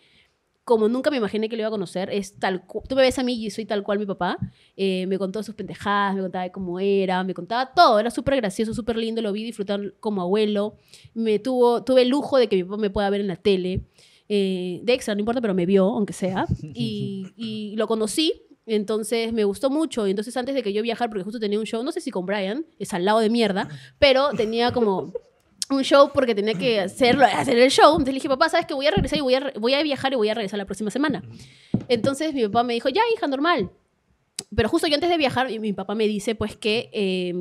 como 0.66 0.88
nunca 0.88 1.12
me 1.12 1.18
imaginé 1.18 1.48
que 1.48 1.54
lo 1.54 1.60
iba 1.60 1.68
a 1.68 1.70
conocer. 1.70 2.10
Es 2.10 2.40
tal 2.40 2.64
Tú 2.88 2.96
me 2.96 3.02
ves 3.02 3.16
a 3.20 3.22
mí 3.22 3.34
y 3.34 3.50
soy 3.50 3.66
tal 3.66 3.84
cual 3.84 4.00
mi 4.00 4.04
papá. 4.04 4.36
Eh, 4.76 5.06
me 5.06 5.16
contó 5.16 5.40
sus 5.44 5.54
pendejadas, 5.54 6.16
me 6.16 6.22
contaba 6.22 6.42
de 6.42 6.50
cómo 6.50 6.80
era, 6.80 7.22
me 7.22 7.34
contaba 7.34 7.72
todo. 7.72 8.00
Era 8.00 8.10
súper 8.10 8.34
gracioso, 8.34 8.74
súper 8.74 8.96
lindo. 8.96 9.22
Lo 9.22 9.30
vi 9.30 9.44
disfrutar 9.44 9.94
como 10.00 10.22
abuelo. 10.22 10.74
Me 11.14 11.38
tuvo, 11.38 11.84
tuve 11.84 12.02
el 12.02 12.08
lujo 12.08 12.36
de 12.36 12.48
que 12.48 12.56
mi 12.56 12.64
papá 12.64 12.78
me 12.78 12.90
pueda 12.90 13.08
ver 13.10 13.20
en 13.20 13.28
la 13.28 13.36
tele. 13.36 13.82
Eh, 14.28 14.80
de 14.82 14.92
extra, 14.92 15.14
no 15.14 15.20
importa, 15.20 15.40
pero 15.40 15.54
me 15.54 15.66
vio, 15.66 15.84
aunque 15.84 16.12
sea. 16.12 16.46
Y, 16.74 17.28
y 17.36 17.76
lo 17.76 17.86
conocí. 17.86 18.32
Entonces 18.66 19.32
me 19.32 19.44
gustó 19.44 19.70
mucho. 19.70 20.06
Y 20.06 20.10
entonces 20.10 20.36
antes 20.36 20.54
de 20.54 20.62
que 20.62 20.72
yo 20.72 20.82
viajar, 20.82 21.08
porque 21.08 21.22
justo 21.24 21.38
tenía 21.40 21.58
un 21.58 21.64
show, 21.66 21.82
no 21.84 21.92
sé 21.92 22.00
si 22.00 22.10
con 22.10 22.26
Brian, 22.26 22.66
es 22.78 22.92
al 22.92 23.04
lado 23.04 23.20
de 23.20 23.30
mierda, 23.30 23.68
pero 23.98 24.30
tenía 24.30 24.72
como 24.72 25.12
un 25.70 25.82
show 25.82 26.10
porque 26.12 26.34
tenía 26.34 26.54
que 26.54 26.80
hacerlo, 26.80 27.24
hacer 27.24 27.56
el 27.58 27.70
show. 27.70 27.90
Entonces 27.92 28.14
le 28.14 28.18
dije, 28.18 28.28
papá, 28.28 28.48
¿sabes 28.48 28.66
que 28.66 28.74
Voy 28.74 28.86
a 28.86 28.90
regresar 28.90 29.18
y 29.18 29.22
voy 29.22 29.34
a, 29.34 29.52
voy 29.58 29.74
a 29.74 29.82
viajar 29.82 30.12
y 30.12 30.16
voy 30.16 30.28
a 30.28 30.34
regresar 30.34 30.58
la 30.58 30.64
próxima 30.64 30.90
semana. 30.90 31.22
Entonces 31.88 32.34
mi 32.34 32.42
papá 32.44 32.62
me 32.64 32.74
dijo, 32.74 32.88
ya, 32.88 33.02
hija, 33.14 33.26
normal. 33.26 33.70
Pero 34.54 34.68
justo 34.68 34.86
yo 34.86 34.94
antes 34.94 35.08
de 35.10 35.16
viajar, 35.16 35.48
mi, 35.58 35.72
papá 35.72 35.94
me 35.94 36.06
dice 36.06 36.34
pues 36.34 36.56
que 36.56 36.90
eh, 36.92 37.34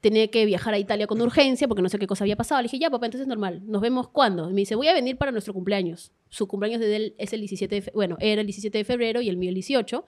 tenía 0.00 0.28
que 0.30 0.44
viajar 0.44 0.74
a 0.74 0.78
Italia 0.78 1.06
con 1.06 1.20
urgencia 1.20 1.66
porque 1.66 1.82
no 1.82 1.88
sé 1.88 1.98
qué 1.98 2.06
cosa 2.06 2.24
había 2.24 2.36
pasado. 2.36 2.60
Le 2.60 2.64
dije, 2.66 2.78
ya, 2.78 2.90
papá, 2.90 3.06
entonces 3.06 3.26
normal. 3.26 3.62
¿Nos 3.66 3.80
vemos 3.82 4.08
cuándo? 4.08 4.48
Me 4.50 4.56
dice, 4.60 4.74
voy 4.74 4.88
a 4.88 4.92
venir 4.94 5.16
para 5.16 5.32
nuestro 5.32 5.54
cumpleaños. 5.54 6.12
Su 6.28 6.46
cumpleaños 6.46 6.82
es 6.82 7.32
el 7.32 7.40
17 7.40 7.74
de 7.74 7.82
fe- 7.82 7.92
bueno, 7.94 8.16
era 8.20 8.40
el 8.42 8.46
17 8.46 8.78
de 8.78 8.84
febrero 8.84 9.20
y 9.22 9.28
el 9.28 9.36
mío 9.36 9.48
el 9.48 9.54
18. 9.54 10.04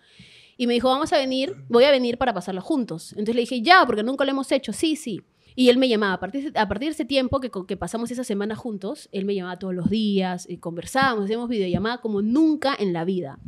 Y 0.59 0.67
me 0.67 0.75
dijo, 0.75 0.89
vamos 0.89 1.13
a 1.13 1.19
venir, 1.19 1.55
voy 1.69 1.85
a 1.85 1.91
venir 1.91 2.19
para 2.19 2.35
pasarlo 2.35 2.61
juntos. 2.61 3.13
Entonces 3.13 3.37
le 3.37 3.41
dije, 3.43 3.63
ya, 3.63 3.85
porque 3.87 4.03
nunca 4.03 4.25
lo 4.25 4.33
hemos 4.33 4.53
hecho. 4.53 4.75
Sí, 4.75 4.97
sí. 4.97 5.23
Y 5.55 5.71
él 5.71 5.79
me 5.79 5.89
llamaba. 5.89 6.15
A 6.15 6.21
partir, 6.21 6.53
a 6.57 6.69
partir 6.69 6.89
de 6.89 6.95
ese 6.95 7.05
tiempo 7.05 7.41
que, 7.41 7.51
que 7.67 7.77
pasamos 7.77 8.11
esa 8.11 8.25
semana 8.25 8.57
juntos, 8.57 9.09
él 9.13 9.25
me 9.25 9.37
llamaba 9.37 9.59
todos 9.59 9.75
los 9.75 9.89
días, 9.89 10.47
y 10.51 10.59
conversábamos, 10.59 11.25
hacíamos 11.25 11.49
videollamada 11.49 12.01
como 12.01 12.23
nunca 12.23 12.77
en 12.79 12.93
la 12.93 13.05
vida. 13.05 13.39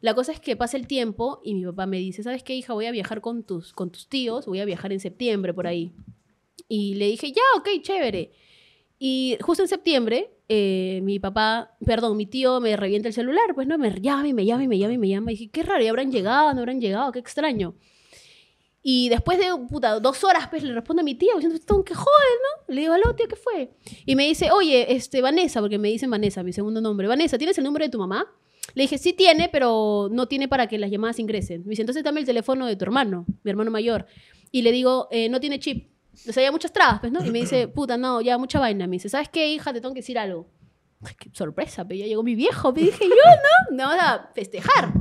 La 0.00 0.14
cosa 0.14 0.32
es 0.32 0.40
que 0.40 0.56
pasa 0.56 0.76
el 0.76 0.86
tiempo 0.86 1.40
y 1.44 1.54
mi 1.54 1.64
papá 1.64 1.86
me 1.86 1.98
dice, 1.98 2.22
¿sabes 2.22 2.42
qué, 2.42 2.54
hija? 2.54 2.72
Voy 2.72 2.86
a 2.86 2.90
viajar 2.90 3.20
con 3.20 3.44
tus, 3.44 3.72
con 3.72 3.90
tus 3.90 4.08
tíos, 4.08 4.46
voy 4.46 4.60
a 4.60 4.64
viajar 4.64 4.92
en 4.92 5.00
septiembre 5.00 5.54
por 5.54 5.66
ahí. 5.66 5.92
Y 6.68 6.94
le 6.94 7.06
dije, 7.06 7.32
ya, 7.32 7.42
ok, 7.56 7.68
chévere. 7.82 8.32
Y 8.98 9.36
justo 9.40 9.62
en 9.62 9.68
septiembre, 9.68 10.33
eh, 10.48 11.00
mi 11.02 11.18
papá, 11.18 11.76
perdón, 11.84 12.16
mi 12.16 12.26
tío 12.26 12.60
me 12.60 12.76
revienta 12.76 13.08
el 13.08 13.14
celular, 13.14 13.54
pues 13.54 13.66
no, 13.66 13.78
me 13.78 13.90
llama 14.00 14.28
y 14.28 14.34
me 14.34 14.44
llama 14.44 14.64
y 14.64 14.68
me 14.68 14.78
llama 14.78 14.92
y 14.94 14.98
me 14.98 15.08
llama. 15.08 15.32
Y 15.32 15.36
dije, 15.36 15.50
qué 15.50 15.62
raro, 15.62 15.82
¿ya 15.82 15.90
habrán 15.90 16.10
llegado? 16.12 16.52
¿No 16.54 16.60
habrán 16.60 16.80
llegado? 16.80 17.12
Qué 17.12 17.18
extraño. 17.18 17.74
Y 18.86 19.08
después 19.08 19.38
de, 19.38 19.46
puta, 19.70 19.98
dos 19.98 20.22
horas, 20.24 20.48
pues 20.50 20.62
le 20.62 20.74
responde 20.74 21.00
a 21.00 21.04
mi 21.04 21.14
tío, 21.14 21.32
diciendo, 21.36 21.56
"Están 21.56 21.82
que 21.82 21.94
joden, 21.94 22.38
¿no? 22.68 22.74
Le 22.74 22.82
digo, 22.82 22.92
aló, 22.92 23.14
tío, 23.14 23.26
¿qué 23.26 23.36
fue? 23.36 23.70
Y 24.04 24.14
me 24.14 24.26
dice, 24.26 24.50
oye, 24.50 24.94
este, 24.94 25.22
Vanessa, 25.22 25.60
porque 25.60 25.78
me 25.78 25.88
dicen 25.88 26.10
Vanessa, 26.10 26.42
mi 26.42 26.52
segundo 26.52 26.82
nombre. 26.82 27.08
Vanessa, 27.08 27.38
¿tienes 27.38 27.56
el 27.56 27.64
número 27.64 27.86
de 27.86 27.90
tu 27.90 27.98
mamá? 27.98 28.26
Le 28.74 28.82
dije, 28.82 28.98
sí 28.98 29.14
tiene, 29.14 29.48
pero 29.50 30.08
no 30.12 30.26
tiene 30.28 30.48
para 30.48 30.66
que 30.66 30.76
las 30.76 30.90
llamadas 30.90 31.18
ingresen. 31.18 31.62
Me 31.64 31.70
dice, 31.70 31.80
entonces 31.80 32.04
dame 32.04 32.20
el 32.20 32.26
teléfono 32.26 32.66
de 32.66 32.76
tu 32.76 32.84
hermano, 32.84 33.24
mi 33.42 33.50
hermano 33.50 33.70
mayor. 33.70 34.04
Y 34.52 34.60
le 34.60 34.70
digo, 34.70 35.08
"Eh, 35.10 35.30
no 35.30 35.40
tiene 35.40 35.58
chip. 35.58 35.88
O 36.28 36.32
sea, 36.32 36.42
ya 36.42 36.52
muchas 36.52 36.72
trabas, 36.72 37.00
pues, 37.00 37.12
¿no? 37.12 37.24
Y 37.24 37.30
me 37.30 37.40
dice, 37.40 37.68
puta, 37.68 37.96
no, 37.96 38.20
ya 38.20 38.38
mucha 38.38 38.58
vaina. 38.58 38.86
Me 38.86 38.96
dice, 38.96 39.08
¿sabes 39.08 39.28
qué, 39.28 39.52
hija? 39.52 39.72
Te 39.72 39.80
tengo 39.80 39.94
que 39.94 40.00
decir 40.00 40.18
algo. 40.18 40.46
Ay, 41.02 41.14
qué 41.18 41.30
sorpresa, 41.32 41.86
pero 41.86 41.98
ya 42.00 42.06
llegó 42.06 42.22
mi 42.22 42.34
viejo. 42.34 42.72
Me 42.72 42.82
dije, 42.82 43.04
yo, 43.04 43.14
¿no? 43.70 43.76
No 43.76 43.90
a 43.90 44.30
festejar. 44.34 44.92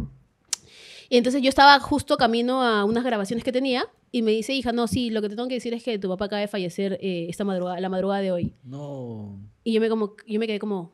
Y 1.10 1.18
entonces 1.18 1.42
yo 1.42 1.50
estaba 1.50 1.80
justo 1.80 2.18
camino 2.18 2.64
a 2.64 2.86
unas 2.86 3.04
grabaciones 3.04 3.44
que 3.44 3.52
tenía 3.52 3.88
y 4.12 4.22
me 4.22 4.32
dice, 4.32 4.54
hija, 4.54 4.72
no, 4.72 4.88
sí, 4.88 5.10
lo 5.10 5.22
que 5.22 5.30
te 5.30 5.36
tengo 5.36 5.48
que 5.48 5.56
decir 5.56 5.74
es 5.74 5.84
que 5.84 6.00
tu 6.00 6.10
papá 6.10 6.26
acaba 6.26 6.40
de 6.40 6.48
fallecer 6.48 6.98
eh, 7.02 7.28
esta 7.30 7.44
madrugada, 7.44 7.80
la 7.80 7.90
madrugada 7.90 8.22
de 8.22 8.32
hoy. 8.32 8.56
No. 8.64 9.40
Y 9.64 9.74
yo 9.74 9.82
me, 9.82 9.90
como, 9.90 10.16
yo 10.28 10.40
me 10.40 10.48
quedé 10.48 10.60
como, 10.60 10.92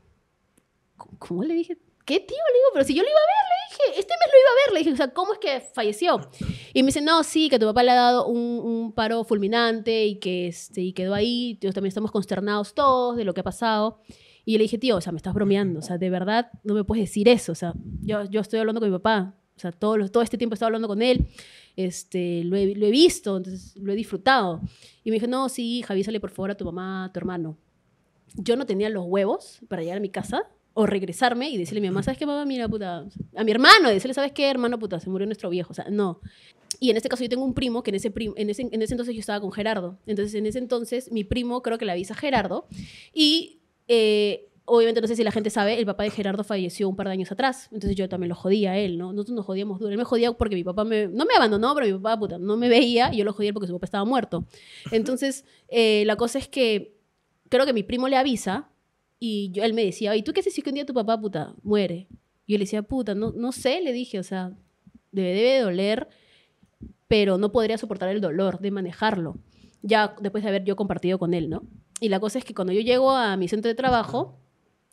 ¿cómo, 0.98 1.18
cómo 1.20 1.44
le 1.44 1.54
dije? 1.54 1.78
¿Qué 2.10 2.20
tío? 2.20 2.38
Le 2.38 2.58
digo, 2.58 2.70
pero 2.74 2.86
si 2.86 2.96
yo 2.96 3.04
lo 3.04 3.08
iba 3.08 3.20
a 3.20 3.22
ver, 3.22 3.46
le 3.52 3.92
dije, 3.94 4.00
este 4.00 4.14
mes 4.16 4.30
lo 4.34 4.40
iba 4.40 4.50
a 4.50 4.66
ver, 4.66 4.74
le 4.74 4.80
dije, 4.80 4.94
o 4.94 4.98
sea, 4.98 5.14
¿cómo 5.14 5.34
es 5.34 5.38
que 5.38 5.62
falleció? 5.62 6.20
Y 6.74 6.82
me 6.82 6.88
dice, 6.88 7.02
no, 7.02 7.22
sí, 7.22 7.50
que 7.50 7.60
tu 7.60 7.68
papá 7.68 7.84
le 7.84 7.92
ha 7.92 7.96
dado 7.96 8.26
un, 8.26 8.40
un 8.40 8.94
paro 8.94 9.24
fulminante 9.24 10.08
y 10.08 10.16
que 10.16 10.48
este, 10.48 10.82
y 10.82 10.94
quedó 10.94 11.14
ahí, 11.14 11.60
Yo 11.62 11.72
también 11.72 11.90
estamos 11.90 12.10
consternados 12.10 12.74
todos 12.74 13.16
de 13.16 13.26
lo 13.26 13.36
que 13.36 13.42
ha 13.42 13.44
pasado. 13.44 14.02
Y 14.44 14.58
le 14.58 14.64
dije, 14.64 14.80
tío, 14.80 14.98
o 14.98 15.02
sea, 15.02 15.12
me 15.12 15.18
estás 15.18 15.36
bromeando, 15.36 15.82
o 15.82 15.84
sea, 15.84 16.00
de 16.00 16.10
verdad 16.10 16.50
no 16.64 16.74
me 16.74 16.84
puedes 16.84 17.06
decir 17.06 17.30
eso, 17.30 17.52
o 17.52 17.56
sea, 17.56 17.74
yo, 18.02 18.24
yo 18.24 18.42
estoy 18.42 18.60
hablando 18.60 18.82
con 18.82 18.90
mi 18.90 18.98
papá, 18.98 19.36
o 19.56 19.60
sea, 19.60 19.72
todo, 19.72 20.10
todo 20.10 20.24
este 20.24 20.40
tiempo 20.40 20.54
he 20.54 20.56
estado 20.56 20.70
hablando 20.70 20.88
con 20.88 21.04
él, 21.04 21.28
este, 21.76 22.44
lo, 22.44 22.56
he, 22.56 22.74
lo 22.74 22.88
he 22.88 22.92
visto, 22.92 23.38
entonces 23.38 23.76
lo 23.76 23.94
he 23.94 23.96
disfrutado. 23.96 24.62
Y 25.04 25.12
me 25.12 25.18
dijo, 25.18 25.28
no, 25.28 25.48
sí, 25.48 25.78
hija, 25.78 25.94
avísale 25.94 26.20
por 26.20 26.32
favor 26.32 26.50
a 26.50 26.58
tu 26.58 26.66
mamá, 26.66 27.06
a 27.06 27.14
tu 27.14 27.20
hermano. 27.20 27.56
Yo 28.34 28.56
no 28.56 28.66
tenía 28.66 28.90
los 28.90 29.06
huevos 29.06 29.60
para 29.68 29.84
llegar 29.84 29.98
a 29.98 30.02
mi 30.02 30.10
casa 30.10 30.50
o 30.80 30.86
regresarme 30.86 31.50
y 31.50 31.58
decirle 31.58 31.80
a 31.80 31.82
mi 31.82 31.88
mamá, 31.90 32.04
¿sabes 32.04 32.18
qué, 32.18 32.26
mamá? 32.26 32.46
Mira, 32.46 32.70
puta, 32.70 33.06
a 33.36 33.44
mi 33.44 33.52
hermano, 33.52 33.90
decirle, 33.90 34.14
¿sabes 34.14 34.32
qué, 34.32 34.50
hermano, 34.50 34.80
puta? 34.80 34.98
Se 35.02 35.10
murió 35.10 35.26
nuestro 35.26 35.50
viejo, 35.50 35.72
o 35.72 35.74
sea, 35.74 35.88
no. 35.90 36.22
Y 36.80 36.90
en 36.90 36.96
este 36.96 37.10
caso 37.10 37.22
yo 37.22 37.30
tengo 37.30 37.44
un 37.44 37.54
primo 37.54 37.84
que 37.84 37.92
en 37.92 37.96
ese, 37.96 38.14
en 38.16 38.50
ese, 38.50 38.62
en 38.72 38.82
ese 38.82 38.94
entonces 38.94 39.14
yo 39.14 39.20
estaba 39.20 39.42
con 39.42 39.52
Gerardo. 39.52 40.00
Entonces 40.06 40.34
en 40.36 40.46
ese 40.46 40.58
entonces 40.58 41.12
mi 41.12 41.26
primo 41.26 41.62
creo 41.62 41.78
que 41.78 41.84
le 41.84 41.92
avisa 41.92 42.14
a 42.14 42.18
Gerardo 42.18 42.66
y 43.14 43.60
eh, 43.90 44.48
obviamente 44.64 45.02
no 45.02 45.08
sé 45.08 45.18
si 45.18 45.24
la 45.26 45.34
gente 45.34 45.50
sabe, 45.50 45.78
el 45.78 45.86
papá 45.86 46.04
de 46.04 46.12
Gerardo 46.12 46.46
falleció 46.46 46.88
un 46.88 46.96
par 46.96 47.08
de 47.08 47.12
años 47.12 47.30
atrás. 47.30 47.68
Entonces 47.74 47.98
yo 47.98 48.08
también 48.08 48.30
lo 48.30 48.36
jodía 48.36 48.72
a 48.72 48.78
él, 48.78 48.98
¿no? 48.98 49.12
Nosotros 49.12 49.36
nos 49.36 49.46
jodíamos 49.46 49.80
duro. 49.80 49.92
Él 49.92 49.98
me 49.98 50.06
jodía 50.06 50.32
porque 50.32 50.56
mi 50.56 50.64
papá 50.64 50.86
no 50.86 51.26
me 51.26 51.36
abandonó, 51.36 51.76
pero 51.76 51.88
mi 51.88 51.94
papá 52.02 52.18
puta, 52.18 52.38
no 52.38 52.56
me 52.56 52.70
veía 52.70 53.12
yo 53.12 53.26
lo 53.26 53.34
jodía 53.34 53.52
porque 53.52 53.68
su 53.68 53.74
papá 53.74 53.84
estaba 53.84 54.06
muerto. 54.06 54.46
Entonces 54.92 55.44
eh, 55.68 56.04
la 56.06 56.16
cosa 56.16 56.40
es 56.40 56.48
que 56.48 56.96
creo 57.50 57.66
que 57.66 57.74
mi 57.74 57.84
primo 57.84 58.08
le 58.08 58.16
avisa 58.16 58.70
y 59.20 59.52
yo, 59.52 59.64
él 59.64 59.74
me 59.74 59.84
decía, 59.86 60.16
¿y 60.16 60.24
tú 60.24 60.32
qué 60.34 60.40
haces 60.40 60.54
si 60.54 60.64
un 60.66 60.74
día 60.74 60.86
tu 60.86 60.94
papá, 60.94 61.20
puta, 61.20 61.54
muere? 61.64 62.08
Yo 62.48 62.58
le 62.58 62.64
decía, 62.64 62.82
puta, 62.84 63.14
no, 63.16 63.32
no 63.32 63.52
sé, 63.52 63.82
le 63.82 63.92
dije, 63.94 64.18
o 64.20 64.24
sea, 64.24 64.52
debe, 65.12 65.34
debe 65.34 65.50
de 65.56 65.60
doler, 65.62 66.08
pero 67.08 67.38
no 67.38 67.52
podría 67.52 67.78
soportar 67.78 68.10
el 68.10 68.22
dolor 68.22 68.60
de 68.60 68.72
manejarlo. 68.72 69.38
Ya 69.82 70.16
después 70.22 70.44
de 70.44 70.50
haber 70.50 70.64
yo 70.64 70.76
compartido 70.76 71.18
con 71.20 71.34
él, 71.34 71.50
¿no? 71.50 71.64
Y 72.02 72.10
la 72.10 72.20
cosa 72.20 72.40
es 72.40 72.46
que 72.46 72.54
cuando 72.54 72.74
yo 72.74 72.82
llego 72.82 73.12
a 73.12 73.36
mi 73.38 73.48
centro 73.48 73.70
de 73.70 73.76
trabajo, 73.76 74.40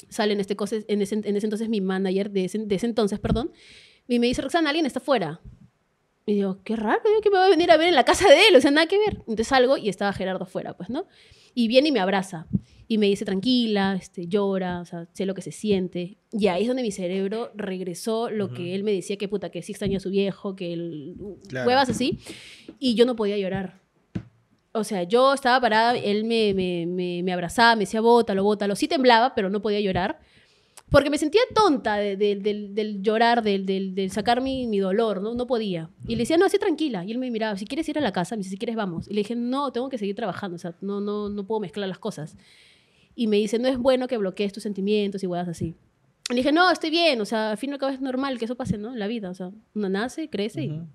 sale 0.09 0.33
en, 0.33 0.41
este 0.41 0.57
cose- 0.57 0.85
en, 0.89 1.03
ese, 1.03 1.15
en 1.17 1.37
ese 1.37 1.47
entonces 1.47 1.69
mi 1.69 1.81
manager, 1.81 2.31
de 2.31 2.45
ese, 2.45 2.59
de 2.59 2.75
ese 2.75 2.87
entonces, 2.87 3.19
perdón, 3.19 3.51
y 4.09 4.19
me 4.19 4.27
dice, 4.27 4.43
Roxana, 4.43 4.71
alguien 4.71 4.87
está 4.87 4.99
afuera. 5.01 5.41
Y 6.27 6.35
digo, 6.35 6.61
qué 6.65 6.75
raro, 6.77 7.01
digo, 7.07 7.21
que 7.21 7.31
me 7.31 7.39
va 7.39 7.47
a 7.47 7.51
venir 7.51 7.71
a 7.71 7.77
ver 7.77 7.89
en 7.89 7.95
la 7.95 8.05
casa 8.05 8.29
de 8.29 8.49
él, 8.49 8.57
o 8.57 8.61
sea, 8.61 8.71
nada 8.73 8.87
que 8.87 8.99
ver. 8.99 9.19
Entonces 9.21 9.47
salgo 9.49 9.77
y 9.77 9.89
estaba 9.89 10.13
Gerardo 10.13 10.45
afuera, 10.45 10.77
pues, 10.77 10.91
¿no? 10.91 11.07
Y 11.55 11.69
viene 11.69 11.89
y 11.89 11.93
me 11.93 12.01
abraza. 12.01 12.47
Y 12.89 12.99
me 12.99 13.07
dice, 13.07 13.25
tranquila, 13.25 13.97
este, 14.01 14.29
llora, 14.29 14.81
o 14.81 14.85
sea, 14.85 15.09
sé 15.13 15.27
lo 15.27 15.35
que 15.35 15.43
se 15.43 15.51
siente. 15.51 16.19
Y 16.33 16.47
ahí 16.47 16.63
es 16.63 16.69
donde 16.69 16.83
mi 16.85 16.93
cerebro 16.93 17.51
regresó 17.57 18.31
lo 18.31 18.53
que 18.53 18.75
él 18.77 18.85
me 18.85 18.93
decía, 18.93 19.17
que 19.17 19.27
puta, 19.29 19.51
que 19.51 19.61
sí 19.63 19.73
extraña 19.73 19.97
a 19.97 20.01
su 20.01 20.11
viejo, 20.11 20.55
que 20.55 20.73
él... 20.73 21.17
Claro. 21.49 21.67
Huevas 21.67 21.89
así. 21.89 22.21
Y 22.79 22.95
yo 22.95 23.05
no 23.05 23.17
podía 23.17 23.37
llorar. 23.39 23.81
O 24.73 24.85
sea, 24.85 25.03
yo 25.03 25.35
estaba 25.35 25.61
parada, 25.61 25.97
él 25.97 26.25
me, 26.25 26.55
me, 26.55 26.87
me, 26.87 27.23
me 27.25 27.33
abrazaba, 27.33 27.75
me 27.75 27.81
decía, 27.81 28.01
bótalo, 28.01 28.45
bótalo. 28.45 28.77
Sí 28.77 28.87
temblaba, 28.87 29.35
pero 29.35 29.51
no 29.51 29.61
podía 29.63 29.81
llorar. 29.81 30.21
Porque 30.89 31.11
me 31.11 31.19
sentía 31.19 31.41
tonta 31.53 31.97
de- 31.97 32.17
de- 32.17 32.37
del, 32.37 32.73
del 32.73 33.03
llorar, 33.03 33.43
del, 33.43 33.67
del, 33.67 33.97
del 33.97 34.11
sacar 34.13 34.41
mi, 34.41 34.69
mi 34.69 34.79
dolor, 34.79 35.21
¿no? 35.21 35.35
No 35.35 35.45
podía. 35.49 35.91
Y 36.07 36.13
le 36.13 36.19
decía, 36.19 36.37
no, 36.37 36.45
así 36.47 36.59
tranquila. 36.59 37.05
Y 37.05 37.11
él 37.11 37.19
me 37.19 37.29
miraba, 37.33 37.57
si 37.59 37.67
quieres 37.67 37.89
ir 37.89 37.99
a 37.99 38.01
la 38.01 38.13
casa, 38.13 38.37
me 38.37 38.41
dice, 38.41 38.51
si 38.51 38.59
quieres 38.59 38.77
vamos. 38.77 39.09
Y 39.09 39.15
le 39.15 39.23
dije, 39.23 39.35
no, 39.35 39.73
tengo 39.73 39.89
que 39.89 39.99
seguir 39.99 40.15
trabajando, 40.15 40.55
o 40.55 40.59
sea, 40.61 40.77
no, 40.83 41.01
no, 41.01 41.29
no 41.29 41.45
puedo 41.45 41.59
mezclar 41.61 41.89
las 41.89 41.99
cosas. 41.99 42.37
Y 43.17 43.27
me 43.27 43.37
dice, 43.39 43.59
no 43.59 43.67
es 43.67 43.79
bueno 43.79 44.07
que 44.07 44.17
bloquees 44.19 44.53
tus 44.53 44.63
sentimientos 44.63 45.25
y 45.25 45.27
huevas 45.27 45.49
así. 45.49 45.75
Y 46.29 46.35
le 46.35 46.37
dije, 46.37 46.53
no, 46.53 46.71
estoy 46.71 46.91
bien, 46.91 47.21
o 47.21 47.25
sea, 47.25 47.51
al 47.53 47.57
fin 47.57 47.71
y 47.71 47.73
al 47.73 47.79
cabo 47.81 47.93
es 47.93 48.01
normal 48.01 48.39
que 48.39 48.45
eso 48.45 48.55
pase, 48.55 48.79
¿no? 48.79 48.93
En 48.93 48.99
la 48.99 49.09
vida, 49.09 49.31
o 49.31 49.35
sea, 49.35 49.51
uno 49.75 49.89
nace, 49.89 50.29
crece 50.29 50.63
y 50.65 50.71
Ujú. 50.71 50.87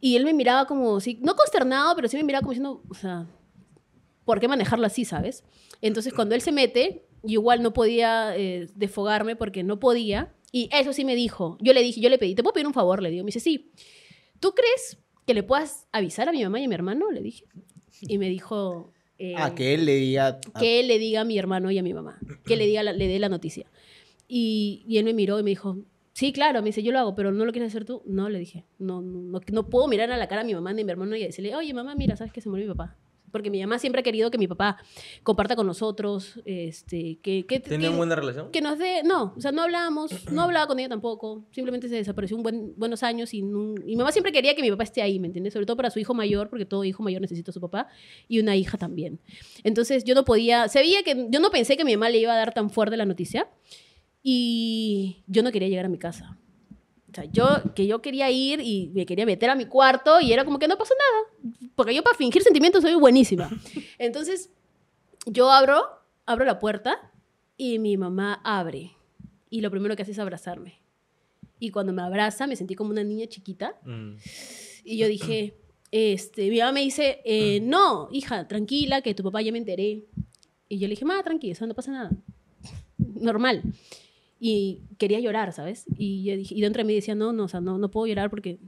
y 0.00 0.16
él 0.16 0.24
me 0.24 0.34
miraba 0.34 0.66
como, 0.66 1.00
sí, 1.00 1.18
no 1.22 1.34
consternado, 1.36 1.94
pero 1.94 2.08
sí 2.08 2.16
me 2.16 2.24
miraba 2.24 2.40
como 2.42 2.52
diciendo, 2.52 2.82
o 2.88 2.94
sea, 2.94 3.26
¿por 4.24 4.40
qué 4.40 4.48
manejarlo 4.48 4.86
así, 4.86 5.04
sabes? 5.04 5.44
Entonces, 5.80 6.12
cuando 6.12 6.34
él 6.34 6.40
se 6.40 6.50
mete, 6.52 7.06
yo 7.22 7.40
igual 7.40 7.62
no 7.62 7.72
podía 7.72 8.36
eh, 8.36 8.68
desfogarme 8.74 9.36
porque 9.36 9.62
no 9.62 9.78
podía. 9.78 10.32
Y 10.52 10.68
eso 10.72 10.92
sí 10.92 11.04
me 11.04 11.14
dijo. 11.14 11.58
Yo 11.60 11.72
le 11.74 11.82
dije, 11.82 12.00
yo 12.00 12.08
le 12.08 12.18
pedí, 12.18 12.34
¿te 12.34 12.42
puedo 12.42 12.54
pedir 12.54 12.66
un 12.66 12.72
favor? 12.72 13.02
Le 13.02 13.10
digo, 13.10 13.24
me 13.24 13.28
dice, 13.28 13.40
sí. 13.40 13.72
¿Tú 14.40 14.52
crees 14.52 14.98
que 15.26 15.34
le 15.34 15.42
puedas 15.42 15.86
avisar 15.92 16.28
a 16.28 16.32
mi 16.32 16.42
mamá 16.42 16.60
y 16.60 16.64
a 16.64 16.68
mi 16.68 16.74
hermano? 16.74 17.10
Le 17.10 17.20
dije. 17.20 17.44
Y 18.00 18.18
me 18.18 18.28
dijo... 18.28 18.92
eh, 19.18 19.34
Ah, 19.36 19.54
que 19.54 19.74
él 19.74 19.84
le 19.86 19.94
diga. 19.96 20.40
ah, 20.54 20.58
que 20.60 20.80
él 20.80 20.88
le 20.88 20.98
diga 20.98 21.22
a 21.22 21.24
mi 21.24 21.38
hermano 21.38 21.70
y 21.70 21.78
a 21.78 21.82
mi 21.82 21.92
mamá, 21.94 22.18
que 22.44 22.56
le 22.56 22.66
diga 22.66 22.82
la- 22.82 22.92
le 22.92 23.08
dé 23.08 23.18
la 23.18 23.28
noticia. 23.28 23.66
Y, 24.28 24.84
y 24.88 24.98
él 24.98 25.04
me 25.04 25.14
miró 25.14 25.38
y 25.38 25.42
me 25.42 25.50
dijo, 25.50 25.78
sí, 26.12 26.32
claro, 26.32 26.60
me 26.62 26.66
dice, 26.68 26.82
yo 26.82 26.92
lo 26.92 26.98
hago, 26.98 27.14
pero 27.14 27.32
¿no 27.32 27.44
lo 27.44 27.52
quieres 27.52 27.72
hacer 27.72 27.84
tú? 27.84 28.02
No, 28.06 28.28
le 28.28 28.38
dije, 28.38 28.64
no, 28.78 29.00
no, 29.02 29.20
no, 29.20 29.40
no 29.52 29.70
puedo 29.70 29.86
mirar 29.88 30.10
a 30.10 30.16
la 30.16 30.26
cara 30.28 30.40
a 30.40 30.44
mi 30.44 30.54
mamá 30.54 30.72
ni 30.72 30.82
a 30.82 30.84
mi 30.84 30.90
hermano 30.90 31.14
y 31.16 31.22
decirle, 31.22 31.54
oye, 31.54 31.72
mamá, 31.74 31.94
mira, 31.94 32.16
¿sabes 32.16 32.32
que 32.32 32.40
se 32.40 32.48
murió 32.48 32.66
mi 32.66 32.72
papá? 32.74 32.96
Porque 33.36 33.50
mi 33.50 33.60
mamá 33.60 33.78
siempre 33.78 34.00
ha 34.00 34.02
querido 34.02 34.30
que 34.30 34.38
mi 34.38 34.48
papá 34.48 34.78
comparta 35.22 35.56
con 35.56 35.66
nosotros, 35.66 36.40
este, 36.46 37.18
que, 37.22 37.44
que, 37.44 37.60
¿Tenían 37.60 37.92
que- 37.92 37.98
buena 37.98 38.14
relación? 38.16 38.50
que 38.50 38.62
nos 38.62 38.78
dé, 38.78 39.02
no, 39.02 39.34
o 39.36 39.40
sea, 39.42 39.52
no 39.52 39.62
hablábamos, 39.62 40.10
no 40.32 40.40
hablaba 40.40 40.66
con 40.66 40.78
ella 40.78 40.88
tampoco, 40.88 41.44
simplemente 41.50 41.90
se 41.90 41.96
desapareció 41.96 42.34
un 42.34 42.42
buen, 42.42 42.72
buenos 42.78 43.02
años 43.02 43.34
y, 43.34 43.42
mi 43.42 43.94
mamá 43.96 44.10
siempre 44.10 44.32
quería 44.32 44.54
que 44.54 44.62
mi 44.62 44.70
papá 44.70 44.84
esté 44.84 45.02
ahí, 45.02 45.18
¿me 45.18 45.26
entiendes? 45.26 45.52
Sobre 45.52 45.66
todo 45.66 45.76
para 45.76 45.90
su 45.90 45.98
hijo 45.98 46.14
mayor, 46.14 46.48
porque 46.48 46.64
todo 46.64 46.82
hijo 46.84 47.02
mayor 47.02 47.20
necesita 47.20 47.50
a 47.50 47.54
su 47.54 47.60
papá 47.60 47.88
y 48.26 48.40
una 48.40 48.56
hija 48.56 48.78
también. 48.78 49.20
Entonces 49.64 50.04
yo 50.04 50.14
no 50.14 50.24
podía, 50.24 50.68
se 50.68 50.78
veía 50.78 51.02
que, 51.02 51.26
yo 51.28 51.40
no 51.40 51.50
pensé 51.50 51.76
que 51.76 51.84
mi 51.84 51.94
mamá 51.94 52.08
le 52.08 52.18
iba 52.18 52.32
a 52.32 52.36
dar 52.36 52.54
tan 52.54 52.70
fuerte 52.70 52.96
la 52.96 53.04
noticia 53.04 53.48
y 54.22 55.22
yo 55.26 55.42
no 55.42 55.52
quería 55.52 55.68
llegar 55.68 55.84
a 55.84 55.88
mi 55.88 55.98
casa. 55.98 56.38
O 57.16 57.22
sea, 57.22 57.24
yo, 57.32 57.74
que 57.74 57.86
yo 57.86 58.02
quería 58.02 58.30
ir 58.30 58.60
y 58.60 58.90
me 58.94 59.06
quería 59.06 59.24
meter 59.24 59.48
a 59.48 59.54
mi 59.54 59.64
cuarto 59.64 60.20
y 60.20 60.34
era 60.34 60.44
como 60.44 60.58
que 60.58 60.68
no 60.68 60.76
pasó 60.76 60.92
nada. 60.94 61.54
Porque 61.74 61.94
yo 61.94 62.02
para 62.02 62.14
fingir 62.14 62.42
sentimientos 62.42 62.82
soy 62.82 62.94
buenísima. 62.94 63.48
Entonces, 63.98 64.50
yo 65.24 65.50
abro, 65.50 65.82
abro 66.26 66.44
la 66.44 66.58
puerta 66.58 67.10
y 67.56 67.78
mi 67.78 67.96
mamá 67.96 68.42
abre. 68.44 68.92
Y 69.48 69.62
lo 69.62 69.70
primero 69.70 69.96
que 69.96 70.02
hace 70.02 70.12
es 70.12 70.18
abrazarme. 70.18 70.82
Y 71.58 71.70
cuando 71.70 71.94
me 71.94 72.02
abraza, 72.02 72.46
me 72.46 72.54
sentí 72.54 72.74
como 72.74 72.90
una 72.90 73.02
niña 73.02 73.26
chiquita. 73.28 73.78
Mm. 73.84 74.16
Y 74.84 74.98
yo 74.98 75.08
dije, 75.08 75.56
este, 75.92 76.50
mi 76.50 76.58
mamá 76.58 76.72
me 76.72 76.80
dice, 76.80 77.22
eh, 77.24 77.60
no, 77.62 78.10
hija, 78.12 78.46
tranquila, 78.46 79.00
que 79.00 79.14
tu 79.14 79.22
papá 79.22 79.40
ya 79.40 79.52
me 79.52 79.58
enteré. 79.58 80.04
Y 80.68 80.78
yo 80.78 80.86
le 80.86 80.90
dije, 80.92 81.06
ma, 81.06 81.22
tranquila, 81.22 81.54
eso 81.54 81.66
no 81.66 81.72
pasa 81.72 81.92
nada. 81.92 82.10
Normal. 82.98 83.62
Y 84.38 84.82
quería 84.98 85.20
llorar, 85.20 85.52
¿sabes? 85.52 85.86
Y, 85.96 86.24
yo 86.24 86.36
dije, 86.36 86.54
y 86.54 86.60
dentro 86.60 86.80
de 86.80 86.86
mí 86.86 86.94
decía, 86.94 87.14
no, 87.14 87.32
no, 87.32 87.44
o 87.44 87.48
sea, 87.48 87.60
no, 87.60 87.78
no 87.78 87.90
puedo 87.90 88.06
llorar 88.06 88.30
porque 88.30 88.58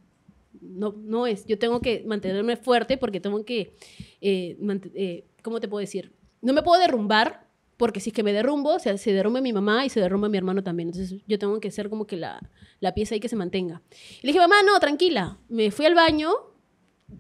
no, 0.60 0.94
no 0.96 1.26
es. 1.26 1.46
Yo 1.46 1.58
tengo 1.58 1.80
que 1.80 2.04
mantenerme 2.06 2.56
fuerte 2.56 2.96
porque 2.96 3.20
tengo 3.20 3.44
que, 3.44 3.74
eh, 4.20 4.56
eh, 4.94 5.24
¿cómo 5.42 5.60
te 5.60 5.68
puedo 5.68 5.80
decir? 5.80 6.12
No 6.40 6.52
me 6.52 6.62
puedo 6.62 6.80
derrumbar 6.80 7.48
porque 7.76 8.00
si 8.00 8.10
es 8.10 8.14
que 8.14 8.22
me 8.24 8.32
derrumbo, 8.32 8.74
o 8.74 8.78
sea, 8.78 8.98
se 8.98 9.12
derrumba 9.12 9.40
mi 9.40 9.52
mamá 9.52 9.86
y 9.86 9.88
se 9.88 10.00
derrumba 10.00 10.28
mi 10.28 10.36
hermano 10.36 10.62
también. 10.62 10.88
Entonces 10.88 11.20
yo 11.26 11.38
tengo 11.38 11.60
que 11.60 11.70
ser 11.70 11.88
como 11.88 12.06
que 12.06 12.16
la, 12.16 12.40
la 12.80 12.92
pieza 12.92 13.14
ahí 13.14 13.20
que 13.20 13.28
se 13.28 13.36
mantenga. 13.36 13.82
Y 14.20 14.26
le 14.26 14.32
dije, 14.32 14.40
mamá, 14.40 14.56
no, 14.64 14.78
tranquila. 14.80 15.38
Me 15.48 15.70
fui 15.70 15.86
al 15.86 15.94
baño, 15.94 16.30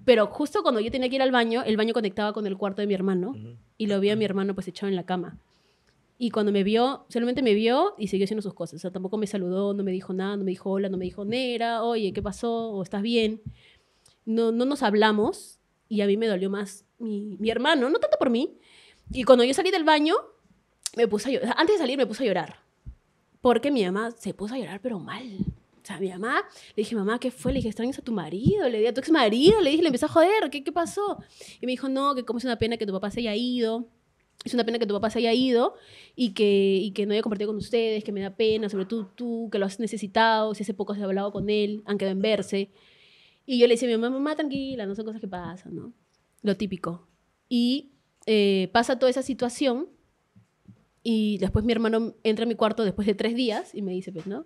pero 0.04 0.26
justo 0.26 0.62
cuando 0.62 0.80
yo 0.80 0.90
tenía 0.90 1.08
que 1.08 1.14
ir 1.14 1.22
al 1.22 1.30
baño, 1.30 1.62
el 1.64 1.76
baño 1.76 1.94
conectaba 1.94 2.32
con 2.32 2.46
el 2.46 2.56
cuarto 2.56 2.82
de 2.82 2.88
mi 2.88 2.94
hermano 2.94 3.34
y 3.76 3.86
lo 3.86 4.00
vi 4.00 4.10
a 4.10 4.16
mi 4.16 4.24
hermano 4.24 4.54
pues 4.54 4.66
echado 4.66 4.88
en 4.88 4.96
la 4.96 5.06
cama. 5.06 5.38
Y 6.18 6.30
cuando 6.30 6.50
me 6.50 6.64
vio, 6.64 7.06
solamente 7.08 7.42
me 7.42 7.54
vio 7.54 7.94
y 7.96 8.08
siguió 8.08 8.24
haciendo 8.24 8.42
sus 8.42 8.54
cosas. 8.54 8.74
O 8.74 8.78
sea, 8.80 8.90
tampoco 8.90 9.16
me 9.16 9.28
saludó, 9.28 9.72
no 9.72 9.84
me 9.84 9.92
dijo 9.92 10.12
nada, 10.12 10.36
no 10.36 10.44
me 10.44 10.50
dijo 10.50 10.70
hola, 10.70 10.88
no 10.88 10.98
me 10.98 11.04
dijo 11.04 11.24
Nera, 11.24 11.84
oye, 11.84 12.12
¿qué 12.12 12.20
pasó? 12.20 12.70
¿O 12.70 12.82
estás 12.82 13.02
bien? 13.02 13.40
No, 14.24 14.50
no 14.50 14.64
nos 14.64 14.82
hablamos 14.82 15.60
y 15.88 16.00
a 16.00 16.06
mí 16.06 16.16
me 16.16 16.26
dolió 16.26 16.50
más 16.50 16.84
mi, 16.98 17.36
mi 17.38 17.50
hermano, 17.50 17.88
no 17.88 17.98
tanto 17.98 18.18
por 18.18 18.30
mí. 18.30 18.58
Y 19.12 19.22
cuando 19.22 19.44
yo 19.44 19.54
salí 19.54 19.70
del 19.70 19.84
baño, 19.84 20.14
me 20.96 21.06
puse 21.06 21.28
a 21.28 21.32
llorar. 21.32 21.54
Antes 21.56 21.76
de 21.76 21.78
salir 21.78 21.96
me 21.96 22.06
puse 22.06 22.24
a 22.24 22.26
llorar. 22.26 22.56
Porque 23.40 23.70
mi 23.70 23.84
mamá 23.84 24.10
se 24.10 24.34
puso 24.34 24.54
a 24.54 24.58
llorar, 24.58 24.80
pero 24.82 24.98
mal. 24.98 25.24
O 25.82 25.86
sea, 25.88 25.98
mi 25.98 26.08
mamá, 26.08 26.42
le 26.76 26.82
dije, 26.82 26.94
mamá, 26.94 27.18
¿qué 27.18 27.30
fue? 27.30 27.52
Le 27.52 27.58
dije, 27.58 27.68
extrañas 27.68 27.98
a 27.98 28.02
tu 28.02 28.12
marido, 28.12 28.68
le 28.68 28.78
dije, 28.78 28.88
a 28.88 28.94
tu 28.94 29.00
ex 29.00 29.10
marido, 29.10 29.60
le 29.60 29.70
dije, 29.70 29.82
le 29.82 29.88
empecé 29.88 30.04
a 30.04 30.08
joder, 30.08 30.50
¿qué, 30.50 30.62
qué 30.62 30.72
pasó? 30.72 31.18
Y 31.60 31.66
me 31.66 31.72
dijo, 31.72 31.88
no, 31.88 32.14
que 32.14 32.24
como 32.24 32.38
es 32.38 32.44
una 32.44 32.58
pena 32.58 32.76
que 32.76 32.84
tu 32.84 32.92
papá 32.92 33.10
se 33.10 33.20
haya 33.20 33.34
ido, 33.34 33.86
es 34.44 34.54
una 34.54 34.64
pena 34.64 34.78
que 34.78 34.86
tu 34.86 34.94
papá 34.94 35.10
se 35.10 35.18
haya 35.18 35.32
ido 35.32 35.74
y 36.14 36.32
que, 36.32 36.76
y 36.76 36.92
que 36.92 37.06
no 37.06 37.12
haya 37.12 37.22
compartido 37.22 37.48
con 37.48 37.56
ustedes, 37.56 38.04
que 38.04 38.12
me 38.12 38.20
da 38.20 38.36
pena, 38.36 38.68
sobre 38.68 38.86
todo 38.86 39.06
tú, 39.06 39.48
que 39.50 39.58
lo 39.58 39.66
has 39.66 39.80
necesitado, 39.80 40.54
si 40.54 40.62
hace 40.62 40.74
poco 40.74 40.92
has 40.92 41.00
hablado 41.00 41.32
con 41.32 41.50
él, 41.50 41.82
han 41.86 41.98
quedado 41.98 42.12
en 42.12 42.22
verse. 42.22 42.70
Y 43.46 43.58
yo 43.58 43.66
le 43.66 43.74
decía 43.74 43.88
a 43.88 43.90
mi 43.90 43.96
mamá, 43.96 44.14
mamá, 44.14 44.36
tranquila, 44.36 44.86
no 44.86 44.94
son 44.94 45.04
cosas 45.04 45.20
que 45.20 45.28
pasan, 45.28 45.74
¿no? 45.74 45.92
Lo 46.42 46.56
típico. 46.56 47.08
Y 47.48 47.92
eh, 48.26 48.68
pasa 48.72 48.98
toda 48.98 49.10
esa 49.10 49.22
situación 49.22 49.88
y 51.02 51.38
después 51.38 51.64
mi 51.64 51.72
hermano 51.72 52.14
entra 52.22 52.44
a 52.44 52.48
mi 52.48 52.54
cuarto 52.54 52.84
después 52.84 53.06
de 53.06 53.14
tres 53.14 53.34
días 53.34 53.74
y 53.74 53.82
me 53.82 53.92
dice, 53.92 54.12
pues, 54.12 54.26
¿no? 54.26 54.44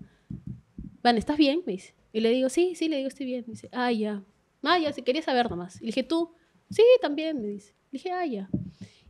Van, 1.03 1.18
¿estás 1.18 1.36
bien? 1.36 1.62
Me 1.66 1.72
dice. 1.72 1.95
Y 2.12 2.20
le 2.20 2.30
digo, 2.30 2.49
sí, 2.49 2.74
sí, 2.76 2.88
le 2.88 2.97
digo, 2.97 3.09
estoy 3.09 3.26
bien. 3.26 3.45
Me 3.47 3.55
dice, 3.55 3.68
ah, 3.72 3.90
ya. 3.90 4.22
Ah, 4.62 4.78
ya, 4.78 4.93
sí, 4.93 5.03
quería 5.03 5.22
saber 5.22 5.51
nomás. 5.51 5.76
Y 5.76 5.80
le 5.80 5.86
dije, 5.86 6.05
¿tú? 6.05 6.32
Sí, 6.70 6.84
también, 7.01 7.43
me 7.43 7.49
dice. 7.49 7.74
Le 7.90 7.99
dije, 7.99 8.12
ah, 8.12 8.24
ya. 8.24 8.49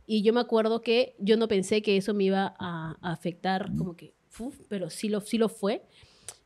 Y 0.05 0.21
yo 0.23 0.33
me 0.33 0.39
acuerdo 0.41 0.81
que 0.81 1.15
yo 1.19 1.37
no 1.37 1.47
pensé 1.47 1.81
que 1.81 1.97
eso 1.97 2.13
me 2.13 2.25
iba 2.25 2.55
a, 2.59 2.97
a 3.01 3.11
afectar 3.11 3.73
como 3.77 3.95
que, 3.95 4.13
uf, 4.39 4.59
pero 4.67 4.89
sí 4.89 5.09
lo, 5.09 5.21
sí 5.21 5.37
lo 5.37 5.49
fue. 5.49 5.83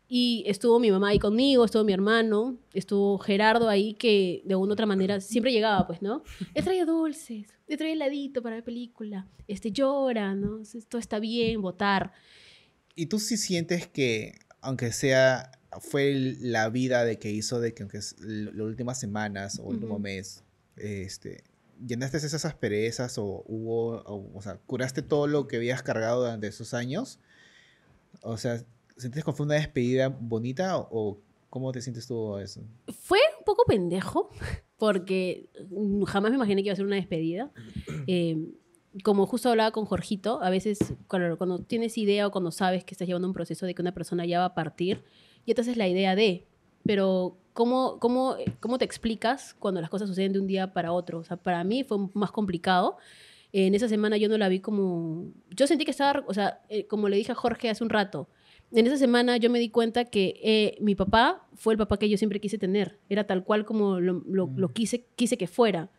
Y 0.09 0.43
estuvo 0.47 0.79
mi 0.79 0.89
mamá 0.89 1.09
ahí 1.09 1.19
conmigo, 1.19 1.65
estuvo 1.65 1.83
mi 1.83 1.91
hermano, 1.91 2.57
estuvo 2.73 3.17
Gerardo 3.17 3.67
ahí 3.67 3.93
que 3.95 4.41
de 4.45 4.53
alguna 4.53 4.71
u 4.71 4.73
otra 4.73 4.85
manera 4.85 5.19
siempre 5.19 5.51
llegaba, 5.51 5.85
pues, 5.85 6.01
¿no? 6.01 6.23
Le 6.55 6.61
traía 6.63 6.85
dulces, 6.85 7.47
le 7.67 7.75
traía 7.75 7.93
heladito 7.93 8.41
para 8.41 8.55
la 8.57 8.63
película, 8.63 9.27
este 9.47 9.71
llora, 9.71 10.33
¿no? 10.33 10.61
Todo 10.87 10.99
está 10.99 11.19
bien, 11.19 11.61
votar. 11.61 12.13
¿Y 12.95 13.07
tú 13.07 13.19
sí 13.19 13.35
sientes 13.35 13.85
que, 13.87 14.39
aunque 14.61 14.93
sea, 14.93 15.51
fue 15.81 16.09
el- 16.11 16.51
la 16.53 16.69
vida 16.69 17.03
de 17.03 17.19
que 17.19 17.29
hizo 17.31 17.59
de 17.59 17.73
que 17.73 17.83
aunque 17.83 17.97
las 17.97 18.55
últimas 18.65 18.99
semanas 18.99 19.59
o 19.59 19.63
último 19.63 19.95
Ujú. 19.95 20.03
mes, 20.03 20.43
este, 20.77 21.43
llenaste 21.85 22.17
esas 22.17 22.45
asperezas 22.45 23.17
o 23.17 23.43
hubo, 23.47 24.01
o, 24.03 24.37
o 24.37 24.41
sea, 24.41 24.57
curaste 24.65 25.01
todo 25.01 25.27
lo 25.27 25.47
que 25.47 25.57
habías 25.57 25.83
cargado 25.83 26.21
durante 26.21 26.47
esos 26.47 26.73
años? 26.73 27.19
O 28.21 28.37
sea, 28.37 28.63
¿sientes 28.97 29.23
que 29.23 29.31
fue 29.31 29.45
una 29.45 29.55
despedida 29.55 30.09
bonita 30.09 30.77
o, 30.77 30.87
o 30.91 31.21
cómo 31.49 31.71
te 31.71 31.81
sientes 31.81 32.07
tú 32.07 32.35
a 32.35 32.43
eso? 32.43 32.61
Fue 32.87 33.19
un 33.37 33.45
poco 33.45 33.63
pendejo, 33.65 34.29
porque 34.77 35.49
mm, 35.69 36.03
jamás 36.03 36.31
me 36.31 36.37
imaginé 36.37 36.61
que 36.61 36.67
iba 36.67 36.73
a 36.73 36.77
ser 36.77 36.85
una 36.85 36.95
despedida. 36.95 37.51
Eh, 38.09 38.37
como 39.03 39.27
justo 39.27 39.49
hablaba 39.49 39.71
con 39.71 39.85
Jorgito, 39.85 40.41
a 40.41 40.49
veces 40.49 40.79
cuando, 41.07 41.37
cuando 41.37 41.59
tienes 41.59 41.97
idea 41.97 42.25
o 42.25 42.31
cuando 42.31 42.51
sabes 42.51 42.83
que 42.83 42.93
estás 42.93 43.07
llevando 43.07 43.27
un 43.27 43.33
proceso 43.33 43.65
de 43.65 43.75
que 43.75 43.81
una 43.81 43.93
persona 43.93 44.25
ya 44.25 44.39
va 44.39 44.45
a 44.45 44.55
partir, 44.55 45.03
te 45.45 45.61
haces 45.61 45.77
la 45.77 45.87
idea 45.87 46.15
de, 46.15 46.47
pero 46.85 47.37
¿cómo, 47.57 47.97
cómo, 47.99 48.35
cómo 48.59 48.77
te 48.77 48.85
explicas 48.85 49.55
cuando 49.57 49.81
las 49.81 49.89
cosas 49.89 50.07
suceden 50.07 50.31
de 50.33 50.39
un 50.39 50.45
día 50.45 50.73
para 50.73 50.91
otro? 50.91 51.17
O 51.17 51.23
sea, 51.23 51.37
para 51.37 51.63
mí 51.63 51.83
fue 51.83 51.97
más 52.13 52.29
complicado. 52.31 52.97
En 53.51 53.73
esa 53.73 53.87
semana 53.89 54.15
yo 54.17 54.29
no 54.29 54.37
la 54.37 54.47
vi 54.47 54.59
como... 54.59 55.31
Yo 55.49 55.65
sentí 55.65 55.83
que 55.83 55.89
estaba, 55.89 56.23
o 56.27 56.33
sea, 56.35 56.61
eh, 56.69 56.85
como 56.85 57.09
le 57.09 57.17
dije 57.17 57.31
a 57.31 57.35
Jorge 57.35 57.69
hace 57.71 57.83
un 57.83 57.89
rato, 57.89 58.29
en 58.71 58.85
esa 58.85 58.97
semana 58.97 59.37
yo 59.37 59.49
me 59.49 59.57
di 59.57 59.69
cuenta 59.69 60.05
que 60.05 60.39
eh, 60.43 60.77
mi 60.81 60.93
papá 60.93 61.47
fue 61.55 61.73
el 61.73 61.77
papá 61.79 61.97
que 61.97 62.09
yo 62.09 62.17
siempre 62.19 62.39
quise 62.39 62.59
tener. 62.59 62.99
Era 63.09 63.25
tal 63.25 63.43
cual 63.43 63.65
como 63.65 63.99
lo, 63.99 64.21
lo- 64.27 64.51
lo 64.55 64.67
quise, 64.69 65.07
quise 65.15 65.35
que 65.37 65.47
fuera. 65.47 65.89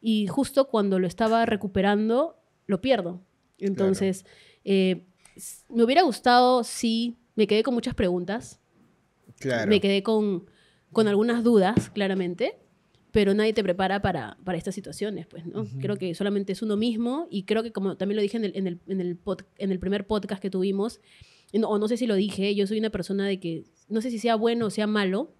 Y 0.00 0.26
justo 0.26 0.66
cuando 0.68 0.98
lo 0.98 1.06
estaba 1.06 1.46
recuperando, 1.46 2.36
lo 2.66 2.80
pierdo. 2.80 3.20
Entonces, 3.58 4.24
eh, 4.64 5.04
s- 5.36 5.62
me 5.68 5.84
hubiera 5.84 6.02
gustado, 6.02 6.64
sí, 6.64 7.18
me 7.36 7.46
quedé 7.46 7.62
con 7.62 7.74
muchas 7.74 7.94
preguntas. 7.94 8.58
Claro. 9.38 9.68
Me 9.70 9.80
quedé 9.80 10.02
con, 10.02 10.46
con 10.94 11.06
algunas 11.08 11.44
dudas, 11.44 11.90
claramente. 11.90 12.56
Pero 13.12 13.32
nadie 13.32 13.52
te 13.52 13.62
prepara 13.62 14.02
para, 14.02 14.38
para 14.42 14.58
estas 14.58 14.74
situaciones, 14.74 15.26
pues, 15.28 15.46
¿no? 15.46 15.66
Creo 15.80 15.96
que 15.96 16.14
solamente 16.16 16.52
es 16.52 16.62
uno 16.62 16.76
mismo. 16.76 17.28
Y 17.30 17.44
creo 17.44 17.62
que, 17.62 17.70
como 17.70 17.96
también 17.96 18.16
lo 18.16 18.22
dije 18.22 18.36
en 18.38 18.44
el, 18.44 18.56
en 18.56 18.66
el, 18.66 18.80
en 18.88 19.00
el, 19.00 19.22
pod- 19.22 19.44
en 19.58 19.70
el 19.70 19.78
primer 19.78 20.06
podcast 20.06 20.42
que 20.42 20.50
tuvimos, 20.50 21.00
no- 21.52 21.68
o 21.68 21.78
no 21.78 21.86
sé 21.86 21.96
si 21.96 22.06
lo 22.08 22.16
dije, 22.16 22.52
yo 22.56 22.66
soy 22.66 22.78
una 22.80 22.90
persona 22.90 23.26
de 23.28 23.38
que 23.38 23.64
no 23.88 24.00
sé 24.00 24.10
si 24.10 24.18
sea 24.18 24.34
bueno 24.34 24.66
o 24.66 24.70
sea 24.70 24.88
malo. 24.88 25.32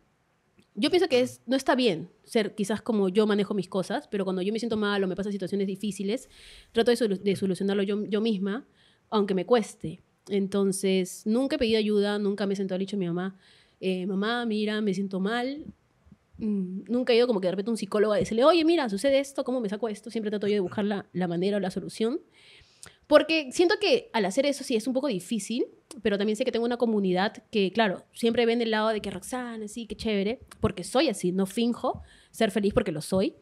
Yo 0.76 0.90
pienso 0.90 1.08
que 1.08 1.20
es, 1.20 1.40
no 1.46 1.56
está 1.56 1.74
bien 1.74 2.10
ser 2.24 2.54
quizás 2.54 2.80
como 2.80 3.08
yo 3.08 3.26
manejo 3.26 3.54
mis 3.54 3.68
cosas, 3.68 4.06
pero 4.08 4.24
cuando 4.24 4.42
yo 4.42 4.52
me 4.52 4.58
siento 4.60 4.76
mal 4.76 5.02
o 5.02 5.08
me 5.08 5.16
pasan 5.16 5.32
situaciones 5.32 5.66
difíciles, 5.66 6.28
trato 6.70 6.92
de, 6.92 6.96
solu- 6.96 7.20
de 7.20 7.34
solucionarlo 7.34 7.82
yo, 7.82 8.04
yo 8.06 8.20
misma, 8.20 8.66
aunque 9.10 9.34
me 9.34 9.46
cueste. 9.46 10.00
Entonces, 10.28 11.22
nunca 11.26 11.56
he 11.56 11.58
pedido 11.58 11.78
ayuda, 11.78 12.18
nunca 12.18 12.46
me 12.46 12.54
he 12.54 12.56
sentado 12.56 12.76
he 12.76 12.80
dicho 12.80 12.96
a 12.96 12.98
mi 12.98 13.06
mamá, 13.06 13.36
eh, 13.86 14.06
mamá, 14.06 14.46
mira, 14.46 14.80
me 14.80 14.94
siento 14.94 15.20
mal. 15.20 15.66
Mm, 16.38 16.84
nunca 16.88 17.12
he 17.12 17.16
ido 17.16 17.26
como 17.26 17.40
que 17.40 17.48
de 17.48 17.52
repente 17.52 17.70
un 17.70 17.76
psicólogo 17.76 18.14
a 18.14 18.16
decirle, 18.16 18.44
oye, 18.44 18.64
mira, 18.64 18.88
sucede 18.88 19.18
esto, 19.18 19.44
¿cómo 19.44 19.60
me 19.60 19.68
saco 19.68 19.88
esto? 19.88 20.10
Siempre 20.10 20.30
trato 20.30 20.46
yo 20.46 20.54
de 20.54 20.60
buscar 20.60 20.84
la, 20.84 21.06
la 21.12 21.28
manera 21.28 21.58
o 21.58 21.60
la 21.60 21.70
solución. 21.70 22.20
Porque 23.06 23.52
siento 23.52 23.74
que 23.78 24.08
al 24.14 24.24
hacer 24.24 24.46
eso 24.46 24.64
sí 24.64 24.76
es 24.76 24.86
un 24.86 24.94
poco 24.94 25.08
difícil, 25.08 25.66
pero 26.02 26.16
también 26.16 26.36
sé 26.36 26.44
que 26.44 26.52
tengo 26.52 26.64
una 26.64 26.78
comunidad 26.78 27.44
que, 27.50 27.70
claro, 27.72 28.04
siempre 28.14 28.46
ven 28.46 28.62
el 28.62 28.70
lado 28.70 28.88
de 28.88 29.00
que 29.00 29.10
Roxana, 29.10 29.68
sí, 29.68 29.86
qué 29.86 29.96
chévere, 29.96 30.40
porque 30.60 30.84
soy 30.84 31.08
así, 31.08 31.30
no 31.30 31.44
finjo 31.44 32.02
ser 32.30 32.50
feliz 32.50 32.72
porque 32.72 32.92
lo 32.92 33.02
soy, 33.02 33.34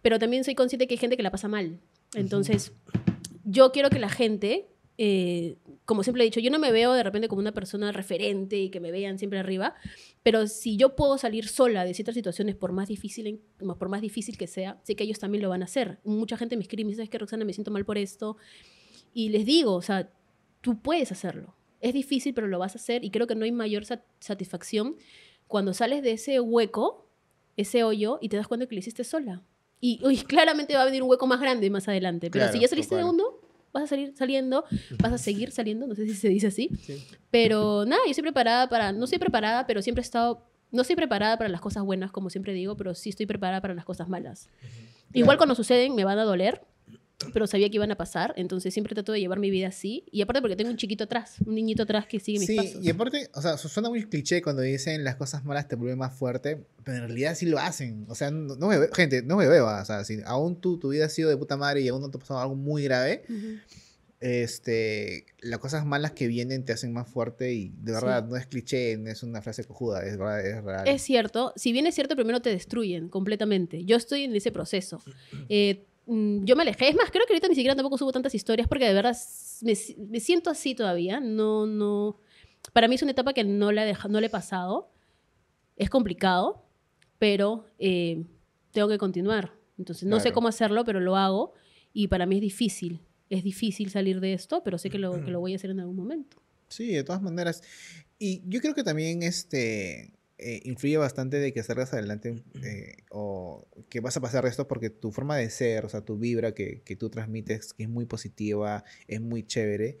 pero 0.00 0.18
también 0.18 0.44
soy 0.44 0.54
consciente 0.54 0.86
que 0.86 0.94
hay 0.94 0.98
gente 0.98 1.18
que 1.18 1.22
la 1.22 1.30
pasa 1.30 1.48
mal. 1.48 1.78
Entonces, 2.14 2.72
yo 3.44 3.70
quiero 3.72 3.90
que 3.90 3.98
la 3.98 4.08
gente, 4.08 4.68
eh, 5.02 5.56
como 5.86 6.02
siempre 6.02 6.22
he 6.22 6.26
dicho, 6.26 6.40
yo 6.40 6.50
no 6.50 6.58
me 6.58 6.70
veo 6.72 6.92
de 6.92 7.02
repente 7.02 7.26
como 7.26 7.40
una 7.40 7.52
persona 7.52 7.90
referente 7.90 8.58
y 8.58 8.68
que 8.68 8.80
me 8.80 8.90
vean 8.90 9.18
siempre 9.18 9.38
arriba, 9.38 9.74
pero 10.22 10.46
si 10.46 10.76
yo 10.76 10.94
puedo 10.94 11.16
salir 11.16 11.48
sola 11.48 11.86
de 11.86 11.94
ciertas 11.94 12.14
situaciones, 12.14 12.54
por 12.54 12.72
más 12.72 12.86
difícil, 12.86 13.40
por 13.78 13.88
más 13.88 14.02
difícil 14.02 14.36
que 14.36 14.46
sea, 14.46 14.78
sé 14.82 14.96
que 14.96 15.04
ellos 15.04 15.18
también 15.18 15.40
lo 15.40 15.48
van 15.48 15.62
a 15.62 15.64
hacer. 15.64 16.00
Mucha 16.04 16.36
gente 16.36 16.54
me 16.58 16.62
escribe 16.62 16.82
y 16.82 16.84
me 16.84 16.90
dice, 16.90 17.02
es 17.04 17.08
que 17.08 17.16
Roxana, 17.16 17.46
me 17.46 17.54
siento 17.54 17.70
mal 17.70 17.86
por 17.86 17.96
esto. 17.96 18.36
Y 19.14 19.30
les 19.30 19.46
digo, 19.46 19.72
o 19.74 19.80
sea, 19.80 20.10
tú 20.60 20.82
puedes 20.82 21.10
hacerlo. 21.12 21.54
Es 21.80 21.94
difícil, 21.94 22.34
pero 22.34 22.46
lo 22.46 22.58
vas 22.58 22.74
a 22.76 22.78
hacer 22.78 23.02
y 23.02 23.10
creo 23.10 23.26
que 23.26 23.34
no 23.34 23.46
hay 23.46 23.52
mayor 23.52 23.86
sat- 23.86 24.04
satisfacción 24.18 24.96
cuando 25.48 25.72
sales 25.72 26.02
de 26.02 26.12
ese 26.12 26.40
hueco, 26.40 27.08
ese 27.56 27.84
hoyo, 27.84 28.18
y 28.20 28.28
te 28.28 28.36
das 28.36 28.46
cuenta 28.48 28.66
que 28.66 28.74
lo 28.74 28.80
hiciste 28.80 29.02
sola. 29.02 29.42
Y 29.80 29.98
uy, 30.04 30.18
claramente 30.28 30.74
va 30.74 30.82
a 30.82 30.84
venir 30.84 31.02
un 31.02 31.08
hueco 31.08 31.26
más 31.26 31.40
grande 31.40 31.70
más 31.70 31.88
adelante, 31.88 32.30
pero 32.30 32.42
Claro, 32.44 32.52
si 32.52 32.60
ya 32.60 32.68
saliste 32.68 32.96
de 32.96 33.04
uno, 33.04 33.39
vas 33.72 33.84
a 33.84 33.86
salir 33.86 34.12
saliendo, 34.16 34.64
vas 35.02 35.12
a 35.12 35.18
seguir 35.18 35.50
saliendo, 35.52 35.86
no 35.86 35.94
sé 35.94 36.06
si 36.06 36.14
se 36.14 36.28
dice 36.28 36.48
así, 36.48 36.70
Sí. 36.82 37.02
pero 37.30 37.84
nada, 37.86 38.02
yo 38.04 38.10
estoy 38.10 38.22
preparada 38.22 38.68
para, 38.68 38.92
no 38.92 39.04
estoy 39.04 39.18
preparada, 39.18 39.66
pero 39.66 39.82
siempre 39.82 40.00
he 40.00 40.04
estado, 40.04 40.44
no 40.72 40.82
estoy 40.82 40.96
preparada 40.96 41.36
para 41.38 41.48
las 41.48 41.60
cosas 41.60 41.84
buenas, 41.84 42.10
como 42.12 42.30
siempre 42.30 42.52
digo, 42.52 42.76
pero 42.76 42.94
sí 42.94 43.10
estoy 43.10 43.26
preparada 43.26 43.60
para 43.60 43.74
las 43.74 43.84
cosas 43.84 44.08
malas. 44.08 44.48
Igual 45.12 45.36
cuando 45.36 45.54
suceden 45.54 45.94
me 45.94 46.04
van 46.04 46.18
a 46.18 46.24
doler, 46.24 46.62
pero 47.32 47.46
sabía 47.46 47.68
que 47.68 47.76
iban 47.76 47.90
a 47.90 47.96
pasar, 47.96 48.32
entonces 48.36 48.72
siempre 48.72 48.94
trato 48.94 49.12
de 49.12 49.20
llevar 49.20 49.38
mi 49.38 49.50
vida 49.50 49.68
así. 49.68 50.04
Y 50.10 50.22
aparte 50.22 50.40
porque 50.40 50.56
tengo 50.56 50.70
un 50.70 50.76
chiquito 50.76 51.04
atrás, 51.04 51.36
un 51.44 51.54
niñito 51.54 51.82
atrás 51.82 52.06
que 52.06 52.18
sigue 52.20 52.38
mis 52.38 52.46
Sí, 52.48 52.56
pasos. 52.56 52.84
y 52.84 52.88
aparte, 52.90 53.28
o 53.34 53.42
sea, 53.42 53.56
su- 53.58 53.68
suena 53.68 53.88
muy 53.90 54.04
cliché 54.08 54.40
cuando 54.42 54.62
dicen 54.62 55.04
las 55.04 55.16
cosas 55.16 55.44
malas 55.44 55.68
te 55.68 55.76
vuelven 55.76 55.98
más 55.98 56.14
fuerte, 56.14 56.64
pero 56.84 56.98
en 56.98 57.08
realidad 57.08 57.34
sí 57.34 57.46
lo 57.46 57.58
hacen. 57.58 58.06
O 58.08 58.14
sea, 58.14 58.30
no, 58.30 58.56
no 58.56 58.68
me 58.68 58.78
ve- 58.78 58.90
gente, 58.94 59.22
no 59.22 59.36
me 59.36 59.46
veo. 59.46 59.66
O 59.66 59.84
sea, 59.84 60.04
si 60.04 60.20
aún 60.24 60.60
tú, 60.60 60.78
tu 60.78 60.88
vida 60.88 61.06
ha 61.06 61.08
sido 61.10 61.28
de 61.28 61.36
puta 61.36 61.56
madre 61.56 61.82
y 61.82 61.88
aún 61.88 62.00
no 62.00 62.10
te 62.10 62.16
ha 62.16 62.20
pasado 62.20 62.40
algo 62.40 62.54
muy 62.54 62.82
grave, 62.84 63.22
Ujú. 63.28 63.58
este, 64.20 65.24
las 65.40 65.58
cosas 65.60 65.86
malas 65.86 66.12
que 66.12 66.26
vienen 66.26 66.64
te 66.64 66.72
hacen 66.72 66.92
más 66.92 67.08
fuerte 67.08 67.52
y 67.54 67.70
de 67.80 67.92
verdad 67.92 68.22
Sí. 68.24 68.30
no 68.30 68.36
es 68.36 68.46
cliché, 68.46 68.96
no 68.98 69.10
es 69.10 69.22
una 69.22 69.40
frase 69.40 69.64
cojuda, 69.64 70.04
es 70.04 70.18
verdad, 70.18 70.46
es 70.46 70.62
real. 70.64 70.88
Es 70.88 71.02
cierto, 71.02 71.52
si 71.56 71.72
bien 71.72 71.86
es 71.86 71.94
cierto, 71.94 72.16
primero 72.16 72.40
te 72.40 72.50
destruyen 72.50 73.08
completamente. 73.08 73.84
Yo 73.84 73.96
estoy 73.96 74.24
en 74.24 74.34
ese 74.36 74.52
proceso. 74.52 75.02
Eh, 75.48 75.84
yo 76.44 76.56
me 76.56 76.62
alejé, 76.62 76.88
es 76.88 76.96
más, 76.96 77.10
creo 77.10 77.24
que 77.26 77.32
ahorita 77.32 77.48
ni 77.48 77.54
siquiera 77.54 77.74
tampoco 77.76 77.96
subo 77.98 78.10
tantas 78.12 78.34
historias 78.34 78.66
porque 78.68 78.86
de 78.86 78.94
verdad 78.94 79.16
me, 79.62 79.74
me 80.08 80.20
siento 80.20 80.50
así 80.50 80.74
todavía. 80.74 81.20
No, 81.20 81.66
no. 81.66 82.18
Para 82.72 82.88
mí 82.88 82.96
es 82.96 83.02
una 83.02 83.12
etapa 83.12 83.32
que 83.32 83.44
no 83.44 83.70
le, 83.72 83.82
he 83.82 83.86
deja- 83.86 84.08
no 84.08 84.20
le 84.20 84.26
he 84.26 84.30
pasado. 84.30 84.90
Es 85.76 85.88
complicado, 85.88 86.64
pero 87.18 87.64
eh, 87.78 88.24
tengo 88.72 88.88
que 88.88 88.98
continuar. 88.98 89.52
Entonces, 89.78 90.04
no 90.08 90.16
sé 90.18 90.24
Claro. 90.24 90.34
cómo 90.34 90.48
hacerlo, 90.48 90.84
pero 90.84 91.00
lo 91.00 91.16
hago 91.16 91.54
y 91.92 92.08
para 92.08 92.26
mí 92.26 92.36
es 92.36 92.42
difícil. 92.42 93.00
Es 93.30 93.44
difícil 93.44 93.90
salir 93.90 94.20
de 94.20 94.32
esto, 94.34 94.62
pero 94.64 94.76
sé 94.78 94.90
que 94.90 94.98
lo, 94.98 95.24
que 95.24 95.30
lo 95.30 95.40
voy 95.40 95.52
a 95.52 95.56
hacer 95.56 95.70
en 95.70 95.80
algún 95.80 95.96
momento. 95.96 96.36
Sí, 96.68 96.88
de 96.92 97.02
todas 97.04 97.22
maneras. 97.22 97.62
Y 98.18 98.42
yo 98.46 98.60
creo 98.60 98.74
que 98.74 98.82
también 98.84 99.22
este 99.22 100.12
eh, 100.42 100.62
influye 100.64 100.96
bastante 100.96 101.38
de 101.38 101.52
que 101.52 101.62
salgas 101.62 101.92
adelante 101.92 102.42
eh, 102.62 102.96
o 103.10 103.68
que 103.90 104.00
vas 104.00 104.16
a 104.16 104.20
pasar 104.20 104.46
esto 104.46 104.66
porque 104.66 104.88
tu 104.88 105.12
forma 105.12 105.36
de 105.36 105.50
ser, 105.50 105.84
o 105.84 105.88
sea, 105.90 106.00
tu 106.00 106.16
vibra 106.16 106.54
que, 106.54 106.80
que 106.82 106.96
tú 106.96 107.10
transmites, 107.10 107.74
que 107.74 107.82
es 107.82 107.88
muy 107.88 108.06
positiva, 108.06 108.84
es 109.06 109.20
muy 109.20 109.42
chévere. 109.42 109.98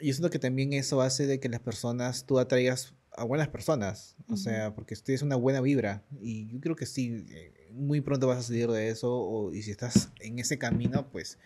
Yo 0.00 0.12
siento 0.12 0.30
que 0.30 0.38
también 0.38 0.72
eso 0.72 1.02
hace 1.02 1.26
de 1.26 1.38
que 1.38 1.50
las 1.50 1.60
personas, 1.60 2.24
tú 2.24 2.38
atraigas 2.38 2.94
a 3.14 3.24
buenas 3.24 3.48
personas, 3.48 4.16
o 4.28 4.36
sea, 4.36 4.74
porque 4.74 4.96
tienes 4.96 5.20
una 5.20 5.36
buena 5.36 5.60
vibra 5.60 6.02
y 6.18 6.48
yo 6.48 6.60
creo 6.60 6.74
que 6.74 6.86
sí, 6.86 7.26
eh, 7.30 7.68
muy 7.70 8.00
pronto 8.00 8.26
vas 8.26 8.38
a 8.38 8.42
salir 8.42 8.70
de 8.70 8.88
eso 8.88 9.12
o, 9.12 9.52
y 9.52 9.62
si 9.62 9.70
estás 9.70 10.10
en 10.20 10.38
ese 10.38 10.56
camino, 10.56 11.10
pues 11.10 11.38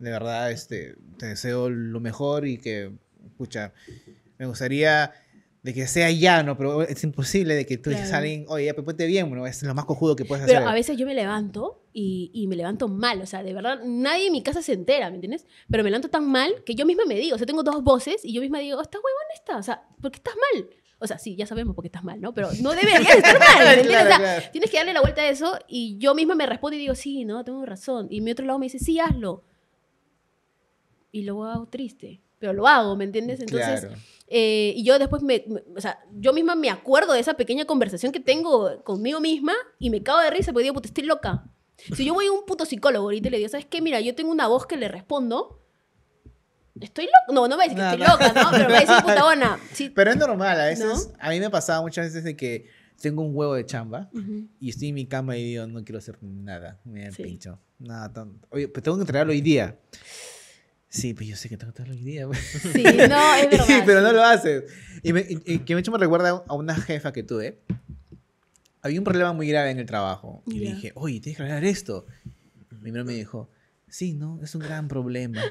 de 0.00 0.10
verdad 0.10 0.50
este, 0.50 0.96
te 1.18 1.26
deseo 1.26 1.70
lo 1.70 2.00
mejor 2.00 2.48
y 2.48 2.58
que, 2.58 2.90
escucha, 3.24 3.72
me 4.38 4.46
gustaría 4.46 5.12
de 5.68 5.74
que 5.74 5.86
sea 5.86 6.10
ya, 6.10 6.42
¿no? 6.42 6.56
Pero 6.56 6.80
es 6.80 7.04
imposible 7.04 7.54
de 7.54 7.66
que 7.66 7.76
tú 7.76 7.90
digas 7.90 8.10
a 8.14 8.18
alguien, 8.18 8.46
oye, 8.48 8.72
pues 8.72 8.86
ponte 8.86 9.04
bien, 9.06 9.30
¿no? 9.30 9.46
Es 9.46 9.62
lo 9.62 9.74
más 9.74 9.84
cojudo 9.84 10.16
que 10.16 10.24
puedes 10.24 10.46
Pero 10.46 10.60
hacer. 10.60 10.68
a 10.70 10.72
veces 10.72 10.96
yo 10.96 11.04
me 11.04 11.12
levanto 11.14 11.82
y, 11.92 12.30
y 12.32 12.46
me 12.46 12.56
levanto 12.56 12.88
mal, 12.88 13.20
o 13.20 13.26
sea, 13.26 13.42
de 13.42 13.52
verdad, 13.52 13.80
nadie 13.84 14.28
en 14.28 14.32
mi 14.32 14.42
casa 14.42 14.62
se 14.62 14.72
entera, 14.72 15.10
¿me 15.10 15.16
entiendes? 15.16 15.46
Pero 15.70 15.84
me 15.84 15.90
levanto 15.90 16.08
tan 16.08 16.26
mal 16.26 16.50
que 16.64 16.74
yo 16.74 16.86
misma 16.86 17.02
me 17.06 17.16
digo, 17.16 17.34
o 17.34 17.38
sea, 17.38 17.46
tengo 17.46 17.62
dos 17.62 17.82
voces 17.84 18.24
y 18.24 18.32
yo 18.32 18.40
misma 18.40 18.60
digo, 18.60 18.80
¿estás 18.80 19.02
huevón 19.04 19.26
esta? 19.34 19.58
O 19.58 19.62
sea, 19.62 19.82
¿por 20.00 20.10
qué 20.10 20.16
estás 20.16 20.34
mal? 20.54 20.70
O 21.00 21.06
sea, 21.06 21.18
sí, 21.18 21.36
ya 21.36 21.44
sabemos 21.44 21.74
por 21.74 21.82
qué 21.82 21.88
estás 21.88 22.02
mal, 22.02 22.18
¿no? 22.18 22.32
Pero 22.32 22.48
no 22.62 22.70
deberías 22.70 23.14
estar 23.14 23.38
mal, 23.56 23.58
¿me 23.66 23.72
entiendes? 23.74 23.90
Claro, 23.90 24.06
O 24.06 24.08
sea, 24.08 24.18
claro. 24.18 24.42
Tienes 24.52 24.70
que 24.70 24.76
darle 24.78 24.94
la 24.94 25.02
vuelta 25.02 25.20
a 25.20 25.28
eso 25.28 25.58
y 25.68 25.98
yo 25.98 26.14
misma 26.14 26.34
me 26.34 26.46
respondo 26.46 26.76
y 26.76 26.80
digo, 26.80 26.94
sí, 26.94 27.26
no, 27.26 27.44
tengo 27.44 27.66
razón. 27.66 28.06
Y 28.08 28.22
mi 28.22 28.30
otro 28.30 28.46
lado 28.46 28.58
me 28.58 28.64
dice, 28.66 28.78
sí, 28.78 28.98
hazlo. 28.98 29.44
Y 31.12 31.24
luego 31.24 31.44
hago 31.44 31.66
triste, 31.66 32.20
pero 32.38 32.54
lo 32.54 32.66
hago, 32.66 32.96
¿me 32.96 33.04
entiendes? 33.04 33.40
Entonces, 33.40 33.80
Claro. 33.82 33.96
Eh, 34.30 34.72
y 34.76 34.84
yo 34.84 34.98
después, 34.98 35.22
me, 35.22 35.44
me- 35.46 35.62
o 35.76 35.80
sea, 35.80 35.98
yo 36.12 36.32
misma 36.32 36.54
me 36.54 36.70
acuerdo 36.70 37.12
de 37.14 37.20
esa 37.20 37.34
pequeña 37.34 37.64
conversación 37.64 38.12
que 38.12 38.20
tengo 38.20 38.82
conmigo 38.84 39.20
misma 39.20 39.54
y 39.78 39.90
me 39.90 40.02
cago 40.02 40.20
de 40.20 40.30
risa 40.30 40.52
porque 40.52 40.64
digo, 40.64 40.74
puta, 40.74 40.88
estoy 40.88 41.04
loca. 41.04 41.44
Si 41.94 42.04
yo 42.04 42.12
voy 42.14 42.26
a 42.26 42.32
un 42.32 42.44
puto 42.44 42.64
psicólogo 42.66 43.04
ahorita 43.06 43.28
y 43.28 43.30
le 43.30 43.36
digo, 43.38 43.48
¿sabes 43.48 43.66
qué? 43.66 43.80
Mira, 43.80 44.00
yo 44.00 44.14
tengo 44.14 44.30
una 44.30 44.48
voz 44.48 44.66
que 44.66 44.76
le 44.76 44.88
respondo, 44.88 45.62
Estoy 46.80 47.06
loca. 47.06 47.32
No, 47.34 47.48
no 47.48 47.56
me 47.56 47.64
decir 47.64 47.76
que 47.76 47.82
No, 47.82 47.90
estoy 47.90 48.06
no. 48.06 48.12
loca, 48.12 48.32
¿no? 48.40 48.50
Pero 48.52 48.64
me 48.66 48.72
va 48.74 48.78
a 48.78 48.80
decir 48.82 48.96
putona. 49.02 49.58
Sí. 49.72 49.90
Pero 49.90 50.10
es 50.12 50.16
normal, 50.16 50.60
a 50.60 50.66
veces, 50.66 51.08
¿No? 51.08 51.14
a 51.18 51.30
mí 51.30 51.40
me 51.40 51.50
pasaba 51.50 51.80
muchas 51.82 52.06
veces 52.06 52.22
de 52.22 52.36
que 52.36 52.66
tengo 53.00 53.22
un 53.22 53.34
huevo 53.34 53.54
de 53.54 53.66
chamba 53.66 54.08
Ujú. 54.14 54.46
y 54.60 54.68
estoy 54.70 54.88
en 54.90 54.94
mi 54.94 55.06
cama 55.06 55.36
y 55.36 55.42
digo, 55.44 55.66
no 55.66 55.82
quiero 55.82 55.98
hacer 55.98 56.18
nada, 56.22 56.78
me 56.84 57.00
da 57.00 57.06
el 57.08 57.14
Sí. 57.14 57.22
pincho. 57.24 57.58
Nada. 57.80 58.28
Oye, 58.50 58.68
pero 58.68 58.82
tengo 58.82 58.96
que 58.96 59.02
entregarlo 59.02 59.32
hoy 59.32 59.40
día. 59.40 59.76
Sí, 60.90 61.12
pues 61.14 61.28
yo 61.28 61.36
sé 61.36 61.48
que 61.48 61.56
tengo 61.58 61.72
que 61.72 61.82
entregarlo 61.82 61.94
hoy 61.94 62.04
día. 62.04 62.26
Sí, 62.72 62.82
no, 63.08 63.34
es 63.34 63.50
verdad. 63.68 63.82
pero 63.84 64.00
no 64.00 64.12
lo 64.12 64.22
haces. 64.24 64.64
Y, 65.02 65.12
me, 65.12 65.20
y- 65.20 65.42
y 65.44 65.58
que 65.60 65.74
mucho 65.76 65.92
me 65.92 65.98
recuerda 65.98 66.42
a 66.46 66.54
una 66.54 66.74
jefa 66.76 67.12
que 67.12 67.22
tuve. 67.22 67.58
Había 68.80 68.98
un 69.00 69.04
problema 69.04 69.32
muy 69.32 69.48
grave 69.48 69.70
en 69.70 69.78
el 69.78 69.86
trabajo. 69.86 70.42
Y 70.46 70.58
le 70.60 70.66
Ya. 70.68 70.74
dije, 70.74 70.92
oye, 70.94 71.20
tienes 71.20 71.36
que 71.36 71.42
arreglar 71.42 71.64
esto. 71.64 72.06
Primero 72.80 73.04
me 73.04 73.12
dijo, 73.12 73.50
sí, 73.88 74.14
no, 74.14 74.40
es 74.42 74.54
un 74.54 74.62
gran 74.62 74.88
problema. 74.88 75.42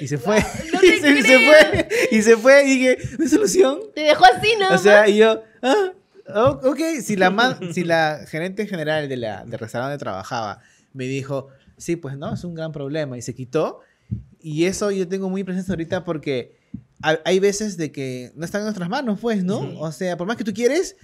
Y 0.00 0.08
se 0.08 0.18
fue. 0.18 0.40
no 0.72 0.80
y, 0.82 0.90
te 0.90 1.00
se, 1.00 1.10
y 1.10 1.22
se 1.22 1.38
fue. 1.38 1.88
Y 2.10 2.22
se 2.22 2.36
fue. 2.36 2.64
Y 2.64 2.74
dije, 2.78 2.98
¿no 3.18 3.24
hay 3.24 3.30
solución? 3.30 3.78
Te 3.94 4.00
dejó 4.02 4.24
así, 4.26 4.48
¿no? 4.58 4.74
O 4.74 4.78
sea, 4.78 5.08
y 5.08 5.16
yo, 5.18 5.42
ah, 5.62 5.92
oh, 6.34 6.60
ok, 6.70 6.80
si 7.02 7.16
la, 7.16 7.30
man- 7.30 7.72
si 7.72 7.84
la 7.84 8.24
gerente 8.28 8.66
general 8.66 9.08
de 9.08 9.16
la, 9.16 9.44
del 9.44 9.58
restaurante 9.58 9.92
donde 9.92 9.98
trabajaba 10.04 10.60
me 10.92 11.04
dijo, 11.04 11.48
sí, 11.78 11.96
pues 11.96 12.18
no, 12.18 12.34
es 12.34 12.42
un 12.44 12.54
gran 12.54 12.72
problema, 12.72 13.16
y 13.16 13.22
se 13.22 13.34
quitó, 13.34 13.80
y 14.48 14.64
eso 14.64 14.90
yo 14.90 15.08
tengo 15.08 15.28
muy 15.28 15.42
presente 15.44 15.72
ahorita 15.72 16.04
porque 16.04 16.56
ha- 17.02 17.18
hay 17.24 17.38
veces 17.40 17.76
de 17.76 17.90
que 17.90 18.30
no 18.36 18.44
están 18.44 18.60
en 18.60 18.66
nuestras 18.66 18.88
manos, 18.88 19.18
pues, 19.20 19.42
¿no? 19.42 19.60
Sí. 19.62 19.74
O 19.78 19.90
sea, 19.92 20.16
por 20.16 20.26
más 20.26 20.36
que 20.36 20.44
tú 20.44 20.52
quieres, 20.52 20.96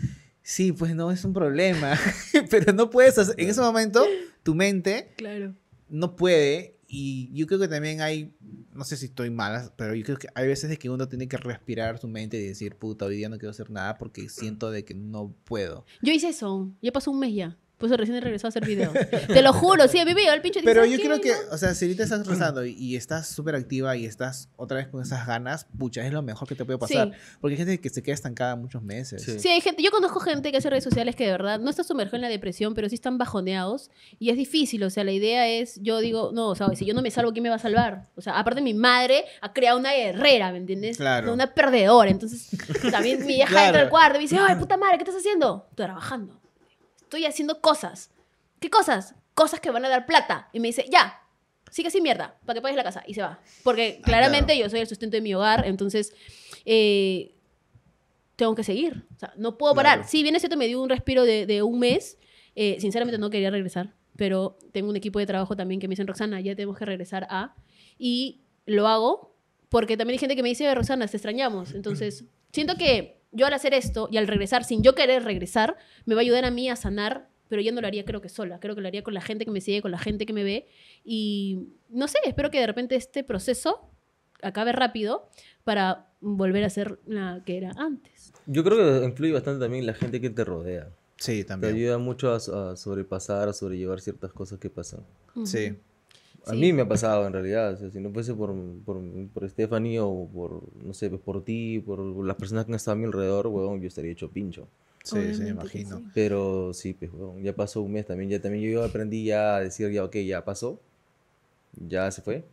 sí, 0.42 0.72
pues 0.72 0.94
no, 0.94 1.10
es 1.10 1.24
un 1.24 1.32
problema, 1.32 1.98
pero 2.50 2.72
no 2.72 2.88
puedes 2.90 3.18
hacer, 3.18 3.34
en 3.38 3.48
ese 3.48 3.60
momento, 3.60 4.04
tu 4.42 4.54
mente 4.54 5.12
Claro. 5.16 5.54
no 5.88 6.14
puede 6.14 6.76
y 6.86 7.30
yo 7.32 7.46
creo 7.46 7.58
que 7.58 7.68
también 7.68 8.00
hay, 8.02 8.34
no 8.74 8.84
sé 8.84 8.96
si 8.98 9.06
estoy 9.06 9.30
mal, 9.30 9.72
pero 9.76 9.94
yo 9.94 10.04
creo 10.04 10.18
que 10.18 10.28
hay 10.34 10.46
veces 10.46 10.68
de 10.68 10.76
que 10.76 10.90
uno 10.90 11.08
tiene 11.08 11.26
que 11.26 11.38
respirar 11.38 11.98
su 11.98 12.06
mente 12.06 12.36
y 12.38 12.46
decir, 12.46 12.76
puta, 12.76 13.06
hoy 13.06 13.16
día 13.16 13.28
no 13.30 13.38
quiero 13.38 13.50
hacer 13.50 13.70
nada 13.70 13.96
porque 13.96 14.28
siento 14.28 14.70
de 14.70 14.84
que 14.84 14.92
no 14.94 15.34
puedo. 15.44 15.84
Yo 16.02 16.12
hice 16.12 16.28
eso. 16.28 16.70
Ya 16.82 16.92
pasó 16.92 17.10
un 17.10 17.18
mes 17.18 17.34
ya. 17.34 17.56
Por 17.82 17.88
eso 17.88 17.96
recién 17.96 18.16
he 18.16 18.20
regresado 18.20 18.46
a 18.46 18.50
hacer 18.50 18.64
videos. 18.64 18.92
Te 19.26 19.42
lo 19.42 19.52
juro, 19.52 19.88
sí, 19.88 19.98
a 19.98 20.04
mí 20.04 20.14
me 20.14 20.20
llegó 20.20 20.34
el 20.34 20.40
pinche. 20.40 20.60
Pero 20.62 20.82
¿sabes 20.84 20.96
yo 20.96 21.04
creo 21.04 21.20
que, 21.20 21.32
o 21.50 21.58
sea, 21.58 21.74
si 21.74 21.86
ahorita 21.86 22.04
estás 22.04 22.24
rezando 22.24 22.64
y, 22.64 22.74
y 22.74 22.94
estás 22.94 23.26
súper 23.26 23.56
activa 23.56 23.96
y 23.96 24.06
estás 24.06 24.48
otra 24.54 24.76
vez 24.76 24.86
con 24.86 25.02
esas 25.02 25.26
ganas, 25.26 25.66
pucha, 25.76 26.06
es 26.06 26.12
lo 26.12 26.22
mejor 26.22 26.46
que 26.46 26.54
te 26.54 26.64
puede 26.64 26.78
pasar. 26.78 27.10
Sí. 27.12 27.36
Porque 27.40 27.54
hay 27.54 27.58
gente 27.58 27.80
que 27.80 27.90
se 27.90 28.00
queda 28.04 28.14
estancada 28.14 28.54
muchos 28.54 28.84
meses. 28.84 29.24
Sí. 29.24 29.40
Sí, 29.40 29.48
hay 29.48 29.60
gente, 29.60 29.82
yo 29.82 29.90
conozco 29.90 30.20
gente 30.20 30.52
que 30.52 30.58
hace 30.58 30.70
redes 30.70 30.84
sociales 30.84 31.16
que 31.16 31.24
de 31.24 31.32
verdad 31.32 31.58
no 31.58 31.70
está 31.70 31.82
sumergido 31.82 32.18
en 32.18 32.22
la 32.22 32.28
depresión, 32.28 32.74
pero 32.74 32.88
sí 32.88 32.94
están 32.94 33.18
bajoneados 33.18 33.90
y 34.20 34.30
es 34.30 34.36
difícil, 34.36 34.84
o 34.84 34.90
sea, 34.90 35.02
la 35.02 35.10
idea 35.10 35.48
es, 35.48 35.80
yo 35.82 35.98
digo, 35.98 36.30
no, 36.32 36.50
o 36.50 36.54
sea, 36.54 36.68
si 36.76 36.84
yo 36.84 36.94
no 36.94 37.02
me 37.02 37.10
salvo, 37.10 37.32
¿quién 37.32 37.42
me 37.42 37.48
va 37.48 37.56
a 37.56 37.58
salvar? 37.58 38.10
O 38.14 38.20
sea, 38.20 38.38
aparte 38.38 38.60
mi 38.62 38.74
madre 38.74 39.24
ha 39.40 39.52
creado 39.52 39.76
una 39.76 39.92
guerrera, 39.92 40.52
¿me 40.52 40.58
entiendes? 40.58 40.98
Claro. 40.98 41.32
Una 41.32 41.52
perdedora, 41.52 42.10
entonces 42.10 42.48
también 42.92 43.18
mi 43.26 43.34
vieja 43.34 43.50
Claro. 43.50 43.66
entra 43.66 43.82
al 43.82 43.88
cuarto 43.88 44.14
y 44.14 44.18
me 44.18 44.22
dice, 44.22 44.38
ay, 44.38 44.54
puta 44.54 44.76
madre, 44.76 44.98
¿qué 44.98 45.02
estás 45.02 45.16
haciendo? 45.16 45.66
Estoy 45.70 45.86
trabajando. 45.86 46.41
Estoy 47.12 47.26
haciendo 47.26 47.60
cosas. 47.60 48.10
¿Qué 48.58 48.70
cosas? 48.70 49.14
Cosas 49.34 49.60
que 49.60 49.70
van 49.70 49.84
a 49.84 49.90
dar 49.90 50.06
plata. 50.06 50.48
Y 50.54 50.60
me 50.60 50.68
dice, 50.68 50.86
ya, 50.90 51.20
sigue 51.70 51.90
sin 51.90 52.02
mierda, 52.02 52.38
para 52.46 52.54
que 52.56 52.62
pagues 52.62 52.76
la 52.78 52.84
casa. 52.84 53.02
Y 53.06 53.12
se 53.12 53.20
va. 53.20 53.38
Porque 53.62 53.98
Ah, 54.00 54.02
claramente 54.02 54.54
claro. 54.54 54.60
yo 54.62 54.70
soy 54.70 54.80
el 54.80 54.86
sustento 54.86 55.18
de 55.18 55.20
mi 55.20 55.34
hogar, 55.34 55.66
entonces 55.66 56.14
eh, 56.64 57.34
tengo 58.36 58.54
que 58.54 58.64
seguir. 58.64 59.04
O 59.14 59.18
sea, 59.18 59.34
no 59.36 59.58
puedo 59.58 59.74
parar. 59.74 59.98
Claro. 59.98 60.08
Sí, 60.10 60.22
bien 60.22 60.34
es 60.36 60.40
cierto, 60.40 60.56
me 60.56 60.66
dio 60.68 60.80
un 60.80 60.88
respiro 60.88 61.24
de, 61.24 61.44
de 61.44 61.62
un 61.62 61.78
mes. 61.80 62.16
Eh, 62.54 62.78
sinceramente 62.80 63.18
no 63.18 63.28
quería 63.28 63.50
regresar, 63.50 63.92
pero 64.16 64.56
tengo 64.72 64.88
un 64.88 64.96
equipo 64.96 65.18
de 65.18 65.26
trabajo 65.26 65.54
también 65.54 65.82
que 65.82 65.88
me 65.88 65.92
dicen, 65.92 66.06
Roxana, 66.06 66.40
ya 66.40 66.54
tenemos 66.56 66.78
que 66.78 66.86
regresar 66.86 67.26
a... 67.28 67.54
Y 67.98 68.40
lo 68.64 68.88
hago 68.88 69.36
porque 69.68 69.98
también 69.98 70.14
hay 70.14 70.18
gente 70.18 70.34
que 70.34 70.42
me 70.42 70.48
dice, 70.48 70.74
Roxana, 70.74 71.06
te 71.06 71.18
extrañamos. 71.18 71.72
Entonces, 71.74 72.24
siento 72.54 72.76
que 72.76 73.20
yo 73.32 73.46
al 73.46 73.52
hacer 73.54 73.74
esto 73.74 74.08
y 74.10 74.16
al 74.18 74.26
regresar, 74.28 74.64
sin 74.64 74.82
yo 74.82 74.94
querer 74.94 75.24
regresar, 75.24 75.76
me 76.04 76.14
va 76.14 76.20
a 76.20 76.22
ayudar 76.22 76.44
a 76.44 76.50
mí 76.50 76.68
a 76.68 76.76
sanar, 76.76 77.28
pero 77.48 77.60
yo 77.62 77.72
no 77.72 77.80
lo 77.80 77.86
haría 77.86 78.04
creo 78.04 78.20
que 78.20 78.28
sola, 78.28 78.60
creo 78.60 78.74
que 78.74 78.80
lo 78.80 78.88
haría 78.88 79.02
con 79.02 79.14
la 79.14 79.20
gente 79.20 79.44
que 79.44 79.50
me 79.50 79.60
sigue, 79.60 79.82
con 79.82 79.90
la 79.90 79.98
gente 79.98 80.24
que 80.26 80.32
me 80.32 80.44
ve. 80.44 80.66
Y 81.04 81.68
no 81.88 82.08
sé, 82.08 82.18
espero 82.24 82.50
que 82.50 82.60
de 82.60 82.66
repente 82.66 82.94
este 82.94 83.24
proceso 83.24 83.90
acabe 84.42 84.72
rápido 84.72 85.28
para 85.64 86.08
volver 86.20 86.64
a 86.64 86.70
ser 86.70 86.98
la 87.06 87.42
que 87.44 87.56
era 87.58 87.72
antes. 87.76 88.32
Yo 88.46 88.64
creo 88.64 89.00
que 89.00 89.04
influye 89.06 89.32
bastante 89.32 89.60
también 89.64 89.86
la 89.86 89.94
gente 89.94 90.20
que 90.20 90.30
te 90.30 90.44
rodea. 90.44 90.90
Sí, 91.16 91.38
Te 91.42 91.44
también. 91.44 91.74
ayuda 91.76 91.98
mucho 91.98 92.32
a, 92.32 92.36
a 92.72 92.76
sobrepasar, 92.76 93.48
a 93.48 93.52
sobrellevar 93.52 94.00
ciertas 94.00 94.32
cosas 94.32 94.58
que 94.58 94.68
pasan. 94.70 95.00
Sí. 95.44 95.76
A 96.44 96.50
Sí. 96.50 96.56
mí 96.56 96.72
me 96.72 96.82
ha 96.82 96.88
pasado 96.88 97.24
en 97.26 97.32
realidad, 97.32 97.74
o 97.74 97.76
sea, 97.76 97.90
si 97.90 98.00
no 98.00 98.10
fuese 98.10 98.34
por, 98.34 98.52
por, 98.84 99.00
por 99.32 99.48
Stephanie 99.48 100.00
o 100.00 100.28
por, 100.34 100.62
no 100.84 100.92
sé, 100.92 101.08
pues 101.08 101.20
por 101.22 101.44
ti, 101.44 101.78
por 101.78 102.00
las 102.24 102.36
personas 102.36 102.64
que 102.64 102.72
han 102.72 102.76
estado 102.76 102.96
a 102.96 102.98
mi 102.98 103.04
alrededor, 103.04 103.46
huevón, 103.46 103.80
yo 103.80 103.86
estaría 103.86 104.10
hecho 104.10 104.28
pincho. 104.30 104.66
Sí, 105.04 105.32
sí, 105.34 105.42
me 105.42 105.50
imagino. 105.50 105.98
sí. 105.98 106.04
Pero 106.14 106.72
sí, 106.74 106.94
pues, 106.94 107.12
huevón, 107.12 107.42
ya 107.42 107.54
pasó 107.54 107.80
un 107.82 107.92
mes 107.92 108.06
también, 108.06 108.28
ya 108.30 108.40
también 108.40 108.64
yo 108.72 108.82
aprendí 108.84 109.24
ya 109.24 109.56
a 109.56 109.60
decir, 109.60 109.90
ya, 109.92 110.04
ok, 110.04 110.16
ya 110.16 110.44
pasó, 110.44 110.80
ya 111.88 112.10
se 112.10 112.22
fue, 112.22 112.44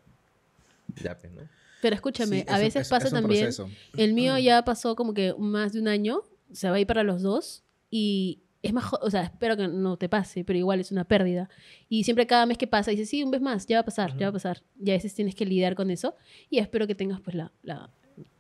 ya, 1.03 1.17
pues, 1.17 1.31
¿no? 1.33 1.41
Pero 1.81 1.95
escúchame, 1.95 2.41
Sí, 2.41 2.45
a 2.47 2.57
veces 2.59 2.81
es- 2.83 2.89
pasa 2.89 3.07
es 3.07 3.13
también, 3.13 3.39
proceso. 3.45 3.69
el 3.97 4.13
mío 4.13 4.37
ya 4.37 4.63
pasó 4.65 4.95
como 4.95 5.13
que 5.13 5.33
más 5.37 5.73
de 5.73 5.79
un 5.79 5.87
año, 5.87 6.21
se 6.51 6.69
va 6.69 6.75
a 6.75 6.79
ir 6.79 6.87
para 6.87 7.03
los 7.03 7.21
dos 7.21 7.63
y 7.89 8.41
es 8.61 8.73
más, 8.73 8.85
o 9.01 9.09
sea, 9.09 9.23
espero 9.23 9.55
que 9.55 9.67
no 9.67 9.97
te 9.97 10.09
pase, 10.09 10.43
pero 10.43 10.59
igual 10.59 10.79
es 10.79 10.91
una 10.91 11.05
pérdida. 11.05 11.49
Y 11.87 12.03
siempre 12.03 12.27
cada 12.27 12.45
mes 12.45 12.57
que 12.57 12.67
pasa 12.67 12.91
dices, 12.91 13.09
sí, 13.09 13.23
un 13.23 13.29
mes 13.29 13.41
más, 13.41 13.65
ya 13.67 13.77
va 13.77 13.81
a 13.81 13.85
pasar, 13.85 14.17
ya 14.17 14.25
va 14.25 14.29
a 14.29 14.33
pasar. 14.33 14.61
Y 14.83 14.89
a 14.91 14.93
veces 14.93 15.13
tienes 15.13 15.35
que 15.35 15.45
lidiar 15.45 15.75
con 15.75 15.89
eso 15.91 16.15
y 16.49 16.59
espero 16.59 16.85
que 16.87 16.95
tengas 16.95 17.21
pues 17.21 17.35
la... 17.35 17.51
la... 17.63 17.89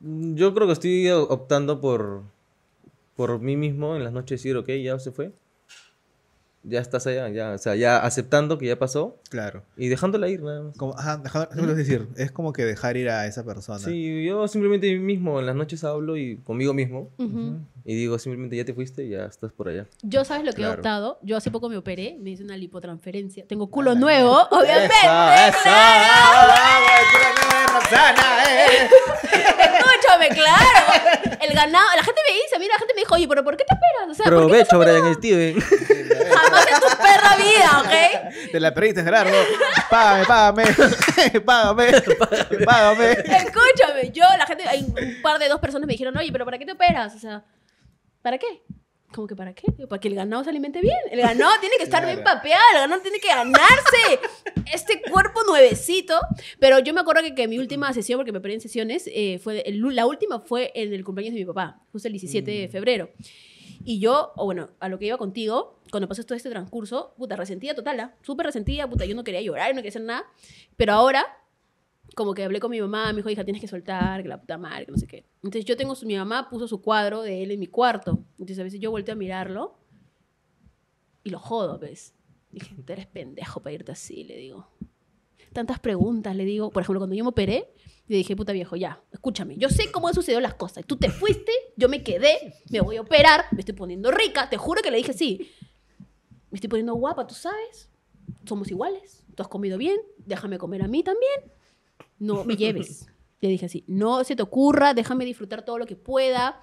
Mm, 0.01 0.35
Yo 0.35 0.53
creo 0.53 0.67
que 0.67 0.73
estoy 0.73 1.09
optando 1.09 1.79
por, 1.79 2.23
por 3.15 3.39
mí 3.39 3.55
mismo 3.55 3.95
en 3.95 4.03
las 4.03 4.11
noches 4.11 4.39
decir, 4.41 4.57
ok, 4.57 4.69
ya 4.83 4.99
se 4.99 5.11
fue, 5.11 5.31
ya 6.69 6.79
estás 6.79 7.05
allá, 7.07 7.27
ya, 7.29 7.51
o 7.51 7.57
sea, 7.57 7.75
ya 7.75 7.97
aceptando 7.97 8.57
que 8.57 8.67
ya 8.67 8.77
pasó 8.79 9.17
Claro. 9.29 9.63
y 9.77 9.87
dejándola 9.87 10.27
ir 10.29 10.41
nada 10.41 10.61
más. 10.63 10.77
Como, 10.77 10.97
ajá, 10.97 11.17
dejar- 11.17 11.49
déjame 11.49 11.73
decir, 11.75 12.07
es 12.15 12.31
como 12.31 12.53
que 12.53 12.63
dejar 12.65 12.95
ir 12.97 13.09
a 13.09 13.25
esa 13.27 13.43
persona. 13.43 13.79
Sí, 13.79 14.23
yo 14.25 14.47
simplemente 14.47 14.97
mismo 14.97 15.39
en 15.39 15.45
las 15.45 15.55
noches 15.55 15.83
hablo 15.83 16.15
y 16.17 16.37
conmigo 16.37 16.73
mismo 16.73 17.09
y 17.85 17.95
digo 17.95 18.19
simplemente 18.19 18.55
ya 18.55 18.65
te 18.65 18.73
fuiste, 18.73 19.07
ya 19.09 19.25
estás 19.25 19.51
por 19.51 19.69
allá. 19.69 19.87
Yo, 20.03 20.23
¿sabes 20.23 20.45
lo 20.45 20.53
que 20.53 20.61
he 20.61 20.67
optado? 20.67 21.17
Yo 21.23 21.37
hace 21.37 21.49
poco 21.51 21.69
me 21.69 21.77
operé, 21.77 22.17
me 22.19 22.29
hice 22.31 22.43
una 22.43 22.55
lipotransferencia. 22.57 23.45
Tengo 23.47 23.67
culo 23.69 23.91
Ah, 23.91 23.95
nuevo, 23.95 24.37
obviamente. 24.51 24.93
Eso, 24.93 25.57
eso. 25.57 25.69
Vamos, 25.69 26.99
cúrame, 27.11 27.67
Roxana, 27.73 28.43
eh. 28.43 28.89
Escúchame, 30.09 30.29
claro. 30.29 31.37
El 31.41 31.53
ganado, 31.53 31.87
la 31.95 32.03
gente 32.03 32.21
me 32.27 32.33
dice, 32.33 32.59
mira, 32.59 32.73
la 32.73 32.79
gente 32.79 32.93
me 32.95 33.01
dijo, 33.01 33.15
oye, 33.15 33.27
pero 33.27 33.43
¿por 33.43 33.57
qué 33.57 33.63
te 33.65 33.75
operas? 33.75 34.09
O 34.09 34.13
sea, 34.13 34.25
¿por 34.25 34.33
qué 34.33 34.39
Provecho, 34.39 34.79
Brian 34.79 35.15
Steven. 35.15 35.61
jamás 35.61 36.67
en 36.67 36.79
tu 36.79 36.97
perra 36.97 37.35
vida, 37.37 37.81
ok? 37.81 38.51
Te 38.51 38.59
la 38.59 38.73
perdiste, 38.73 39.03
Gerardo. 39.03 39.37
Págame, 39.89 40.25
págame. 40.27 40.63
Págame. 41.45 41.91
Págame. 42.65 43.11
Escúchame, 43.11 44.11
yo, 44.11 44.25
la 44.37 44.45
gente, 44.45 44.67
hay 44.67 44.81
un 44.83 45.21
par 45.21 45.39
de 45.39 45.47
dos 45.47 45.59
personas 45.59 45.87
me 45.87 45.93
dijeron, 45.93 46.15
oye, 46.17 46.31
pero 46.31 46.45
¿para 46.45 46.57
qué 46.57 46.65
te 46.65 46.73
operas? 46.73 47.15
O 47.15 47.19
sea, 47.19 47.43
¿para 48.21 48.37
qué? 48.37 48.61
¿Cómo 49.13 49.25
que 49.27 49.35
para 49.35 49.53
qué? 49.53 49.63
Para 49.87 49.99
que 49.99 50.07
el 50.07 50.15
ganado 50.15 50.43
se 50.43 50.51
alimente 50.51 50.81
bien. 50.81 50.95
El 51.11 51.19
ganado 51.21 51.51
tiene 51.59 51.75
que 51.77 51.83
estar 51.83 52.05
bien 52.05 52.21
Claro. 52.21 52.37
papeado, 52.37 52.63
el 52.75 52.79
ganado 52.81 53.01
tiene 53.01 53.19
que 53.19 53.27
ganarse 53.27 54.19
este 54.71 55.01
cuerpo 55.09 55.41
nuevecito. 55.47 56.15
Pero 56.59 56.77
yo 56.79 56.93
me 56.93 57.01
acuerdo 57.01 57.23
que, 57.23 57.33
que 57.33 57.47
mi 57.47 57.57
última 57.57 57.91
sesión, 57.93 58.19
porque 58.19 58.31
me 58.31 58.37
operé 58.37 58.53
en 58.53 58.61
sesiones, 58.61 59.09
eh, 59.11 59.39
fue 59.39 59.61
el- 59.61 59.81
la 59.95 60.05
última 60.05 60.39
fue 60.41 60.71
en 60.75 60.93
el 60.93 61.03
cumpleaños 61.03 61.33
de 61.33 61.39
mi 61.39 61.45
papá, 61.45 61.81
justo 61.91 62.07
el 62.07 62.13
17 62.13 62.51
de 62.51 62.69
febrero. 62.69 63.09
Y 63.83 63.99
yo, 63.99 64.33
o 64.35 64.45
bueno, 64.45 64.69
a 64.79 64.89
lo 64.89 64.99
que 64.99 65.05
iba 65.05 65.17
contigo, 65.17 65.79
cuando 65.89 66.07
pasó 66.07 66.23
todo 66.23 66.35
este 66.35 66.49
transcurso, 66.49 67.15
puta, 67.17 67.35
resentida 67.35 67.73
total, 67.73 67.99
¿ah? 68.01 68.13
súper 68.21 68.45
resentida, 68.45 68.87
puta, 68.87 69.05
yo 69.05 69.15
no 69.15 69.23
quería 69.23 69.41
llorar, 69.41 69.69
no 69.69 69.77
quería 69.77 69.89
hacer 69.89 70.01
nada. 70.03 70.25
Pero 70.77 70.93
ahora, 70.93 71.25
como 72.19 72.33
que 72.33 72.43
hablé 72.43 72.59
con 72.59 72.69
mi 72.69 72.81
mamá, 72.81 73.13
me 73.13 73.19
dijo, 73.19 73.29
hija, 73.29 73.45
tienes 73.45 73.61
que 73.61 73.67
soltar, 73.69 74.21
que 74.21 74.27
la 74.27 74.41
puta 74.41 74.57
madre, 74.57 74.85
que 74.85 74.91
no 74.91 74.97
sé 74.97 75.07
qué. 75.07 75.25
Entonces 75.41 75.63
yo 75.63 75.77
tengo, 75.77 75.95
su, 75.95 76.05
mi 76.05 76.17
mamá 76.17 76.49
puso 76.49 76.67
su 76.67 76.81
cuadro 76.81 77.21
de 77.21 77.43
él 77.43 77.51
en 77.51 77.61
mi 77.61 77.67
cuarto. 77.67 78.25
Entonces 78.31 78.59
a 78.59 78.63
veces 78.63 78.81
yo 78.81 78.91
volteo 78.91 79.13
a 79.13 79.15
mirarlo 79.15 79.79
y 81.23 81.29
lo 81.29 81.39
jodo, 81.39 81.79
¿ves? 81.79 82.13
Dije, 82.51 82.75
tú 82.85 82.91
eres 82.91 83.07
pendejo 83.07 83.61
para 83.61 83.73
irte 83.73 83.93
así, 83.93 84.25
le 84.25 84.35
digo. 84.35 84.67
Tantas 85.53 85.79
preguntas, 85.79 86.35
le 86.35 86.43
digo. 86.43 86.71
Por 86.71 86.83
ejemplo, 86.83 86.99
cuando 86.99 87.15
yo 87.15 87.23
me 87.23 87.29
operé, 87.29 87.71
le 88.09 88.17
dije, 88.17 88.35
puta 88.35 88.51
viejo, 88.51 88.75
ya, 88.75 89.01
escúchame. 89.13 89.55
Yo 89.55 89.69
sé 89.69 89.89
cómo 89.89 90.09
han 90.09 90.13
sucedido 90.13 90.41
las 90.41 90.55
cosas. 90.55 90.83
Tú 90.85 90.97
te 90.97 91.09
fuiste, 91.09 91.53
yo 91.77 91.87
me 91.87 92.03
quedé, 92.03 92.53
me 92.69 92.81
voy 92.81 92.97
a 92.97 93.01
operar, 93.01 93.45
me 93.53 93.59
estoy 93.59 93.75
poniendo 93.75 94.11
rica. 94.11 94.49
Te 94.49 94.57
juro 94.57 94.81
que 94.81 94.91
le 94.91 94.97
dije, 94.97 95.13
sí. 95.13 95.49
Me 96.51 96.57
estoy 96.57 96.67
poniendo 96.67 96.95
guapa, 96.95 97.25
tú 97.25 97.33
sabes. 97.33 97.89
Somos 98.43 98.69
iguales. 98.69 99.23
Tú 99.35 99.41
has 99.41 99.47
comido 99.47 99.77
bien, 99.77 100.01
déjame 100.17 100.57
comer 100.57 100.81
a 100.81 100.89
mí 100.89 101.01
también. 101.01 101.58
No 102.19 102.43
me 102.43 102.55
lleves. 102.55 103.07
Le 103.41 103.47
dije 103.47 103.65
así, 103.65 103.85
no 103.87 104.23
se 104.23 104.35
te 104.35 104.43
ocurra, 104.43 104.93
déjame 104.93 105.23
disfrutar 105.23 105.63
todo 105.63 105.77
lo 105.77 105.85
que 105.85 105.95
pueda. 105.95 106.61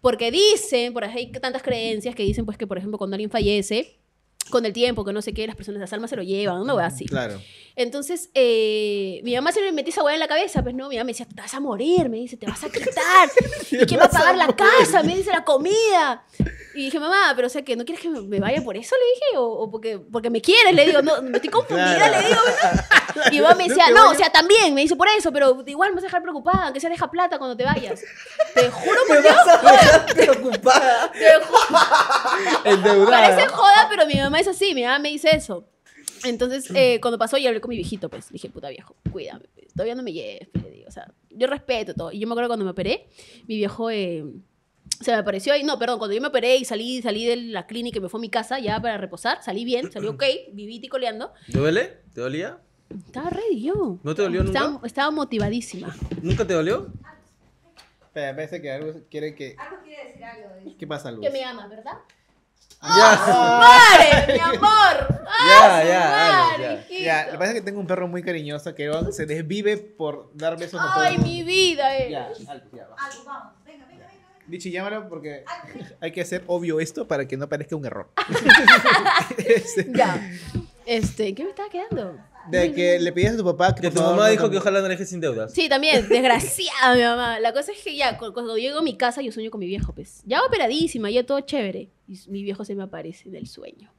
Porque 0.00 0.30
dicen, 0.30 0.92
por 0.92 1.04
ahí 1.04 1.16
hay 1.16 1.32
tantas 1.32 1.62
creencias 1.62 2.14
que 2.14 2.22
dicen, 2.22 2.44
pues 2.44 2.56
que, 2.56 2.66
por 2.66 2.78
ejemplo, 2.78 2.98
cuando 2.98 3.14
alguien 3.14 3.30
fallece, 3.30 3.98
con 4.50 4.64
el 4.64 4.72
tiempo, 4.72 5.04
que 5.04 5.12
no 5.12 5.22
sé 5.22 5.32
qué, 5.32 5.46
las 5.46 5.56
personas, 5.56 5.80
las 5.80 5.92
almas 5.92 6.10
se 6.10 6.16
lo 6.16 6.22
llevan, 6.22 6.60
una 6.60 6.74
wea 6.74 6.86
así. 6.86 7.06
Claro. 7.06 7.40
Entonces, 7.80 8.28
eh, 8.34 9.20
mi 9.22 9.36
mamá 9.36 9.52
siempre 9.52 9.70
me 9.70 9.76
metía 9.76 9.92
esa 9.92 10.02
hueá 10.02 10.14
en 10.14 10.18
la 10.20 10.26
cabeza, 10.26 10.62
pues 10.64 10.74
no, 10.74 10.88
mi 10.88 10.96
mamá 10.96 11.04
me 11.04 11.12
decía, 11.12 11.26
te 11.32 11.40
vas 11.40 11.54
a 11.54 11.60
morir, 11.60 12.08
me 12.08 12.16
dice, 12.16 12.36
te 12.36 12.44
vas 12.46 12.62
a 12.64 12.68
quitar. 12.68 13.30
¿Y 13.70 13.86
quién 13.86 14.00
va 14.00 14.06
a 14.06 14.10
pagar 14.10 14.36
la 14.36 14.48
casa? 14.48 15.02
Me 15.04 15.14
dice, 15.16 15.30
la 15.30 15.44
comida. 15.44 16.24
Y 16.74 16.86
dije, 16.86 16.98
mamá, 16.98 17.32
pero 17.36 17.46
o 17.46 17.50
sea, 17.50 17.62
que 17.62 17.76
¿no 17.76 17.84
quieres 17.84 18.02
que 18.02 18.08
me- 18.08 18.20
me 18.22 18.40
vaya 18.40 18.62
por 18.62 18.76
eso? 18.76 18.96
Le 18.96 19.14
dije, 19.14 19.38
o, 19.38 19.44
o 19.46 19.70
porque, 19.70 19.98
porque 19.98 20.28
me 20.28 20.40
quieres, 20.40 20.74
le 20.74 20.86
digo, 20.86 21.02
no, 21.02 21.20
no 21.22 21.36
estoy 21.36 21.50
confundida, 21.50 21.94
Claro. 21.96 22.20
le 22.20 22.28
digo. 22.28 22.40
¿no? 23.14 23.22
Y 23.28 23.30
mi 23.36 23.40
mamá 23.40 23.54
me 23.54 23.68
decía, 23.68 23.90
no, 23.90 24.10
o 24.10 24.14
sea, 24.14 24.30
también, 24.30 24.74
me 24.74 24.80
dice, 24.80 24.96
por 24.96 25.06
eso, 25.08 25.32
pero 25.32 25.62
igual 25.66 25.90
me 25.90 25.94
vas 25.96 26.04
a 26.04 26.06
dejar 26.08 26.22
preocupada, 26.22 26.72
que 26.72 26.80
se 26.80 26.88
deja 26.88 27.08
plata 27.10 27.38
cuando 27.38 27.56
te 27.56 27.64
vayas. 27.64 28.00
Te 28.54 28.70
juro 28.70 29.00
por 29.06 29.22
Dios, 29.22 29.36
preocupada. 30.14 31.12
te 31.12 31.40
juro. 31.44 31.78
Endeudada. 32.64 33.28
Parece 33.34 33.46
joda, 33.48 33.86
pero 33.88 34.06
mi 34.06 34.14
mamá 34.16 34.40
es 34.40 34.48
así, 34.48 34.74
mi 34.74 34.82
mamá 34.82 34.98
me 34.98 35.10
dice 35.10 35.30
eso. 35.34 35.64
Entonces, 36.24 36.70
eh, 36.74 36.98
cuando 37.00 37.18
pasó, 37.18 37.36
yo 37.38 37.48
hablé 37.48 37.60
con 37.60 37.70
mi 37.70 37.76
viejito, 37.76 38.08
pues. 38.08 38.30
Dije, 38.30 38.48
puta 38.50 38.68
viejo, 38.68 38.96
cuídame. 39.12 39.46
pues, 39.54 39.72
Todavía 39.72 39.94
no 39.94 40.02
me 40.02 40.12
lleves, 40.12 40.48
le 40.62 40.70
digo. 40.70 40.88
O 40.88 40.90
sea, 40.90 41.12
yo 41.30 41.46
respeto 41.46 41.94
todo. 41.94 42.12
Y 42.12 42.18
yo 42.20 42.26
me 42.26 42.32
acuerdo 42.32 42.48
cuando 42.48 42.64
me 42.64 42.70
operé, 42.72 43.08
mi 43.46 43.56
viejo 43.56 43.90
eh, 43.90 44.24
se 45.00 45.12
me 45.12 45.18
apareció 45.18 45.52
ahí. 45.52 45.62
No, 45.62 45.78
perdón, 45.78 45.98
cuando 45.98 46.14
yo 46.14 46.20
me 46.20 46.28
operé 46.28 46.56
y 46.56 46.64
salí, 46.64 47.00
salí 47.02 47.26
de 47.26 47.36
la 47.36 47.66
clínica 47.66 47.98
y 47.98 48.00
me 48.00 48.08
fui 48.08 48.18
a 48.18 48.22
mi 48.22 48.30
casa 48.30 48.58
ya 48.58 48.80
para 48.80 48.96
reposar, 48.98 49.42
salí 49.42 49.64
bien, 49.64 49.90
salí 49.92 50.08
ok, 50.08 50.24
viví 50.52 50.80
ticoleando. 50.80 51.32
¿Te 51.50 51.58
duele? 51.58 51.98
¿Te 52.14 52.20
dolía? 52.20 52.58
Estaba 53.06 53.30
ready 53.30 53.62
yo. 53.62 53.98
¿No 54.02 54.14
te 54.14 54.22
dolió 54.22 54.42
nunca? 54.42 54.58
Estaba, 54.60 54.86
estaba 54.86 55.10
motivadísima. 55.10 55.94
¿Nunca 56.22 56.46
te 56.46 56.54
dolió? 56.54 56.90
Espera, 58.06 58.34
parece 58.34 58.62
que 58.62 58.70
algo 58.72 58.94
quiere 59.10 59.34
que. 59.34 59.54
Algo 59.58 59.82
quiere 59.84 60.06
decir 60.08 60.24
algo. 60.24 60.76
¿Qué 60.78 60.86
pasa, 60.86 61.12
Luz? 61.12 61.20
Que 61.20 61.30
me 61.30 61.44
amas, 61.44 61.68
¿verdad? 61.68 61.92
Ya. 62.80 63.58
¡Madre, 63.58 64.32
mi 64.34 64.38
amor! 64.40 65.24
¡Ah, 65.26 65.82
Ya, 65.84 66.54
Alex, 66.54 66.88
ya. 66.88 66.98
Ya, 66.98 67.26
lo 67.26 67.32
que 67.32 67.38
pasa 67.38 67.50
es 67.50 67.54
que 67.54 67.62
tengo 67.62 67.80
un 67.80 67.86
perro 67.86 68.06
muy 68.08 68.22
cariñoso 68.22 68.74
que 68.74 68.90
se 69.12 69.26
desvive 69.26 69.76
por 69.76 70.30
dar 70.34 70.58
besos 70.58 70.80
a 70.80 70.94
todos. 70.94 71.06
¡Ay, 71.06 71.18
mi 71.18 71.42
vida! 71.42 71.96
eh. 71.96 72.10
Ya, 72.10 72.30
alto, 72.48 72.76
ya. 72.76 72.84
Algo, 72.96 73.24
vamos. 73.24 73.52
Venga, 73.64 73.86
venga, 73.86 74.06
venga. 74.06 74.06
venga. 74.06 74.44
Dichi, 74.46 74.70
llámalo 74.70 75.08
porque 75.08 75.44
hay 76.00 76.12
que 76.12 76.20
hacer 76.20 76.44
obvio 76.46 76.80
esto 76.80 77.06
para 77.08 77.26
que 77.26 77.36
no 77.36 77.48
parezca 77.48 77.76
un 77.76 77.84
error. 77.86 78.10
Ya. 79.94 80.30
Este, 80.86 81.34
¿qué 81.34 81.44
me 81.44 81.50
estaba 81.50 81.68
quedando? 81.68 82.16
De 82.50 82.72
que 82.72 82.98
le 82.98 83.12
pedías 83.12 83.34
a 83.34 83.36
tu 83.36 83.44
papá 83.44 83.74
que 83.74 83.82
Que 83.82 83.90
tu 83.90 84.00
mamá 84.00 84.24
no 84.24 84.30
dijo 84.30 84.50
que 84.50 84.58
ojalá 84.58 84.80
no 84.80 84.88
dejes 84.88 85.08
sin 85.08 85.20
deudas. 85.20 85.52
Sí, 85.52 85.68
también, 85.68 86.08
desgraciada 86.08 86.94
mi 86.94 87.02
mamá. 87.02 87.40
La 87.40 87.52
cosa 87.52 87.72
es 87.72 87.78
que 87.82 87.94
ya, 87.96 88.16
cu- 88.18 88.32
cuando 88.32 88.56
llego 88.56 88.78
a 88.78 88.82
mi 88.82 88.96
casa, 88.96 89.22
yo 89.22 89.32
sueño 89.32 89.50
con 89.50 89.60
mi 89.60 89.66
viejo, 89.66 89.92
pues. 89.94 90.22
Ya 90.24 90.42
operadísima, 90.44 91.10
ya 91.10 91.24
todo 91.24 91.40
chévere. 91.40 91.88
Y 92.06 92.18
mi 92.28 92.42
viejo 92.42 92.64
se 92.64 92.74
me 92.74 92.82
aparece 92.82 93.28
en 93.28 93.36
el 93.36 93.46
sueño. 93.46 93.92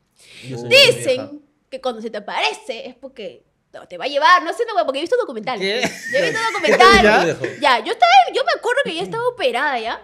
Yo 0.47 0.57
soy 0.57 0.69
mi 0.69 0.75
vieja. 0.75 0.97
Dicen 0.97 1.41
que 1.69 1.79
cuando 1.81 2.01
se 2.01 2.09
te 2.09 2.17
aparece 2.17 2.87
es 2.87 2.95
porque 2.95 3.43
te- 3.71 3.79
te 3.87 3.97
va 3.97 4.05
a 4.05 4.07
llevar, 4.07 4.43
no 4.43 4.51
sé, 4.53 4.63
no, 4.67 4.83
porque 4.85 4.99
he 4.99 5.01
visto 5.01 5.15
documentales. 5.17 5.61
¿Qué? 5.61 5.87
Yo 6.11 6.17
he 6.19 6.29
visto 6.31 6.39
documentales. 6.53 7.37
¿Ya? 7.59 7.79
ya, 7.79 7.85
yo 7.85 7.91
estaba, 7.93 8.11
yo 8.33 8.41
me 8.43 8.51
acuerdo 8.57 8.81
que 8.85 8.95
ya 8.95 9.03
estaba 9.03 9.27
operada 9.27 9.79
ya. 9.79 10.01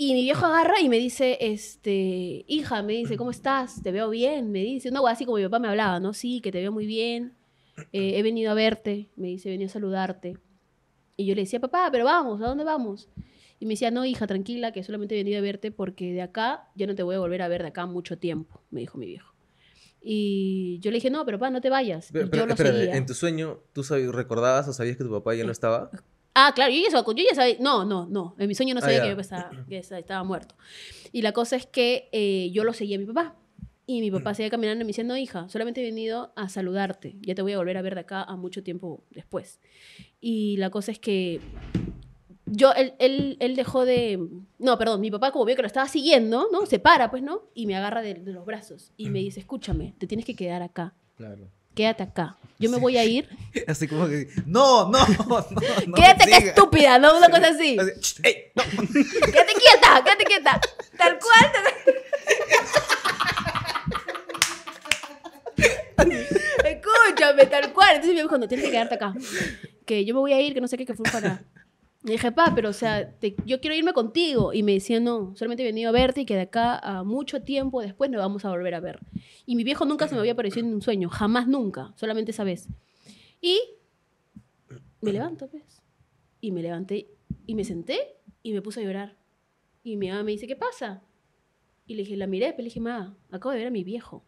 Y 0.00 0.14
mi 0.14 0.22
viejo 0.22 0.46
agarra 0.46 0.80
y 0.80 0.88
me 0.88 0.96
dice, 0.96 1.38
este, 1.40 2.44
hija, 2.46 2.82
me 2.82 2.92
dice, 2.92 3.16
¿cómo 3.16 3.32
estás? 3.32 3.82
Te 3.82 3.90
veo 3.90 4.08
bien, 4.10 4.52
me 4.52 4.60
dice, 4.60 4.88
una 4.90 5.00
cosa 5.00 5.14
así 5.14 5.24
como 5.24 5.38
mi 5.38 5.42
papá 5.42 5.58
me 5.58 5.66
hablaba, 5.66 5.98
¿no? 5.98 6.14
Sí, 6.14 6.40
que 6.40 6.52
te 6.52 6.60
veo 6.60 6.70
muy 6.70 6.86
bien, 6.86 7.34
eh, 7.92 8.18
he 8.18 8.22
venido 8.22 8.50
a 8.50 8.54
verte, 8.54 9.08
me 9.16 9.28
dice, 9.28 9.48
he 9.48 9.52
venido 9.52 9.68
a 9.68 9.72
saludarte. 9.72 10.36
Y 11.16 11.26
yo 11.26 11.34
le 11.34 11.42
decía, 11.42 11.60
papá, 11.60 11.88
pero 11.90 12.04
vamos, 12.04 12.40
¿a 12.42 12.46
dónde 12.46 12.64
vamos? 12.64 13.08
Y 13.60 13.66
me 13.66 13.72
decía, 13.74 13.90
no, 13.90 14.04
hija, 14.04 14.26
tranquila, 14.26 14.70
que 14.72 14.84
solamente 14.84 15.14
he 15.16 15.18
venido 15.18 15.38
a 15.38 15.42
verte 15.42 15.72
porque 15.72 16.12
de 16.12 16.22
acá 16.22 16.68
ya 16.76 16.86
no 16.86 16.94
te 16.94 17.02
voy 17.02 17.16
a 17.16 17.18
volver 17.18 17.42
a 17.42 17.48
ver 17.48 17.62
de 17.62 17.68
acá 17.68 17.86
mucho 17.86 18.16
tiempo, 18.18 18.60
me 18.70 18.80
dijo 18.80 18.98
mi 18.98 19.06
viejo. 19.06 19.34
Y 20.00 20.78
yo 20.80 20.90
le 20.90 20.96
dije, 20.98 21.10
no, 21.10 21.24
pero 21.24 21.38
papá, 21.38 21.50
no 21.50 21.60
te 21.60 21.70
vayas. 21.70 22.10
Pero, 22.12 22.30
pero, 22.30 22.42
yo 22.42 22.46
lo 22.46 22.52
espérate, 22.54 22.78
seguía. 22.78 22.96
en 22.96 23.06
tu 23.06 23.14
sueño, 23.14 23.58
¿tú 23.72 23.82
recordabas 24.12 24.68
o 24.68 24.72
sabías 24.72 24.96
que 24.96 25.04
tu 25.04 25.10
papá 25.10 25.34
ya 25.34 25.44
no 25.44 25.50
estaba? 25.50 25.90
Ah, 26.34 26.52
claro, 26.54 26.72
yo 26.72 26.80
ya, 26.84 26.90
sabía, 26.90 27.14
yo 27.24 27.28
ya 27.30 27.34
sabía, 27.34 27.56
no, 27.58 27.84
no, 27.84 28.06
no, 28.06 28.36
en 28.38 28.46
mi 28.46 28.54
sueño 28.54 28.74
no 28.74 28.78
Ah, 28.78 28.82
sabía 28.82 29.02
que 29.02 29.08
mi 29.08 29.14
papá 29.14 29.22
estaba, 29.22 29.50
que 29.68 29.78
esa- 29.78 29.98
estaba 29.98 30.22
muerto. 30.22 30.54
Y 31.10 31.22
la 31.22 31.32
cosa 31.32 31.56
es 31.56 31.66
que 31.66 32.08
eh, 32.12 32.50
yo 32.52 32.62
lo 32.62 32.72
seguía 32.72 32.96
a 32.96 33.00
mi 33.00 33.06
papá. 33.06 33.34
Y 33.90 34.02
mi 34.02 34.10
papá 34.10 34.34
seguía 34.34 34.50
caminando 34.50 34.82
y 34.82 34.84
me 34.84 34.88
decía, 34.88 35.02
no, 35.02 35.16
hija, 35.16 35.48
solamente 35.48 35.80
he 35.80 35.84
venido 35.84 36.30
a 36.36 36.50
saludarte. 36.50 37.16
Ya 37.22 37.34
te 37.34 37.40
voy 37.40 37.54
a 37.54 37.56
volver 37.56 37.78
a 37.78 37.82
ver 37.82 37.94
de 37.94 38.02
acá 38.02 38.22
a 38.22 38.36
mucho 38.36 38.62
tiempo 38.62 39.02
después. 39.10 39.60
Y 40.20 40.58
la 40.58 40.68
cosa 40.68 40.92
es 40.92 40.98
que 40.98 41.40
yo, 42.44 42.72
él, 42.74 42.92
él, 42.98 43.38
él 43.40 43.56
dejó 43.56 43.86
de... 43.86 44.18
No, 44.58 44.76
perdón, 44.76 45.00
mi 45.00 45.10
papá 45.10 45.30
como 45.32 45.46
vio 45.46 45.56
que 45.56 45.62
lo 45.62 45.66
estaba 45.68 45.88
siguiendo, 45.88 46.48
¿no? 46.52 46.66
Se 46.66 46.78
para, 46.78 47.10
pues, 47.10 47.22
¿no? 47.22 47.44
Y 47.54 47.66
me 47.66 47.76
agarra 47.76 48.02
de, 48.02 48.12
de 48.12 48.32
los 48.32 48.44
brazos 48.44 48.92
y 48.98 49.08
me 49.08 49.20
dice, 49.20 49.40
escúchame, 49.40 49.94
te 49.96 50.06
tienes 50.06 50.26
que 50.26 50.36
quedar 50.36 50.60
acá. 50.62 50.92
Claro. 51.16 51.48
Quédate 51.74 52.02
acá. 52.02 52.36
Yo 52.58 52.68
me 52.68 52.76
voy 52.76 52.98
a 52.98 53.06
ir. 53.06 53.26
Así 53.68 53.88
como 53.88 54.06
que. 54.06 54.28
No, 54.44 54.90
no, 54.90 54.98
no. 55.28 55.46
no 55.86 55.94
Quédate 55.94 56.24
acá, 56.24 56.24
sigas". 56.24 56.44
estúpida, 56.44 56.98
¿no? 56.98 57.16
Una 57.16 57.30
cosa 57.30 57.48
así. 57.48 57.78
Así, 57.78 57.90
"Ch, 58.00 58.20
ey, 58.22 58.34
no". 58.54 58.62
Quédate 59.32 59.52
quieta, 59.54 60.04
quédate 60.04 60.24
quieta. 60.26 60.60
Tal 60.98 61.18
cual. 61.18 61.52
tal- 61.52 61.94
Escúchame, 67.18 67.46
tal 67.46 67.72
cual. 67.72 67.88
Entonces 67.96 68.14
me 68.14 68.22
dijo, 68.22 68.38
no, 68.38 68.48
tienes 68.48 68.66
que 68.66 68.72
quedarte 68.72 68.94
acá. 68.94 69.14
Que 69.84 70.04
yo 70.04 70.14
me 70.14 70.20
voy 70.20 70.32
a 70.32 70.40
ir, 70.40 70.54
que 70.54 70.60
no 70.60 70.68
sé 70.68 70.76
qué, 70.76 70.86
que 70.86 70.94
fue 70.94 71.04
para... 71.10 71.44
Y 72.04 72.12
dije, 72.12 72.30
pa, 72.30 72.52
pero 72.54 72.68
o 72.68 72.72
sea, 72.72 73.10
te- 73.18 73.34
yo 73.44 73.60
quiero 73.60 73.74
irme 73.74 73.92
contigo. 73.92 74.52
Y 74.52 74.62
me 74.62 74.72
decía, 74.72 75.00
no, 75.00 75.34
solamente 75.34 75.64
he 75.64 75.66
venido 75.66 75.88
a 75.88 75.92
verte 75.92 76.20
y 76.20 76.24
que 76.26 76.34
de 76.36 76.42
acá 76.42 76.78
a 76.78 77.02
mucho 77.02 77.42
tiempo 77.42 77.82
después 77.82 78.08
nos 78.10 78.20
vamos 78.20 78.44
a 78.44 78.50
volver 78.50 78.74
a 78.74 78.80
ver. 78.80 79.00
Y 79.46 79.56
mi 79.56 79.64
viejo 79.64 79.84
nunca 79.84 80.06
se 80.06 80.14
me 80.14 80.20
había 80.20 80.32
aparecido 80.32 80.66
en 80.66 80.74
un 80.74 80.80
sueño, 80.82 81.08
jamás 81.08 81.48
nunca, 81.48 81.92
solamente 81.96 82.30
esa 82.30 82.44
vez. 82.44 82.68
Y 83.40 83.58
me 85.00 85.12
levanto, 85.12 85.48
pues. 85.48 85.82
Y 86.40 86.52
me 86.52 86.62
levanté 86.62 87.08
y 87.46 87.54
me 87.56 87.64
senté 87.64 87.98
y 88.44 88.52
me 88.52 88.62
puse 88.62 88.80
a 88.80 88.84
llorar. 88.84 89.16
Y 89.82 89.96
mi 89.96 90.08
mamá 90.08 90.22
me 90.22 90.30
dice, 90.32 90.46
¿qué 90.46 90.54
pasa? 90.56 91.02
Y 91.86 91.94
le 91.94 92.02
dije, 92.02 92.16
la 92.16 92.26
miré, 92.28 92.46
pero 92.52 92.58
le 92.58 92.64
dije, 92.64 92.80
ma, 92.80 93.16
acabo 93.30 93.52
de 93.52 93.58
ver 93.58 93.66
a 93.68 93.70
mi 93.70 93.82
viejo. 93.82 94.24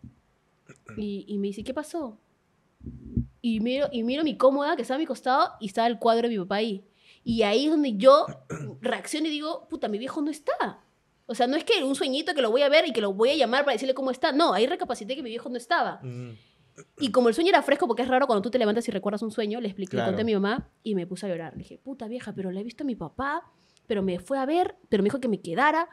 Y, 0.97 1.25
y 1.29 1.39
me 1.39 1.49
dice, 1.49 1.63
¿qué 1.63 1.73
pasó? 1.75 2.19
Y 3.43 3.61
miro, 3.61 3.89
y 3.91 4.03
miro 4.03 4.23
mi 4.23 4.37
cómoda 4.37 4.77
que 4.77 4.83
estaba 4.83 4.97
a 4.97 4.99
mi 4.99 5.07
costado 5.07 5.53
y 5.61 5.67
estaba 5.67 5.87
el 5.87 5.99
cuadro 5.99 6.29
de 6.29 6.35
mi 6.35 6.39
papá 6.43 6.57
ahí. 6.57 6.85
Y 7.25 7.43
ahí 7.43 7.65
es 7.67 7.71
donde 7.71 7.97
yo 7.97 8.27
reacciono 8.81 9.27
y 9.27 9.31
digo, 9.31 9.67
puta, 9.69 9.89
mi 9.89 9.99
viejo 9.99 10.21
no 10.23 10.31
está. 10.31 10.81
O 11.27 11.35
sea, 11.35 11.47
no 11.47 11.57
es 11.57 11.65
que 11.65 11.83
un 11.85 11.95
sueñito 11.95 12.35
que 12.35 12.43
lo 12.43 12.51
voy 12.51 12.63
a 12.63 12.69
ver 12.69 12.87
y 12.89 12.93
que 12.93 13.01
lo 13.01 13.13
voy 13.13 13.31
a 13.31 13.37
llamar 13.37 13.65
para 13.65 13.75
decirle 13.75 13.95
cómo 13.95 14.11
está. 14.11 14.33
No, 14.33 14.53
ahí 14.53 14.67
recapacité 14.67 15.15
que 15.17 15.23
mi 15.23 15.31
viejo 15.31 15.49
no 15.49 15.57
estaba. 15.57 16.01
Mm. 16.03 16.33
Y 16.99 17.13
como 17.13 17.29
el 17.29 17.35
sueño 17.35 17.51
era 17.51 17.63
fresco, 17.63 17.87
porque 17.87 18.03
es 18.03 18.09
raro 18.09 18.27
cuando 18.27 18.43
tú 18.43 18.51
te 18.51 18.59
levantas 18.59 18.87
y 18.89 18.91
recuerdas 18.91 19.23
un 19.23 19.31
sueño, 19.31 19.61
le 19.61 19.69
expliqué, 19.69 19.97
le 19.97 20.03
Claro. 20.03 20.13
conté 20.13 20.23
a 20.23 20.25
mi 20.25 20.35
mamá 20.35 20.71
y 20.83 20.95
me 20.95 21.07
puse 21.07 21.27
a 21.27 21.29
llorar. 21.29 21.53
Le 21.53 21.59
dije, 21.59 21.79
puta 21.79 22.09
vieja, 22.09 22.33
pero 22.35 22.51
le 22.51 22.61
he 22.61 22.65
visto 22.65 22.85
a 22.85 22.87
mi 22.87 22.97
papá, 22.97 23.45
pero 23.87 24.03
me 24.03 24.19
fue 24.19 24.39
a 24.39 24.47
ver, 24.47 24.77
pero 24.89 25.03
me 25.03 25.07
dijo 25.09 25.21
que 25.21 25.29
me 25.29 25.41
quedara 25.41 25.89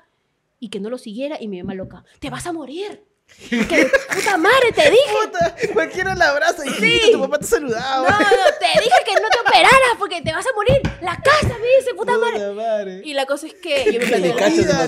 y 0.60 0.70
que 0.70 0.80
no 0.80 0.90
lo 0.90 0.98
siguiera. 0.98 1.38
Y 1.42 1.48
mi 1.50 1.62
mamá 1.62 1.76
loca, 1.76 2.04
te 2.20 2.30
vas 2.30 2.48
a 2.48 2.54
morir. 2.54 3.04
Que, 3.50 3.86
puta 4.14 4.38
madre, 4.38 4.72
te 4.74 4.90
dije. 4.90 5.04
Puta, 5.26 5.56
cualquiera 5.74 6.16
la 6.16 6.30
abraza 6.32 6.66
y 6.66 6.70
Sí. 6.72 7.12
tu 7.12 7.22
papá 7.22 7.38
te 7.38 7.44
No, 7.44 7.48
saludaba. 7.48 8.10
no, 8.10 8.18
te 8.18 8.82
dije 8.82 8.96
que 9.06 9.14
no 9.22 9.30
te 9.30 9.40
operaras 9.40 9.96
porque 10.00 10.22
te 10.22 10.32
vas 10.34 10.46
a 10.46 10.50
morir. 10.56 10.82
La 11.02 11.16
casa, 11.22 11.48
me 11.60 11.68
dice, 11.80 11.94
puta 11.96 12.18
madre. 12.18 12.34
Puta 12.40 12.54
madre. 12.54 13.02
Y 13.06 13.14
la 13.14 13.26
cosa 13.26 13.48
es 13.48 13.54
que 13.54 13.94
yo 13.94 14.00
me 14.00 14.06
se 14.08 14.18
Vida, 14.20 14.34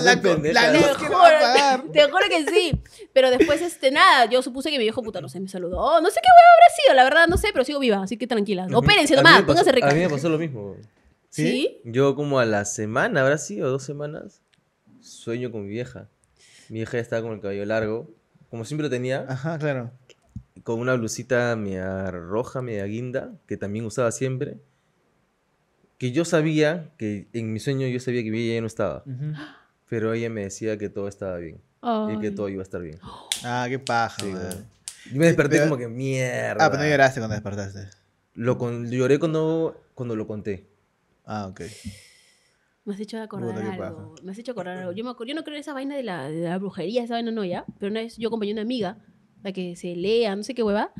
la 0.00 0.20
te 0.20 0.34
luz 0.72 0.96
que 0.98 1.08
no 1.08 1.18
va 1.18 1.26
a 1.26 1.30
juro, 1.30 1.36
apagar. 1.36 1.82
te 1.92 2.02
juro 2.04 2.24
que 2.28 2.44
sí. 2.50 2.82
Pero 3.12 3.30
después, 3.30 3.62
este, 3.62 3.90
nada, 3.92 4.26
yo 4.26 4.42
supuse 4.42 4.70
que 4.70 4.78
mi 4.78 4.84
viejo 4.84 5.02
puta, 5.02 5.20
no 5.20 5.28
sé, 5.28 5.38
me 5.40 5.48
saludó. 5.48 6.00
No 6.00 6.10
sé 6.10 6.20
qué 6.20 6.28
huevo 6.28 6.50
habrá 6.54 6.74
sido, 6.82 6.94
la 6.94 7.04
verdad, 7.04 7.28
no 7.28 7.36
sé, 7.38 7.48
pero 7.52 7.64
sigo 7.64 7.78
viva, 7.78 8.02
así 8.02 8.16
que 8.18 8.26
tranquila. 8.26 8.66
Opérense 8.74 9.14
nomás, 9.16 9.42
pónganse 9.42 9.70
ricas. 9.72 9.92
A 9.92 9.94
mí 9.94 10.00
me 10.00 10.08
pasó 10.10 10.28
lo 10.28 10.38
mismo. 10.38 10.76
¿Sí? 11.30 11.80
Yo 11.84 12.16
como 12.16 12.40
a 12.40 12.44
la 12.44 12.64
semana, 12.64 13.20
habrá 13.22 13.38
sido 13.38 13.70
dos 13.70 13.84
semanas, 13.84 14.42
sueño 15.00 15.52
con 15.52 15.62
mi 15.62 15.68
vieja. 15.70 16.08
Mi 16.68 16.80
vieja 16.80 16.92
ya 16.98 17.00
estaba 17.00 17.22
con 17.22 17.32
el 17.32 17.40
cabello 17.40 17.64
largo, 17.64 18.10
como 18.50 18.64
siempre 18.64 18.84
lo 18.84 18.90
tenía, 18.90 19.24
Ajá, 19.28 19.58
claro. 19.58 19.90
con 20.64 20.78
una 20.80 20.94
blusita 20.94 21.56
media 21.56 22.10
roja, 22.10 22.60
media 22.62 22.84
guinda, 22.84 23.32
que 23.46 23.56
también 23.56 23.84
usaba 23.84 24.10
siempre. 24.12 24.58
Que 25.98 26.12
yo 26.12 26.24
sabía, 26.24 26.90
que 26.96 27.28
en 27.32 27.52
mi 27.52 27.60
sueño 27.60 27.86
yo 27.86 28.00
sabía 28.00 28.22
que 28.22 28.28
ella 28.28 28.54
ya 28.54 28.60
no 28.60 28.66
estaba, 28.66 29.02
Ujú. 29.06 29.32
pero 29.88 30.12
ella 30.14 30.30
me 30.30 30.42
decía 30.44 30.78
que 30.78 30.88
todo 30.88 31.08
estaba 31.08 31.36
bien 31.36 31.60
y 31.82 32.18
que 32.20 32.28
Ay. 32.28 32.34
todo 32.34 32.48
iba 32.48 32.60
a 32.60 32.64
estar 32.64 32.80
bien. 32.82 32.98
Ah, 33.44 33.64
qué 33.70 33.78
paja, 33.78 34.16
Sí. 34.22 34.34
Y 35.14 35.18
me 35.18 35.24
desperté 35.26 35.56
Pero- 35.56 35.70
como 35.70 35.78
que 35.78 35.88
mierda. 35.88 36.62
Ah, 36.66 36.70
pero 36.70 36.82
no 36.82 36.88
lloraste 36.88 37.20
cuando 37.20 37.34
despertaste. 37.34 37.88
Lo 38.34 38.58
con- 38.58 38.90
lloré 38.90 39.18
cuando, 39.18 39.80
cuando 39.94 40.14
lo 40.14 40.26
conté. 40.26 40.66
Ah, 41.24 41.46
ok. 41.46 41.62
Me 42.84 42.94
has 42.94 43.00
hecho 43.00 43.20
acordar 43.20 43.54
Puta, 43.54 43.86
algo. 43.86 44.14
Me 44.22 44.32
has 44.32 44.38
hecho 44.38 44.52
acordar 44.52 44.78
algo. 44.78 44.92
Yo, 44.96 45.04
me 45.04 45.10
acuerdo, 45.10 45.28
yo 45.30 45.34
no 45.34 45.44
creo 45.44 45.56
en 45.56 45.60
esa 45.60 45.74
vaina 45.74 45.96
de 45.96 46.02
la, 46.02 46.28
de 46.28 46.40
la 46.40 46.58
brujería, 46.58 47.02
esa 47.04 47.14
vaina 47.14 47.30
no, 47.30 47.44
ya. 47.44 47.64
Pero 47.78 47.90
una 47.90 48.00
vez 48.00 48.16
yo 48.16 48.28
acompañé 48.28 48.52
a 48.52 48.54
una 48.54 48.62
amiga, 48.62 48.98
la 49.42 49.52
que 49.52 49.76
se 49.76 49.94
lea, 49.96 50.34
no 50.34 50.42
sé 50.42 50.54
qué 50.54 50.62
hueva, 50.62 50.92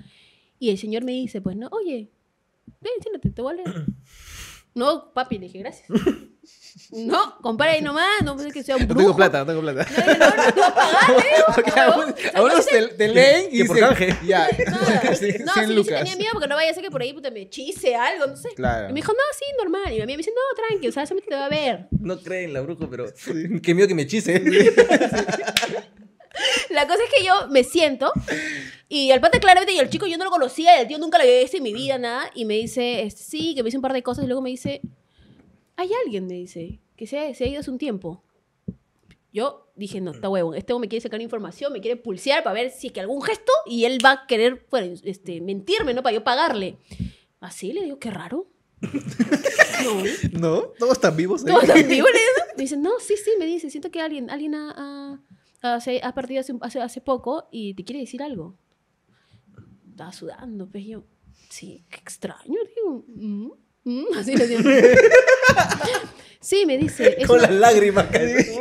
y 0.59 0.71
el 0.71 0.79
señor 0.79 1.05
me 1.05 1.13
dice, 1.13 1.41
pues 1.41 1.57
no, 1.57 1.69
oye, 1.73 2.11
ven, 2.81 2.93
siéntate, 3.01 3.31
te 3.31 3.43
voy 3.43 3.55
a 3.55 3.57
leer. 3.57 3.87
no, 4.75 5.13
papi, 5.13 5.39
le 5.39 5.47
dije, 5.47 5.59
gracias. 5.59 5.89
No, 6.93 7.39
compara 7.41 7.73
ahí 7.73 7.83
nomás, 7.83 8.23
no 8.25 8.37
pensé 8.37 8.53
que 8.53 8.63
sea 8.63 8.77
un 8.77 8.83
No 8.83 8.89
brujo. 8.89 9.01
tengo 9.01 9.17
plata, 9.17 9.39
no 9.41 9.47
tengo 9.47 9.61
plata. 9.61 9.87
No, 9.91 10.07
no, 10.07 10.37
no, 10.37 10.53
te 10.53 10.61
va 10.61 10.67
a 10.69 10.75
pagar, 10.75 11.11
le 11.11 11.15
digo, 11.37 11.47
Porque 11.55 11.71
huevón. 11.71 11.91
a 11.93 11.97
unos- 11.97 12.15
O 12.15 12.17
sea, 12.21 12.31
a 12.31 12.37
yo 12.39 12.45
unos 12.45 12.65
sí 12.65 12.71
te, 12.71 12.87
te 12.89 13.09
leen 13.09 13.49
y 13.51 13.65
por 13.65 13.77
dicen, 13.77 13.89
canje. 13.89 14.17
ya, 14.27 14.49
No, 14.71 14.81
no, 15.11 15.15
sí, 15.17 15.35
yo 15.69 15.73
lucas. 15.75 15.99
tenía 16.01 16.17
miedo 16.17 16.31
porque 16.33 16.49
no 16.49 16.55
vaya 16.57 16.71
a 16.71 16.75
ser 16.75 16.83
que 16.83 16.91
por 16.91 17.03
ahí 17.03 17.13
puta, 17.13 17.31
me 17.31 17.49
chise 17.49 17.95
algo, 17.97 18.27
no 18.27 18.37
sé. 18.37 18.51
Claro. 18.55 18.89
Y 18.91 18.93
me 18.93 19.01
dijo, 19.01 19.13
no, 19.13 19.19
sí, 19.39 19.45
normal. 19.59 19.83
Y 19.93 19.97
mi 19.97 20.03
amiga 20.03 20.17
me 20.17 20.23
dice, 20.23 20.33
no, 20.35 20.57
tranqui, 20.69 20.89
o 20.89 20.93
sea, 20.93 21.07
solamente 21.07 21.29
te 21.31 21.37
va 21.37 21.47
a 21.47 21.49
ver. 21.49 21.89
No 22.01 22.19
creen 22.21 22.45
en 22.47 22.53
la 22.55 22.61
bruja, 22.61 22.87
pero 22.91 23.07
qué 23.63 23.75
miedo 23.75 23.89
que 23.89 23.95
me 23.95 24.07
chise. 24.07 24.41
La 26.71 26.87
cosa 26.87 27.01
es 27.05 27.11
que 27.13 27.25
yo 27.25 27.49
me 27.51 27.65
siento 27.65 28.13
y 28.89 29.11
al 29.11 29.21
pata 29.21 29.41
claramente, 29.41 29.73
y 29.75 29.79
el 29.79 29.91
chico 29.91 30.07
yo 30.07 30.17
no 30.17 30.25
lo 30.25 30.31
conocía, 30.31 30.81
el 30.81 30.87
tío 30.89 30.99
nunca 30.99 31.19
lo 31.19 31.25
había 31.25 31.41
visto 31.41 31.57
en 31.57 31.63
mi 31.65 31.73
vida, 31.73 31.99
nada, 31.99 32.31
y 32.35 32.45
me 32.45 32.55
dice, 32.55 33.03
este, 33.03 33.23
sí, 33.23 33.55
que 33.55 33.63
me 33.63 33.67
dice 33.67 33.77
un 33.79 33.83
par 33.83 33.93
de 33.93 34.03
cosas, 34.03 34.25
y 34.25 34.27
luego 34.27 34.41
me 34.41 34.51
dice, 34.51 34.81
hay 35.81 35.91
alguien, 36.05 36.27
me 36.27 36.35
dice, 36.35 36.81
que 36.97 37.07
se 37.07 37.19
ha, 37.19 37.35
se 37.35 37.45
ha 37.45 37.49
ido 37.49 37.61
hace 37.61 37.71
un 37.71 37.79
tiempo. 37.79 38.23
Yo 39.33 39.71
dije, 39.77 40.01
no, 40.01 40.11
está 40.11 40.29
huevo, 40.29 40.55
este 40.55 40.77
me 40.79 40.89
quiere 40.89 41.01
sacar 41.03 41.21
información, 41.23 41.73
me 41.73 41.81
quiere 41.81 41.97
pulsear 41.97 42.43
para 42.43 42.55
ver 42.55 42.71
si 42.71 42.89
es 42.89 42.93
que 42.93 43.01
algún 43.01 43.23
gesto 43.23 43.53
y 43.67 43.85
él 43.85 43.99
va 44.05 44.11
a 44.13 44.27
querer, 44.27 44.67
bueno, 44.71 44.93
este, 45.05 45.41
mentirme, 45.41 45.95
¿no? 45.95 46.03
Para 46.03 46.15
yo 46.15 46.25
pagarle. 46.25 46.77
Así 47.41 47.73
le 47.73 47.85
digo, 47.85 47.99
qué 47.99 48.11
raro. 48.11 48.47
no, 50.33 50.41
¿No? 50.41 50.63
¿Todos 50.79 50.93
están 50.93 51.17
vivos 51.17 51.45
ahí? 51.45 51.53
¿Todos 51.53 51.65
están 51.65 51.89
vivos? 51.89 52.11
Me 52.57 52.63
dice, 52.65 52.77
no, 52.77 52.99
sí, 52.99 53.15
sí, 53.17 53.31
me 53.39 53.47
dice, 53.47 53.71
siento 53.71 53.91
que 53.91 54.01
alguien, 54.01 54.31
alguien 54.31 54.55
ha, 54.55 54.75
ha, 54.77 55.21
ha- 55.75 55.81
se- 55.81 56.01
ha 56.03 56.13
partido 56.15 56.41
hace, 56.41 56.53
hace, 56.61 56.81
hace 56.81 57.01
poco 57.01 57.49
y 57.51 57.75
te 57.75 57.85
quiere 57.85 58.01
decir 58.01 58.23
algo. 58.23 58.57
Estaba 59.91 60.13
sudando, 60.13 60.69
pues 60.69 60.85
yo, 60.87 61.05
sí, 61.51 61.85
qué 61.89 61.97
extraño, 61.99 62.59
digo. 62.75 63.05
"Mm, 63.09 63.51
mm", 63.85 64.05
así 64.19 64.37
le 64.37 64.47
digo. 64.47 64.63
Sí, 66.43 66.65
me 66.65 66.79
dice. 66.79 67.17
es 67.19 67.27
Con 67.27 67.39
una- 67.39 67.49
las 67.51 67.57
lágrimas. 67.75 68.07
casi. 68.07 68.59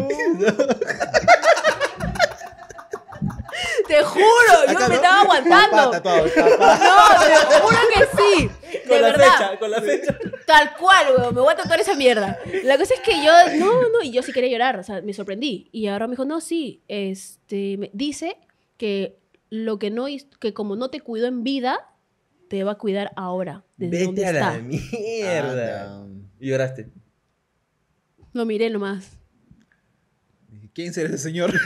Te 3.88 4.04
juro, 4.04 4.24
yo 4.72 4.88
me 4.90 4.96
estaba 4.96 5.22
aguantando. 5.22 5.86
No, 5.94 6.02
te 6.02 7.60
juro 7.62 7.78
que 7.94 8.06
sí. 8.18 8.50
De 8.72 8.82
Con 8.88 9.02
la 9.02 9.08
verdad. 9.08 9.26
fecha, 9.32 9.60
con 9.60 9.72
la 9.72 9.82
fecha. 9.82 10.18
Tal 10.46 10.76
cual, 10.78 11.08
weón. 11.18 11.36
Me 11.36 11.42
voy 11.42 11.54
a 11.54 11.56
tatuar 11.56 11.80
esa 11.80 11.96
mierda. 11.96 12.38
La 12.64 12.78
cosa 12.78 12.94
es 12.94 13.00
que 13.00 13.14
yo, 13.24 13.32
no, 13.58 13.82
no, 13.90 14.02
y 14.04 14.12
yo 14.12 14.22
sí 14.22 14.32
quería 14.32 14.50
llorar, 14.52 14.78
o 14.80 14.84
sea, 14.84 15.02
me 15.02 15.14
sorprendí. 15.14 15.70
Y 15.72 15.88
ahora 15.88 16.08
me 16.08 16.12
dijo, 16.12 16.26
no, 16.26 16.40
sí, 16.42 16.84
este, 16.88 17.78
me 17.78 17.90
dice 17.94 18.38
que 18.78 19.18
lo 19.50 19.80
que 19.80 19.90
no, 19.90 20.08
hiz- 20.08 20.30
que 20.40 20.54
como 20.54 20.76
no 20.76 20.90
te 20.90 21.02
cuidó 21.02 21.28
en 21.28 21.44
vida, 21.44 21.88
te 22.50 22.64
va 22.64 22.72
a 22.74 22.76
cuidar 22.76 23.12
ahora, 23.16 23.64
desde 23.78 24.06
donde 24.06 24.22
Vete 24.22 24.26
a 24.26 24.32
está. 24.32 24.52
la 24.54 24.60
mierda. 24.60 25.94
Anda. 25.96 26.30
Y 26.40 26.50
lloraste. 26.50 26.90
Lo 28.34 28.46
miré 28.46 28.70
nomás. 28.70 29.12
¿Quién 30.74 30.94
será 30.94 31.10
ese 31.10 31.18
señor? 31.18 31.54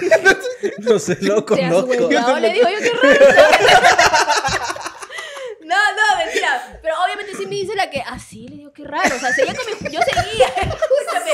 No 0.80 0.98
sé, 0.98 1.18
lo 1.22 1.46
conozco. 1.46 1.92
huevado, 2.08 2.40
le 2.40 2.54
digo 2.54 2.68
yo, 2.70 2.78
qué 2.80 2.92
raro. 3.02 3.20
No, 5.66 5.76
no, 5.76 6.18
mentira. 6.24 6.80
Pero 6.82 6.94
obviamente 7.04 7.34
sí 7.36 7.46
me 7.46 7.56
dice 7.56 7.76
la 7.76 7.90
que, 7.90 8.00
así 8.02 8.48
le 8.48 8.58
digo, 8.58 8.74
qué 8.74 8.84
raro. 8.84 9.16
O 9.16 9.20
sea, 9.20 9.34
seguía 9.34 9.54
con 9.56 9.66
mi. 9.66 9.72
Yo 9.92 10.00
seguía. 10.02 10.48
Escúchame. 10.56 11.32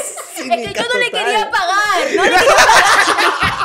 es 0.64 0.68
que 0.68 0.74
yo 0.74 0.88
no 0.94 1.00
le 1.00 1.12
quería 1.12 1.52
pagar. 1.52 2.16
No 2.16 2.24
le 2.24 2.30
quería 2.30 3.59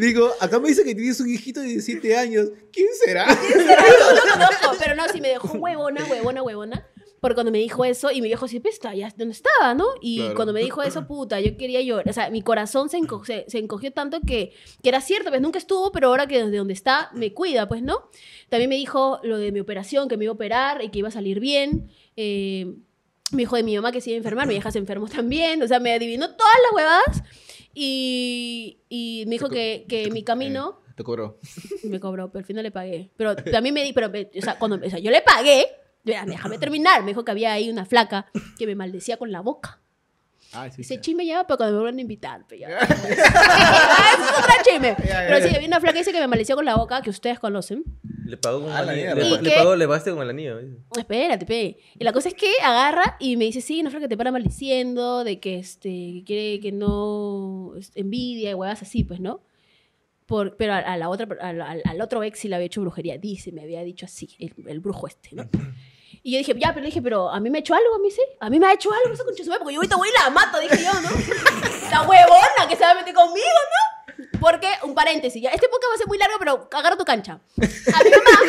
Digo, 0.00 0.30
acá 0.40 0.58
me 0.60 0.68
dice 0.68 0.84
que 0.84 0.94
tienes 0.94 1.18
un 1.20 1.28
hijito 1.30 1.60
de 1.60 1.66
17 1.68 2.16
años. 2.16 2.48
¿Quién 2.72 2.88
será? 3.04 3.26
pagar. 3.26 3.84
No 4.14 4.14
lo 4.14 4.32
conozco. 4.32 4.76
Pero 4.78 4.94
no, 4.94 5.08
sí 5.08 5.20
me 5.20 5.28
dejó 5.28 5.48
huevona, 5.58 6.04
huevona, 6.04 6.42
huevona. 6.42 6.86
Porque 7.20 7.34
cuando 7.34 7.50
me 7.50 7.58
dijo 7.58 7.84
eso, 7.84 8.10
y 8.10 8.20
mi 8.20 8.28
viejo 8.28 8.46
pues, 8.46 8.74
está, 8.74 8.94
ya, 8.94 9.12
¿dónde 9.16 9.32
estaba, 9.32 9.74
no? 9.74 9.86
Y 10.00 10.18
Claro. 10.18 10.34
cuando 10.34 10.52
me 10.52 10.60
dijo 10.60 10.82
eso, 10.82 11.06
puta, 11.08 11.40
yo 11.40 11.56
quería 11.56 11.80
llorar. 11.80 12.08
O 12.08 12.12
sea, 12.12 12.30
mi 12.30 12.42
corazón 12.42 12.88
se, 12.90 12.98
enco- 12.98 13.24
se, 13.24 13.46
se 13.48 13.58
encogió 13.58 13.90
tanto 13.92 14.20
que, 14.20 14.52
que 14.82 14.88
era 14.90 15.00
cierto, 15.00 15.30
pues 15.30 15.40
nunca 15.40 15.58
estuvo, 15.58 15.90
pero 15.92 16.08
ahora 16.08 16.26
que 16.26 16.44
desde 16.44 16.58
donde 16.58 16.74
está, 16.74 17.10
me 17.14 17.32
cuida, 17.32 17.66
pues, 17.68 17.82
¿no? 17.82 18.10
También 18.50 18.68
me 18.68 18.76
dijo 18.76 19.18
lo 19.24 19.38
de 19.38 19.50
mi 19.50 19.60
operación, 19.60 20.08
que 20.08 20.16
me 20.18 20.24
iba 20.24 20.32
a 20.32 20.34
operar 20.34 20.84
y 20.84 20.90
que 20.90 20.98
iba 21.00 21.08
a 21.08 21.10
salir 21.10 21.40
bien. 21.40 21.90
Eh, 22.16 22.74
me 23.32 23.38
dijo 23.38 23.56
de 23.56 23.62
mi 23.64 23.74
mamá 23.74 23.90
que 23.92 24.00
se 24.00 24.10
iba 24.10 24.16
a 24.16 24.18
enfermar, 24.18 24.46
mi 24.46 24.54
hija 24.54 24.70
se 24.70 24.78
enfermó 24.78 25.08
también. 25.08 25.60
O 25.62 25.66
sea, 25.66 25.80
me 25.80 25.92
adivinó 25.94 26.28
todas 26.36 26.54
las 26.62 26.72
huevadas. 26.74 27.22
Y, 27.78 28.78
y 28.88 29.24
me 29.26 29.32
dijo 29.32 29.50
que, 29.50 29.84
que 29.86 30.10
mi 30.10 30.24
camino... 30.24 30.80
Te 30.96 31.04
cobró. 31.04 31.38
Me 31.84 32.00
cobró, 32.00 32.30
pero 32.32 32.38
al 32.40 32.46
final 32.46 32.62
le 32.62 32.70
pagué. 32.70 33.10
Pero 33.18 33.36
también 33.36 33.74
me 33.74 33.84
di, 33.84 33.92
pero, 33.92 34.08
me- 34.08 34.30
o 34.34 34.40
sea, 34.40 34.58
cuando, 34.58 34.78
o 34.84 34.88
sea, 34.90 34.98
yo 34.98 35.10
le 35.10 35.20
pagué, 35.20 35.66
déjame 36.02 36.56
terminar, 36.58 37.02
me 37.02 37.08
dijo 37.08 37.22
que 37.22 37.32
había 37.32 37.52
ahí 37.52 37.68
una 37.68 37.84
flaca 37.84 38.26
que 38.58 38.66
me 38.66 38.74
maldecía 38.74 39.18
con 39.18 39.30
la 39.30 39.42
boca. 39.42 39.78
Ah, 40.54 40.70
sí. 40.70 40.80
Ese 40.80 40.98
chisme 41.02 41.26
ya 41.26 41.46
para 41.46 41.58
cuando 41.58 41.74
me 41.74 41.80
vuelvan 41.82 41.98
a 41.98 42.00
invitar. 42.00 42.46
Pero 42.48 42.60
ya. 42.62 42.68
Ah, 42.80 44.10
es 44.14 44.38
otro 44.38 44.54
chisme. 44.64 44.96
Pero 44.98 45.46
sí, 45.46 45.54
había 45.54 45.68
una 45.68 45.80
flaca 45.80 45.92
que 45.92 45.98
dice 45.98 46.12
que 46.12 46.20
me 46.20 46.28
maldecía 46.28 46.54
con 46.54 46.64
la 46.64 46.76
boca, 46.76 47.02
que 47.02 47.10
ustedes 47.10 47.38
conocen. 47.38 47.84
Le 48.26 48.36
pagó 48.36 48.60
con 48.62 48.70
Ah, 48.72 48.82
la 48.82 48.92
el 48.94 49.08
anillo. 49.10 49.14
Le, 49.14 49.28
¿Y 49.28 49.30
pa- 49.36 49.42
le 49.42 49.50
pagó, 49.52 49.76
le 49.76 49.86
baste 49.86 50.10
con 50.10 50.22
el 50.22 50.30
anillo. 50.30 50.58
Espérate, 50.98 51.46
pe. 51.46 51.78
Y 51.98 52.04
la 52.04 52.12
cosa 52.12 52.28
es 52.28 52.34
que 52.34 52.50
agarra 52.62 53.16
y 53.20 53.36
me 53.36 53.44
dice, 53.44 53.60
sí, 53.60 53.80
una 53.80 53.90
flaca 53.90 54.04
que 54.04 54.08
te 54.08 54.16
para 54.16 54.32
maldiciendo, 54.32 55.22
de 55.24 55.38
que, 55.40 55.58
este, 55.58 55.88
que 55.88 56.22
quiere 56.26 56.60
que 56.60 56.72
no 56.72 57.72
envidia 57.94 58.50
y 58.50 58.54
huevas 58.54 58.82
así, 58.82 59.04
pues, 59.04 59.20
¿no? 59.20 59.40
Por, 60.26 60.56
pero 60.56 60.72
a, 60.74 60.78
a 60.78 60.96
la 60.96 61.08
otra, 61.08 61.28
al, 61.40 61.60
al- 61.62 61.82
al 61.84 62.00
otro 62.00 62.22
ex 62.24 62.40
sí 62.40 62.48
le 62.48 62.56
había 62.56 62.66
hecho 62.66 62.80
brujería. 62.80 63.16
Dice, 63.16 63.52
me 63.52 63.62
había 63.62 63.82
dicho 63.84 64.06
así, 64.06 64.28
el, 64.40 64.52
el 64.66 64.80
brujo 64.80 65.06
este, 65.06 65.30
¿no? 65.36 65.48
Y 66.22 66.32
yo 66.32 66.38
dije, 66.38 66.54
ya, 66.58 66.70
pero 66.70 66.80
le 66.80 66.86
dije, 66.86 67.00
pero 67.02 67.30
a 67.30 67.38
mí 67.38 67.50
me 67.50 67.58
ha 67.58 67.60
hecho 67.60 67.72
algo, 67.72 67.94
a 67.94 67.98
mí 68.00 68.10
sí. 68.10 68.20
A 68.40 68.50
mí 68.50 68.58
me 68.58 68.66
ha 68.66 68.72
hecho 68.72 68.90
algo 68.92 69.14
esa 69.14 69.22
concha 69.24 69.44
porque 69.60 69.74
yo 69.74 69.78
ahorita 69.78 69.94
voy 69.96 70.08
y 70.08 70.12
la 70.24 70.30
mato, 70.30 70.58
dije 70.58 70.76
yo, 70.82 70.92
¿no? 71.00 71.08
La 71.90 72.02
huevona 72.02 72.68
que 72.68 72.74
se 72.74 72.82
va 72.82 72.90
a 72.90 72.94
meter 72.96 73.14
conmigo, 73.14 73.46
¿no? 73.46 73.95
Porque, 74.40 74.68
un 74.82 74.94
paréntesis, 74.94 75.42
ya, 75.42 75.50
este 75.50 75.68
podcast 75.68 75.90
va 75.90 75.94
a 75.94 75.98
ser 75.98 76.06
muy 76.06 76.18
largo, 76.18 76.36
pero 76.38 76.68
agarra 76.72 76.96
tu 76.96 77.04
cancha. 77.04 77.32
A 77.32 78.02
mi 78.04 78.10
mamá. 78.10 78.30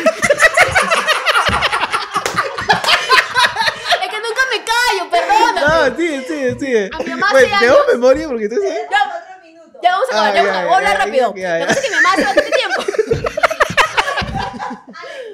es 4.02 4.08
que 4.10 4.18
nunca 4.20 4.42
me 4.52 4.64
callo, 4.64 5.10
perdóname. 5.10 5.60
No, 5.60 5.96
sigue, 5.96 6.22
sigue, 6.26 6.58
sigue. 6.58 6.90
A 6.92 6.98
mi 6.98 7.10
mamá 7.10 7.28
hace 7.30 7.46
¿Te 7.46 7.54
hago 7.54 7.64
años- 7.64 7.86
memoria? 7.92 8.28
Porque 8.28 8.48
tú 8.48 8.56
sabes. 8.56 8.74
Ya, 8.90 8.98
Otro 9.06 9.42
minuto. 9.46 9.78
ya 9.82 9.90
vamos 9.92 10.08
a 10.10 10.12
acabar, 10.12 10.28
Ah, 10.28 10.34
ya 10.34 10.42
vamos 10.42 10.52
ya, 10.54 10.58
a 10.58 10.62
ya, 10.62 10.64
voy 10.64 10.72
a 10.72 10.76
hablar 10.76 10.92
ya, 10.98 10.98
rápido. 11.04 11.34
ya, 11.34 11.40
ya. 11.40 11.58
La 11.58 11.66
cosa 11.66 11.80
es 11.80 11.84
que 11.84 11.90
mi 11.90 11.96
mamá 11.96 12.12
hace 12.12 12.24
bastante 12.24 12.50
tiempo. 12.50 12.82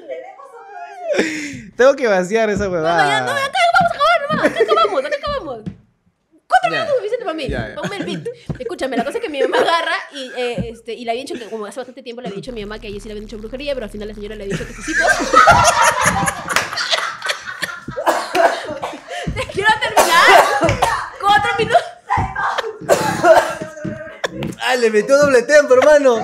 Tenemos 0.07 0.45
otro 0.53 0.77
ese. 1.17 1.71
Tengo 1.75 1.95
que 1.95 2.07
vaciar 2.07 2.49
esa 2.49 2.65
No, 2.65 2.71
huevada. 2.71 3.03
no, 3.03 3.09
ya, 3.09 3.21
no, 3.21 3.31
acá 3.31 3.59
vamos 3.73 3.81
a 3.81 3.95
acabar 3.95 4.19
nomás. 4.29 4.45
Acá 4.51 4.59
acabamos, 4.63 5.05
acá 5.05 5.15
acabamos. 5.17 5.59
Ya. 6.71 6.79
minutos 6.79 6.95
suficiente 6.97 7.25
para 7.25 7.35
mí. 7.35 7.47
Ya, 7.47 7.69
ya. 7.69 7.75
Ponme 7.75 7.97
el 7.97 8.05
beat. 8.05 8.27
Escúchame, 8.59 8.97
la 8.97 9.03
cosa 9.05 9.17
es 9.17 9.23
que 9.23 9.29
mi 9.29 9.41
mamá 9.41 9.57
agarra 9.57 9.95
y, 10.13 10.31
eh, 10.37 10.69
este, 10.73 10.93
y 10.93 11.05
le 11.05 11.11
había 11.11 11.23
dicho 11.23 11.35
que, 11.35 11.45
como 11.49 11.65
hace 11.65 11.79
bastante 11.79 12.03
tiempo, 12.03 12.21
le 12.21 12.27
había 12.29 12.37
dicho 12.37 12.51
a 12.51 12.53
mi 12.53 12.61
mamá 12.65 12.79
que 12.79 12.87
a 12.87 12.89
ella 12.89 12.99
sí 12.99 13.07
le 13.07 13.13
habían 13.13 13.25
dicho 13.25 13.37
brujería, 13.37 13.73
pero 13.73 13.85
al 13.85 13.89
final 13.91 14.07
la 14.07 14.13
señora 14.13 14.35
le 14.35 14.43
había 14.43 14.55
dicho 14.57 14.67
que 14.67 14.73
sí, 14.73 14.93
Quiero 19.53 19.69
terminar. 19.79 20.25
Cuatro 21.21 21.51
minutos. 21.57 21.83
¡Ah, 24.61 24.75
le 24.75 24.89
metió 24.89 25.17
doble 25.17 25.41
tempo, 25.43 25.75
hermano! 25.75 26.17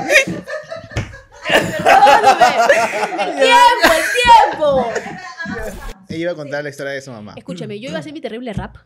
Perdóname. 1.48 2.74
El 3.20 3.36
tiempo, 3.36 3.94
el 3.96 4.04
tiempo. 4.22 4.92
Ella 6.10 6.20
iba 6.20 6.32
a 6.32 6.36
contar 6.36 6.64
la 6.64 6.70
historia 6.70 6.92
de 6.94 7.02
su 7.02 7.12
mamá. 7.12 7.34
Escúchame, 7.38 7.80
yo 7.80 7.90
iba 7.90 7.98
a 7.98 8.00
hacer 8.02 8.14
mi 8.14 8.22
terrible 8.22 8.52
rap, 8.54 8.78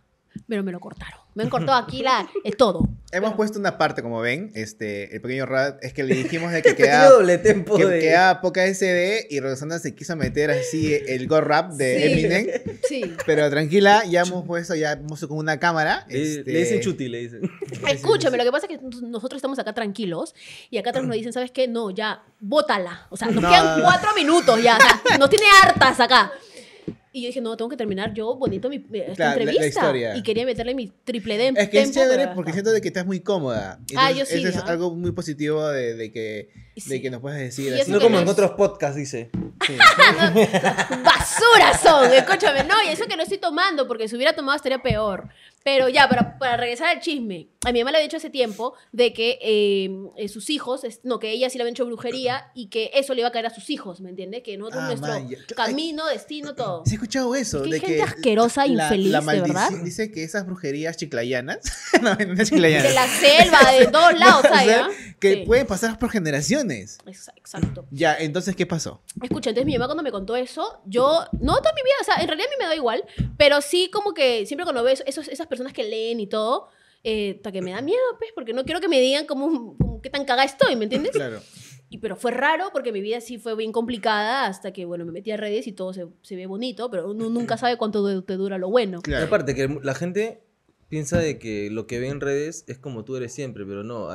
pero 0.48 0.64
me 0.64 0.72
lo 0.72 0.80
cortaron. 0.80 1.20
Me 1.36 1.44
han 1.44 1.50
cortado 1.50 1.78
aquí 1.78 2.02
la, 2.02 2.28
es 2.44 2.56
todo. 2.58 2.88
Hemos 3.12 3.34
puesto 3.36 3.60
una 3.60 3.78
parte, 3.78 4.02
como 4.02 4.20
ven, 4.22 4.52
este, 4.56 5.14
el 5.16 5.22
pequeño 5.22 5.46
rat, 5.46 5.78
es 5.84 5.94
que 5.94 6.04
le 6.04 6.16
dijimos 6.24 6.52
de 6.52 6.62
que 6.62 6.76
quedaba, 6.76 7.10
doble 7.10 7.38
tempo 7.38 7.76
que 7.78 7.86
de... 7.86 8.00
quedaba 8.00 8.42
poca 8.42 8.66
SD 8.66 9.28
y 9.30 9.40
Rosana 9.42 9.80
se 9.80 9.94
quiso 9.96 10.16
meter 10.16 10.52
así 10.52 10.94
el 11.08 11.28
go 11.28 11.42
rap 11.42 11.72
de 11.74 11.98
Sí. 11.98 12.04
Eminem. 12.12 12.48
Sí. 12.88 13.16
Pero 13.26 13.50
tranquila, 13.50 14.04
ya 14.06 14.22
hemos 14.22 14.46
puesto, 14.46 14.76
ya 14.76 14.92
hemos 14.94 15.20
con 15.26 15.38
una 15.38 15.60
cámara. 15.60 16.06
Le, 16.08 16.22
este, 16.40 16.52
le 16.54 16.60
dicen 16.60 16.82
chuti, 16.82 17.08
le 17.10 17.18
dicen. 17.20 17.42
Escúchame, 17.90 18.38
lo 18.38 18.44
que 18.44 18.52
pasa 18.52 18.68
es 18.70 18.78
que 18.78 18.84
nos- 18.86 19.02
nosotros 19.02 19.38
estamos 19.40 19.58
acá 19.60 19.74
tranquilos 19.74 20.36
y 20.70 20.78
acá 20.78 20.92
atrás 20.92 21.04
nos 21.06 21.16
dicen, 21.16 21.34
¿sabes 21.34 21.50
qué? 21.52 21.68
No, 21.68 21.90
ya, 21.90 22.24
bótala. 22.40 23.08
O 23.10 23.18
sea, 23.18 23.28
nos 23.30 23.42
No. 23.42 23.50
quedan 23.50 23.82
cuatro 23.82 24.10
minutos 24.16 24.62
ya. 24.62 24.78
O 24.78 25.08
sea, 25.10 25.18
nos 25.18 25.30
tiene 25.30 25.46
hartas 25.64 26.00
acá. 26.00 26.32
Y 27.18 27.22
yo 27.22 27.28
dije, 27.28 27.40
no, 27.40 27.56
tengo 27.56 27.70
que 27.70 27.78
terminar 27.78 28.14
yo 28.14 28.36
bonito 28.36 28.68
mi, 28.68 28.76
esta 28.76 28.92
La- 28.92 29.30
la- 29.30 29.36
la 29.36 29.42
entrevista. 29.44 29.68
historia. 29.68 30.18
Y 30.18 30.22
quería 30.24 30.46
meterle 30.46 30.76
mi 30.76 30.92
triple 31.06 31.38
D. 31.38 31.54
Es 31.56 31.70
que 31.70 31.80
es 31.80 31.92
tempo, 31.92 32.02
chévere 32.02 32.24
pero- 32.24 32.36
porque 32.36 32.52
siento 32.52 32.72
de 32.74 32.82
que 32.82 32.90
estás 32.90 33.06
muy 33.06 33.22
cómoda. 33.22 33.80
Ah, 33.96 34.12
yo 34.12 34.26
sí, 34.26 34.40
Eso 34.40 34.50
es 34.50 34.58
algo 34.66 34.94
muy 34.94 35.12
positivo 35.14 35.66
de, 35.70 35.96
de 35.96 36.12
que, 36.12 36.50
de 36.76 37.02
que 37.02 37.10
nos 37.10 37.22
puedes 37.22 37.40
decir 37.40 37.74
así. 37.74 37.90
No 37.90 38.00
como 38.00 38.16
no 38.18 38.22
en 38.22 38.26
es- 38.26 38.32
otros 38.34 38.52
podcasts, 38.52 38.98
dice. 38.98 39.30
Sí. 39.66 39.78
Basura 41.04 41.78
son, 41.82 42.12
escúchame. 42.14 42.64
No, 42.66 42.76
y 42.84 42.90
eso 42.90 43.06
que 43.08 43.16
no 43.16 43.24
estoy 43.24 43.38
tomando, 43.38 43.88
porque 43.88 44.08
si 44.08 44.16
hubiera 44.16 44.34
tomado 44.36 44.56
estaría 44.56 44.82
peor. 44.82 45.30
Pero 45.66 45.90
ya, 45.90 46.08
para, 46.08 46.38
para 46.38 46.58
regresar 46.58 46.90
al 46.90 47.02
chisme, 47.02 47.50
a 47.66 47.72
mi 47.72 47.80
mamá 47.80 47.90
le 47.90 47.98
había 47.98 48.08
dicho 48.08 48.18
hace 48.18 48.30
tiempo 48.30 48.76
de 48.92 49.14
que 49.14 49.40
eh, 49.42 49.90
eh, 50.16 50.28
sus 50.30 50.52
hijos, 50.52 50.84
es- 50.84 51.00
no, 51.04 51.18
que 51.20 51.32
ella 51.32 51.50
sí 51.50 51.58
le 51.58 51.64
había 51.64 51.72
hecho 51.72 51.88
brujería 51.88 52.52
y 52.54 52.68
que 52.70 52.92
eso 52.94 53.16
le 53.16 53.22
iba 53.22 53.30
a 53.30 53.32
caer 53.32 53.48
a 53.48 53.50
sus 53.50 53.72
hijos, 53.72 54.00
¿me 54.00 54.12
entiendes? 54.12 54.44
Que 54.44 54.58
nosotros, 54.58 54.84
Ah, 54.84 54.88
nuestro 54.90 55.08
man, 55.10 55.28
ya. 55.28 55.38
Camino, 55.56 56.06
destino, 56.06 56.54
todo. 56.54 56.84
Sí, 56.86 56.92
he 56.92 56.94
escuchado 56.98 57.34
eso. 57.34 57.64
Hay 57.64 57.72
de 57.72 57.80
gente 57.80 57.96
que 57.96 58.04
asquerosa, 58.04 58.68
infeliz, 58.68 59.12
de 59.12 59.22
maldición- 59.22 59.42
verdad. 59.48 59.70
Dice 59.84 60.12
que 60.12 60.24
esas 60.24 60.46
brujerías 60.46 60.98
chiclayanas. 60.98 61.58
no, 62.04 62.14
no 62.14 62.42
es 62.44 62.48
chiclayanas. 62.50 62.88
De 62.88 62.94
la 62.94 63.08
selva, 63.08 63.72
de 63.72 63.88
todos 63.88 64.14
lados 64.20 64.46
O 64.46 64.48
sea, 64.48 64.86
¿ah? 64.86 64.90
Que 65.20 65.34
Sí. 65.34 65.44
pueden 65.48 65.66
pasar 65.66 65.98
por 65.98 66.12
generaciones. 66.12 67.00
Ex- 67.08 67.32
Exacto. 67.36 67.88
Ya, 67.90 68.16
entonces, 68.20 68.56
¿qué 68.56 68.68
pasó? 68.68 69.02
Escucha, 69.24 69.50
entonces 69.50 69.66
mi 69.66 69.74
mamá 69.74 69.88
cuando 69.88 70.04
me 70.04 70.12
contó 70.12 70.36
eso, 70.36 70.82
yo, 70.86 71.26
no 71.40 71.56
toda 71.58 71.74
mi 71.74 71.82
vida, 71.82 71.96
o 72.02 72.04
sea, 72.04 72.16
en 72.22 72.28
realidad 72.28 72.50
a 72.50 72.52
mí 72.52 72.56
me 72.60 72.66
da 72.68 72.76
igual, 72.76 73.04
pero 73.38 73.62
sí 73.62 73.90
como 73.92 74.14
que 74.14 74.46
siempre 74.46 74.64
cuando 74.66 74.84
veo 74.84 74.94
esos, 75.06 75.28
esas 75.28 75.48
personas 75.56 75.74
que 75.74 75.84
leen 75.84 76.20
y 76.20 76.28
todo, 76.28 76.68
eh, 77.04 77.34
hasta 77.38 77.52
que 77.52 77.62
me 77.62 77.72
da 77.72 77.82
miedo, 77.82 78.00
pues, 78.20 78.32
porque 78.36 78.54
no 78.54 78.64
quiero 78.66 78.82
que 78.82 78.88
me 78.88 79.00
digan 79.00 79.26
cómo, 79.26 79.76
cómo- 79.78 80.02
qué 80.02 80.10
tan 80.10 80.26
cagada 80.26 80.44
estoy, 80.46 80.76
¿me 80.76 80.84
entiendes? 80.86 81.12
Claro. 81.12 81.40
Y, 81.90 82.00
pero 82.00 82.16
fue 82.16 82.32
raro 82.32 82.70
porque 82.74 82.92
mi 82.92 83.00
vida 83.02 83.22
sí 83.22 83.38
fue 83.38 83.56
bien 83.56 83.72
complicada 83.72 84.48
hasta 84.48 84.74
que, 84.74 84.86
bueno, 84.86 85.06
me 85.06 85.12
metí 85.12 85.32
a 85.32 85.38
redes 85.38 85.68
y 85.68 85.72
todo 85.72 85.94
se, 85.94 86.08
se 86.24 86.36
ve 86.36 86.48
bonito, 86.48 86.90
pero 86.90 87.12
uno 87.12 87.30
nunca 87.30 87.58
sabe 87.58 87.78
cuánto 87.78 88.24
te 88.24 88.34
dura 88.38 88.58
lo 88.58 88.70
bueno. 88.70 89.00
Y 89.00 89.02
Claro. 89.04 89.26
aparte, 89.28 89.54
que 89.54 89.68
la 89.84 89.94
gente 89.94 90.42
piensa 90.90 91.20
de 91.20 91.38
que 91.40 91.70
lo 91.72 91.86
que 91.88 92.00
ve 92.00 92.08
en 92.08 92.22
redes 92.22 92.66
es 92.68 92.80
como 92.80 93.06
tú 93.06 93.16
eres 93.16 93.34
siempre, 93.34 93.66
pero 93.66 93.84
no. 93.84 94.10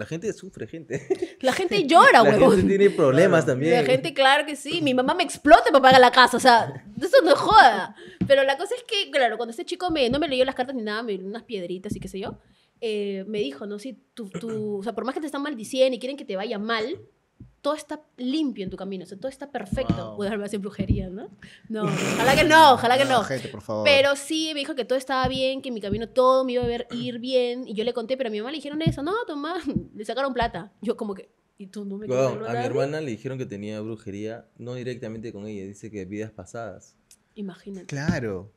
La 0.00 0.06
gente 0.06 0.32
sufre, 0.32 0.66
gente. 0.66 1.06
La 1.40 1.52
gente 1.52 1.84
llora, 1.86 2.22
La 2.22 2.22
huevón. 2.22 2.56
gente 2.56 2.68
tiene 2.76 2.88
problemas 2.88 3.44
también. 3.44 3.74
La 3.74 3.84
gente, 3.84 4.14
claro 4.14 4.46
que 4.46 4.56
sí. 4.56 4.80
Mi 4.80 4.94
mamá 4.94 5.14
me 5.14 5.22
explota 5.22 5.64
para 5.70 5.82
pagar 5.82 6.00
la 6.00 6.10
casa. 6.10 6.38
O 6.38 6.40
sea, 6.40 6.84
eso 6.98 7.18
no 7.22 7.36
joda. 7.36 7.94
Pero 8.26 8.42
la 8.44 8.56
cosa 8.56 8.74
es 8.74 8.82
que, 8.84 9.10
claro, 9.10 9.36
cuando 9.36 9.50
este 9.50 9.66
chico 9.66 9.90
me, 9.90 10.08
no 10.08 10.18
me 10.18 10.26
leyó 10.26 10.46
las 10.46 10.54
cartas 10.54 10.74
ni 10.74 10.80
nada, 10.82 11.02
me 11.02 11.18
dio 11.18 11.26
unas 11.26 11.42
piedritas 11.42 11.94
y 11.94 12.00
qué 12.00 12.08
sé 12.08 12.18
yo, 12.18 12.38
eh, 12.80 13.24
me 13.28 13.40
dijo, 13.40 13.66
¿no? 13.66 13.78
Si 13.78 13.92
tú, 14.14 14.30
tú, 14.30 14.78
o 14.78 14.82
sea, 14.82 14.94
por 14.94 15.04
más 15.04 15.14
que 15.14 15.20
te 15.20 15.26
están 15.26 15.42
maldiciendo 15.42 15.94
y 15.94 15.98
quieren 15.98 16.16
que 16.16 16.24
te 16.24 16.34
vaya 16.36 16.58
mal, 16.58 16.98
todo 17.62 17.74
está 17.74 18.00
limpio 18.16 18.64
en 18.64 18.70
tu 18.70 18.76
camino. 18.76 19.04
O 19.04 19.06
sea, 19.06 19.18
todo 19.18 19.28
está 19.28 19.50
perfecto. 19.50 20.16
Wow. 20.16 20.24
Darme 20.24 20.44
hacer 20.44 20.60
brujería, 20.60 21.08
¿no? 21.08 21.28
No, 21.68 21.82
ojalá 22.14 22.34
que 22.36 22.44
no, 22.44 22.74
ojalá 22.74 22.98
que 22.98 23.04
no. 23.04 23.22
gente, 23.24 23.48
por 23.48 23.60
favor. 23.62 23.84
Pero 23.84 24.16
sí 24.16 24.50
me 24.54 24.60
dijo 24.60 24.74
que 24.74 24.84
todo 24.84 24.98
estaba 24.98 25.26
bien, 25.28 25.62
que 25.62 25.68
en 25.68 25.74
mi 25.74 25.80
camino 25.80 26.08
todo 26.08 26.44
me 26.44 26.52
iba 26.52 26.62
a 26.64 26.66
ver 26.66 26.86
ir 26.92 27.18
bien. 27.18 27.68
Y 27.68 27.74
yo 27.74 27.84
le 27.84 27.92
conté, 27.92 28.16
pero 28.16 28.28
a 28.28 28.30
mi 28.30 28.38
mamá 28.38 28.50
le 28.50 28.56
dijeron 28.56 28.80
eso. 28.82 29.02
No, 29.02 29.12
tu 29.26 29.36
mamá, 29.36 29.56
le 29.94 30.04
sacaron 30.04 30.32
plata. 30.32 30.72
Yo 30.80 30.96
como 30.96 31.14
que, 31.14 31.30
¿y 31.58 31.66
tú 31.66 31.84
no 31.84 31.96
me 31.98 32.06
Weón, 32.06 32.44
a 32.46 32.52
mi 32.52 32.58
mí?". 32.58 32.64
hermana 32.64 33.00
le 33.00 33.10
dijeron 33.10 33.36
que 33.38 33.46
tenía 33.46 33.80
brujería, 33.80 34.46
no 34.56 34.74
directamente 34.74 35.32
con 35.32 35.46
ella, 35.46 35.64
dice 35.64 35.90
que 35.90 36.04
vidas 36.06 36.30
pasadas. 36.30 36.96
Imagínate. 37.34 37.86
Claro. 37.86 38.50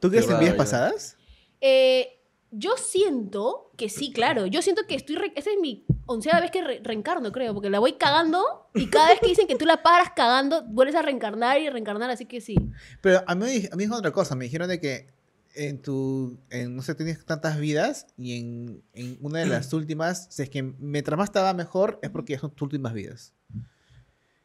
¿Tú 0.00 0.08
crees 0.10 0.28
en 0.28 0.38
vidas 0.38 0.54
pasadas? 0.54 1.16
Eh, 1.60 2.19
yo 2.50 2.76
siento 2.76 3.70
que 3.76 3.88
sí, 3.88 4.12
claro. 4.12 4.46
Yo 4.46 4.62
siento 4.62 4.82
que 4.86 4.94
estoy. 4.94 5.16
re- 5.16 5.32
Esa 5.36 5.50
es 5.50 5.58
mi 5.60 5.84
onceava 6.06 6.40
vez 6.40 6.50
que 6.50 6.62
re- 6.62 6.80
reencarno, 6.82 7.30
creo. 7.32 7.54
Porque 7.54 7.70
la 7.70 7.78
voy 7.78 7.92
cagando 7.94 8.68
y 8.74 8.88
cada 8.88 9.08
vez 9.08 9.20
que 9.20 9.28
dicen 9.28 9.46
que 9.46 9.56
tú 9.56 9.64
la 9.66 9.82
paras 9.82 10.10
cagando, 10.16 10.62
vuelves 10.64 10.94
a 10.96 11.02
reencarnar 11.02 11.60
y 11.60 11.68
reencarnar. 11.70 12.10
Así 12.10 12.26
que 12.26 12.40
sí. 12.40 12.56
Pero 13.00 13.22
a 13.26 13.34
mí, 13.34 13.68
a 13.70 13.76
mí 13.76 13.84
es 13.84 13.90
otra 13.90 14.10
cosa. 14.12 14.34
Me 14.34 14.44
dijeron 14.46 14.68
de 14.68 14.80
que 14.80 15.08
en 15.54 15.80
tu. 15.82 16.38
En, 16.50 16.74
no 16.76 16.82
sé, 16.82 16.94
tienes 16.94 17.24
tantas 17.24 17.58
vidas 17.58 18.06
y 18.16 18.38
en, 18.38 18.82
en 18.94 19.18
una 19.20 19.40
de 19.40 19.46
las 19.46 19.72
últimas, 19.72 20.26
si 20.30 20.42
es 20.42 20.50
que 20.50 20.62
mientras 20.62 21.16
más 21.18 21.28
estaba 21.28 21.52
mejor, 21.54 21.98
es 22.02 22.10
porque 22.10 22.34
ya 22.34 22.40
son 22.40 22.50
tus 22.50 22.62
últimas 22.66 22.92
vidas. 22.92 23.32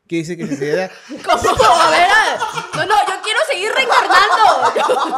Que 0.07 0.17
dice 0.17 0.37
que 0.37 0.45
se 0.45 0.71
da- 0.75 0.91
¿Cómo? 1.09 1.63
A 1.63 1.89
ver, 1.89 2.07
a- 2.09 2.37
no, 2.75 2.85
no, 2.85 2.95
yo 3.07 3.14
seguir 3.55 3.71
reencarnando. 3.75 5.15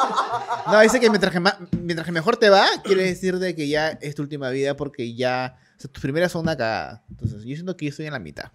No, 0.72 0.80
dice 0.81 0.99
que 0.99 1.09
mientras 1.09 1.31
que, 1.31 1.39
ma- 1.39 1.57
mientras 1.72 2.05
que 2.05 2.11
mejor 2.11 2.35
te 2.35 2.49
va, 2.49 2.65
quiere 2.84 3.03
decir 3.05 3.39
de 3.39 3.55
que 3.55 3.69
ya 3.69 3.89
es 4.01 4.15
tu 4.15 4.22
última 4.22 4.49
vida 4.49 4.76
porque 4.76 5.15
ya. 5.15 5.55
O 5.77 5.80
sea, 5.80 5.89
tus 5.91 6.01
primeras 6.01 6.31
son 6.31 6.41
una 6.41 6.57
cagada. 6.57 7.03
Entonces, 7.09 7.43
yo 7.45 7.55
siento 7.55 7.77
que 7.77 7.85
yo 7.85 7.89
estoy 7.91 8.07
en 8.07 8.14
la 8.14 8.19
mitad. 8.19 8.49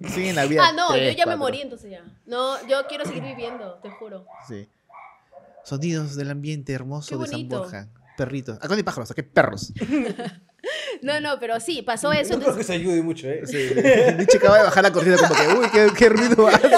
Estoy 0.00 0.28
en 0.28 0.36
la 0.36 0.44
vida. 0.44 0.62
Ah, 0.68 0.72
no, 0.72 0.88
tres, 0.88 1.12
yo 1.12 1.18
ya 1.18 1.24
me 1.24 1.32
cuatro. 1.32 1.38
morí 1.38 1.60
entonces 1.62 1.90
ya. 1.90 2.02
No, 2.26 2.66
yo 2.66 2.86
quiero 2.86 3.04
seguir 3.06 3.22
viviendo, 3.22 3.78
te 3.82 3.90
juro. 3.92 4.26
Sí. 4.46 4.68
Sonidos 5.64 6.16
del 6.16 6.30
ambiente 6.30 6.72
hermoso 6.74 7.08
Qué 7.16 7.22
de 7.22 7.30
San 7.30 7.32
bonito. 7.38 7.58
Borja. 7.60 7.88
Perritos. 8.18 8.58
Acá 8.58 8.68
no 8.68 8.74
hay 8.74 8.82
pájaros, 8.82 9.10
aquí 9.10 9.22
hay 9.22 9.28
perros. 9.28 9.72
No, 11.02 11.20
no, 11.20 11.38
pero 11.38 11.60
sí, 11.60 11.82
pasó 11.82 12.10
eso. 12.12 12.32
No 12.34 12.38
creo 12.38 12.52
Entonces, 12.52 12.56
que 12.56 12.64
se 12.64 12.72
ayude 12.72 13.02
mucho, 13.02 13.26
¿eh? 13.28 13.42
Sí. 13.44 13.56
Nietzsche 14.16 14.38
acaba 14.38 14.56
de 14.56 14.62
bajar 14.64 14.82
la 14.82 14.92
cortina 14.92 15.18
como 15.18 15.34
que, 15.34 15.48
uy, 15.58 15.66
qué, 15.70 15.88
qué 15.94 16.08
ruido 16.08 16.46
hace. 16.48 16.70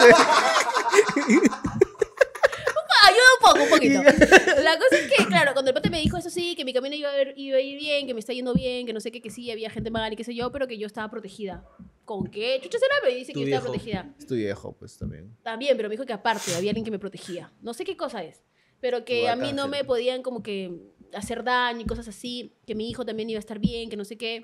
Poquito. 3.77 4.03
La 4.62 4.78
cosa 4.78 4.97
es 4.97 5.12
que, 5.12 5.24
claro, 5.27 5.53
cuando 5.53 5.70
el 5.70 5.74
pate 5.74 5.90
me 5.90 6.01
dijo 6.01 6.16
eso 6.16 6.31
sí, 6.31 6.55
que 6.57 6.65
mi 6.65 6.73
camino 6.73 6.94
iba 6.94 7.11
a, 7.11 7.23
ir, 7.23 7.35
iba 7.36 7.57
a 7.59 7.61
ir 7.61 7.78
bien, 7.78 8.07
que 8.07 8.15
me 8.15 8.20
está 8.20 8.32
yendo 8.32 8.55
bien, 8.55 8.86
que 8.86 8.93
no 8.93 9.01
sé 9.01 9.11
qué, 9.12 9.20
que 9.20 9.31
sí, 9.31 9.51
había 9.51 9.70
gente 9.70 9.90
mal 9.90 10.12
y 10.12 10.16
qué 10.16 10.24
sé 10.24 10.35
yo, 10.35 10.51
pero 10.53 10.66
que 10.66 10.78
yo 10.78 10.86
estaba 10.86 11.11
protegida. 11.11 11.65
¿Con 12.05 12.28
qué? 12.28 12.61
Chucha 12.62 12.78
será, 12.78 12.94
pero 13.03 13.15
dice 13.15 13.32
que 13.32 13.40
yo 13.40 13.47
estaba 13.47 13.65
protegida. 13.65 14.15
Es 14.19 14.27
tu 14.27 14.35
viejo, 14.35 14.73
pues 14.73 14.97
también. 14.97 15.36
También, 15.43 15.77
pero 15.77 15.89
me 15.89 15.94
dijo 15.94 16.07
que 16.07 16.12
aparte 16.12 16.55
había 16.55 16.70
alguien 16.70 16.85
que 16.85 16.90
me 16.90 16.98
protegía. 16.98 17.53
No 17.62 17.74
sé 17.74 17.85
qué 17.85 17.97
cosa 17.97 18.23
es. 18.23 18.43
Pero 18.81 19.05
que 19.05 19.28
a 19.28 19.36
mí 19.36 19.53
no 19.53 19.69
me 19.69 19.85
podían 19.85 20.23
como 20.23 20.43
que 20.43 20.73
hacer 21.15 21.43
daño 21.43 21.81
y 21.81 21.86
cosas 21.86 22.09
así. 22.09 22.55
Que 22.66 22.74
mi 22.74 22.90
hijo 22.90 23.05
también 23.05 23.28
iba 23.31 23.39
a 23.39 23.40
estar 23.40 23.59
bien, 23.59 23.89
que 23.89 23.97
no 23.97 24.05
sé 24.05 24.16
qué. 24.16 24.43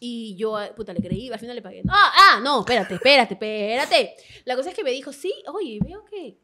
Y 0.00 0.34
yo, 0.36 0.56
ah, 0.56 0.74
puta, 0.74 0.94
le 0.94 1.02
creí, 1.02 1.30
al 1.30 1.38
final 1.38 1.54
le 1.54 1.62
pagué. 1.62 1.82
Ah, 1.88 2.12
ah, 2.16 2.40
no, 2.42 2.60
espérate, 2.60 2.94
espérate, 2.94 3.34
espérate. 3.34 4.14
La 4.46 4.56
cosa 4.56 4.70
es 4.70 4.74
que 4.74 4.82
me 4.82 4.90
dijo, 4.90 5.12
sí, 5.12 5.32
oye, 5.52 5.78
veo 5.84 6.04
que 6.06 6.38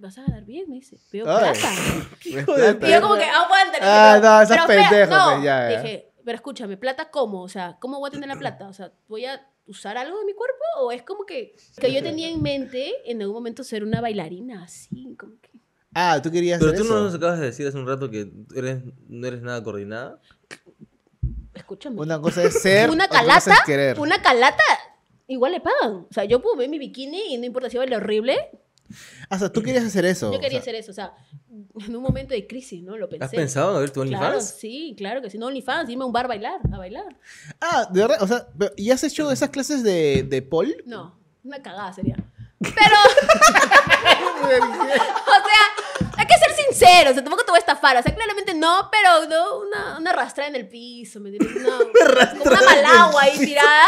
vas 0.00 0.18
a 0.18 0.22
ganar 0.22 0.44
bien, 0.44 0.64
me 0.68 0.76
dice. 0.76 0.98
Veo 1.12 1.24
Ay. 1.28 1.52
plata. 1.52 1.72
Hijo 2.24 2.54
de 2.56 2.88
Y 2.88 2.92
yo 2.92 3.00
como 3.00 3.14
que, 3.16 3.24
aguanta. 3.24 3.78
Ah, 3.80 4.18
pero- 4.20 4.28
no, 4.32 4.42
espera, 4.42 4.66
pendejo, 4.66 5.16
no. 5.16 5.30
pues, 5.32 5.44
ya, 5.44 5.70
ya. 5.70 5.82
Dije, 5.82 6.12
pero 6.24 6.36
escúchame, 6.36 6.76
¿plata 6.76 7.10
cómo? 7.10 7.42
O 7.42 7.48
sea, 7.48 7.76
¿cómo 7.80 7.98
voy 7.98 8.08
a 8.08 8.10
tener 8.12 8.28
la 8.28 8.38
plata? 8.38 8.68
O 8.68 8.72
sea, 8.72 8.92
¿voy 9.08 9.24
a 9.26 9.46
usar 9.66 9.96
algo 9.96 10.18
de 10.18 10.24
mi 10.24 10.34
cuerpo? 10.34 10.62
¿O 10.80 10.92
es 10.92 11.02
como 11.02 11.24
que, 11.24 11.54
que 11.80 11.92
yo 11.92 12.02
tenía 12.02 12.28
en 12.28 12.42
mente 12.42 12.92
en 13.10 13.20
algún 13.22 13.34
momento 13.36 13.62
ser 13.64 13.84
una 13.84 14.00
bailarina 14.00 14.64
así? 14.64 15.14
Como 15.18 15.32
que... 15.40 15.50
Ah, 15.94 16.20
tú 16.22 16.30
querías 16.30 16.58
Pero 16.60 16.72
hacer 16.72 16.82
tú 16.82 16.88
no 16.88 16.94
eso. 16.96 17.04
nos 17.04 17.14
acabas 17.14 17.40
de 17.40 17.46
decir 17.46 17.66
hace 17.66 17.76
un 17.78 17.86
rato 17.86 18.10
que 18.10 18.30
eres, 18.54 18.82
no 19.08 19.26
eres 19.26 19.42
nada 19.42 19.62
coordinada. 19.62 20.20
Escúchame. 21.54 22.00
Una 22.00 22.20
cosa 22.20 22.44
es 22.44 22.60
ser, 22.60 22.90
Una 22.90 23.06
otra 23.06 23.20
cosa 23.22 23.36
es 23.38 23.44
calata, 23.44 23.62
querer. 23.66 23.98
una 24.00 24.22
calata, 24.22 24.62
igual 25.26 25.52
le 25.52 25.60
pagan. 25.60 26.06
O 26.08 26.12
sea, 26.12 26.24
yo 26.24 26.40
puedo 26.40 26.56
ver 26.56 26.68
mi 26.68 26.78
bikini 26.78 27.34
y 27.34 27.38
no 27.38 27.44
importa 27.46 27.68
si 27.70 27.76
baile 27.78 27.96
horrible. 27.96 28.36
Ah, 29.28 29.36
o 29.36 29.38
sea, 29.38 29.48
tú 29.52 29.62
querías 29.62 29.84
hacer 29.84 30.04
eso. 30.04 30.32
Yo 30.32 30.40
quería 30.40 30.58
o 30.58 30.62
sea, 30.62 30.72
hacer 30.72 30.74
eso. 30.74 30.90
O 30.90 30.94
sea, 30.94 31.12
en 31.86 31.96
un 31.96 32.02
momento 32.02 32.34
de 32.34 32.46
crisis, 32.46 32.82
¿no? 32.82 32.96
Lo 32.96 33.08
pensé. 33.08 33.24
¿Has 33.24 33.30
pensado 33.30 33.70
en 33.70 33.76
abrir 33.76 33.90
tu 33.90 34.02
Claro, 34.02 34.26
OnlyFans? 34.26 34.50
sí, 34.58 34.94
claro 34.96 35.22
que 35.22 35.30
sí. 35.30 35.38
No 35.38 35.46
OnlyFans, 35.46 35.88
irme 35.90 36.02
a 36.04 36.06
un 36.06 36.12
bar 36.12 36.24
a 36.24 36.28
bailar, 36.28 36.60
a 36.72 36.78
bailar. 36.78 37.16
Ah, 37.60 37.86
de 37.90 38.00
verdad, 38.00 38.22
o 38.22 38.26
sea, 38.26 38.46
pero- 38.58 38.72
¿y 38.76 38.90
has 38.90 39.02
hecho 39.04 39.30
esas 39.30 39.50
clases 39.50 39.82
de, 39.82 40.22
de 40.24 40.42
pole? 40.42 40.76
No, 40.86 41.18
una 41.44 41.62
cagada 41.62 41.92
sería. 41.92 42.16
Pero, 42.58 42.74
o 44.50 45.40
sea, 45.46 46.09
sinceros, 46.70 47.10
o 47.10 47.14
sea, 47.14 47.24
tampoco 47.24 47.44
te 47.44 47.50
voy 47.50 47.58
a 47.58 47.60
estafar, 47.60 47.96
o 47.96 48.02
sea, 48.02 48.14
claramente 48.14 48.54
no, 48.54 48.88
pero 48.90 49.26
no, 49.28 49.60
una, 49.60 49.98
una 49.98 50.32
en 50.46 50.54
el 50.54 50.68
piso, 50.68 51.20
¿me 51.20 51.30
entiendes? 51.30 51.64
Una, 51.64 52.30
como 52.30 52.44
una 52.44 52.62
malagua 52.62 53.22
ahí 53.22 53.38
tirada. 53.38 53.86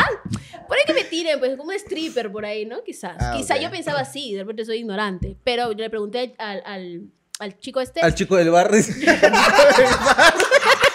Por 0.67 0.77
ahí 0.77 0.85
que 0.87 0.95
me 0.95 1.05
tiren, 1.05 1.39
pues, 1.39 1.57
como 1.57 1.71
un 1.71 1.77
stripper 1.77 2.33
por 2.33 2.47
ahí, 2.47 2.65
¿no? 2.65 2.83
Quizás. 2.83 3.17
Ah, 3.19 3.35
Quizá 3.37 3.57
ok. 3.57 3.61
yo 3.61 3.71
pensaba 3.71 4.01
así, 4.01 4.33
de 4.33 4.41
repente 4.41 4.65
soy 4.65 4.79
ignorante, 4.79 5.37
pero 5.45 5.73
yo 5.73 5.79
le 5.79 5.91
pregunté 5.91 6.35
al, 6.39 6.63
al, 6.65 7.03
al 7.39 7.59
chico 7.59 7.81
este. 7.81 8.01
Al 8.01 8.15
chico 8.15 8.37
del 8.37 8.51
bar. 8.51 8.71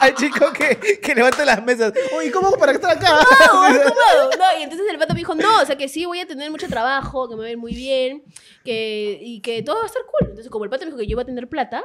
Al 0.00 0.14
chico 0.14 0.52
que, 0.52 1.00
que 1.00 1.14
levanta 1.14 1.44
las 1.44 1.62
mesas. 1.64 1.92
Uy, 2.16 2.30
¿cómo 2.30 2.48
hago 2.48 2.58
para 2.58 2.72
estar 2.72 2.96
acá? 2.96 3.08
No, 3.10 3.50
¿cómo? 3.50 3.62
No, 4.38 4.58
y 4.60 4.62
entonces 4.62 4.86
el 4.90 4.98
pato 4.98 5.14
me 5.14 5.20
dijo, 5.20 5.34
no, 5.34 5.60
o 5.60 5.66
sea, 5.66 5.76
que 5.76 5.88
sí 5.88 6.04
voy 6.04 6.20
a 6.20 6.26
tener 6.26 6.50
mucho 6.50 6.68
trabajo, 6.68 7.28
que 7.28 7.36
me 7.36 7.42
va 7.42 7.46
a 7.46 7.50
ir 7.50 7.58
muy 7.58 7.74
bien, 7.74 8.24
que, 8.64 9.18
y 9.20 9.40
que 9.40 9.62
todo 9.62 9.76
va 9.76 9.82
a 9.84 9.86
estar 9.86 10.02
cool. 10.02 10.30
Entonces, 10.30 10.50
como 10.50 10.64
el 10.64 10.70
pato 10.70 10.84
me 10.84 10.86
dijo 10.86 10.98
que 10.98 11.06
yo 11.06 11.12
iba 11.12 11.22
a 11.22 11.26
tener 11.26 11.48
plata, 11.48 11.84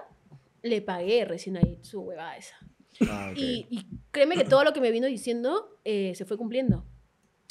le 0.62 0.82
pagué 0.82 1.26
recién 1.26 1.58
ahí 1.58 1.80
su 1.82 2.02
huevada 2.02 2.36
esa. 2.38 2.56
Ah, 3.10 3.30
ok. 3.32 3.38
Y, 3.38 3.68
y 3.70 3.88
créeme 4.12 4.36
que 4.36 4.44
todo 4.44 4.64
lo 4.64 4.74
que 4.74 4.82
me 4.82 4.92
vino 4.92 5.08
diciendo 5.08 5.78
eh, 5.86 6.14
se 6.16 6.26
fue 6.26 6.38
cumpliendo. 6.38 6.86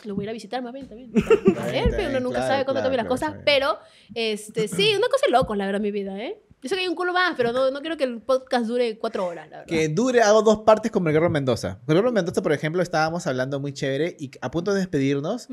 Lo 0.05 0.15
voy 0.15 0.23
a 0.23 0.27
ir 0.27 0.31
a 0.31 0.33
visitar 0.33 0.63
más 0.63 0.73
bien 0.73 0.89
también. 0.89 1.11
A 1.59 1.67
ver, 1.67 1.77
está 1.77 1.97
pero 1.97 2.03
uno 2.03 2.09
bien, 2.11 2.23
nunca 2.23 2.39
claro, 2.39 2.53
sabe 2.53 2.65
cuándo 2.65 2.81
claro, 2.81 2.97
cambian 2.97 3.07
las 3.07 3.19
claro, 3.19 3.33
cosas. 3.33 3.33
bien. 3.33 3.45
Pero, 3.45 3.79
este, 4.15 4.69
sí, 4.69 4.95
una 4.97 5.09
cosa 5.09 5.27
loca, 5.31 5.57
la 5.57 5.67
verdad, 5.67 5.81
mi 5.81 5.91
vida, 5.91 6.19
¿eh? 6.23 6.39
Yo 6.63 6.69
sé 6.69 6.75
que 6.75 6.83
hay 6.83 6.89
un 6.89 6.95
culo 6.95 7.13
más, 7.13 7.35
pero 7.37 7.53
no, 7.53 7.71
no 7.71 7.81
quiero 7.81 7.97
que 7.97 8.05
el 8.05 8.21
podcast 8.21 8.67
dure 8.67 8.99
cuatro 8.99 9.27
horas, 9.27 9.49
la 9.51 9.59
verdad. 9.59 9.69
Que 9.69 9.89
dure, 9.89 10.23
hago 10.23 10.43
dos 10.43 10.61
partes 10.61 10.91
el 10.95 11.03
Guerrero 11.03 11.31
Mendoza. 11.31 11.79
Con 11.85 11.95
el 11.95 12.03
Guerrero 12.03 12.13
Mendoza, 12.13 12.43
por 12.43 12.53
ejemplo, 12.53 12.83
estábamos 12.83 13.27
hablando 13.27 13.61
muy 13.61 13.73
chévere 13.73 14.17
y 14.19 14.31
a 14.41 14.51
punto 14.51 14.73
de 14.73 14.81
despedirnos, 14.81 15.49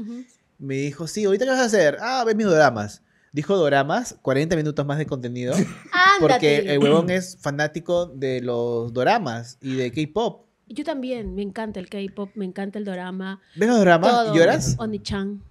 me 0.57 0.75
dijo, 0.75 1.07
sí, 1.07 1.25
¿ahorita 1.25 1.45
qué 1.45 1.51
vas 1.51 1.59
a 1.59 1.65
hacer? 1.65 1.97
Ah, 1.99 2.23
ves 2.25 2.35
mis 2.35 2.45
doramas. 2.45 3.01
Dijo 3.33 3.57
doramas, 3.57 4.15
40 4.21 4.55
minutos 4.55 4.85
más 4.85 4.97
de 4.97 5.07
contenido, 5.07 5.53
porque 6.19 6.59
el 6.71 6.79
huevón 6.79 7.09
es 7.09 7.37
fanático 7.41 8.05
de 8.05 8.41
los 8.41 8.93
doramas 8.93 9.57
y 9.59 9.75
de 9.75 9.91
K-pop. 9.91 10.45
Yo 10.67 10.83
también, 10.83 11.35
me 11.35 11.41
encanta 11.41 11.79
el 11.79 11.89
K-pop, 11.89 12.29
me 12.35 12.45
encanta 12.45 12.79
el 12.79 12.85
drama. 12.85 13.41
¿Ves 13.55 13.67
los 13.67 13.77
doramas 13.77 14.33
lloras? 14.33 14.75
Oni-chan. 14.77 15.43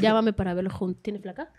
Llámame 0.00 0.32
para 0.32 0.54
verlo 0.54 0.70
juntos. 0.70 1.02
¿Tiene 1.02 1.18
flaca? 1.18 1.52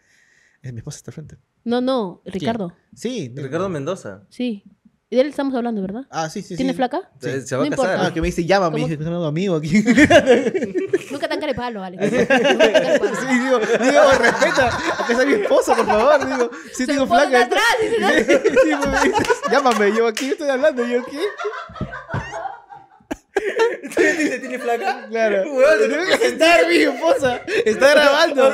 Eh, 0.62 0.72
mi 0.72 0.80
esposa 0.80 0.98
está 0.98 1.12
al 1.12 1.16
frente. 1.16 1.38
No, 1.64 1.82
no, 1.82 2.22
Ricardo. 2.26 2.74
Sí, 2.96 3.32
Ricardo 3.36 3.70
Mendoza. 3.70 4.24
Sí. 4.30 4.64
Y 5.12 5.16
de 5.16 5.24
él 5.24 5.30
estamos 5.30 5.56
hablando, 5.56 5.82
¿verdad? 5.82 6.04
Ah, 6.12 6.30
sí, 6.30 6.44
sí, 6.44 6.56
¿Tiene 6.56 6.74
sí. 6.74 6.78
flaca? 6.78 7.10
Se, 7.20 7.42
se 7.42 7.56
va 7.56 7.64
No 7.64 7.68
a 7.68 7.70
casar. 7.72 7.86
importa. 7.94 8.08
Ah, 8.08 8.14
que 8.14 8.22
me 8.22 8.28
dice, 8.28 8.46
llámame, 8.46 8.74
¿Cómo? 8.74 8.86
dije, 8.86 8.98
que 9.00 9.04
tengo 9.04 9.20
un 9.20 9.26
amigo 9.26 9.56
aquí. 9.56 9.84
Nunca 11.12 11.28
tan 11.28 11.40
carepalo, 11.40 11.84
Alex. 11.84 12.12
Nunca 12.12 12.28
tan 12.28 12.44
carepalo. 12.72 13.16
Sí, 13.16 13.40
digo, 13.40 13.60
digo, 13.60 14.12
respeta, 14.20 14.68
acá 14.68 15.06
está 15.10 15.26
mi 15.26 15.34
esposa, 15.34 15.76
por 15.76 15.86
favor, 15.88 16.28
digo, 16.28 16.52
sí 16.74 16.86
tengo 16.86 17.08
flaca. 17.08 17.42
atrás, 17.42 17.64
dice, 17.82 18.00
¿no? 18.00 18.08
Sí, 18.64 18.70
me 19.48 19.52
llámame, 19.52 19.96
yo 19.98 20.06
aquí 20.08 20.30
estoy 20.30 20.48
hablando, 20.50 20.86
yo 20.86 21.02
aquí. 21.02 21.18
¿Tiene, 23.96 24.40
¿Tiene 24.40 24.60
flaca? 24.60 25.08
Claro. 25.10 25.52
Weón, 25.52 25.78
te 25.80 25.88
Tengo 25.90 26.06
que 26.06 26.18
sentar, 26.18 26.68
mi 26.68 26.76
esposa. 26.78 27.42
Está 27.66 27.90
grabando. 27.94 28.52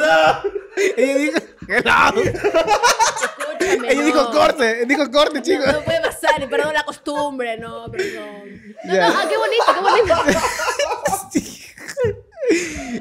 Ella 0.98 1.18
dijo, 1.18 1.38
hello. 1.70 2.24
Escúchame, 2.24 3.92
Ella 3.92 4.04
dijo 4.06 4.22
no. 4.24 4.32
corte, 4.32 4.86
dijo 4.86 5.12
corte, 5.12 5.42
chicos. 5.42 5.66
No, 5.68 5.74
no 5.74 5.82
puede 5.84 6.02
pasar, 6.02 6.50
perdón 6.50 6.74
la 6.74 6.84
costumbre, 6.84 7.58
no, 7.58 7.90
perdón. 7.92 8.76
No, 8.86 8.94
Ya. 8.94 9.10
no, 9.10 9.16
ah, 9.20 9.26
qué 9.30 9.38
bonito, 9.38 9.66
qué 9.74 9.82
bonito. 9.82 10.40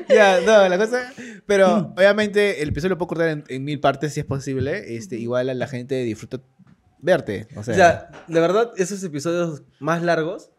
Ya, 0.08 0.40
no, 0.40 0.66
la 0.68 0.78
cosa. 0.78 1.12
Pero 1.46 1.92
obviamente 1.96 2.62
el 2.62 2.70
episodio 2.70 2.90
lo 2.94 2.98
puedo 2.98 3.08
cortar 3.08 3.28
en, 3.28 3.44
en 3.48 3.62
mil 3.64 3.78
partes 3.78 4.14
si 4.14 4.20
es 4.20 4.26
posible. 4.26 4.96
Este, 4.96 5.16
igual 5.16 5.50
a 5.50 5.54
la 5.54 5.66
gente 5.66 5.96
disfruta 6.02 6.40
verte. 6.98 7.46
O 7.54 7.62
sea, 7.62 7.74
O 7.74 7.76
sea, 7.76 8.10
la 8.28 8.40
verdad, 8.40 8.72
esos 8.78 9.02
episodios 9.04 9.62
más 9.80 10.02
largos 10.02 10.50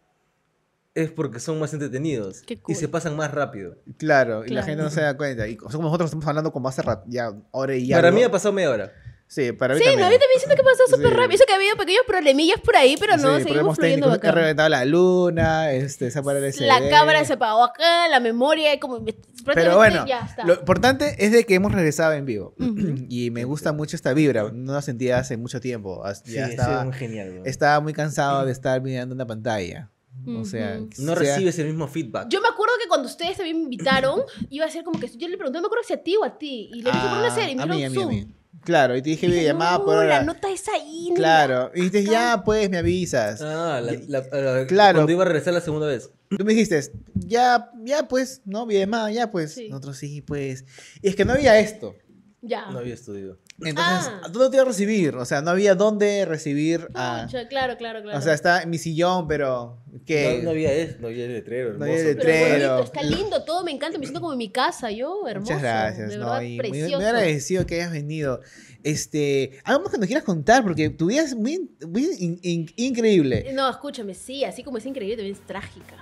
es 0.96 1.12
porque 1.12 1.40
son 1.40 1.60
más 1.60 1.74
entretenidos. 1.74 2.42
Qué 2.42 2.58
cool. 2.58 2.74
Y 2.74 2.76
se 2.80 2.88
pasan 2.88 3.16
más 3.16 3.32
rápido. 3.32 3.76
claro, 3.98 4.40
y 4.46 4.50
la 4.50 4.62
Claro. 4.62 4.66
gente 4.68 4.84
no 4.84 4.90
se 4.90 5.02
da 5.02 5.16
cuenta. 5.16 5.48
Y 5.48 5.58
como 5.58 5.84
nosotros 5.84 6.08
estamos 6.08 6.26
hablando 6.26 6.52
como 6.52 6.68
hace 6.70 6.82
rato, 6.82 7.04
ya 7.08 7.32
hora 7.52 7.76
y 7.76 7.88
ya. 7.88 7.98
Para 7.98 8.12
mí 8.12 8.24
ha 8.24 8.32
pasado 8.32 8.54
media 8.54 8.72
hora. 8.72 8.92
Sí, 9.28 9.52
para 9.54 9.74
mí 9.74 9.80
Sí, 9.80 9.86
también. 9.86 10.06
no, 10.08 10.12
yo 10.14 10.20
también 10.20 10.40
siento 10.40 10.56
que 10.56 10.62
pasó 10.62 10.84
súper 10.88 11.10
Sí. 11.10 11.14
rápido. 11.16 11.36
Eso 11.36 11.44
que 11.48 11.54
ha 11.54 11.56
habido 11.56 11.76
pequeños 11.76 12.04
problemillas 12.08 12.60
por 12.62 12.76
ahí, 12.78 12.96
pero 13.00 13.18
no, 13.18 13.38
Sí, 13.40 13.44
seguimos 13.46 13.76
fluyendo 13.76 14.08
bacán. 14.08 14.36
reventado 14.36 14.70
la 14.70 14.86
luna, 14.86 15.72
este, 15.72 16.12
se 16.12 16.20
el 16.20 16.44
SD. 16.46 16.68
La 16.68 16.90
cámara 16.90 17.26
se 17.26 17.34
apagó 17.34 17.64
acá, 17.64 18.08
la 18.08 18.20
memoria, 18.20 18.80
como. 18.80 19.04
Pero 19.04 19.18
prácticamente 19.44 19.76
bueno, 19.78 20.06
Ya 20.08 20.20
está. 20.22 20.46
lo 20.46 20.54
importante 20.54 21.16
es 21.26 21.32
de 21.32 21.44
que 21.44 21.56
hemos 21.56 21.72
regresado 21.72 22.14
en 22.14 22.26
vivo. 22.26 22.54
Ujú. 22.60 22.76
y 23.10 23.32
me 23.32 23.46
gusta 23.46 23.74
mucho 23.74 23.96
esta 23.96 24.14
vibra. 24.14 24.52
No 24.54 24.74
la 24.74 24.84
sentía 24.84 25.18
hace 25.18 25.38
mucho 25.38 25.60
tiempo. 25.60 26.04
Ya 26.06 26.14
sí, 26.14 26.38
estaba, 26.38 26.84
muy 26.86 26.94
genial. 26.94 27.42
estaba 27.46 27.80
muy 27.80 27.94
cansado 27.94 28.46
de 28.46 28.52
estar 28.52 28.80
mirando 28.82 29.16
una 29.16 29.26
pantalla. 29.26 29.90
O 30.28 30.46
sea. 30.46 30.80
No 30.80 30.88
sea- 30.98 31.16
recibes 31.16 31.60
el 31.60 31.68
mismo 31.68 31.88
feedback. 31.88 32.28
Yo 32.30 32.42
me 32.42 32.48
acuerdo 32.48 32.74
que 32.82 32.88
cuando 32.88 33.08
ustedes 33.08 33.38
también 33.38 33.58
me 33.58 33.64
invitaron, 33.64 34.22
iba 34.50 34.66
a 34.66 34.70
ser 34.70 34.84
como 34.84 35.00
que 35.00 35.08
yo 35.18 35.28
le 35.28 35.38
pregunté, 35.38 35.58
no 35.58 35.64
me 35.64 35.68
acuerdo 35.68 35.84
si 35.88 35.94
a 35.94 36.02
ti 36.04 36.16
o 36.16 36.24
a 36.24 36.38
ti, 36.38 36.70
y 36.74 36.82
le 36.82 36.92
dije 36.92 37.08
por 37.10 37.18
una 37.20 37.34
serie, 37.34 37.52
y 37.52 37.56
me 37.56 37.62
Ah, 37.62 37.66
a 37.66 37.68
mí, 37.68 37.84
a 37.84 37.90
dijeron 37.90 38.08
mí, 38.10 38.20
a 38.20 38.22
Zoom. 38.24 38.30
mí. 38.30 38.36
Claro, 38.64 38.98
y 38.98 39.02
te 39.04 39.10
dije 39.12 39.28
videollamada 39.28 39.78
no, 39.78 39.86
por 39.86 40.06
la 40.06 40.24
nota 40.24 40.50
es 40.50 40.68
ahí. 40.70 41.10
Claro, 41.16 41.70
y 41.76 41.82
dijiste, 41.82 42.00
acá. 42.02 42.12
ya, 42.12 42.44
pues, 42.44 42.68
me 42.72 42.78
avisas. 42.80 43.40
Ah, 43.42 43.80
la, 43.80 43.92
la- 44.08 44.22
la- 44.32 44.66
Claro. 44.66 44.96
Cuando 44.98 45.12
iba 45.12 45.22
a 45.22 45.26
regresar 45.28 45.54
la 45.54 45.62
segunda 45.62 45.86
vez. 45.86 46.10
Tú 46.36 46.44
me 46.44 46.54
dijiste, 46.54 46.82
ya, 47.14 47.70
ya, 47.84 48.08
pues, 48.08 48.42
¿no? 48.46 48.66
Videollamada, 48.66 49.12
ya, 49.12 49.30
pues. 49.30 49.54
Sí. 49.54 49.70
Nosotros 49.70 49.98
sí, 49.98 50.22
pues. 50.22 50.66
Y 51.04 51.10
es 51.10 51.16
que 51.16 51.26
no 51.26 51.34
había 51.34 51.60
esto. 51.60 51.94
Ya. 52.42 52.72
No 52.72 52.80
había 52.80 52.96
estudio. 52.96 53.38
Entonces, 53.64 54.12
Ah. 54.14 54.28
no 54.34 54.50
te 54.50 54.58
ibas 54.58 54.66
a 54.66 54.70
recibir. 54.70 55.16
O 55.16 55.24
sea, 55.26 55.42
no 55.42 55.52
había 55.52 55.76
dónde 55.76 56.26
recibir 56.26 56.90
a... 56.94 57.26
Claro, 57.50 57.78
claro, 57.78 58.02
claro. 58.02 58.18
O 58.18 58.22
sea, 58.22 58.34
está 58.34 58.62
en 58.64 58.70
mi 58.70 58.78
sillón, 58.78 59.28
pero... 59.28 59.82
¿qué? 60.06 60.38
No, 60.40 60.44
no 60.46 60.50
había 60.50 60.74
eso, 60.74 60.98
no 61.00 61.08
había 61.08 61.24
el 61.26 61.34
letrero. 61.34 61.70
No 61.78 61.86
hermoso. 61.86 61.92
había 62.02 62.04
Pero 62.04 62.18
letrero. 62.18 62.74
bonito, 62.76 62.84
está 62.94 63.04
lindo, 63.04 63.44
todo 63.46 63.64
me 63.64 63.72
encanta, 63.72 63.98
me 63.98 64.06
siento 64.06 64.20
como 64.20 64.34
en 64.34 64.40
mi 64.40 64.50
casa, 64.50 64.92
yo, 64.92 65.26
hermoso. 65.28 65.54
Muchas 65.54 65.62
gracias, 65.62 66.10
de 66.10 66.18
¿no? 66.18 66.26
verdad, 66.26 66.42
Y 66.42 66.48
muy, 66.50 66.58
precioso. 66.58 66.96
muy 66.98 67.06
agradecido 67.06 67.66
que 67.66 67.76
hayas 67.76 67.92
venido. 67.92 68.42
Este, 68.84 69.58
algo 69.64 69.84
más 69.84 69.92
que 69.94 69.98
nos 70.00 70.08
quieras 70.08 70.26
contar, 70.26 70.62
porque 70.64 70.90
tu 70.90 71.08
vida 71.08 71.24
es 71.24 71.34
muy, 71.36 71.72
muy 71.88 72.10
in- 72.20 72.40
in- 72.44 72.72
increíble. 72.76 73.52
No, 73.54 73.70
escúchame, 73.70 74.14
sí, 74.14 74.44
así 74.44 74.64
como 74.64 74.78
es 74.78 74.86
increíble, 74.86 75.16
también 75.16 75.36
es 75.36 75.48
trágica. 75.48 75.96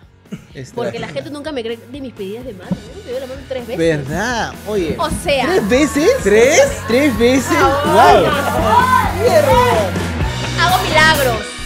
Este, 0.53 0.76
Porque 0.76 0.99
la 0.99 1.07
gente 1.07 1.30
nunca 1.30 1.51
me 1.51 1.64
cree 1.64 1.77
de 1.77 2.01
mis 2.01 2.14
pedidas 2.14 2.45
de 2.45 2.53
mano. 2.53 2.69
Yo 2.72 2.95
me 2.95 3.01
pedí 3.01 3.19
la 3.19 3.27
mano 3.27 3.41
tres 3.47 3.68
veces. 3.68 3.77
¿Verdad? 3.77 4.53
Oye. 4.68 4.95
O 4.97 5.10
sea. 5.10 5.45
¿Tres 5.45 5.69
veces? 5.69 6.11
¿Tres? 6.23 6.61
¿Tres 6.88 7.18
veces? 7.18 7.57
¡Wow! 7.60 8.26
Hago 10.60 10.84
milagros. 10.88 11.62